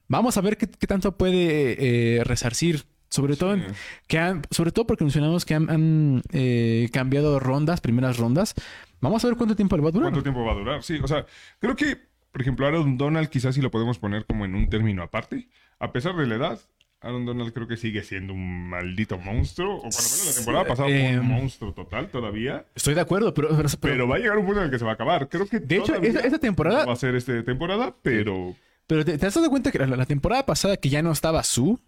Vamos 0.09 0.37
a 0.37 0.41
ver 0.41 0.57
qué, 0.57 0.67
qué 0.69 0.87
tanto 0.87 1.17
puede 1.17 2.19
eh, 2.19 2.25
resarcir. 2.25 2.85
Sobre 3.09 3.37
todo, 3.37 3.55
en- 3.55 3.61
Sí. 3.63 3.67
que 4.09 4.19
han, 4.19 4.43
sobre 4.51 4.73
todo 4.73 4.87
porque 4.87 5.05
mencionamos 5.05 5.45
que 5.45 5.55
han, 5.55 5.71
han, 5.71 6.23
eh, 6.33 6.89
cambiado 6.93 7.39
rondas, 7.41 7.81
primeras 7.81 8.17
rondas. 8.19 8.55
Vamos 9.01 9.25
a 9.25 9.29
ver 9.29 9.37
cuánto 9.37 9.55
tiempo 9.57 9.77
le 9.77 9.83
va 9.83 9.89
a 9.89 9.93
durar. 9.93 10.11
¿Cuánto 10.11 10.23
tiempo 10.23 10.45
va 10.45 10.53
a 10.53 10.57
durar? 10.57 10.83
Sí, 10.83 10.99
o 11.03 11.07
sea, 11.09 11.25
creo 11.61 11.77
que, 11.77 11.97
por 12.33 12.41
ejemplo, 12.43 12.67
Aaron 12.67 12.99
Donald 12.99 13.29
quizás 13.29 13.55
sí 13.55 13.61
lo 13.61 13.71
podemos 13.71 13.99
poner 13.99 14.25
como 14.27 14.45
en 14.45 14.55
un 14.55 14.69
término 14.69 15.03
aparte. 15.03 15.49
A 15.79 15.93
pesar 15.93 16.17
de 16.17 16.27
la 16.27 16.35
edad, 16.35 16.61
Aaron 17.01 17.25
Donald 17.27 17.53
creo 17.53 17.69
que 17.69 17.77
sigue 17.77 18.03
siendo 18.03 18.33
un 18.33 18.69
maldito 18.71 19.19
monstruo. 19.19 19.77
O 19.77 19.83
por 19.83 19.93
lo 19.93 19.99
menos 19.99 20.27
la 20.27 20.35
temporada 20.35 20.65
Sí, 20.65 20.69
pasada 20.71 20.89
fue 20.89 21.11
eh, 21.13 21.19
un 21.21 21.27
monstruo 21.29 21.73
total 21.75 22.09
todavía. 22.09 22.65
Estoy 22.75 22.95
de 22.95 23.01
acuerdo, 23.03 23.33
pero, 23.35 23.49
pero, 23.51 23.69
pero- 23.69 23.81
Pero 23.81 24.09
va 24.09 24.17
a 24.17 24.19
llegar 24.19 24.39
un 24.39 24.47
punto 24.47 24.61
en 24.61 24.65
el 24.67 24.71
que 24.73 24.79
se 24.79 24.85
va 24.85 24.93
a 24.93 24.95
acabar. 24.95 25.29
Creo 25.29 25.47
que 25.47 25.61
de 25.61 25.77
hecho, 25.77 25.95
esa, 26.03 26.21
esa 26.21 26.39
temporada, 26.39 26.81
no 26.81 26.87
va 26.89 26.93
a 26.95 26.97
ser 26.97 27.15
esta 27.15 27.43
temporada, 27.45 27.95
pero... 28.03 28.57
pero 28.87 29.05
te, 29.05 29.17
te 29.19 29.27
has 29.27 29.35
dado 29.35 29.51
cuenta 29.51 29.71
que 29.71 29.79
la, 29.79 29.87
la 29.87 30.07
temporada 30.07 30.45
pasada 30.47 30.77
que 30.79 30.89
ya 30.89 31.03
no 31.03 31.13
estaba 31.13 31.43
Su, 31.45 31.79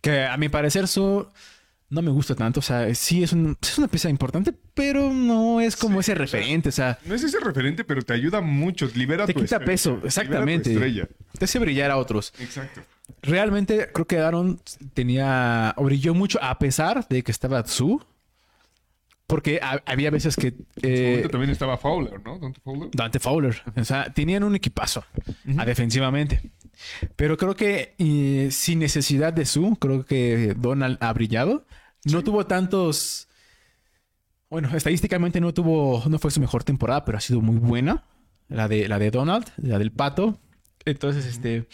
que 0.00 0.24
a 0.24 0.36
mi 0.36 0.48
parecer 0.48 0.86
Su 0.88 1.26
no 1.88 2.02
me 2.02 2.10
gusta 2.10 2.34
tanto. 2.34 2.60
O 2.60 2.62
sea, 2.62 2.92
sí 2.94 3.22
es, 3.22 3.32
un- 3.32 3.56
es 3.62 3.78
una 3.78 3.86
pieza 3.88 4.08
importante, 4.10 4.52
pero 4.74 5.12
no 5.12 5.60
es 5.60 5.76
como 5.76 6.00
ese 6.00 6.14
referente. 6.16 6.68
O 6.70 6.72
sea, 6.72 6.98
No 7.04 7.14
es 7.14 7.22
ese 7.22 7.38
referente, 7.40 7.84
pero 7.84 8.02
te 8.02 8.12
ayuda 8.12 8.40
mucho. 8.40 8.88
Libera 8.94 9.24
Te 9.26 9.32
tu 9.34 9.40
quita 9.40 9.56
estrella, 9.56 9.66
peso, 9.66 9.90
libera 9.90 10.00
tu 10.02 10.06
exactamente. 10.08 11.08
te 11.38 11.44
hace 11.44 11.58
brillar 11.60 11.90
a 11.92 11.96
otros. 11.98 12.32
Exacto. 12.40 12.82
Realmente 13.22 13.88
creo 13.94 14.06
que 14.06 14.18
Aaron 14.18 14.60
tenía 14.94 15.74
o 15.76 15.84
brilló 15.84 16.12
mucho 16.12 16.42
a 16.42 16.58
pesar 16.58 17.06
de 17.08 17.22
que 17.22 17.30
estaba 17.30 17.64
Su. 17.66 18.02
Porque 19.28 19.58
ha- 19.60 19.82
había 19.86 20.10
veces 20.10 20.36
que 20.36 20.54
eh, 20.82 21.26
también 21.30 21.50
estaba 21.50 21.76
Fowler, 21.78 22.20
¿no? 22.24 22.38
Dante 22.38 22.60
Fowler. 22.60 22.90
Dante 22.92 23.18
Fowler, 23.18 23.62
o 23.76 23.84
sea, 23.84 24.12
tenían 24.12 24.44
un 24.44 24.54
equipazo 24.54 25.04
a 25.56 25.64
defensivamente. 25.64 26.50
Pero 27.16 27.36
creo 27.36 27.54
que 27.56 27.94
eh, 27.98 28.48
sin 28.50 28.78
necesidad 28.78 29.32
de 29.32 29.46
Su, 29.46 29.76
creo 29.76 30.04
que 30.04 30.54
Donald 30.56 30.98
ha 31.00 31.12
brillado. 31.12 31.66
No 32.04 32.22
tuvo 32.22 32.46
tantos. 32.46 33.28
Bueno, 34.48 34.74
estadísticamente 34.76 35.40
no 35.40 35.52
tuvo. 35.54 36.02
No 36.08 36.18
fue 36.18 36.30
su 36.30 36.40
mejor 36.40 36.64
temporada, 36.64 37.04
pero 37.04 37.18
ha 37.18 37.20
sido 37.20 37.40
muy 37.40 37.56
buena. 37.56 38.04
La 38.48 38.68
de, 38.68 38.88
la 38.88 38.98
de 38.98 39.10
Donald, 39.10 39.46
la 39.56 39.78
del 39.78 39.90
pato. 39.90 40.40
Entonces, 40.84 41.26
este. 41.26 41.66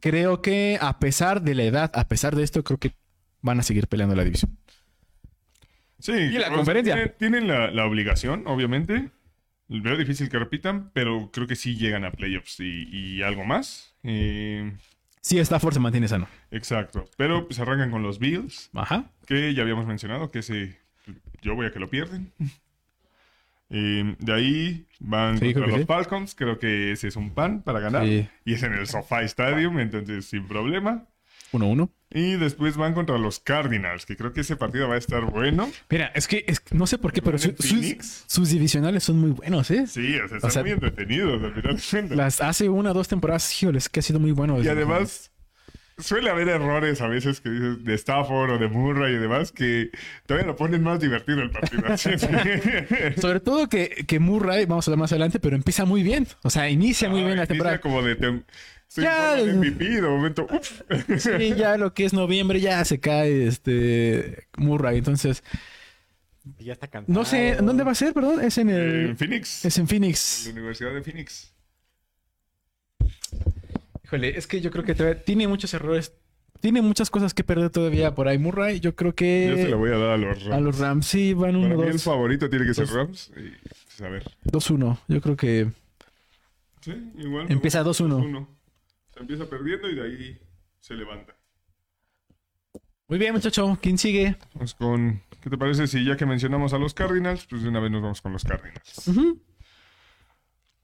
Creo 0.00 0.42
que 0.42 0.78
a 0.80 0.98
pesar 0.98 1.42
de 1.42 1.54
la 1.54 1.64
edad, 1.64 1.90
a 1.94 2.06
pesar 2.06 2.36
de 2.36 2.44
esto, 2.44 2.62
creo 2.62 2.78
que 2.78 2.94
van 3.42 3.60
a 3.60 3.62
seguir 3.62 3.88
peleando 3.88 4.14
la 4.14 4.24
división. 4.24 4.56
Sí. 5.98 6.12
Y 6.12 6.30
la 6.32 6.46
sea, 6.46 6.52
conferencia. 6.52 6.94
Tienen, 6.94 7.14
tienen 7.18 7.48
la, 7.48 7.70
la 7.70 7.84
obligación, 7.84 8.46
obviamente. 8.46 9.10
Veo 9.68 9.96
difícil 9.96 10.28
que 10.30 10.38
repitan, 10.38 10.90
pero 10.94 11.30
creo 11.30 11.46
que 11.46 11.56
sí 11.56 11.76
llegan 11.76 12.04
a 12.04 12.10
playoffs 12.10 12.60
y, 12.60 12.88
y 12.90 13.22
algo 13.22 13.44
más. 13.44 13.87
Eh, 14.08 14.72
Sí, 15.20 15.38
Stafford 15.38 15.74
se 15.74 15.80
mantiene 15.80 16.08
sano. 16.08 16.26
exacto. 16.50 17.04
Pero 17.18 17.46
pues 17.46 17.58
arrancan 17.58 17.90
con 17.90 18.02
los 18.02 18.18
Bills, 18.18 18.70
Ajá. 18.72 19.10
que 19.26 19.52
ya 19.52 19.62
habíamos 19.62 19.86
mencionado 19.86 20.30
que 20.30 20.38
ese 20.38 20.78
yo 21.42 21.54
voy 21.54 21.66
a 21.66 21.72
que 21.72 21.78
lo 21.80 21.88
pierden. 21.90 22.32
Eh, 23.70 24.16
de 24.18 24.32
ahí 24.32 24.86
van 25.00 25.36
Sí, 25.38 25.52
contra 25.52 25.70
los 25.70 25.80
sí. 25.80 25.86
Falcons, 25.86 26.34
creo 26.34 26.58
que 26.58 26.92
ese 26.92 27.08
es 27.08 27.16
un 27.16 27.34
pan 27.34 27.62
para 27.62 27.80
ganar. 27.80 28.04
Sí. 28.06 28.26
Y 28.46 28.54
es 28.54 28.62
en 28.62 28.72
el 28.72 28.86
SoFi 28.86 29.24
Stadium, 29.24 29.78
entonces 29.78 30.24
sin 30.24 30.46
problema. 30.48 31.04
1-1. 31.52 31.90
Y 32.10 32.36
después 32.36 32.76
van 32.78 32.94
contra 32.94 33.18
los 33.18 33.38
Cardinals, 33.38 34.06
que 34.06 34.16
creo 34.16 34.32
que 34.32 34.40
ese 34.40 34.56
partido 34.56 34.88
va 34.88 34.94
a 34.94 34.98
estar 34.98 35.26
bueno. 35.26 35.70
Mira, 35.90 36.06
es 36.14 36.26
que, 36.26 36.42
es 36.48 36.62
no 36.70 36.86
sé 36.86 36.96
por 36.96 37.12
qué, 37.12 37.20
pero 37.20 37.36
¿En 37.36 37.42
su- 37.56 38.24
sus, 38.26 38.48
divisionales 38.50 39.04
son 39.04 39.18
muy 39.18 39.30
buenos, 39.32 39.70
¿eh? 39.70 39.86
Sí, 39.86 40.16
o 40.18 40.26
sea, 40.26 40.38
están 40.38 40.50
sea, 40.50 40.62
muy 40.62 40.70
entretenidos 40.72 41.42
al 41.42 41.78
final 41.78 42.08
de. 42.08 42.16
Las 42.16 42.40
hace 42.40 42.70
una 42.70 42.92
o 42.92 42.94
dos 42.94 43.08
temporadas, 43.08 43.62
híjoles, 43.62 43.90
que 43.90 44.00
ha 44.00 44.02
sido 44.02 44.20
muy 44.20 44.32
bueno. 44.32 44.58
Y 44.62 44.68
además, 44.68 45.30
suele 45.98 46.30
haber 46.30 46.48
errores 46.48 47.02
a 47.02 47.08
veces 47.08 47.42
que 47.42 47.50
dices 47.50 47.84
de 47.84 47.94
Stafford 47.94 48.52
o 48.52 48.58
de 48.58 48.68
Murray 48.68 49.14
y 49.16 49.18
demás 49.18 49.52
que 49.52 49.90
todavía 50.26 50.46
lo 50.46 50.56
ponen 50.56 50.82
más 50.82 51.00
divertido 51.00 51.42
el 51.42 51.50
partido. 51.50 51.82
Sobre 53.20 53.40
todo 53.40 53.68
que, 53.68 54.04
que 54.06 54.18
Murray, 54.18 54.64
vamos 54.64 54.86
a 54.88 54.90
hablar 54.90 55.00
más 55.00 55.12
adelante, 55.12 55.40
pero 55.40 55.56
empieza 55.56 55.84
muy 55.84 56.02
bien. 56.02 56.26
O 56.42 56.48
sea, 56.48 56.70
inicia 56.70 57.10
muy 57.10 57.20
Ah, 57.20 57.26
bien 57.26 57.36
la 57.36 57.46
temporada. 57.46 57.80
como 57.82 58.00
de... 58.02 58.18
tem- 58.18 58.44
Estoy 58.88 59.04
Ya, 59.04 59.38
en 59.38 59.46
de 59.60 59.70
MVP, 59.70 59.84
de 59.84 60.02
momento... 60.02 60.46
uf. 60.50 60.82
Sí, 61.18 61.54
ya 61.56 61.76
lo 61.76 61.92
que 61.94 62.04
es 62.06 62.12
noviembre 62.12 62.60
ya 62.60 62.84
se 62.84 62.98
cae 63.00 63.46
este 63.46 64.46
Murray. 64.56 64.98
Entonces, 64.98 65.44
Ya 66.58 66.72
está 66.72 66.88
cansado. 66.88 67.18
no 67.18 67.24
sé, 67.26 67.56
¿dónde 67.62 67.84
va 67.84 67.92
a 67.92 67.94
ser? 67.94 68.14
Perdón, 68.14 68.42
es 68.42 68.56
en 68.58 68.70
el... 68.70 69.10
En 69.10 69.16
Phoenix. 69.16 69.64
Es 69.64 69.76
en 69.78 69.86
Phoenix. 69.88 70.46
La 70.46 70.52
Universidad 70.52 70.94
de 70.94 71.02
Phoenix. 71.02 71.52
Híjole, 74.04 74.38
es 74.38 74.46
que 74.46 74.60
yo 74.60 74.70
creo 74.70 74.84
que 74.84 74.94
todavía 74.94 75.22
tiene 75.22 75.46
muchos 75.46 75.74
errores. 75.74 76.12
Tiene 76.60 76.80
muchas 76.82 77.10
cosas 77.10 77.34
que 77.34 77.44
perder 77.44 77.70
todavía 77.70 78.14
por 78.14 78.26
ahí 78.26 78.38
Murray. 78.38 78.80
Yo 78.80 78.96
creo 78.96 79.14
que... 79.14 79.48
Yo 79.50 79.56
se 79.56 79.68
lo 79.68 79.78
voy 79.78 79.90
a 79.90 79.98
dar 79.98 80.10
a 80.10 80.16
los 80.16 80.42
Rams. 80.44 80.54
A 80.56 80.60
los 80.60 80.78
Rams, 80.78 81.06
sí, 81.06 81.34
van 81.34 81.52
Para 81.60 81.76
mí 81.76 81.82
el 81.82 81.94
1-2. 81.94 82.02
favorito 82.02 82.48
tiene 82.48 82.64
que 82.66 82.74
ser 82.74 82.86
Dos. 82.86 82.96
Rams. 82.96 83.30
Y, 83.36 83.50
pues, 83.86 84.00
a 84.00 84.08
ver. 84.08 84.24
2-1. 84.44 84.98
Yo 85.08 85.20
creo 85.20 85.36
que 85.36 85.70
Sí, 86.80 86.94
igual. 87.18 87.46
Empieza 87.50 87.82
gusta 87.82 88.04
2-1. 88.04 88.46
2-1. 89.18 89.18
Se 89.18 89.22
empieza 89.22 89.50
perdiendo 89.50 89.88
y 89.88 89.94
de 89.94 90.02
ahí 90.02 90.40
se 90.80 90.94
levanta. 90.94 91.34
Muy 93.08 93.18
bien, 93.18 93.32
muchacho. 93.32 93.78
¿Quién 93.80 93.98
sigue? 93.98 94.36
Vamos 94.54 94.74
con... 94.74 95.22
¿Qué 95.40 95.48
te 95.50 95.56
parece 95.56 95.86
si 95.86 96.04
ya 96.04 96.16
que 96.16 96.26
mencionamos 96.26 96.72
a 96.74 96.78
los 96.78 96.94
Cardinals, 96.94 97.46
pues 97.46 97.62
de 97.62 97.68
una 97.68 97.80
vez 97.80 97.90
nos 97.90 98.02
vamos 98.02 98.20
con 98.20 98.32
los 98.32 98.44
Cardinals? 98.44 99.10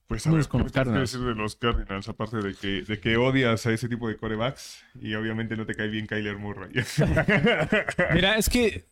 Pues 0.06 0.26
a 0.26 0.30
ver, 0.30 0.46
con 0.48 0.60
¿qué 0.60 0.64
los 0.64 0.72
Cardinals. 0.72 1.12
decir 1.12 1.26
de 1.26 1.34
los 1.34 1.56
Cardinals? 1.56 2.08
Aparte 2.08 2.38
de 2.38 2.54
que, 2.54 2.82
de 2.82 3.00
que 3.00 3.16
odias 3.16 3.66
a 3.66 3.72
ese 3.72 3.88
tipo 3.88 4.08
de 4.08 4.16
corebacks 4.16 4.84
y 5.00 5.14
obviamente 5.14 5.56
no 5.56 5.66
te 5.66 5.74
cae 5.74 5.88
bien 5.88 6.06
Kyler 6.06 6.38
Murray. 6.38 6.72
Mira, 8.14 8.36
es 8.36 8.48
que. 8.48 8.86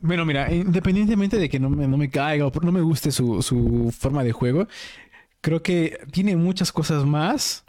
Bueno, 0.00 0.26
mira, 0.26 0.52
independientemente 0.52 1.38
de 1.38 1.48
que 1.48 1.58
no 1.58 1.70
me, 1.70 1.88
no 1.88 1.96
me 1.96 2.10
caiga 2.10 2.46
o 2.46 2.52
no 2.60 2.72
me 2.72 2.82
guste 2.82 3.10
su, 3.10 3.40
su 3.40 3.90
forma 3.98 4.22
de 4.22 4.32
juego, 4.32 4.68
creo 5.40 5.62
que 5.62 5.98
tiene 6.12 6.36
muchas 6.36 6.72
cosas 6.72 7.06
más 7.06 7.63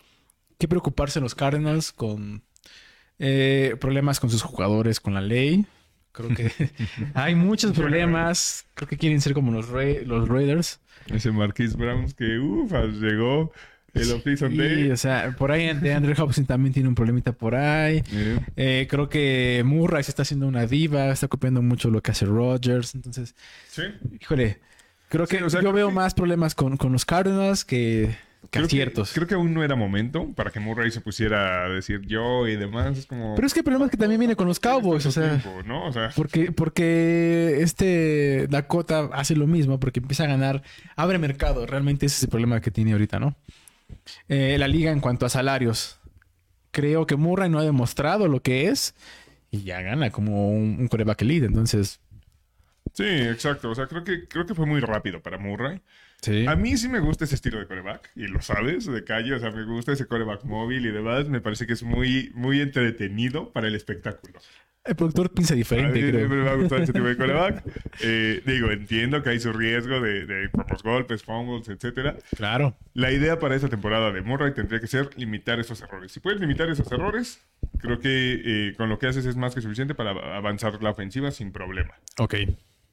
que 0.57 0.67
preocuparse 0.67 1.19
los 1.21 1.35
Cardinals 1.35 1.91
con 1.91 2.43
eh, 3.19 3.75
problemas 3.79 4.19
con 4.19 4.29
sus 4.29 4.41
jugadores, 4.41 4.99
con 4.99 5.13
la 5.13 5.21
ley. 5.21 5.65
Creo 6.11 6.29
que 6.29 6.51
hay 7.13 7.35
muchos 7.35 7.73
problemas. 7.73 8.65
Creo 8.73 8.87
que 8.87 8.97
quieren 8.97 9.21
ser 9.21 9.33
como 9.33 9.51
los, 9.51 9.69
Ra- 9.69 10.01
los 10.05 10.27
Raiders. 10.27 10.79
Ese 11.07 11.31
Marquise 11.31 11.75
Browns 11.77 12.13
que, 12.13 12.39
ufa, 12.39 12.83
llegó 12.85 13.51
el 13.93 14.11
off-season 14.11 14.57
day. 14.57 14.91
o 14.91 14.97
sea, 14.97 15.35
por 15.37 15.51
ahí 15.51 15.73
de 15.73 15.93
Andrew 15.93 16.15
Hobson 16.17 16.45
también 16.45 16.73
tiene 16.73 16.89
un 16.89 16.95
problemita 16.95 17.31
por 17.31 17.55
ahí. 17.55 18.01
Eh, 18.11 18.39
Eh, 18.55 18.87
creo 18.89 19.07
que 19.07 19.61
Murray 19.65 20.03
se 20.03 20.11
está 20.11 20.23
haciendo 20.23 20.47
una 20.47 20.65
diva, 20.65 21.11
está 21.11 21.27
copiando 21.27 21.61
mucho 21.61 21.89
lo 21.89 22.01
que 22.01 22.11
hace 22.11 22.25
Rodgers. 22.25 22.95
Entonces, 22.95 23.35
sí. 23.69 23.83
híjole, 24.19 24.59
creo 25.09 25.27
que 25.27 25.37
Sí, 25.37 25.43
o 25.43 25.49
sea, 25.49 25.59
yo 25.59 25.71
creo 25.71 25.73
veo 25.73 25.87
que- 25.89 25.93
más 25.95 26.13
problemas 26.13 26.55
con, 26.55 26.75
con 26.77 26.91
los 26.91 27.05
Cardinals 27.05 27.63
que, 27.63 28.17
Creo 28.49 28.67
que, 28.67 28.91
creo 29.13 29.27
que 29.27 29.33
aún 29.35 29.53
no 29.53 29.63
era 29.63 29.75
momento 29.75 30.31
para 30.33 30.51
que 30.51 30.59
Murray 30.59 30.91
se 30.91 31.01
pusiera 31.01 31.65
a 31.65 31.69
decir 31.69 32.01
yo 32.01 32.47
y 32.47 32.55
demás. 32.55 32.97
Es 32.97 33.05
como... 33.05 33.35
Pero 33.35 33.47
es 33.47 33.53
que 33.53 33.59
el 33.59 33.63
problema 33.63 33.85
es 33.85 33.91
que 33.91 33.97
también 33.97 34.19
viene 34.19 34.35
con 34.35 34.47
los 34.47 34.59
Cowboys, 34.59 35.05
o 35.05 35.11
sea, 35.11 35.39
Tiempo, 35.39 35.63
¿no? 35.63 35.85
O 35.87 35.91
sea, 35.91 36.11
porque, 36.15 36.51
porque 36.51 37.57
este 37.59 38.47
Dakota 38.47 39.09
hace 39.13 39.35
lo 39.35 39.47
mismo, 39.47 39.79
porque 39.79 39.99
empieza 39.99 40.23
a 40.23 40.27
ganar, 40.27 40.63
abre 40.95 41.17
mercado. 41.17 41.65
Realmente 41.65 42.05
ese 42.05 42.17
es 42.17 42.23
el 42.23 42.29
problema 42.29 42.61
que 42.61 42.71
tiene 42.71 42.93
ahorita, 42.93 43.19
¿no? 43.19 43.35
Eh, 44.29 44.57
la 44.59 44.67
liga 44.67 44.91
en 44.91 44.99
cuanto 44.99 45.25
a 45.25 45.29
salarios. 45.29 45.99
Creo 46.71 47.07
que 47.07 47.15
Murray 47.15 47.49
no 47.49 47.59
ha 47.59 47.63
demostrado 47.63 48.27
lo 48.27 48.41
que 48.41 48.67
es 48.67 48.95
y 49.51 49.63
ya 49.63 49.81
gana 49.81 50.09
como 50.09 50.49
un, 50.49 50.77
un 50.79 50.87
coreback 50.87 51.21
elite. 51.21 51.45
Entonces, 51.45 51.99
sí, 52.93 53.03
exacto. 53.03 53.69
O 53.69 53.75
sea, 53.75 53.87
creo 53.87 54.03
que, 54.03 54.27
creo 54.27 54.45
que 54.45 54.55
fue 54.55 54.65
muy 54.65 54.81
rápido 54.81 55.21
para 55.21 55.37
Murray. 55.37 55.81
Sí. 56.25 56.45
A 56.47 56.55
mí 56.55 56.75
sí 56.77 56.89
me 56.89 56.99
gusta 56.99 57.25
ese 57.25 57.35
estilo 57.35 57.59
de 57.59 57.67
coreback, 57.67 58.11
y 58.15 58.27
lo 58.27 58.41
sabes, 58.41 58.85
de 58.85 59.03
calle, 59.03 59.33
o 59.33 59.39
sea, 59.39 59.51
me 59.51 59.63
gusta 59.65 59.93
ese 59.93 60.07
coreback 60.07 60.43
móvil 60.43 60.85
y 60.85 60.91
demás, 60.91 61.29
me 61.29 61.41
parece 61.41 61.67
que 61.67 61.73
es 61.73 61.83
muy, 61.83 62.31
muy 62.33 62.61
entretenido 62.61 63.51
para 63.51 63.67
el 63.67 63.75
espectáculo. 63.75 64.39
El 64.85 64.95
productor 64.95 65.31
piensa 65.31 65.55
diferente, 65.55 65.99
a 65.99 66.03
mí 66.03 66.11
creo. 66.11 66.29
me 66.29 66.43
va 66.43 66.51
a 66.51 66.55
gustar 66.55 66.81
ese 66.81 66.93
tipo 66.93 67.07
de 67.07 67.17
coreback. 67.17 67.63
Eh, 68.01 68.43
digo, 68.45 68.69
entiendo 68.69 69.23
que 69.23 69.31
hay 69.31 69.39
su 69.39 69.51
riesgo 69.51 69.99
de, 69.99 70.27
de 70.27 70.49
golpes, 70.83 71.23
fumbles, 71.23 71.67
etcétera. 71.69 72.15
Claro. 72.37 72.77
La 72.93 73.11
idea 73.11 73.39
para 73.39 73.55
esta 73.55 73.67
temporada 73.67 74.11
de 74.11 74.21
Murray 74.21 74.53
tendría 74.53 74.79
que 74.79 74.85
ser 74.85 75.09
limitar 75.17 75.59
esos 75.59 75.81
errores. 75.81 76.11
Si 76.11 76.19
puedes 76.19 76.39
limitar 76.39 76.69
esos 76.69 76.91
errores, 76.91 77.41
creo 77.79 77.99
que 77.99 78.41
eh, 78.45 78.73
con 78.77 78.87
lo 78.89 78.99
que 78.99 79.07
haces 79.07 79.25
es 79.25 79.35
más 79.35 79.55
que 79.55 79.61
suficiente 79.61 79.95
para 79.95 80.11
avanzar 80.37 80.81
la 80.83 80.91
ofensiva 80.91 81.31
sin 81.31 81.51
problema. 81.51 81.95
Ok. 82.19 82.35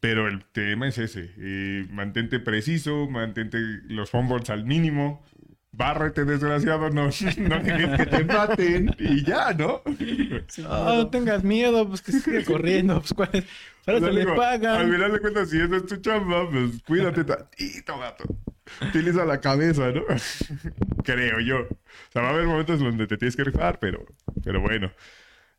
Pero 0.03 0.27
el 0.27 0.43
tema 0.43 0.89
es 0.89 0.97
ese. 0.97 1.31
eh, 1.37 1.87
mantente 1.89 2.41
preciso, 2.41 3.07
mantente 3.09 3.57
los 3.87 4.09
fumbles 4.09 4.49
al 4.49 4.65
mínimo. 4.65 5.23
Bárrete, 5.71 6.25
desgraciado, 6.25 6.89
no, 6.89 7.05
no 7.37 7.59
dejes 7.59 7.97
que 7.97 8.05
te 8.05 8.25
maten 8.25 8.93
y 8.99 9.23
ya, 9.23 9.53
¿no? 9.53 9.81
Ah, 10.67 10.95
no 10.97 11.09
tengas 11.09 11.41
miedo, 11.45 11.87
pues 11.87 12.01
que 12.01 12.11
sigue 12.11 12.43
corriendo. 12.51 12.99
Pues 12.99 13.13
cuál 13.13 13.29
es. 13.31 13.45
Ahora 13.87 14.01
se 14.01 14.11
le 14.11 14.19
digo, 14.19 14.31
Al 14.33 14.37
pagan. 14.37 14.91
final 14.91 15.11
de 15.13 15.19
cuentas, 15.21 15.49
si 15.49 15.59
eso 15.61 15.73
es 15.77 15.85
tu 15.85 15.95
chamba, 15.95 16.49
pues 16.51 16.81
cuídate 16.85 17.23
tantito, 17.23 17.97
gato. 17.97 18.25
Utiliza 18.81 19.23
la 19.23 19.39
cabeza, 19.39 19.89
¿no? 19.93 20.03
Creo 21.05 21.39
yo. 21.39 21.61
O 21.61 21.67
sea, 22.11 22.23
va 22.23 22.27
a 22.27 22.31
haber 22.31 22.45
momentos 22.45 22.81
donde 22.81 23.07
te 23.07 23.15
tienes 23.17 23.37
que 23.37 23.45
rifar, 23.45 23.79
pero, 23.79 24.05
pero 24.43 24.59
bueno. 24.59 24.91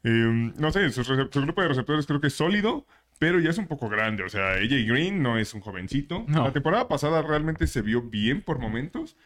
Eh, 0.04 0.52
no 0.58 0.70
sé, 0.70 0.90
su, 0.90 1.02
su 1.02 1.14
grupo 1.40 1.62
de 1.62 1.68
receptores 1.68 2.06
creo 2.06 2.20
que 2.20 2.26
es 2.26 2.34
sólido, 2.34 2.86
pero 3.24 3.40
ya 3.40 3.48
es 3.48 3.56
un 3.56 3.66
poco 3.66 3.88
grande. 3.88 4.22
O 4.22 4.28
sea, 4.28 4.52
AJ 4.56 4.84
Green 4.86 5.22
no 5.22 5.38
es 5.38 5.54
un 5.54 5.62
jovencito. 5.62 6.26
No. 6.28 6.44
La 6.44 6.52
temporada 6.52 6.88
pasada 6.88 7.22
realmente 7.22 7.66
se 7.66 7.80
vio 7.80 8.02
bien 8.02 8.42
por 8.42 8.58
momentos, 8.58 9.16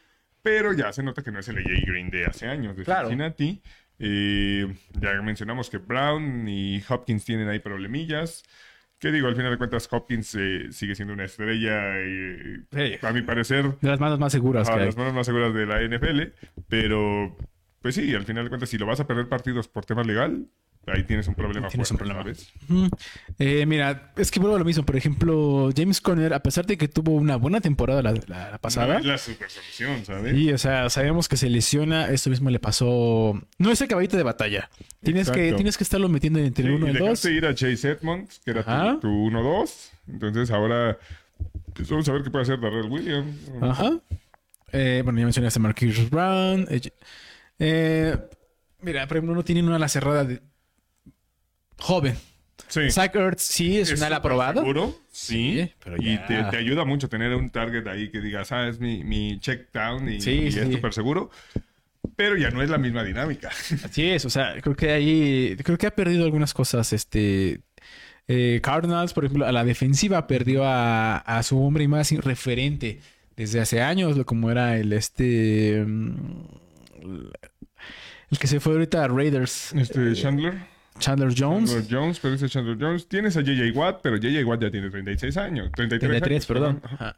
pero 0.40 0.72
ya 0.72 0.92
se 0.92 1.03
nota 1.03 1.20
que 1.22 1.32
no 1.32 1.40
es 1.40 1.49
el 1.49 1.59
AJ 1.59 1.84
Green 1.84 2.09
de 2.09 2.24
hace 2.24 2.46
años, 2.46 2.76
de 2.76 2.84
Claro. 2.84 3.09
Cincinnati. 3.09 3.61
Eh, 3.99 4.72
ya 5.01 5.20
mencionamos 5.20 5.68
que 5.68 5.78
Brown 5.78 6.46
y 6.49 6.80
Hopkins 6.88 7.24
tienen 7.24 7.49
ahí 7.49 7.59
problemillas. 7.59 8.44
¿Qué 9.01 9.11
digo? 9.11 9.26
Al 9.26 9.34
final 9.34 9.51
de 9.51 9.59
cuentas, 9.59 9.88
Hopkins 9.90 10.32
eh, 10.38 10.68
sigue 10.70 10.94
siendo 10.94 11.12
una 11.14 11.24
estrella, 11.24 12.01
y, 12.01 12.62
Sí. 12.70 12.99
a 13.05 13.12
mi 13.12 13.22
parecer, 13.22 13.76
De 13.80 13.88
las 13.88 13.99
manos 13.99 14.20
más 14.20 14.30
seguras 14.30 14.68
a 14.68 14.74
que 14.74 14.78
hay. 14.80 14.86
las 14.86 14.96
manos 14.96 15.12
más 15.12 15.26
seguras 15.26 15.53
de 15.53 15.66
la 15.66 15.82
NFL. 15.82 16.32
Pero, 16.68 17.36
pues 17.82 17.96
sí, 17.96 18.14
al 18.14 18.24
final 18.24 18.44
de 18.44 18.51
cuentas, 18.51 18.68
si 18.68 18.78
lo 18.78 18.86
vas 18.86 19.01
a 19.01 19.09
perder 19.09 19.28
partidos 19.28 19.66
por 19.66 19.84
tema 19.84 20.05
legal, 20.05 20.46
ahí 20.93 21.05
tienes 21.05 21.28
un 21.28 21.34
problema. 21.34 21.68
Tienes 21.68 21.91
un 21.91 21.99
fuerte, 21.99 22.14
problema. 22.14 22.34
¿sabes? 22.34 22.53
Ujú. 22.68 22.89
Eh, 23.39 23.66
mira, 23.66 24.12
es 24.16 24.30
que 24.30 24.41
vuelvo 24.41 24.57
a 24.57 24.59
lo 24.59 24.64
mismo. 24.64 24.84
Por 24.84 24.97
ejemplo, 24.97 25.70
James 25.76 26.01
Conner, 26.01 26.32
a 26.34 26.43
pesar 26.43 26.66
de 26.66 26.76
que 26.76 26.89
tuvo 26.89 27.12
una 27.12 27.36
buena 27.36 27.61
temporada 27.61 28.03
la, 28.03 28.12
la- 28.26 28.51
la 28.53 28.59
pasada. 28.59 28.95
No 28.95 29.01
es 29.01 29.07
la 29.07 29.18
super 29.18 29.51
solución, 29.51 30.05
¿sabes? 30.05 30.36
Y, 30.36 30.53
o 30.53 30.59
sea, 30.59 30.89
sabemos 30.91 31.28
que 31.28 31.36
se 31.36 31.49
lesiona. 31.51 32.09
Esto 32.09 32.30
mismo 32.30 32.51
le 32.51 32.59
pasó. 32.61 33.41
No 33.59 33.70
es 33.70 33.80
el 33.80 33.89
caballito 33.89 34.16
de 34.16 34.22
batalla. 34.22 34.70
Tienes 35.03 35.30
que, 35.30 35.53
tienes 35.53 35.76
que 35.76 35.84
estarlo 35.84 36.09
metiendo 36.09 36.39
entre 36.41 36.64
Sí, 36.64 36.70
1 36.70 36.86
y 36.86 36.91
el 36.91 36.97
2. 36.99 37.03
dejaste 37.05 37.32
ir 37.32 37.47
a 37.47 37.55
Chase 37.55 37.91
Edmonds, 37.91 38.41
que 38.45 38.51
era 38.51 38.61
Ajá. 38.61 38.95
tu, 38.95 39.01
tu 39.01 39.09
1-2. 39.30 39.91
Entonces 40.09 40.51
ahora, 40.51 40.99
pues 41.74 41.89
vamos 41.89 42.09
a 42.09 42.12
ver 42.12 42.22
qué 42.22 42.30
puede 42.30 42.43
hacer 42.43 42.61
Darrell 42.61 42.91
Williams. 42.91 43.36
Ajá. 43.61 43.99
Eh, 44.72 45.01
bueno, 45.05 45.18
ya 45.18 45.24
mencionaste 45.24 45.59
a 45.59 45.62
Marquise 45.62 46.05
Brown. 46.11 46.66
Eh, 47.59 48.16
mira, 48.82 49.07
por 49.07 49.16
ejemplo, 49.16 49.34
no 49.34 49.45
tienen 49.45 49.64
una 49.66 49.76
ala 49.76 49.89
cerrada 49.89 50.24
de... 50.24 50.41
joven. 51.79 52.16
Sí. 52.68 52.91
Zach 52.91 53.14
Ertz 53.16 53.43
sí 53.43 53.79
es, 53.79 53.91
un 53.93 54.03
ala 54.03 54.16
súper 54.16 54.29
probado. 54.31 54.61
seguro, 54.61 54.95
sí. 55.11 55.62
Sí, 55.62 55.72
pero 55.83 55.97
y 55.97 56.16
ya. 56.16 56.26
te, 56.26 56.45
te 56.45 56.57
ayuda 56.59 56.85
mucho 56.85 57.09
tener 57.09 57.35
un 57.35 57.49
target 57.51 57.87
ahí 57.87 58.11
que 58.11 58.20
digas, 58.20 58.53
ah, 58.53 58.68
es 58.68 58.79
mi, 58.79 59.05
mi 59.05 59.39
check 59.41 59.72
down 59.72 60.07
y, 60.09 60.20
Sí, 60.20 60.33
y 60.33 60.53
sí. 60.53 60.59
es 60.61 60.70
súper 60.72 60.93
seguro. 60.93 61.31
Pero 62.14 62.37
ya 62.37 62.51
no 62.51 62.62
es 62.62 62.68
la 62.68 62.79
misma 62.79 63.05
dinámica. 63.05 63.49
Así 63.85 64.09
es, 64.11 64.24
o 64.24 64.31
sea, 64.31 64.61
creo 64.61 64.74
que 64.76 64.91
ahí, 64.91 65.57
creo 65.64 65.79
que 65.79 65.87
ha 65.87 65.95
perdido 65.95 66.24
algunas 66.24 66.53
cosas, 66.53 66.93
este, 66.93 67.61
eh, 68.26 68.61
Cardinals, 68.62 69.14
por 69.14 69.24
ejemplo, 69.24 69.47
a 69.47 69.53
la 69.53 69.64
defensiva 69.64 70.26
perdió 70.26 70.64
a, 70.64 71.18
a 71.18 71.43
su 71.43 71.62
hombre 71.62 71.89
más 71.89 72.11
referente 72.12 73.01
desde 73.37 73.61
hace 73.61 73.81
años, 73.81 74.18
como 74.26 74.51
era 74.51 74.76
el, 74.79 74.93
este, 74.93 75.85
mm, 75.87 76.49
el 78.31 78.39
que 78.39 78.47
se 78.47 78.61
fue 78.61 78.74
ahorita 78.74 79.05
a 79.05 79.09
Raiders, 79.09 79.72
Este, 79.74 80.12
Chandler. 80.14 80.55
Chandler 80.99 81.32
Jones, 81.36 81.70
Chandler 81.70 82.01
Jones, 82.01 82.20
pero 82.20 82.34
ese 82.34 82.49
Chandler 82.49 82.76
Jones. 82.78 83.09
Tienes 83.09 83.36
a 83.36 83.40
JJ 83.40 83.76
Watt, 83.76 84.01
pero 84.03 84.16
JJ 84.16 84.44
Watt 84.44 84.62
ya 84.62 84.70
tiene 84.70 84.90
36 84.90 85.36
años. 85.36 85.70
33, 85.74 86.20
33, 86.20 86.30
años, 86.30 86.46
perdón. 86.46 86.82
Ajá. 86.84 87.16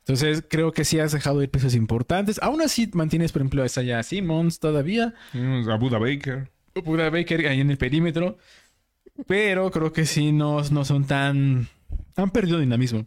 Entonces, 0.00 0.42
creo 0.48 0.72
que 0.72 0.84
sí 0.84 0.98
has 0.98 1.12
dejado 1.12 1.42
ir 1.42 1.50
piezas 1.50 1.74
importantes. 1.74 2.40
Aún 2.42 2.62
así, 2.62 2.88
mantienes, 2.94 3.30
por 3.30 3.42
ejemplo, 3.42 3.62
a 3.62 3.66
Isaiah 3.66 4.02
Simmons 4.02 4.58
todavía. 4.58 5.12
A 5.34 5.76
Buda 5.76 5.98
Baker. 5.98 6.48
Buda 6.82 7.10
Baker 7.10 7.46
ahí 7.46 7.60
en 7.60 7.70
el 7.70 7.76
perímetro. 7.76 8.38
Pero 9.26 9.70
creo 9.70 9.92
que 9.92 10.06
sí 10.06 10.32
no, 10.32 10.62
no 10.70 10.84
son 10.86 11.06
tan. 11.06 11.68
Han 12.16 12.30
perdido 12.30 12.58
dinamismo. 12.58 13.06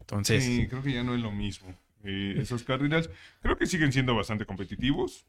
Entonces. 0.00 0.44
Sí, 0.44 0.66
creo 0.68 0.82
que 0.82 0.92
ya 0.92 1.02
no 1.02 1.14
es 1.14 1.22
lo 1.22 1.32
mismo. 1.32 1.74
Eh, 2.04 2.34
esos 2.38 2.64
Cardinals 2.64 3.08
creo 3.40 3.56
que 3.56 3.66
siguen 3.66 3.92
siendo 3.92 4.14
bastante 4.14 4.44
competitivos. 4.44 5.24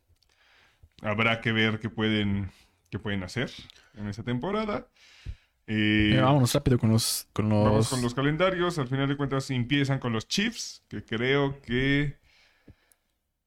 Habrá 1.01 1.39
que 1.39 1.51
ver 1.51 1.79
qué 1.79 1.89
pueden, 1.89 2.49
qué 2.93 2.99
pueden 2.99 3.23
hacer 3.23 3.49
en 3.95 4.07
esa 4.07 4.21
temporada. 4.21 4.87
Eh, 5.65 6.13
eh, 6.15 6.21
vámonos 6.21 6.53
rápido 6.53 6.77
con 6.77 6.91
los. 6.91 7.27
Con 7.33 7.49
los... 7.49 7.63
Vamos 7.65 7.89
con 7.89 8.01
los 8.03 8.13
calendarios. 8.13 8.77
Al 8.77 8.87
final 8.87 9.09
de 9.09 9.17
cuentas 9.17 9.49
empiezan 9.49 9.97
con 9.97 10.13
los 10.13 10.27
Chiefs, 10.27 10.83
que 10.87 11.03
creo 11.03 11.59
que... 11.61 12.19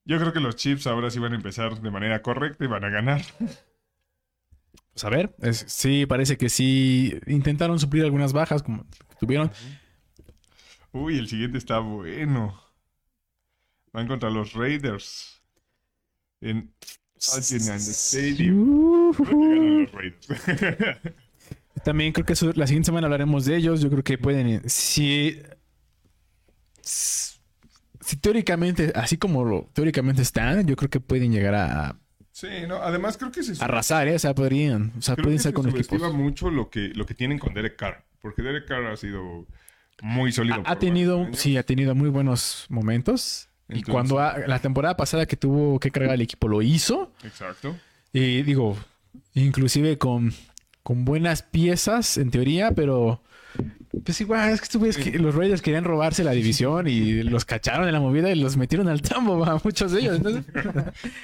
Yo 0.05 0.19
creo 0.19 0.33
que 0.33 0.41
los 0.41 0.57
Chiefs 0.57 0.89
ahora 0.89 1.11
sí 1.11 1.21
van 1.21 1.33
a 1.33 1.37
empezar 1.37 1.81
de 1.81 1.91
manera 1.93 2.23
correcta 2.23 2.65
y 2.65 2.67
van 2.67 2.83
a 2.83 2.89
ganar. 2.89 3.23
Pues 3.39 5.05
a 5.05 5.11
ver. 5.11 5.37
es- 5.43 5.65
sí, 5.69 6.07
parece 6.07 6.37
que 6.37 6.49
sí. 6.49 7.17
Intentaron 7.29 7.79
suplir 7.79 8.03
algunas 8.03 8.33
bajas 8.33 8.65
como 8.65 8.85
tuvieron. 9.21 9.53
Uy, 10.91 11.19
el 11.19 11.29
siguiente 11.29 11.59
está 11.59 11.79
bueno. 11.79 12.61
Van 13.93 14.09
contra 14.09 14.29
los 14.29 14.55
Raiders. 14.55 15.41
En 16.41 16.75
Stadium. 17.17 18.96
También 21.85 22.13
creo 22.13 22.25
que 22.27 22.33
eso- 22.33 22.53
la 22.55 22.67
siguiente 22.67 22.87
semana 22.87 23.07
hablaremos 23.07 23.45
de 23.45 23.57
ellos. 23.57 23.81
Yo 23.81 23.91
creo 23.91 24.03
que 24.03 24.19
pueden. 24.19 24.69
Si. 24.69 25.41
Si 26.83 28.17
teóricamente, 28.21 28.93
así 28.95 29.17
como 29.17 29.45
lo, 29.45 29.69
teóricamente 29.73 30.23
están, 30.23 30.65
yo 30.67 30.77
creo 30.77 30.89
que 30.89 31.01
pueden 31.01 31.33
llegar 31.33 31.55
a, 31.57 31.99
sí, 32.31 32.47
no, 32.69 32.77
además 32.77 33.17
creo 33.17 33.33
que 33.33 33.43
se 33.43 33.63
arrasar, 33.65 34.07
¿eh? 34.07 34.15
O 34.15 34.19
sea, 34.21 34.33
podrían. 34.33 34.93
O 34.97 35.03
sea, 35.03 35.17
Creo 35.17 35.25
pueden 35.25 35.39
que 35.39 35.43
ser 35.43 35.51
se 35.51 35.55
con 35.55 35.69
equipos. 35.69 36.15
mucho 36.15 36.49
lo 36.51 36.71
que, 36.71 36.91
lo 36.95 37.05
que 37.05 37.15
tienen 37.15 37.39
con 37.41 37.53
Derek 37.53 37.75
Carr. 37.77 38.05
Porque 38.21 38.43
Derek 38.43 38.67
Carr 38.69 38.87
ha 38.87 38.97
sido 38.97 39.47
muy 40.03 40.31
sólido. 40.31 40.63
Ha, 40.65 40.73
ha 40.73 40.79
tenido, 40.79 41.27
sí, 41.33 41.57
ha 41.57 41.65
tenido 41.65 41.95
muy 41.97 42.09
buenos 42.09 42.67
momentos. 42.69 43.49
y 43.69 43.79
Entonces- 43.79 43.93
cuando 43.93 44.21
ha- 44.21 44.39
la 44.47 44.61
temporada 44.61 44.97
pasada 44.97 45.27
que 45.27 45.37
tuvo 45.37 45.81
que 45.81 45.91
cargar 45.91 46.15
el 46.15 46.21
equipo 46.21 46.47
lo 46.47 46.63
hizo. 46.63 47.13
Exacto. 47.25 47.77
Y 48.13 48.43
digo, 48.43 48.77
inclusive 49.43 49.99
con, 49.99 50.32
con 50.82 51.05
buenas 51.05 51.43
piezas 51.43 52.16
en 52.16 52.30
teoría, 52.30 52.72
pero 52.72 53.22
pues 54.05 54.20
igual 54.20 54.51
es 54.51 54.61
que, 54.61 54.68
tú 54.68 54.80
ves 54.80 54.97
que 54.97 55.18
los 55.18 55.34
Raiders 55.34 55.62
querían 55.62 55.84
robarse 55.84 56.24
la 56.24 56.32
división 56.32 56.87
y 56.89 57.22
los 57.22 57.45
cacharon 57.45 57.87
en 57.87 57.93
la 57.93 58.01
movida 58.01 58.30
y 58.30 58.34
los 58.34 58.57
metieron 58.57 58.89
al 58.89 59.03
tambo 59.03 59.45
a 59.45 59.61
muchos 59.62 59.93
de 59.93 60.01
ellos. 60.01 60.16
Entonces, 60.16 60.45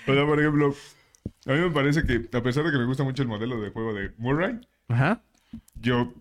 O 0.07 0.15
sea, 0.15 0.27
por 0.27 0.41
ejemplo, 0.41 0.75
a 1.47 1.53
mí 1.53 1.61
me 1.61 1.71
parece 1.71 2.05
que, 2.05 2.29
a 2.37 2.43
pesar 2.43 2.65
de 2.65 2.73
que 2.73 2.79
me 2.79 2.87
gusta 2.87 3.05
mucho 3.05 3.23
el 3.23 3.29
modelo 3.29 3.61
de 3.61 3.71
juego 3.71 3.95
de 3.95 4.13
Murray, 4.19 4.61
ajá. 4.89 5.23
yo, 5.75 6.13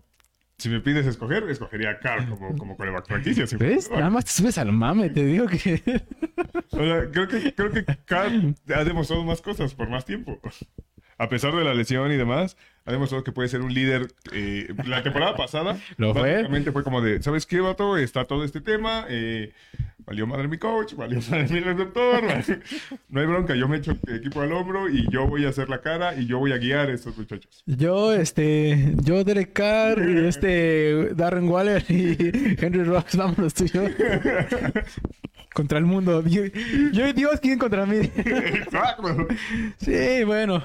si 0.58 0.68
me 0.68 0.80
pides 0.80 1.06
escoger, 1.06 1.48
escogería 1.48 1.90
a 1.90 1.98
Carr 1.98 2.28
como, 2.28 2.56
como 2.56 2.76
coreback 2.76 3.06
franquicia. 3.06 3.46
¿Ves? 3.58 3.90
Nada 3.90 4.10
más 4.10 4.26
te 4.26 4.32
subes 4.32 4.58
al 4.58 4.72
mame, 4.72 5.10
te 5.10 5.24
digo 5.24 5.46
que. 5.46 5.82
O 6.74 6.76
sea, 6.78 7.10
creo 7.10 7.28
que, 7.28 7.54
creo 7.54 7.70
que 7.70 7.84
Carr 8.06 8.32
ha 8.74 8.84
demostrado 8.84 9.22
más 9.24 9.42
cosas 9.42 9.74
por 9.74 9.90
más 9.90 10.06
tiempo. 10.06 10.40
A 11.22 11.28
pesar 11.28 11.54
de 11.54 11.62
la 11.62 11.72
lesión 11.72 12.10
y 12.10 12.16
demás, 12.16 12.56
ha 12.84 12.90
demostrado 12.90 13.22
que 13.22 13.30
puede 13.30 13.48
ser 13.48 13.60
un 13.60 13.72
líder. 13.72 14.08
eh, 14.32 14.66
la 14.86 15.04
temporada 15.04 15.36
pasada, 15.36 15.78
Lo 15.96 16.12
fue. 16.14 16.32
básicamente 16.32 16.72
fue 16.72 16.82
como 16.82 17.00
de, 17.00 17.22
¿sabes 17.22 17.46
qué, 17.46 17.60
vato? 17.60 17.96
Está 17.96 18.24
todo 18.24 18.42
este 18.42 18.60
tema. 18.60 19.06
eh, 19.08 19.52
valió 20.04 20.26
madre 20.26 20.48
mi 20.48 20.58
coach, 20.58 20.94
valió 20.94 21.20
madre 21.30 21.46
mi 21.48 21.60
receptor. 21.60 22.24
no 23.08 23.20
hay 23.20 23.26
bronca, 23.26 23.54
yo 23.54 23.68
me 23.68 23.76
echo 23.76 23.92
equipo 24.08 24.40
al 24.40 24.50
hombro 24.52 24.88
y 24.88 25.06
yo 25.12 25.28
voy 25.28 25.44
a 25.46 25.50
hacer 25.50 25.68
la 25.68 25.80
cara 25.80 26.16
y 26.16 26.26
yo 26.26 26.40
voy 26.40 26.50
a 26.52 26.58
guiar 26.58 26.90
a 26.90 26.92
estos 26.92 27.16
muchachos. 27.16 27.62
Yo, 27.66 28.12
este, 28.12 28.92
yo, 29.04 29.22
Derek 29.22 29.52
Carr, 29.52 30.02
y 30.10 30.26
este, 30.26 31.14
Darren 31.14 31.48
Waller 31.48 31.84
y 31.88 32.16
Henry 32.58 32.82
Rocks, 32.82 33.14
vámonos 33.16 33.54
tú 33.54 33.64
y 33.64 33.68
yo. 33.68 33.82
contra 35.54 35.78
el 35.78 35.84
mundo. 35.84 36.24
Yo, 36.26 36.42
Dios, 37.12 37.38
¿quién 37.40 37.60
contra 37.60 37.86
mí? 37.86 37.98
Exacto. 38.16 39.28
sí, 39.78 40.24
bueno. 40.24 40.64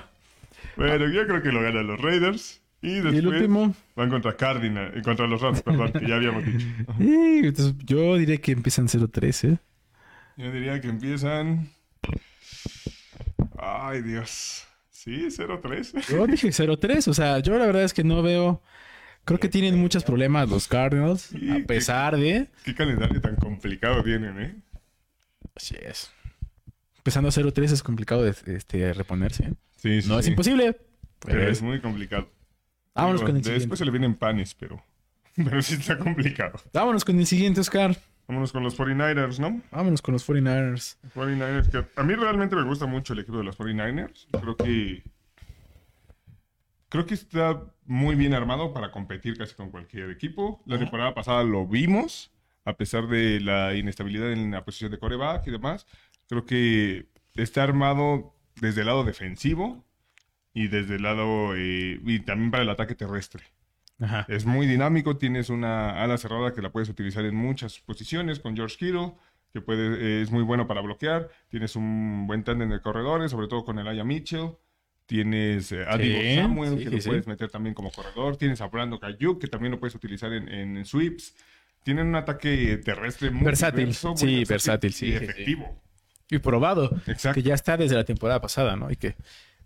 Bueno, 0.78 1.08
yo 1.10 1.26
creo 1.28 1.42
que 1.42 1.52
lo 1.52 1.62
ganan 1.62 1.88
los 1.88 2.00
Raiders. 2.00 2.62
Y 2.82 2.96
después 2.96 3.16
Y 3.16 3.18
el 3.18 3.28
último. 3.28 3.76
van 3.96 4.10
contra 4.10 4.38
Cardinal, 4.38 4.96
eh, 4.96 5.02
contra 5.02 5.26
los 5.28 5.42
Rams, 5.42 5.64
perdón, 5.64 5.92
que 5.94 6.08
ya 6.08 6.16
habíamos 6.16 6.46
dicho. 6.46 6.68
Sí, 7.00 7.42
entonces, 7.44 7.76
yo 7.84 8.18
diré 8.18 8.40
que 8.40 8.52
empiezan 8.52 8.88
0-3, 8.88 9.50
¿eh? 9.54 9.58
Yo 10.38 10.52
diría 10.52 10.80
que 10.80 10.88
empiezan. 10.90 11.70
Ay, 13.58 14.04
Dios. 14.04 14.64
Sí, 14.92 15.28
0-3. 15.30 16.08
Yo 16.10 16.28
dije 16.28 16.50
0-3, 16.50 17.08
o 17.08 17.14
sea, 17.14 17.40
yo 17.40 17.58
la 17.58 17.66
verdad 17.66 17.84
es 17.84 17.94
que 17.94 18.04
no 18.04 18.22
veo... 18.22 18.62
Creo 19.26 19.40
que 19.40 19.50
tienen 19.50 19.80
muchos 19.80 20.04
problemas 20.04 20.50
los 20.50 20.68
Cardinals, 20.68 21.22
Sí, 21.22 21.50
a 21.50 21.66
pesar 21.66 22.16
de... 22.18 22.50
Qué 22.64 22.74
calendario 22.76 23.20
tan 23.22 23.36
complicado 23.36 24.04
tienen, 24.04 24.42
¿eh? 24.42 24.56
Así 25.56 25.76
es. 25.82 26.12
Empezando 26.98 27.30
a 27.30 27.32
0-3 27.32 27.64
es 27.72 27.84
complicado 27.84 28.24
de 28.24 28.34
este, 28.56 28.94
reponerse. 28.94 29.44
¿eh? 29.46 29.54
Sí, 29.88 30.02
sí. 30.02 30.10
No 30.10 30.20
es 30.20 30.28
imposible. 30.28 30.78
Pero 31.20 31.48
es 31.48 31.62
muy 31.62 31.80
complicado. 31.80 32.30
Vámonos 32.94 33.22
Digo, 33.22 33.28
con 33.28 33.36
el 33.38 33.42
Después 33.42 33.62
siguiente. 33.62 33.78
se 33.78 33.86
le 33.86 33.92
vienen 33.92 34.16
panes, 34.16 34.54
pero. 34.56 34.84
Pero 35.36 35.62
sí 35.62 35.76
está 35.76 35.98
complicado. 36.00 36.60
Vámonos 36.74 37.06
con 37.06 37.20
el 37.20 37.28
siguiente, 37.28 37.62
Oscar. 37.62 37.96
Vámonos 38.28 38.52
con 38.52 38.64
los 38.64 38.78
49ers, 38.78 39.40
¿no? 39.40 39.62
Vámonos 39.72 40.02
con 40.02 40.14
los 40.14 40.28
49ers. 40.28 40.98
49ers, 41.16 41.70
que 41.70 41.86
a 41.96 42.04
mí 42.04 42.16
realmente 42.16 42.56
me 42.56 42.64
gusta 42.64 42.88
mucho 42.88 43.14
el 43.14 43.20
equipo 43.20 43.38
de 43.38 43.44
los 43.44 43.58
49ers. 43.58 44.28
Creo 44.42 44.58
que. 44.58 45.04
Creo 46.90 47.06
que 47.06 47.14
está 47.14 47.64
muy 47.86 48.16
bien 48.16 48.34
armado 48.34 48.74
para 48.74 48.92
competir 48.92 49.38
casi 49.38 49.54
con 49.54 49.70
cualquier 49.70 50.10
equipo. 50.10 50.62
La 50.66 50.80
temporada 50.80 51.14
pasada 51.14 51.44
lo 51.44 51.68
vimos, 51.68 52.32
a 52.66 52.74
pesar 52.76 53.08
de 53.08 53.40
la 53.40 53.76
inestabilidad 53.76 54.32
en 54.32 54.52
la 54.52 54.66
posición 54.66 54.92
de 54.92 54.98
coreback 55.00 55.46
y 55.48 55.52
demás. 55.52 55.86
Creo 56.28 56.46
que 56.46 57.08
está 57.36 57.64
armado 57.64 58.37
desde 58.62 58.82
el 58.82 58.88
lado 58.88 59.04
defensivo 59.04 59.84
y 60.54 60.68
desde 60.68 60.96
el 60.96 61.04
lado. 61.04 61.56
eh, 61.56 62.00
y 62.06 62.20
también 62.20 62.52
para 62.52 62.64
el 62.64 62.70
ataque 62.70 62.96
terrestre. 62.96 63.44
Ajá. 64.00 64.26
Es 64.30 64.46
muy 64.46 64.68
dinámico, 64.68 65.18
tienes 65.18 65.50
una 65.50 66.04
ala 66.04 66.18
cerrada 66.18 66.54
que 66.54 66.62
la 66.62 66.72
puedes 66.72 66.90
utilizar 66.90 67.26
en 67.26 67.36
muchas 67.36 67.80
posiciones 67.80 68.40
con 68.40 68.56
George 68.56 68.78
Kittle, 68.78 69.14
que 69.52 69.62
puede, 69.62 70.22
es 70.22 70.30
muy 70.30 70.44
bueno 70.44 70.68
para 70.68 70.82
bloquear. 70.82 71.30
Tienes 71.50 71.76
un 71.76 72.28
buen 72.28 72.44
tándem 72.44 72.70
de 72.70 72.80
corredores, 72.82 73.32
sobre 73.32 73.48
todo 73.48 73.66
con 73.66 73.80
Elijah 73.80 74.04
Mitchell. 74.04 74.52
Tienes 75.08 75.72
eh, 75.72 75.86
a 75.88 75.98
Sí, 75.98 76.36
Samuel, 76.36 76.78
sí, 76.78 76.84
que 76.84 76.90
sí, 76.90 76.96
lo 76.98 77.12
puedes 77.12 77.28
meter 77.28 77.50
también 77.50 77.74
como 77.74 77.92
corredor. 77.92 78.38
Tienes 78.38 78.62
a 78.62 78.68
Brando 78.68 79.00
Kayuk, 79.00 79.40
que 79.42 79.48
también 79.48 79.72
lo 79.72 79.80
puedes 79.80 79.96
utilizar 79.96 80.32
en, 80.34 80.48
en 80.50 80.86
sweeps. 80.86 81.34
Tienen 81.84 82.08
un 82.08 82.16
ataque 82.16 82.78
terrestre 82.84 83.32
muy 83.32 83.46
Versátil. 83.46 83.80
diverso, 83.86 84.10
muy 84.10 84.18
Sí, 84.18 84.44
versátil, 84.46 84.92
sí, 84.94 85.08
y 85.08 85.14
efectivo. 85.14 85.82
Y 86.30 86.40
probado. 86.40 86.92
Exacto. 87.08 87.36
Que 87.36 87.44
ya 87.44 87.54
está 87.54 87.78
desde 87.78 87.96
la 87.96 88.04
temporada 88.04 88.42
pasada, 88.42 88.76
¿no? 88.76 88.92
Y 88.92 88.96
que 88.96 89.16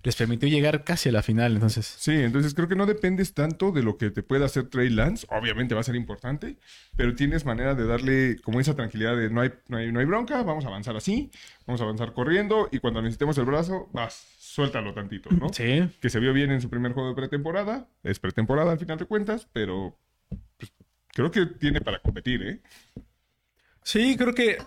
les 0.03 0.15
permitió 0.15 0.49
llegar 0.49 0.83
casi 0.83 1.09
a 1.09 1.11
la 1.11 1.21
final, 1.21 1.53
entonces. 1.53 1.85
Sí, 1.85 2.11
entonces 2.11 2.53
creo 2.53 2.67
que 2.67 2.75
no 2.75 2.85
dependes 2.85 3.33
tanto 3.33 3.71
de 3.71 3.83
lo 3.83 3.97
que 3.97 4.09
te 4.09 4.23
pueda 4.23 4.45
hacer 4.45 4.67
Trey 4.67 4.89
Lance. 4.89 5.27
Obviamente 5.29 5.75
va 5.75 5.81
a 5.81 5.83
ser 5.83 5.95
importante, 5.95 6.57
pero 6.95 7.13
tienes 7.15 7.45
manera 7.45 7.75
de 7.75 7.85
darle 7.85 8.37
como 8.41 8.59
esa 8.59 8.75
tranquilidad 8.75 9.15
de 9.15 9.29
no 9.29 9.41
hay, 9.41 9.51
no 9.67 9.77
hay, 9.77 9.91
no 9.91 9.99
hay 9.99 10.05
bronca, 10.05 10.41
vamos 10.43 10.65
a 10.65 10.69
avanzar 10.69 10.95
así, 10.95 11.29
vamos 11.67 11.81
a 11.81 11.83
avanzar 11.83 12.13
corriendo 12.13 12.67
y 12.71 12.79
cuando 12.79 13.01
necesitemos 13.01 13.37
el 13.37 13.45
brazo, 13.45 13.89
vas, 13.93 14.25
suéltalo 14.39 14.93
tantito, 14.93 15.29
¿no? 15.29 15.49
Sí. 15.53 15.87
Que 16.01 16.09
se 16.09 16.19
vio 16.19 16.33
bien 16.33 16.51
en 16.51 16.61
su 16.61 16.69
primer 16.69 16.93
juego 16.93 17.09
de 17.09 17.15
pretemporada, 17.15 17.87
es 18.03 18.19
pretemporada 18.19 18.71
al 18.71 18.79
final 18.79 18.97
de 18.97 19.05
cuentas, 19.05 19.47
pero 19.53 19.97
pues, 20.57 20.73
creo 21.09 21.29
que 21.29 21.45
tiene 21.45 21.79
para 21.79 21.99
competir, 21.99 22.41
¿eh? 22.41 22.61
Sí, 23.83 24.15
creo 24.17 24.33
que. 24.33 24.57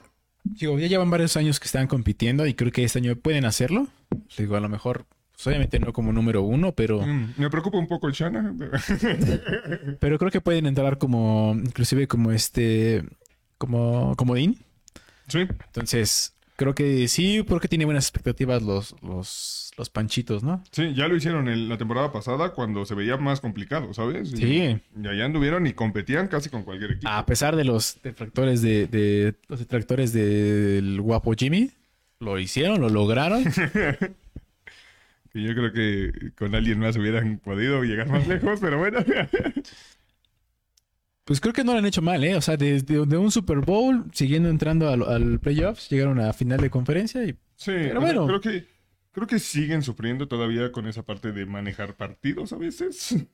Digo, 0.45 0.79
ya 0.79 0.87
llevan 0.87 1.11
varios 1.11 1.37
años 1.37 1.59
que 1.59 1.67
están 1.67 1.87
compitiendo 1.87 2.47
y 2.47 2.55
creo 2.55 2.71
que 2.71 2.85
este 2.85 2.99
año 3.01 3.17
pueden 3.17 3.45
hacerlo. 3.45 3.89
Digo, 4.37 4.57
a 4.57 4.61
lo 4.61 4.69
mejor 4.69 5.07
pues, 5.33 5.47
obviamente 5.49 5.81
no 5.81 5.93
como 5.93 6.13
número 6.13 6.43
uno, 6.43 6.73
pero, 6.73 7.01
Mm, 7.05 7.35
Me 7.39 7.51
preocupa 7.51 7.79
un 7.79 7.89
poco 7.89 8.07
el 8.09 8.13
Shana. 8.15 8.55
pero 10.01 10.19
creo 10.19 10.31
que 10.31 10.41
pueden 10.41 10.67
entrar 10.67 10.99
como, 10.99 11.55
inclusive 11.57 12.07
como 12.07 12.31
este, 12.31 13.05
como, 13.59 14.15
como 14.17 14.35
Dean. 14.35 14.57
sí, 15.29 15.41
Entonces, 15.41 16.34
creo 16.57 16.75
que 16.75 17.09
sí, 17.09 17.43
porque 17.43 17.69
tiene 17.69 17.85
buenas 17.85 18.05
expectativas 18.05 18.63
los, 18.63 18.95
los, 19.03 19.73
los 19.77 19.91
panchitos, 19.91 20.43
¿no? 20.43 20.63
sí, 20.71 20.95
ya 20.95 21.09
lo 21.09 21.17
hicieron 21.17 21.49
en 21.49 21.69
la 21.69 21.77
temporada 21.79 22.13
pasada 22.13 22.51
cuando 22.53 22.85
se 22.85 22.95
veía 22.95 23.17
más 23.17 23.41
complicado, 23.41 23.93
¿sabes? 23.95 24.33
Y- 24.33 24.37
Sí. 24.37 24.81
Y 25.03 25.09
allá 25.09 25.25
anduvieron 25.25 25.67
y 25.67 25.73
competían 25.73 26.29
casi 26.29 26.49
con 26.51 26.63
cualquier 26.63 26.93
equipo. 26.93 27.09
A 27.09 27.25
pesar 27.27 27.57
de 27.57 27.65
los 27.65 27.99
detractores 28.03 28.63
de, 28.63 28.87
de 28.87 29.35
los 29.49 29.59
detractores 29.59 30.13
del 30.13 31.01
guapo 31.01 31.33
Jimmy, 31.37 31.71
lo 32.21 32.39
hicieron, 32.39 32.81
lo 32.81 32.89
lograron. 32.89 33.45
Yo 35.37 35.53
creo 35.53 35.73
que 35.73 36.31
con 36.39 36.55
alguien 36.55 36.79
más 36.79 36.97
hubieran 36.97 37.39
podido 37.39 37.83
llegar 37.83 38.09
más 38.09 38.27
lejos, 38.29 38.61
pero 38.61 38.79
bueno. 38.79 39.01
Pues 41.25 41.41
creo 41.41 41.55
que 41.55 41.65
no 41.65 41.73
lo 41.73 41.79
han 41.79 41.87
hecho 41.87 42.03
mal, 42.03 42.23
¿eh? 42.23 42.37
O 42.37 42.41
sea, 42.43 42.57
desde 42.57 43.07
de 43.07 43.17
un 43.17 43.31
Super 43.31 43.59
Bowl, 43.61 44.07
siguiendo 44.13 44.49
entrando 44.51 44.89
al, 44.91 45.03
al 45.03 45.41
playoffs, 45.41 45.89
llegaron 45.89 46.21
a 46.21 46.33
final 46.33 46.61
de 46.61 46.71
conferencia 46.71 47.25
y 47.25 47.33
Sí, 47.57 47.73
Pero 47.73 48.01
bueno. 48.01 48.27
creo 48.27 48.41
que 48.41 48.67
creo 49.13 49.27
que 49.29 49.39
siguen 49.39 49.83
sufriendo 49.83 50.27
todavía 50.29 50.73
con 50.73 50.87
esa 50.89 51.05
parte 51.05 51.31
de 51.33 51.47
manejar 51.47 51.97
partidos 51.97 52.53
a 52.53 52.57
veces. 52.59 53.17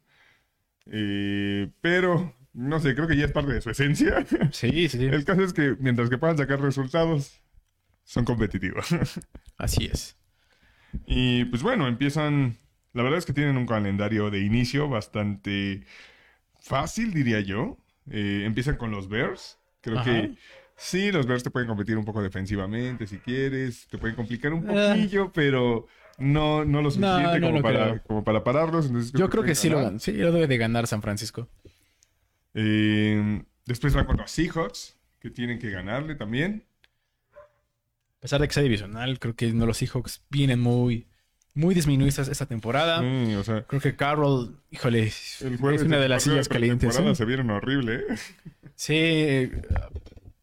Eh, 0.92 1.70
pero 1.80 2.34
no 2.52 2.80
sé, 2.80 2.94
creo 2.94 3.06
que 3.06 3.16
ya 3.16 3.26
es 3.26 3.32
parte 3.32 3.52
de 3.52 3.60
su 3.60 3.70
esencia. 3.70 4.24
sí, 4.50 4.88
sí, 4.88 5.04
El 5.04 5.24
caso 5.24 5.42
es 5.42 5.52
que 5.52 5.76
mientras 5.78 6.10
que 6.10 6.18
puedan 6.18 6.36
sacar 6.38 6.60
resultados, 6.60 7.40
son 8.04 8.24
competitivos. 8.24 8.86
Así 9.56 9.84
es. 9.92 10.16
Y 11.06 11.44
pues 11.44 11.62
bueno, 11.62 11.86
empiezan. 11.86 12.56
La 12.92 13.02
verdad 13.04 13.18
es 13.18 13.26
que 13.26 13.32
tienen 13.32 13.56
un 13.56 13.66
calendario 13.66 14.30
de 14.30 14.40
inicio 14.40 14.88
bastante 14.88 15.84
fácil, 16.60 17.12
diría 17.12 17.40
yo. 17.40 17.76
Eh, 18.10 18.42
empiezan 18.44 18.76
con 18.76 18.90
los 18.90 19.08
Bears. 19.08 19.58
Creo 19.80 19.98
Ajá. 19.98 20.10
que 20.10 20.34
sí, 20.76 21.10
los 21.12 21.26
Bears 21.26 21.42
te 21.42 21.50
pueden 21.50 21.68
competir 21.68 21.96
un 21.96 22.04
poco 22.04 22.22
defensivamente 22.22 23.06
si 23.06 23.18
quieres. 23.18 23.86
Te 23.88 23.98
pueden 23.98 24.16
complicar 24.16 24.52
un 24.52 24.68
Ah. 24.70 24.90
poquillo, 24.94 25.30
pero 25.32 25.86
no, 26.18 26.64
no 26.64 26.82
lo 26.82 26.90
suficiente 26.90 27.40
no 27.40 27.46
como, 27.48 27.56
lo 27.58 27.62
para, 27.62 27.98
como 28.02 28.24
para 28.24 28.44
pararlos. 28.44 28.86
Entonces 28.86 29.12
Yo 29.12 29.28
creo 29.30 29.42
que 29.44 29.54
sí 29.54 29.68
lo, 29.68 29.76
ganar. 29.76 29.92
gan- 29.94 29.98
sí 30.00 30.12
lo 30.12 30.32
debe 30.32 30.46
de 30.46 30.58
ganar 30.58 30.86
San 30.86 31.02
Francisco. 31.02 31.48
Eh, 32.54 33.42
después 33.66 33.94
van 33.94 34.06
contra 34.06 34.26
Seahawks, 34.26 34.96
que 35.20 35.30
tienen 35.30 35.58
que 35.58 35.70
ganarle 35.70 36.14
también. 36.14 36.64
A 37.34 38.20
pesar 38.20 38.40
de 38.40 38.48
que 38.48 38.54
sea 38.54 38.62
divisional, 38.62 39.18
creo 39.18 39.34
que 39.34 39.52
no, 39.52 39.64
los 39.66 39.78
Seahawks 39.78 40.22
vienen 40.28 40.60
muy, 40.60 41.06
muy 41.54 41.74
disminuidas 41.74 42.28
esta 42.28 42.46
temporada. 42.46 43.00
Sí, 43.00 43.34
o 43.34 43.44
sea, 43.44 43.62
Creo 43.62 43.80
que 43.80 43.96
Carroll, 43.96 44.56
híjole, 44.70 45.04
es 45.04 45.42
una 45.42 45.98
de 45.98 46.08
las 46.08 46.22
sillas 46.22 46.48
calientes. 46.48 46.98
¿eh? 46.98 47.14
se 47.14 47.24
vieron 47.24 47.50
horrible. 47.50 47.96
¿eh? 47.96 48.16
Sí, 48.74 49.50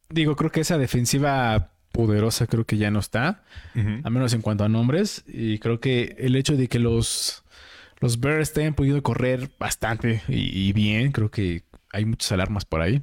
digo, 0.09 0.35
creo 0.35 0.51
que 0.51 0.61
esa 0.61 0.77
defensiva 0.77 1.71
poderosa 1.91 2.45
creo 2.45 2.65
que 2.65 2.77
ya 2.77 2.91
no 2.91 2.99
está, 2.99 3.43
a 4.03 4.09
menos 4.09 4.33
en 4.33 4.41
cuanto 4.41 4.63
a 4.63 4.69
nombres. 4.69 5.23
Y 5.27 5.59
creo 5.59 5.79
que 5.79 6.15
el 6.19 6.35
hecho 6.35 6.55
de 6.55 6.67
que 6.67 6.79
los, 6.79 7.43
los 7.99 8.19
Bears 8.19 8.53
te 8.53 8.61
hayan 8.61 8.73
podido 8.73 9.01
correr 9.01 9.49
bastante 9.59 10.21
y, 10.27 10.67
y 10.67 10.73
bien, 10.73 11.11
creo 11.11 11.31
que 11.31 11.63
hay 11.91 12.05
muchas 12.05 12.31
alarmas 12.31 12.65
por 12.65 12.81
ahí. 12.81 13.01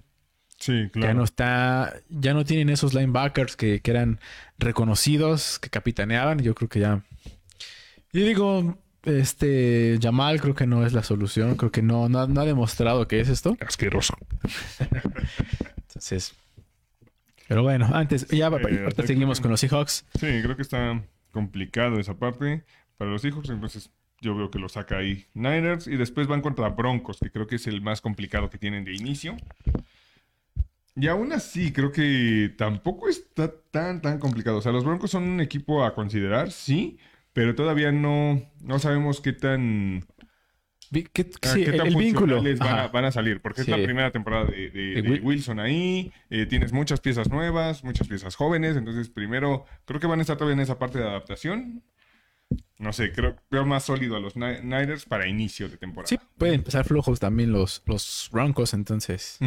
Sí, 0.59 0.89
claro. 0.93 1.09
Ya 1.09 1.15
no 1.15 1.25
está, 1.25 1.95
ya 2.09 2.33
no 2.33 2.45
tienen 2.45 2.71
esos 2.71 2.95
linebackers 2.95 3.57
que, 3.57 3.81
que 3.81 3.91
eran 3.91 4.21
reconocidos, 4.59 5.59
que 5.59 5.69
capitaneaban. 5.69 6.39
Yo 6.39 6.55
creo 6.55 6.69
que 6.69 6.81
ya. 6.81 7.03
Y 8.15 8.20
digo, 8.20 8.78
este 9.03 9.99
Jamal 10.01 10.41
creo 10.41 10.55
que 10.55 10.66
no 10.66 10.86
es 10.86 10.93
la 10.93 11.03
solución. 11.03 11.57
Creo 11.57 11.70
que 11.73 11.82
no, 11.82 12.09
no, 12.09 12.20
ha- 12.20 12.27
no 12.28 12.41
ha 12.41 12.45
demostrado 12.45 13.07
que 13.09 13.20
es 13.20 13.28
esto. 13.28 13.57
Asqueroso. 13.61 14.16
Entonces. 15.77 16.35
Pero 17.49 17.62
bueno, 17.62 17.91
antes, 17.93 18.27
ya 18.28 18.47
ahorita 18.47 18.86
hasta 18.89 19.07
seguimos 19.07 19.41
con 19.41 19.51
los 19.51 19.61
Seahawks. 19.61 20.07
Sí, 20.15 20.41
creo 20.43 20.57
que 20.57 20.62
está 20.62 21.03
complicado 21.31 21.99
esa 22.01 22.15
parte 22.15 22.65
para 22.97 23.11
los 23.11 23.24
hijos, 23.24 23.51
entonces 23.51 23.91
yo 24.20 24.35
veo 24.35 24.51
que 24.51 24.59
lo 24.59 24.69
saca 24.70 24.97
ahí 24.99 25.27
Niners 25.35 25.86
y 25.86 25.97
después 25.97 26.27
van 26.27 26.41
contra 26.41 26.70
Broncos, 26.70 27.19
que 27.20 27.31
creo 27.31 27.47
que 27.47 27.57
es 27.57 27.66
el 27.66 27.82
más 27.82 28.01
complicado 28.01 28.49
que 28.49 28.57
tienen 28.57 28.85
de 28.85 28.95
inicio. 28.95 29.36
Y 30.97 31.09
aún 31.09 31.32
así, 31.32 31.73
creo 31.73 31.91
que 31.93 32.55
tampoco 32.57 33.09
está 33.09 33.53
tan, 33.70 34.01
tan 34.01 34.19
complicado. 34.20 34.59
O 34.59 34.62
sea, 34.62 34.73
los 34.73 34.85
Broncos 34.85 35.11
son 35.11 35.24
un 35.24 35.41
equipo 35.41 35.85
a 35.85 35.95
considerar, 35.95 36.51
sí, 36.53 36.97
pero 37.35 37.55
todavía 37.55 37.93
no, 37.93 38.43
no 38.62 38.78
sabemos 38.78 39.20
qué 39.20 39.35
tan, 39.35 40.06
¿Qué, 41.12 41.31
ah, 41.43 41.48
sí, 41.48 41.65
qué 41.65 41.73
tan 41.73 41.89
el 41.89 41.97
vínculo. 41.97 42.40
van 42.43 42.62
a, 42.62 42.65
Ajá. 42.85 42.89
van 42.89 43.05
a 43.05 43.12
salir, 43.12 43.40
porque 43.43 43.61
es 43.62 43.69
la 43.69 43.77
primera 43.82 44.11
temporada 44.12 44.44
de, 44.47 44.70
de- 44.70 44.94
De 44.94 45.02
de 45.02 45.09
Wil- 45.11 45.20
Wilson 45.23 45.61
ahí, 45.61 46.12
eh, 46.31 46.47
tienes 46.47 46.73
muchas 46.73 47.01
piezas 47.01 47.28
nuevas, 47.28 47.85
muchas 47.85 48.06
piezas 48.09 48.36
jóvenes, 48.36 48.77
entonces 48.77 49.09
primero 49.11 49.66
creo 49.85 50.01
que 50.01 50.06
van 50.06 50.20
a 50.20 50.23
estar 50.23 50.36
todavía 50.36 50.55
en 50.55 50.61
esa 50.61 50.78
parte 50.78 50.98
de 50.98 51.05
adaptación. 51.09 51.82
No 52.78 52.93
sé, 52.93 53.11
creo 53.12 53.35
veo 53.51 53.65
más 53.66 53.85
sólido 53.85 54.16
a 54.16 54.20
los 54.20 54.36
Ni- 54.36 54.61
Niners 54.62 55.05
para 55.06 55.27
inicio 55.27 55.69
de 55.69 55.77
temporada. 55.78 56.09
Sí, 56.09 56.19
pueden 56.39 56.56
empezar 56.56 56.85
flojos 56.85 57.19
también 57.19 57.51
los, 57.51 57.82
los 57.86 58.28
Broncos, 58.31 58.74
entonces. 58.74 59.39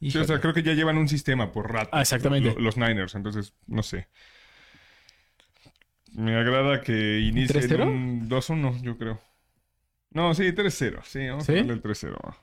Sí, 0.00 0.16
o 0.18 0.24
sea, 0.24 0.40
creo 0.40 0.54
que 0.54 0.62
ya 0.62 0.72
llevan 0.74 0.96
un 0.98 1.08
sistema 1.08 1.52
por 1.52 1.70
rato. 1.72 1.90
Ah, 1.92 2.00
exactamente. 2.00 2.54
lo- 2.54 2.60
Los, 2.60 2.76
Niners, 2.76 3.14
entonces, 3.14 3.52
no 3.66 3.82
sé. 3.82 4.08
Me 6.12 6.36
agrada 6.36 6.80
que 6.82 7.20
inicie 7.20 7.60
3-0? 7.60 7.82
un 7.82 8.28
2-1, 8.28 8.82
yo 8.82 8.96
creo. 8.98 9.20
No, 10.10 10.34
sí, 10.34 10.52
3-0. 10.52 11.02
Sí, 11.04 11.26
vamos 11.28 11.46
¿Sí? 11.46 11.52
a 11.52 11.56
darle 11.56 11.74
el 11.74 11.82
3-0. 11.82 12.36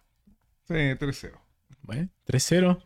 Sí, 0.68 0.74
3-0. 0.74 1.40
Bueno, 1.82 2.10
3-0. 2.26 2.82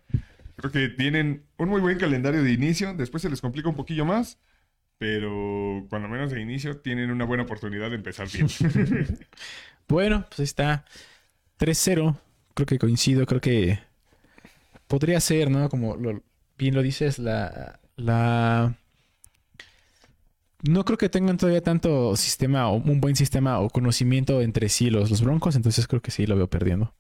Creo 0.56 0.72
que 0.72 0.90
tienen 0.90 1.46
un 1.58 1.70
muy 1.70 1.82
buen 1.82 1.98
calendario 1.98 2.44
de 2.44 2.52
inicio. 2.52 2.94
Después 2.94 3.22
se 3.22 3.30
les 3.30 3.42
complica 3.42 3.70
un 3.70 3.76
poquillo 3.76 4.06
más. 4.06 4.40
Pero 4.98 5.86
cuando 5.90 6.10
menos 6.10 6.32
de 6.32 6.42
inicio 6.42 6.78
tienen 6.80 7.12
una 7.12 7.26
buena 7.26 7.44
oportunidad 7.44 7.90
de 7.90 7.96
empezar 7.98 8.28
bien. 8.32 8.48
Bueno, 9.88 10.26
pues 10.30 10.40
ahí 10.40 10.46
está. 10.46 10.86
3-0. 11.58 12.20
Creo 12.54 12.66
que 12.68 12.80
coincido. 12.80 13.26
Creo 13.26 13.42
que 13.42 13.80
podría 14.88 15.20
ser, 15.20 15.50
¿no? 15.50 15.70
Como 15.70 15.96
lo- 15.96 16.24
bien 16.58 16.76
lo 16.76 16.82
dices, 16.82 17.20
la, 17.20 17.80
la... 17.96 18.76
No 20.64 20.84
creo 20.84 20.98
que 20.98 21.08
tengan 21.10 21.38
todavía 21.38 21.62
tanto 21.62 22.16
sistema 22.16 22.68
o 22.68 22.76
un 22.76 23.00
buen 23.00 23.16
sistema 23.16 23.60
o 23.60 23.70
conocimiento 23.70 24.42
entre 24.42 24.68
sí 24.70 24.90
los, 24.90 25.10
los 25.10 25.22
Broncos, 25.22 25.56
entonces 25.56 25.88
creo 25.88 26.02
que 26.02 26.12
sí 26.12 26.28
lo 26.28 26.36
veo 26.36 26.48
perdiendo. 26.50 26.94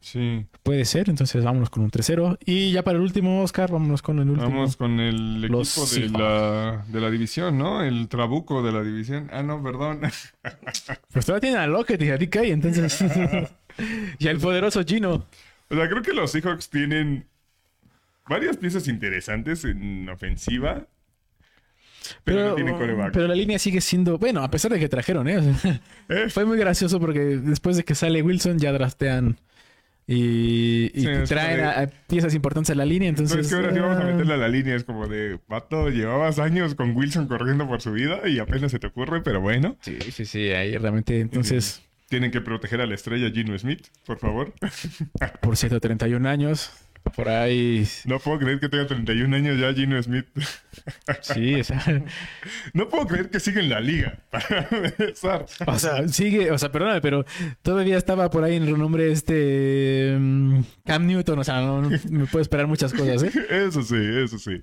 sí. 0.00 0.46
Puede 0.62 0.84
ser, 0.84 1.10
entonces 1.10 1.44
vámonos 1.44 1.70
con 1.70 1.82
un 1.82 1.90
3-0. 1.90 2.38
Y 2.46 2.72
ya 2.72 2.82
para 2.84 2.96
el 2.96 3.02
último, 3.02 3.42
Oscar, 3.42 3.70
vámonos 3.70 4.00
con 4.00 4.18
el 4.20 4.30
último. 4.30 4.48
Vamos 4.48 4.76
con 4.76 5.00
el 5.00 5.44
equipo 5.44 5.58
Los 5.58 5.94
de 5.94 6.08
la, 6.08 6.84
de 6.88 7.00
la 7.00 7.10
división, 7.10 7.58
¿no? 7.58 7.82
El 7.82 8.08
trabuco 8.08 8.62
de 8.62 8.72
la 8.72 8.82
división. 8.82 9.28
Ah, 9.32 9.42
no, 9.42 9.62
perdón. 9.62 10.00
Pues 11.12 11.26
todavía 11.26 11.40
tienen 11.40 11.60
a 11.60 11.66
Lockett 11.66 12.00
y 12.00 12.10
a 12.10 12.16
DK, 12.16 12.36
entonces... 12.44 13.04
y 14.18 14.28
al 14.28 14.38
poderoso 14.38 14.82
Gino. 14.84 15.26
O 15.68 15.74
sea, 15.74 15.88
creo 15.88 16.02
que 16.02 16.12
los 16.12 16.30
Seahawks 16.30 16.70
tienen 16.70 17.26
varias 18.28 18.56
piezas 18.56 18.88
interesantes 18.88 19.64
en 19.64 20.08
ofensiva. 20.08 20.86
Pero, 22.24 22.50
no 22.50 22.54
tienen 22.54 22.74
coreback. 22.76 23.12
pero 23.12 23.28
la 23.28 23.34
línea 23.34 23.58
sigue 23.58 23.80
siendo, 23.80 24.18
bueno, 24.18 24.42
a 24.42 24.50
pesar 24.50 24.72
de 24.72 24.78
que 24.78 24.88
trajeron, 24.88 25.28
¿eh? 25.28 25.38
O 25.38 25.42
sea, 25.42 25.80
¿Eh? 26.08 26.28
fue 26.28 26.44
muy 26.44 26.56
gracioso 26.58 26.98
porque 27.00 27.20
después 27.20 27.76
de 27.76 27.84
que 27.84 27.94
sale 27.94 28.22
Wilson 28.22 28.58
ya 28.58 28.72
draftean 28.72 29.36
y, 30.06 30.90
y 30.94 31.00
Sí, 31.02 31.08
es 31.08 31.28
traen 31.28 31.58
de- 31.58 31.64
a, 31.64 31.80
a 31.82 31.86
piezas 31.86 32.34
importantes 32.34 32.70
a 32.70 32.74
la 32.74 32.84
línea, 32.84 33.08
Entonces, 33.08 33.36
entonces... 33.36 33.52
que 33.52 33.64
ahora 33.64 33.72
sí 33.74 33.80
vamos 33.80 33.96
a 33.98 34.02
ah, 34.02 34.12
meterle 34.12 34.34
a 34.34 34.36
la 34.36 34.48
línea. 34.48 34.74
Es 34.74 34.84
como 34.84 35.06
de, 35.06 35.38
vato, 35.48 35.88
llevabas 35.90 36.38
años 36.40 36.74
con 36.74 36.96
Wilson 36.96 37.28
corriendo 37.28 37.68
por 37.68 37.80
su 37.80 37.92
vida 37.92 38.20
y 38.28 38.38
apenas 38.40 38.72
se 38.72 38.78
te 38.80 38.88
ocurre, 38.88 39.22
pero 39.22 39.40
bueno. 39.40 39.76
Sí, 39.80 39.98
sí, 40.10 40.24
sí, 40.24 40.50
ahí 40.50 40.76
realmente, 40.76 41.20
entonces, 41.20 41.82
Tienen 42.08 42.30
que 42.32 42.40
proteger 42.40 42.80
a 42.80 42.86
la 42.86 42.94
estrella 42.94 43.30
Gino 43.30 43.56
Smith, 43.58 43.86
por 44.04 44.18
favor. 44.18 44.52
por 45.40 45.56
131 45.56 46.28
años, 46.28 46.72
por 47.14 47.28
ahí... 47.28 47.86
No 48.04 48.18
puedo 48.18 48.38
creer 48.38 48.60
que 48.60 48.68
tenga 48.68 48.86
31 48.86 49.36
años 49.36 49.58
ya 49.58 49.72
Gino 49.72 50.02
Smith. 50.02 50.26
Sí, 51.20 51.60
o 51.60 51.64
sea, 51.64 51.82
No 52.74 52.88
puedo 52.88 53.06
creer 53.06 53.30
que 53.30 53.40
siga 53.40 53.60
en 53.60 53.68
la 53.68 53.80
liga. 53.80 54.18
Para 54.30 54.68
empezar. 54.70 55.46
o 55.66 55.78
sea, 55.78 56.08
sigue, 56.08 56.50
o 56.50 56.58
sea, 56.58 56.72
perdóname, 56.72 57.00
pero 57.00 57.24
todavía 57.62 57.96
estaba 57.98 58.30
por 58.30 58.44
ahí 58.44 58.56
en 58.56 58.64
el 58.64 58.78
nombre 58.78 59.12
este 59.12 60.16
mm, 60.18 60.60
Cam 60.84 61.06
Newton, 61.06 61.38
o 61.38 61.44
sea, 61.44 61.60
no, 61.60 61.82
no 61.82 61.90
me 61.90 62.26
puedo 62.26 62.40
esperar 62.42 62.66
muchas 62.66 62.92
cosas, 62.92 63.22
¿eh? 63.22 63.32
Eso 63.50 63.82
sí, 63.82 63.96
eso 63.96 64.38
sí. 64.38 64.62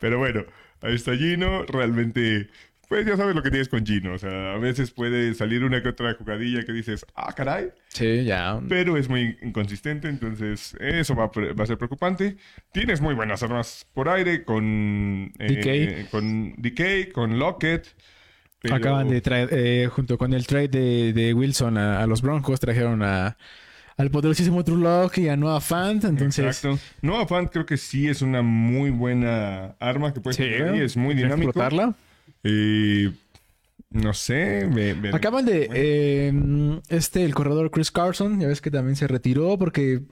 Pero 0.00 0.18
bueno, 0.18 0.44
ahí 0.80 0.94
está 0.94 1.16
Gino. 1.16 1.64
Realmente, 1.64 2.48
pues 2.88 3.06
ya 3.06 3.16
sabes 3.16 3.34
lo 3.34 3.42
que 3.42 3.50
tienes 3.50 3.68
con 3.68 3.84
Gino. 3.84 4.14
O 4.14 4.18
sea, 4.18 4.54
a 4.54 4.58
veces 4.58 4.90
puede 4.90 5.34
salir 5.34 5.62
una 5.64 5.82
que 5.82 5.90
otra 5.90 6.14
jugadilla 6.14 6.64
que 6.64 6.72
dices, 6.72 7.04
ah, 7.14 7.32
caray. 7.34 7.68
Sí, 7.88 8.24
ya. 8.24 8.60
Pero 8.68 8.96
es 8.96 9.08
muy 9.08 9.36
inconsistente, 9.42 10.08
entonces 10.08 10.74
eso 10.80 11.14
va 11.14 11.24
a, 11.24 11.30
pre- 11.30 11.52
va 11.52 11.64
a 11.64 11.66
ser 11.66 11.76
preocupante. 11.78 12.36
Tienes 12.72 13.00
muy 13.00 13.14
buenas 13.14 13.42
armas 13.42 13.86
por 13.92 14.08
aire 14.08 14.44
con 14.44 15.32
eh, 15.38 16.06
DK. 16.06 16.10
con 16.10 16.54
DK, 16.56 17.12
con 17.12 17.38
Lockett. 17.38 17.86
Pero- 18.60 18.74
Acaban 18.74 19.08
de 19.08 19.20
traer, 19.20 19.48
eh, 19.52 19.88
junto 19.92 20.18
con 20.18 20.32
el 20.32 20.46
trade 20.46 20.68
de, 20.68 21.12
de 21.12 21.32
Wilson 21.34 21.78
a, 21.78 22.00
a 22.02 22.06
los 22.08 22.22
Broncos, 22.22 22.58
trajeron 22.58 23.02
a, 23.04 23.36
al 23.96 24.10
poderosísimo 24.10 24.64
True 24.64 24.80
Lock 24.82 25.18
y 25.18 25.28
a 25.28 25.36
Noah 25.36 25.60
Fant. 25.60 26.02
Entonces, 26.04 26.44
Exacto. 26.44 26.78
Noah 27.02 27.26
Fant 27.28 27.50
creo 27.52 27.66
que 27.66 27.76
sí 27.76 28.08
es 28.08 28.20
una 28.22 28.42
muy 28.42 28.90
buena 28.90 29.76
arma 29.78 30.12
que 30.12 30.20
puede 30.20 30.36
sí, 30.36 30.42
tener 30.42 30.82
es 30.82 30.96
muy 30.96 31.14
dinámico. 31.14 31.50
explotarla. 31.50 31.94
Y 32.44 33.08
no 33.90 34.12
sé, 34.14 34.68
me, 34.72 34.94
me- 34.94 35.08
Acaban 35.10 35.44
de. 35.44 35.68
eh, 35.72 36.32
este, 36.88 37.24
el 37.24 37.34
corredor 37.34 37.70
Chris 37.70 37.90
Carson, 37.90 38.40
ya 38.40 38.48
ves 38.48 38.60
que 38.60 38.70
también 38.70 38.96
se 38.96 39.06
retiró 39.08 39.58
porque 39.58 40.02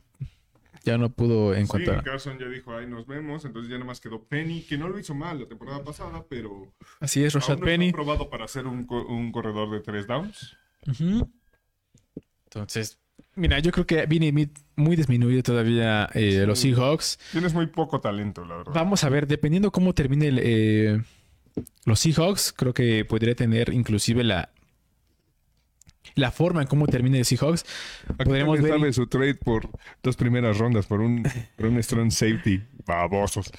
ya 0.84 0.98
no 0.98 1.10
pudo 1.10 1.52
Sí, 1.54 1.60
encontrar. 1.60 2.02
Carson 2.04 2.38
ya 2.38 2.46
dijo, 2.48 2.76
ahí 2.76 2.86
nos 2.86 3.06
vemos, 3.06 3.44
entonces 3.44 3.68
ya 3.70 3.76
nada 3.76 3.86
más 3.86 4.00
quedó 4.00 4.22
Penny, 4.22 4.62
que 4.62 4.78
no 4.78 4.88
lo 4.88 4.98
hizo 4.98 5.14
mal 5.14 5.40
la 5.40 5.46
temporada 5.48 5.82
pasada, 5.84 6.24
pero 6.28 6.72
Así 7.00 7.22
es, 7.24 7.34
Rashad 7.34 7.58
no 7.58 7.64
Penny. 7.64 7.86
está 7.86 7.96
probado 7.96 8.30
para 8.30 8.46
ser 8.48 8.66
un, 8.66 8.86
co- 8.86 9.06
un 9.06 9.32
corredor 9.32 9.70
de 9.70 9.80
tres 9.80 10.06
downs. 10.06 10.56
Entonces, 12.44 12.98
mira, 13.34 13.58
yo 13.58 13.72
creo 13.72 13.86
que 13.86 14.06
viene 14.06 14.50
muy 14.76 14.96
disminuido 14.96 15.42
todavía 15.42 16.08
eh, 16.14 16.44
los 16.46 16.58
Sí. 16.60 16.72
Seahawks. 16.72 17.18
Tienes 17.32 17.52
muy 17.54 17.66
poco 17.66 18.00
talento, 18.00 18.44
la 18.44 18.56
verdad. 18.58 18.72
Vamos 18.74 19.04
a 19.04 19.08
ver, 19.08 19.26
dependiendo 19.26 19.70
cómo 19.72 19.92
termine 19.94 20.28
el, 20.28 20.38
eh, 20.42 21.02
los 21.84 22.00
Seahawks, 22.00 22.52
creo 22.52 22.74
que 22.74 23.04
podría 23.04 23.34
tener 23.34 23.72
inclusive 23.72 24.24
la 24.24 24.50
la 26.14 26.30
forma 26.30 26.62
en 26.62 26.68
cómo 26.68 26.86
termine 26.86 27.18
el 27.18 27.24
Seahawks. 27.24 27.64
Podríamos 28.16 28.60
ver 28.62 28.94
su 28.94 29.06
trade 29.06 29.34
por 29.34 29.68
dos 30.02 30.16
primeras 30.16 30.56
rondas, 30.56 30.86
por 30.86 31.00
un, 31.00 31.22
por 31.56 31.66
un 31.66 31.82
strong 31.82 32.10
safety. 32.10 32.62
Babosos. 32.86 33.50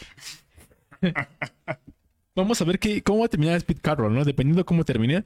Vamos 2.35 2.61
a 2.61 2.65
ver 2.65 2.79
qué, 2.79 3.01
cómo 3.03 3.19
va 3.19 3.25
a 3.25 3.29
terminar 3.29 3.57
Speed 3.57 3.79
Carroll, 3.81 4.13
¿no? 4.13 4.23
Dependiendo 4.23 4.65
cómo 4.65 4.83
termine. 4.85 5.23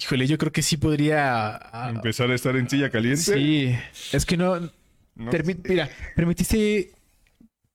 Híjole, 0.00 0.26
yo 0.26 0.36
creo 0.38 0.52
que 0.52 0.62
sí 0.62 0.76
podría. 0.76 1.56
ah, 1.56 1.90
Empezar 1.94 2.30
a 2.30 2.34
estar 2.34 2.56
en 2.56 2.68
silla 2.68 2.90
caliente. 2.90 3.20
sí. 3.22 3.76
Es 4.12 4.26
que 4.26 4.36
no. 4.36 4.60
No 5.16 5.30
mira, 5.68 5.88
permitiste. 6.16 6.90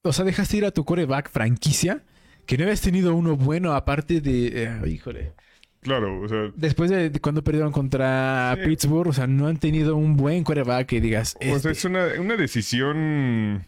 O 0.01 0.11
sea, 0.11 0.25
dejaste 0.25 0.57
ir 0.57 0.65
a 0.65 0.71
tu 0.71 0.83
coreback 0.83 1.29
franquicia. 1.31 2.03
Que 2.49 2.57
no 2.57 2.63
habías 2.63 2.81
tenido 2.81 3.13
uno 3.13 3.35
bueno, 3.35 3.73
aparte 3.75 4.21
de. 4.21 4.63
eh, 4.63 4.81
híjole. 4.87 5.33
Claro, 5.81 6.19
o 6.19 6.27
sea, 6.27 6.51
Después 6.55 6.89
de, 6.89 7.11
de 7.11 7.19
cuando 7.19 7.43
perdieron 7.43 7.71
contra 7.71 8.55
Sí. 8.59 8.67
Pittsburgh, 8.67 9.07
o 9.09 9.13
sea, 9.13 9.27
no 9.27 9.45
han 9.45 9.57
tenido 9.59 9.95
un 9.95 10.17
buen 10.17 10.43
coreback 10.43 10.87
que 10.87 10.99
digas. 10.99 11.35
pues 11.39 11.57
este- 11.57 11.69
es 11.69 11.85
una, 11.85 12.07
una 12.19 12.35
decisión 12.37 13.67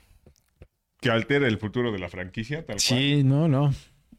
que 0.99 1.11
altera 1.11 1.47
el 1.47 1.59
futuro 1.59 1.91
de 1.91 1.99
la 1.99 2.09
franquicia, 2.09 2.65
tal 2.65 2.77
cual. 2.77 2.79
Sí, 2.79 3.23
no, 3.23 3.47
no. 3.47 3.71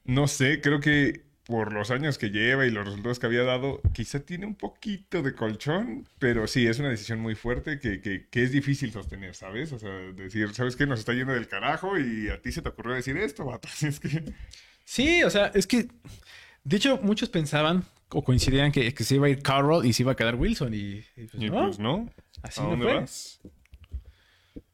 No 0.05 0.29
sé, 0.29 0.61
creo 0.61 0.79
que 0.79 1.23
por 1.45 1.73
los 1.73 1.91
años 1.91 2.19
que 2.19 2.31
lleva 2.31 2.67
y 2.67 2.71
los 2.71 2.85
resultados 2.87 3.19
que 3.19 3.27
había 3.27 3.43
dado, 3.43 3.81
quizá 3.93 4.21
tiene 4.21 4.47
un 4.47 4.55
poquito 4.55 5.23
de 5.23 5.35
colchón, 5.35 6.07
pero 6.19 6.47
sí, 6.47 6.67
es 6.67 6.79
una 6.79 6.89
decisión 6.91 7.19
muy 7.21 7.35
fuerte 7.35 7.81
que, 7.81 8.01
que, 8.01 8.29
que 8.29 8.43
es 8.45 8.53
difícil 8.53 8.93
sostener, 8.93 9.35
¿sabes? 9.35 9.73
O 9.73 9.79
sea, 9.79 9.91
decir, 9.91 10.55
¿sabes 10.55 10.77
qué? 10.77 10.87
Nos 10.87 11.01
está 11.01 11.13
yendo 11.15 11.33
del 11.33 11.49
carajo 11.49 11.99
y 11.99 12.29
a 12.29 12.41
ti 12.41 12.53
se 12.53 12.63
te 12.63 12.69
ocurrió 12.69 12.95
decir 12.95 13.17
esto, 13.17 13.45
vato. 13.45 13.69
Así 13.73 13.87
es 13.87 13.99
que... 14.01 14.25
Sí, 14.85 15.23
o 15.23 15.31
sea, 15.31 15.47
es 15.55 15.67
que. 15.67 15.89
De 16.65 16.77
hecho, 16.77 16.99
muchos 17.03 17.29
pensaban 17.29 17.85
o 18.11 18.23
coincidían 18.23 18.73
que, 18.73 18.93
que 18.95 19.05
se 19.05 19.15
iba 19.15 19.27
a 19.27 19.31
ir 19.31 19.43
Carroll 19.43 19.87
y 19.87 19.93
se 19.93 20.03
iba 20.03 20.13
a 20.13 20.17
quedar 20.17 20.35
Wilson. 20.35 20.75
Y, 20.75 21.05
y 21.17 21.27
pues, 21.31 21.35
Y 21.43 21.51
no, 21.51 21.63
pues 21.65 21.79
no. 21.79 22.11
así 22.43 22.61
¿A 22.61 22.65
no 22.65 22.71
dónde 22.71 22.85
fue. 22.87 22.95
vas? 22.95 23.41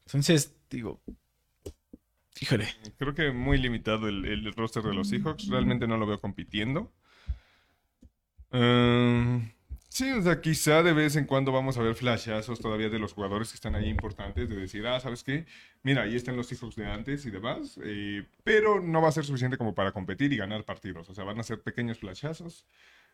Entonces, 0.06 0.54
digo. 0.70 1.00
Híjole. 2.40 2.68
Creo 2.98 3.14
que 3.14 3.32
muy 3.32 3.58
limitado 3.58 4.08
el, 4.08 4.24
el 4.24 4.52
roster 4.54 4.82
de 4.82 4.94
los 4.94 5.08
Seahawks. 5.08 5.48
Realmente 5.48 5.86
no 5.86 5.96
lo 5.96 6.06
veo 6.06 6.20
compitiendo. 6.20 6.92
Ehm, 8.50 9.50
sí, 9.88 10.10
o 10.12 10.22
sea, 10.22 10.40
quizá 10.40 10.82
de 10.82 10.92
vez 10.92 11.16
en 11.16 11.24
cuando 11.26 11.52
vamos 11.52 11.76
a 11.76 11.82
ver 11.82 11.94
flashazos 11.94 12.60
todavía 12.60 12.88
de 12.88 12.98
los 12.98 13.12
jugadores 13.12 13.50
que 13.50 13.56
están 13.56 13.74
ahí 13.74 13.88
importantes. 13.88 14.48
De 14.48 14.56
decir, 14.56 14.86
ah, 14.86 15.00
¿sabes 15.00 15.22
qué? 15.22 15.46
Mira, 15.82 16.02
ahí 16.02 16.16
están 16.16 16.36
los 16.36 16.46
Seahawks 16.46 16.76
de 16.76 16.86
antes 16.86 17.26
y 17.26 17.30
demás. 17.30 17.78
eh, 17.82 18.24
pero 18.44 18.80
no 18.80 19.02
va 19.02 19.08
a 19.08 19.12
ser 19.12 19.24
suficiente 19.24 19.58
como 19.58 19.74
para 19.74 19.92
competir 19.92 20.32
y 20.32 20.36
ganar 20.36 20.64
partidos. 20.64 21.08
O 21.10 21.14
sea, 21.14 21.24
van 21.24 21.38
a 21.40 21.42
ser 21.42 21.60
pequeños 21.60 21.98
flashazos 21.98 22.66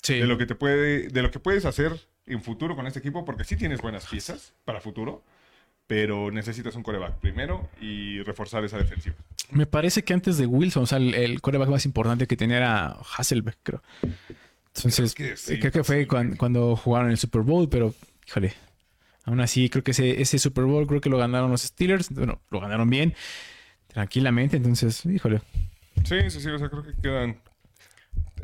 Sí. 0.02 0.18
de 0.18 0.26
lo 0.26 0.36
que 0.36 0.44
te 0.44 0.55
puede, 0.55 1.09
de 1.09 1.22
lo 1.22 1.30
que 1.30 1.38
puedes 1.38 1.64
hacer 1.64 1.98
en 2.26 2.42
futuro 2.42 2.76
con 2.76 2.86
este 2.86 2.98
equipo, 2.98 3.24
porque 3.24 3.44
sí 3.44 3.56
tienes 3.56 3.80
buenas 3.80 4.06
piezas 4.06 4.52
para 4.66 4.80
futuro, 4.82 5.24
pero 5.86 6.31
necesitas 6.31 6.74
un 6.77 6.82
coreback 6.82 7.19
primero 7.20 7.69
y 7.81 8.23
reforzar 8.23 8.65
esa 8.65 8.78
defensiva. 8.78 9.16
Me 9.51 9.66
parece 9.66 10.02
que 10.02 10.15
antes 10.15 10.39
de 10.39 10.47
Wilson, 10.47 10.85
o 10.85 10.86
sea, 10.86 10.98
el, 10.98 11.15
el 11.15 11.40
coreback 11.40 11.69
más 11.69 11.85
importante 11.85 12.27
que 12.27 12.36
tenía 12.36 12.56
era 12.56 12.97
Hasselbeck, 13.16 13.59
creo. 13.62 13.82
Entonces, 14.77 15.15
Creo 15.15 15.31
que 15.31 15.36
sí, 15.36 15.59
creo 15.61 15.73
que 15.73 15.85
fue 15.85 16.06
cuando, 16.06 16.77
jugaron 16.77 17.11
el 17.11 17.19
Super 17.19 17.43
Bowl, 17.43 17.69
pero, 17.69 17.94
híjole. 18.27 18.55
Aún 19.24 19.40
así, 19.40 19.70
creo 19.70 19.82
que 19.82 19.93
ese, 19.93 20.20
ese 20.20 20.39
Super 20.39 20.65
Bowl 20.65 20.86
creo 20.86 21.01
que 21.01 21.09
lo 21.09 21.16
ganaron 21.16 21.51
los 21.51 21.62
Steelers. 21.62 22.11
Bueno, 22.11 22.40
lo 22.51 22.61
ganaron 22.61 22.90
bien, 22.90 23.15
tranquilamente. 23.86 24.56
Entonces, 24.56 25.06
híjole. 25.06 25.40
Sí, 26.05 26.28
sí, 26.28 26.40
sí, 26.40 26.48
o 26.51 26.59
sea, 26.59 26.69
creo 26.69 26.82
que 26.82 26.93
quedan... 27.01 27.39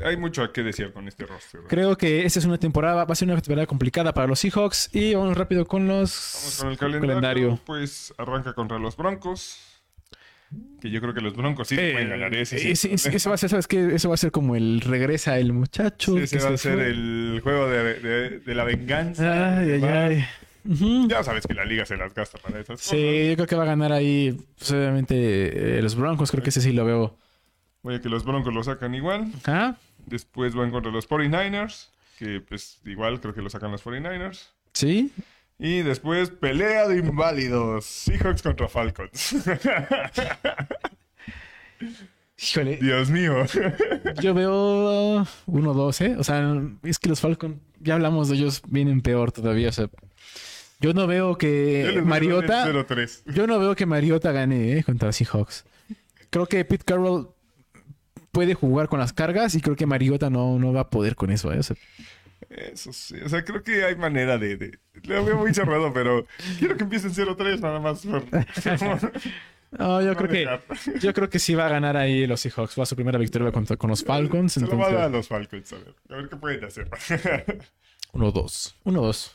Hay 0.05 0.17
mucho 0.17 0.43
a 0.43 0.51
qué 0.53 0.63
decir 0.63 0.91
con 0.93 1.07
este 1.07 1.25
roster. 1.25 1.61
¿no? 1.61 1.67
Creo 1.67 1.97
que 1.97 2.25
esta 2.25 2.39
es 2.39 2.45
una 2.45 2.57
temporada, 2.57 3.05
va 3.05 3.11
a 3.13 3.15
ser 3.15 3.27
una 3.27 3.39
temporada 3.41 3.67
complicada 3.67 4.13
para 4.13 4.27
los 4.27 4.39
Seahawks. 4.39 4.89
Y 4.93 5.13
vamos 5.13 5.37
rápido 5.37 5.65
con 5.65 5.87
los 5.87 6.57
Vamos 6.61 6.77
con 6.77 6.91
el 6.91 6.99
calendario. 6.99 7.59
Pues 7.65 8.13
arranca 8.17 8.53
contra 8.53 8.79
los 8.79 8.95
Broncos. 8.97 9.67
Que 10.81 10.89
yo 10.91 10.99
creo 10.99 11.13
que 11.13 11.21
los 11.21 11.33
Broncos 11.35 11.69
sí 11.69 11.75
Eh, 11.79 11.91
pueden 11.93 12.09
ganar 12.09 12.35
ese. 12.35 12.57
sí. 12.59 12.71
ese- 12.71 12.93
eso 13.15 13.29
va 13.29 13.35
a 13.35 13.37
ser, 13.37 13.49
¿sabes 13.49 13.67
qué? 13.67 13.95
Eso 13.95 14.09
va 14.09 14.15
a 14.15 14.17
ser 14.17 14.31
como 14.31 14.57
el 14.57 14.81
regresa 14.81 15.37
el 15.39 15.53
muchacho. 15.53 16.13
Sí, 16.17 16.23
ese 16.23 16.37
que 16.37 16.43
va 16.43 16.49
a 16.49 16.57
se 16.57 16.57
ser 16.57 16.73
fue. 16.75 16.87
el 16.87 17.39
juego 17.41 17.69
de, 17.69 17.93
de- 17.99 18.39
de 18.39 18.55
la 18.55 18.65
venganza. 18.65 19.59
Ay, 19.59 19.71
ay, 19.71 19.83
ay. 19.83 20.25
Ya 21.07 21.23
sabes 21.23 21.47
que 21.47 21.53
la 21.53 21.63
liga 21.65 21.85
se 21.85 21.95
las 21.97 22.13
gasta 22.13 22.37
para 22.37 22.55
esas 22.59 22.79
cosas. 22.81 22.81
Sí, 22.91 23.29
yo 23.29 23.35
creo 23.35 23.47
que 23.47 23.55
va 23.55 23.63
a 23.63 23.67
ganar 23.67 23.93
ahí, 23.93 24.37
pues, 24.57 24.71
obviamente, 24.73 25.77
eh, 25.77 25.81
los 25.81 25.95
Broncos. 25.95 26.29
Creo 26.31 26.43
que 26.43 26.49
ese 26.49 26.59
sí 26.61 26.73
lo 26.73 26.83
veo. 26.85 27.17
Oye, 27.83 27.99
que 28.01 28.09
los 28.09 28.25
Broncos 28.25 28.53
lo 28.53 28.61
sacan 28.63 28.93
igual. 28.93 29.31
¿Ah? 29.45 29.75
Después 30.05 30.55
van 30.55 30.71
contra 30.71 30.91
los 30.91 31.09
49ers. 31.09 31.89
Que 32.17 32.41
pues 32.41 32.79
igual 32.85 33.19
creo 33.19 33.33
que 33.33 33.41
lo 33.41 33.49
sacan 33.49 33.71
los 33.71 33.83
49ers. 33.83 34.49
¿Sí? 34.73 35.11
Y 35.57 35.81
después 35.81 36.29
pelea 36.29 36.87
de 36.87 36.97
inválidos. 36.99 37.85
Seahawks 37.85 38.41
contra 38.41 38.67
Falcons. 38.67 39.35
Híjole, 42.41 42.77
Dios 42.77 43.09
mío. 43.11 43.45
yo 44.21 44.33
veo 44.33 45.23
1-2, 45.45 46.05
¿eh? 46.05 46.15
O 46.17 46.23
sea, 46.23 46.59
es 46.83 46.97
que 46.97 47.09
los 47.09 47.19
Falcons, 47.19 47.57
ya 47.79 47.93
hablamos 47.93 48.29
de 48.29 48.37
ellos, 48.37 48.63
vienen 48.67 49.01
peor 49.01 49.31
todavía. 49.31 49.69
O 49.69 49.71
sea, 49.71 49.89
yo 50.79 50.93
no 50.93 51.05
veo 51.05 51.37
que 51.37 52.01
Mariota. 52.03 52.67
el 52.67 52.75
0-3. 52.75 53.31
Yo 53.33 53.45
no 53.45 53.59
veo 53.59 53.75
que 53.75 53.85
Mariota 53.85 54.31
gane 54.31 54.77
¿eh? 54.77 54.83
contra 54.83 55.11
Seahawks. 55.11 55.65
Creo 56.31 56.47
que 56.47 56.65
Pete 56.65 56.83
Carroll 56.85 57.29
puede 58.31 58.53
jugar 58.53 58.87
con 58.87 58.99
las 58.99 59.13
cargas 59.13 59.55
y 59.55 59.61
creo 59.61 59.75
que 59.75 59.85
Mariota 59.85 60.29
no, 60.29 60.57
no 60.59 60.73
va 60.73 60.81
a 60.81 60.89
poder 60.89 61.15
con 61.15 61.31
eso. 61.31 61.51
¿eh? 61.53 61.59
O 61.59 61.63
sea, 61.63 61.75
Eso 62.49 62.91
sí. 62.93 63.15
O 63.23 63.29
sea, 63.29 63.43
creo 63.43 63.63
que 63.63 63.83
hay 63.83 63.95
manera 63.95 64.37
de... 64.37 64.57
de... 64.57 64.79
Lo 65.03 65.23
veo 65.25 65.37
muy 65.37 65.53
cerrado, 65.53 65.91
pero 65.93 66.25
quiero 66.59 66.77
que 66.77 66.83
empiecen 66.83 67.11
0-3 67.11 67.59
nada 67.59 67.79
más. 67.79 68.05
por- 68.05 68.23
no, 69.79 70.01
yo 70.01 70.07
no 70.09 70.15
creo 70.17 70.29
que 70.29 70.99
yo 70.99 71.13
creo 71.13 71.29
que 71.29 71.39
sí 71.39 71.55
va 71.55 71.67
a 71.67 71.69
ganar 71.69 71.95
ahí 71.95 72.27
los 72.27 72.41
Seahawks. 72.41 72.77
Va 72.77 72.83
a 72.83 72.85
su 72.85 72.95
primera 72.95 73.17
victoria 73.17 73.51
contra 73.53 73.77
con 73.77 73.89
los 73.89 74.03
Falcons. 74.03 74.53
Se 74.53 74.59
lo 74.59 74.77
va 74.77 74.87
a 74.87 74.91
dar 74.91 75.01
a 75.03 75.05
Entonces, 75.05 75.13
los 75.13 75.27
Falcons, 75.29 75.73
a 75.73 75.75
ver. 75.77 75.95
A 76.09 76.15
ver 76.17 76.29
qué 76.29 76.35
pueden 76.35 76.63
hacer. 76.65 76.89
1-2. 78.13 78.73
1-2. 78.83 79.31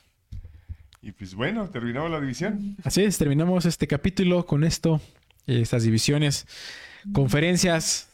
y 1.00 1.12
pues 1.12 1.34
bueno, 1.34 1.70
terminamos 1.70 2.10
la 2.10 2.20
división. 2.20 2.76
Así 2.84 3.02
es, 3.02 3.16
terminamos 3.16 3.64
este 3.64 3.86
capítulo 3.86 4.44
con 4.44 4.62
esto. 4.64 5.00
Estas 5.46 5.84
divisiones, 5.84 6.46
conferencias. 7.12 8.08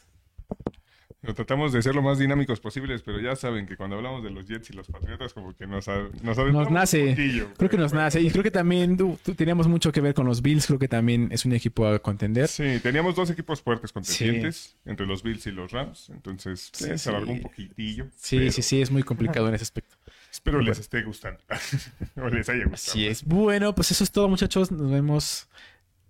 Lo 1.23 1.33
tratamos 1.33 1.71
de 1.71 1.81
ser 1.81 1.95
lo 1.95 2.01
más 2.01 2.19
dinámicos 2.19 2.59
posibles, 2.59 3.01
pero 3.01 3.19
ya 3.19 3.35
saben 3.37 3.65
que 3.65 3.77
cuando 3.77 3.95
hablamos 3.95 4.23
de 4.23 4.29
los 4.29 4.45
Jets 4.45 4.69
y 4.71 4.73
los 4.73 4.87
Patriotas, 4.87 5.33
como 5.33 5.55
que 5.55 5.65
nos, 5.65 5.87
nos, 6.21 6.37
un 6.37 6.73
nace. 6.73 7.11
poquillo. 7.11 7.47
Creo 7.57 7.69
que 7.69 7.77
nos 7.77 7.93
nace. 7.93 8.19
Y 8.19 8.29
creo 8.29 8.43
que 8.43 8.51
también 8.51 8.97
tú, 8.97 9.17
tú 9.23 9.33
teníamos 9.33 9.69
mucho 9.69 9.93
que 9.93 10.01
ver 10.01 10.13
con 10.13 10.27
los 10.27 10.41
Bills. 10.41 10.67
Creo 10.67 10.79
que 10.79 10.89
también 10.89 11.29
es 11.31 11.45
un 11.45 11.53
equipo 11.53 11.87
a 11.87 11.99
contender. 11.99 12.49
Sí, 12.49 12.79
teníamos 12.83 13.15
dos 13.15 13.29
equipos 13.29 13.61
fuertes 13.61 13.93
contendientes 13.93 14.75
entre 14.85 15.05
los 15.05 15.23
Bills 15.23 15.47
y 15.47 15.51
los 15.51 15.71
Rams, 15.71 16.09
entonces 16.09 16.71
Sí, 16.73 16.89
eh, 16.91 16.97
se 16.97 17.09
alargó 17.09 17.27
sí. 17.27 17.31
un 17.33 17.41
poquitillo. 17.41 18.07
Sí, 18.17 18.37
pero 18.39 18.51
sí, 18.51 18.61
sí, 18.61 18.81
es 18.81 18.91
muy 18.91 19.03
complicado 19.03 19.47
en 19.47 19.55
ese 19.55 19.63
aspecto. 19.63 19.95
Espero 20.31 20.59
les 20.59 20.79
esté 20.79 21.03
gustando. 21.03 21.39
o 22.17 22.27
les 22.27 22.49
haya 22.49 22.65
gustado. 22.65 22.91
Así 22.91 23.07
es. 23.07 23.23
Bueno, 23.23 23.73
pues 23.75 23.91
eso 23.91 24.03
es 24.03 24.11
todo, 24.11 24.27
muchachos. 24.27 24.71
Nos 24.71 24.91
vemos. 24.91 25.47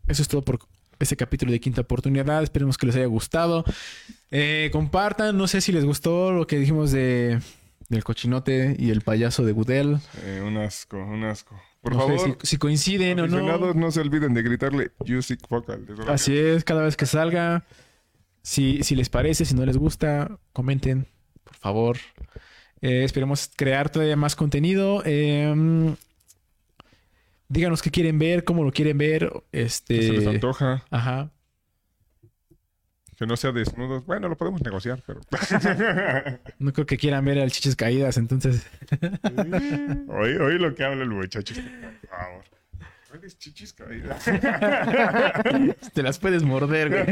Eso 0.07 0.22
es 0.22 0.27
todo 0.27 0.41
por 0.41 0.60
este 0.99 1.15
capítulo 1.15 1.52
de 1.52 1.60
Quinta 1.60 1.82
Oportunidad. 1.82 2.44
Esperemos 2.44 2.78
que 2.78 2.86
les 2.86 2.95
haya 2.95 3.06
gustado. 3.06 3.64
Eh, 4.32 4.70
compartan. 4.72 5.38
No 5.38 5.48
sé 5.48 5.61
si 5.61 5.72
les 5.72 5.86
gustó 5.86 6.32
lo 6.32 6.48
que 6.48 6.57
dijimos 6.57 6.91
de 6.91 7.40
del 7.90 8.03
cochinote 8.03 8.76
y 8.78 8.90
el 8.90 9.02
payaso 9.02 9.44
de 9.44 9.52
Goodell. 9.52 9.98
Eh, 10.24 10.41
un 10.45 10.57
asco, 10.57 10.98
un 10.98 11.24
asco. 11.24 11.60
Por 11.82 11.94
no 11.94 11.99
favor, 11.99 12.20
sé 12.20 12.38
si, 12.41 12.48
si 12.48 12.57
coinciden 12.57 13.20
o 13.20 13.28
no. 13.28 13.74
no 13.74 13.91
se 13.91 13.99
olviden 13.99 14.34
de 14.34 14.41
gritarle 14.41 14.91
Music 15.06 15.40
Vocal. 15.49 15.86
Así 16.07 16.38
es, 16.38 16.64
cada 16.64 16.84
vez 16.84 16.95
que 16.95 17.06
salga. 17.06 17.65
Si, 18.41 18.84
si 18.84 18.95
les 18.95 19.10
parece, 19.10 19.45
si 19.45 19.53
no 19.53 19.65
les 19.65 19.78
gusta, 19.78 20.38
comenten, 20.52 21.07
por 21.44 21.56
favor. 21.56 21.98
Eh, 22.82 23.03
esperemos 23.03 23.49
crear 23.56 23.90
todavía 23.90 24.15
más 24.18 24.36
contenido. 24.36 25.02
Eh, 25.06 25.95
díganos 27.49 27.82
qué 27.82 27.91
quieren 27.91 28.18
ver, 28.20 28.44
cómo 28.44 28.64
lo 28.64 28.72
quieren 28.72 28.98
ver. 28.98 29.32
¿Qué 29.52 29.70
se 29.70 29.84
les 29.90 30.10
Este. 30.20 30.30
antoja? 30.30 30.84
Ajá. 30.90 31.30
Que 33.18 33.28
no 33.28 33.38
sea 33.38 33.52
desnudos. 33.52 34.06
Bueno, 34.06 34.28
lo 34.28 34.36
podemos 34.36 34.61
negociar, 34.64 35.03
pero. 35.06 35.22
No 36.60 36.74
creo 36.74 36.86
que 36.88 36.98
quieran 36.98 37.24
ver 37.26 37.40
al 37.40 37.52
chiches 37.52 37.76
caídas, 37.76 38.18
entonces. 38.18 38.65
Oí, 40.10 40.34
oí 40.36 40.57
lo 40.57 40.74
que 40.74 40.84
habla 40.84 41.03
el 41.03 41.10
muchacho. 41.10 41.53
Por 41.53 42.10
favor. 42.10 42.44
¿Cuáles 43.10 43.38
chichis 43.38 43.74
caídas? 43.74 44.26
Te 45.94 46.02
las 46.02 46.18
puedes 46.18 46.41
morder, 46.41 46.90
güey. 46.90 47.06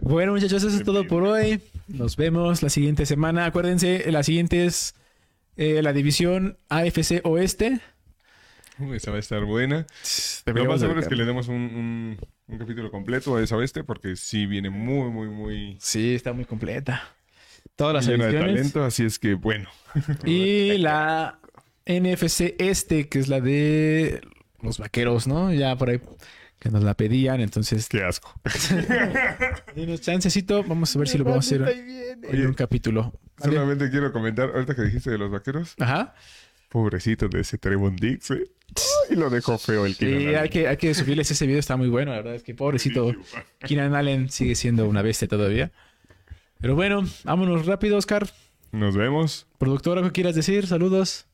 Bueno, 0.00 0.32
muchachos, 0.32 0.62
eso 0.62 0.74
es 0.76 0.84
todo 0.84 1.06
por 1.06 1.24
hoy. 1.24 1.60
Nos 1.88 2.16
vemos 2.16 2.62
la 2.62 2.70
siguiente 2.70 3.04
semana. 3.04 3.44
Acuérdense, 3.44 4.10
la 4.10 4.22
siguiente 4.22 4.64
es 4.64 4.94
eh, 5.58 5.82
la 5.82 5.92
división 5.92 6.56
AFC 6.70 7.20
Oeste. 7.24 7.80
Uy, 8.78 8.96
Esa 8.96 9.10
va 9.10 9.16
a 9.16 9.20
estar 9.20 9.44
buena. 9.44 9.86
Lo 10.46 10.64
más 10.64 10.80
seguro 10.80 11.00
es 11.00 11.08
que 11.08 11.16
le 11.16 11.24
demos 11.24 11.48
un, 11.48 11.56
un- 11.56 12.18
un 12.46 12.58
capítulo 12.58 12.90
completo 12.90 13.36
a 13.36 13.42
esa 13.42 13.56
oeste 13.56 13.84
porque 13.84 14.16
sí 14.16 14.46
viene 14.46 14.70
muy, 14.70 15.10
muy, 15.10 15.28
muy 15.28 15.76
Sí, 15.80 16.14
está 16.14 16.32
muy 16.32 16.44
completa. 16.46 17.02
Todas 17.76 17.92
las 17.94 18.06
llena 18.06 18.26
de 18.26 18.38
talento. 18.38 18.84
Así 18.84 19.04
es 19.04 19.18
que, 19.18 19.34
bueno. 19.34 19.68
Y 20.24 20.78
la 20.78 21.38
NFC 21.86 22.54
Este, 22.58 23.08
que 23.08 23.18
es 23.18 23.28
la 23.28 23.40
de 23.40 24.20
los 24.62 24.78
vaqueros, 24.78 25.26
¿no? 25.26 25.52
Ya 25.52 25.76
por 25.76 25.90
ahí 25.90 26.00
que 26.60 26.70
nos 26.70 26.82
la 26.84 26.94
pedían. 26.94 27.40
Entonces, 27.40 27.88
Qué 27.88 28.02
asco. 28.04 28.32
denos 29.74 30.00
chancecito. 30.00 30.62
Vamos 30.64 30.94
a 30.94 30.98
ver 31.00 31.08
si 31.08 31.18
lo 31.18 31.24
podemos 31.24 31.46
hacer 31.46 31.62
Estoy 31.62 31.82
bien. 31.82 32.20
en 32.24 32.46
un 32.46 32.54
capítulo. 32.54 33.12
¿Vale? 33.40 33.52
Solamente 33.54 33.90
quiero 33.90 34.12
comentar, 34.12 34.50
ahorita 34.54 34.74
que 34.74 34.82
dijiste 34.82 35.10
de 35.10 35.18
los 35.18 35.30
vaqueros, 35.30 35.74
Ajá. 35.78 36.14
pobrecito 36.68 37.28
de 37.28 37.40
ese 37.40 37.58
Trevon 37.58 37.96
Dix, 37.96 38.30
¿eh? 38.32 38.50
Y 39.10 39.14
lo 39.14 39.30
dejó 39.30 39.56
feo 39.58 39.86
el 39.86 39.94
Sí, 39.94 40.00
Keenan 40.00 40.20
Allen. 40.28 40.36
hay 40.42 40.48
que, 40.50 40.68
hay 40.68 40.76
que 40.76 40.92
subirles 40.94 41.30
ese 41.30 41.46
video, 41.46 41.58
está 41.58 41.76
muy 41.76 41.88
bueno, 41.88 42.10
la 42.10 42.18
verdad 42.18 42.34
es 42.34 42.42
que 42.42 42.54
pobrecito 42.54 43.12
Keenan 43.60 43.94
Allen 43.94 44.28
sigue 44.30 44.54
siendo 44.54 44.86
una 44.88 45.00
bestia 45.02 45.26
todavía. 45.28 45.70
Pero 46.60 46.74
bueno, 46.74 47.04
vámonos 47.24 47.64
rápido, 47.66 47.96
Oscar. 47.96 48.28
Nos 48.72 48.96
vemos. 48.96 49.46
Productor, 49.58 49.96
¿algo 49.98 50.10
que 50.10 50.14
quieras 50.14 50.34
decir? 50.34 50.66
Saludos. 50.66 51.26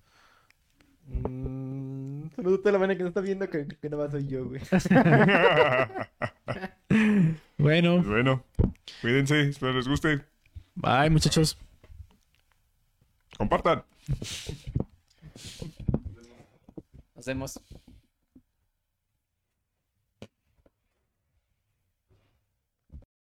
Mm, 1.09 2.28
Saludos 2.36 2.59
a 2.59 2.62
toda 2.62 2.72
la 2.72 2.78
banda 2.78 2.97
que 2.97 3.02
no 3.02 3.09
está 3.09 3.20
viendo 3.20 3.48
que, 3.48 3.66
que 3.66 3.89
no 3.90 4.10
soy 4.10 4.26
yo, 4.28 4.44
güey. 4.44 4.60
Bueno, 7.56 8.02
bueno, 8.02 8.44
cuídense, 9.01 9.40
espero 9.48 9.72
les 9.72 9.89
guste. 9.89 10.20
bye 10.74 11.09
muchachos. 11.10 11.59
Compartan. 13.36 13.85
Nos 17.15 17.27
vemos. 17.27 17.61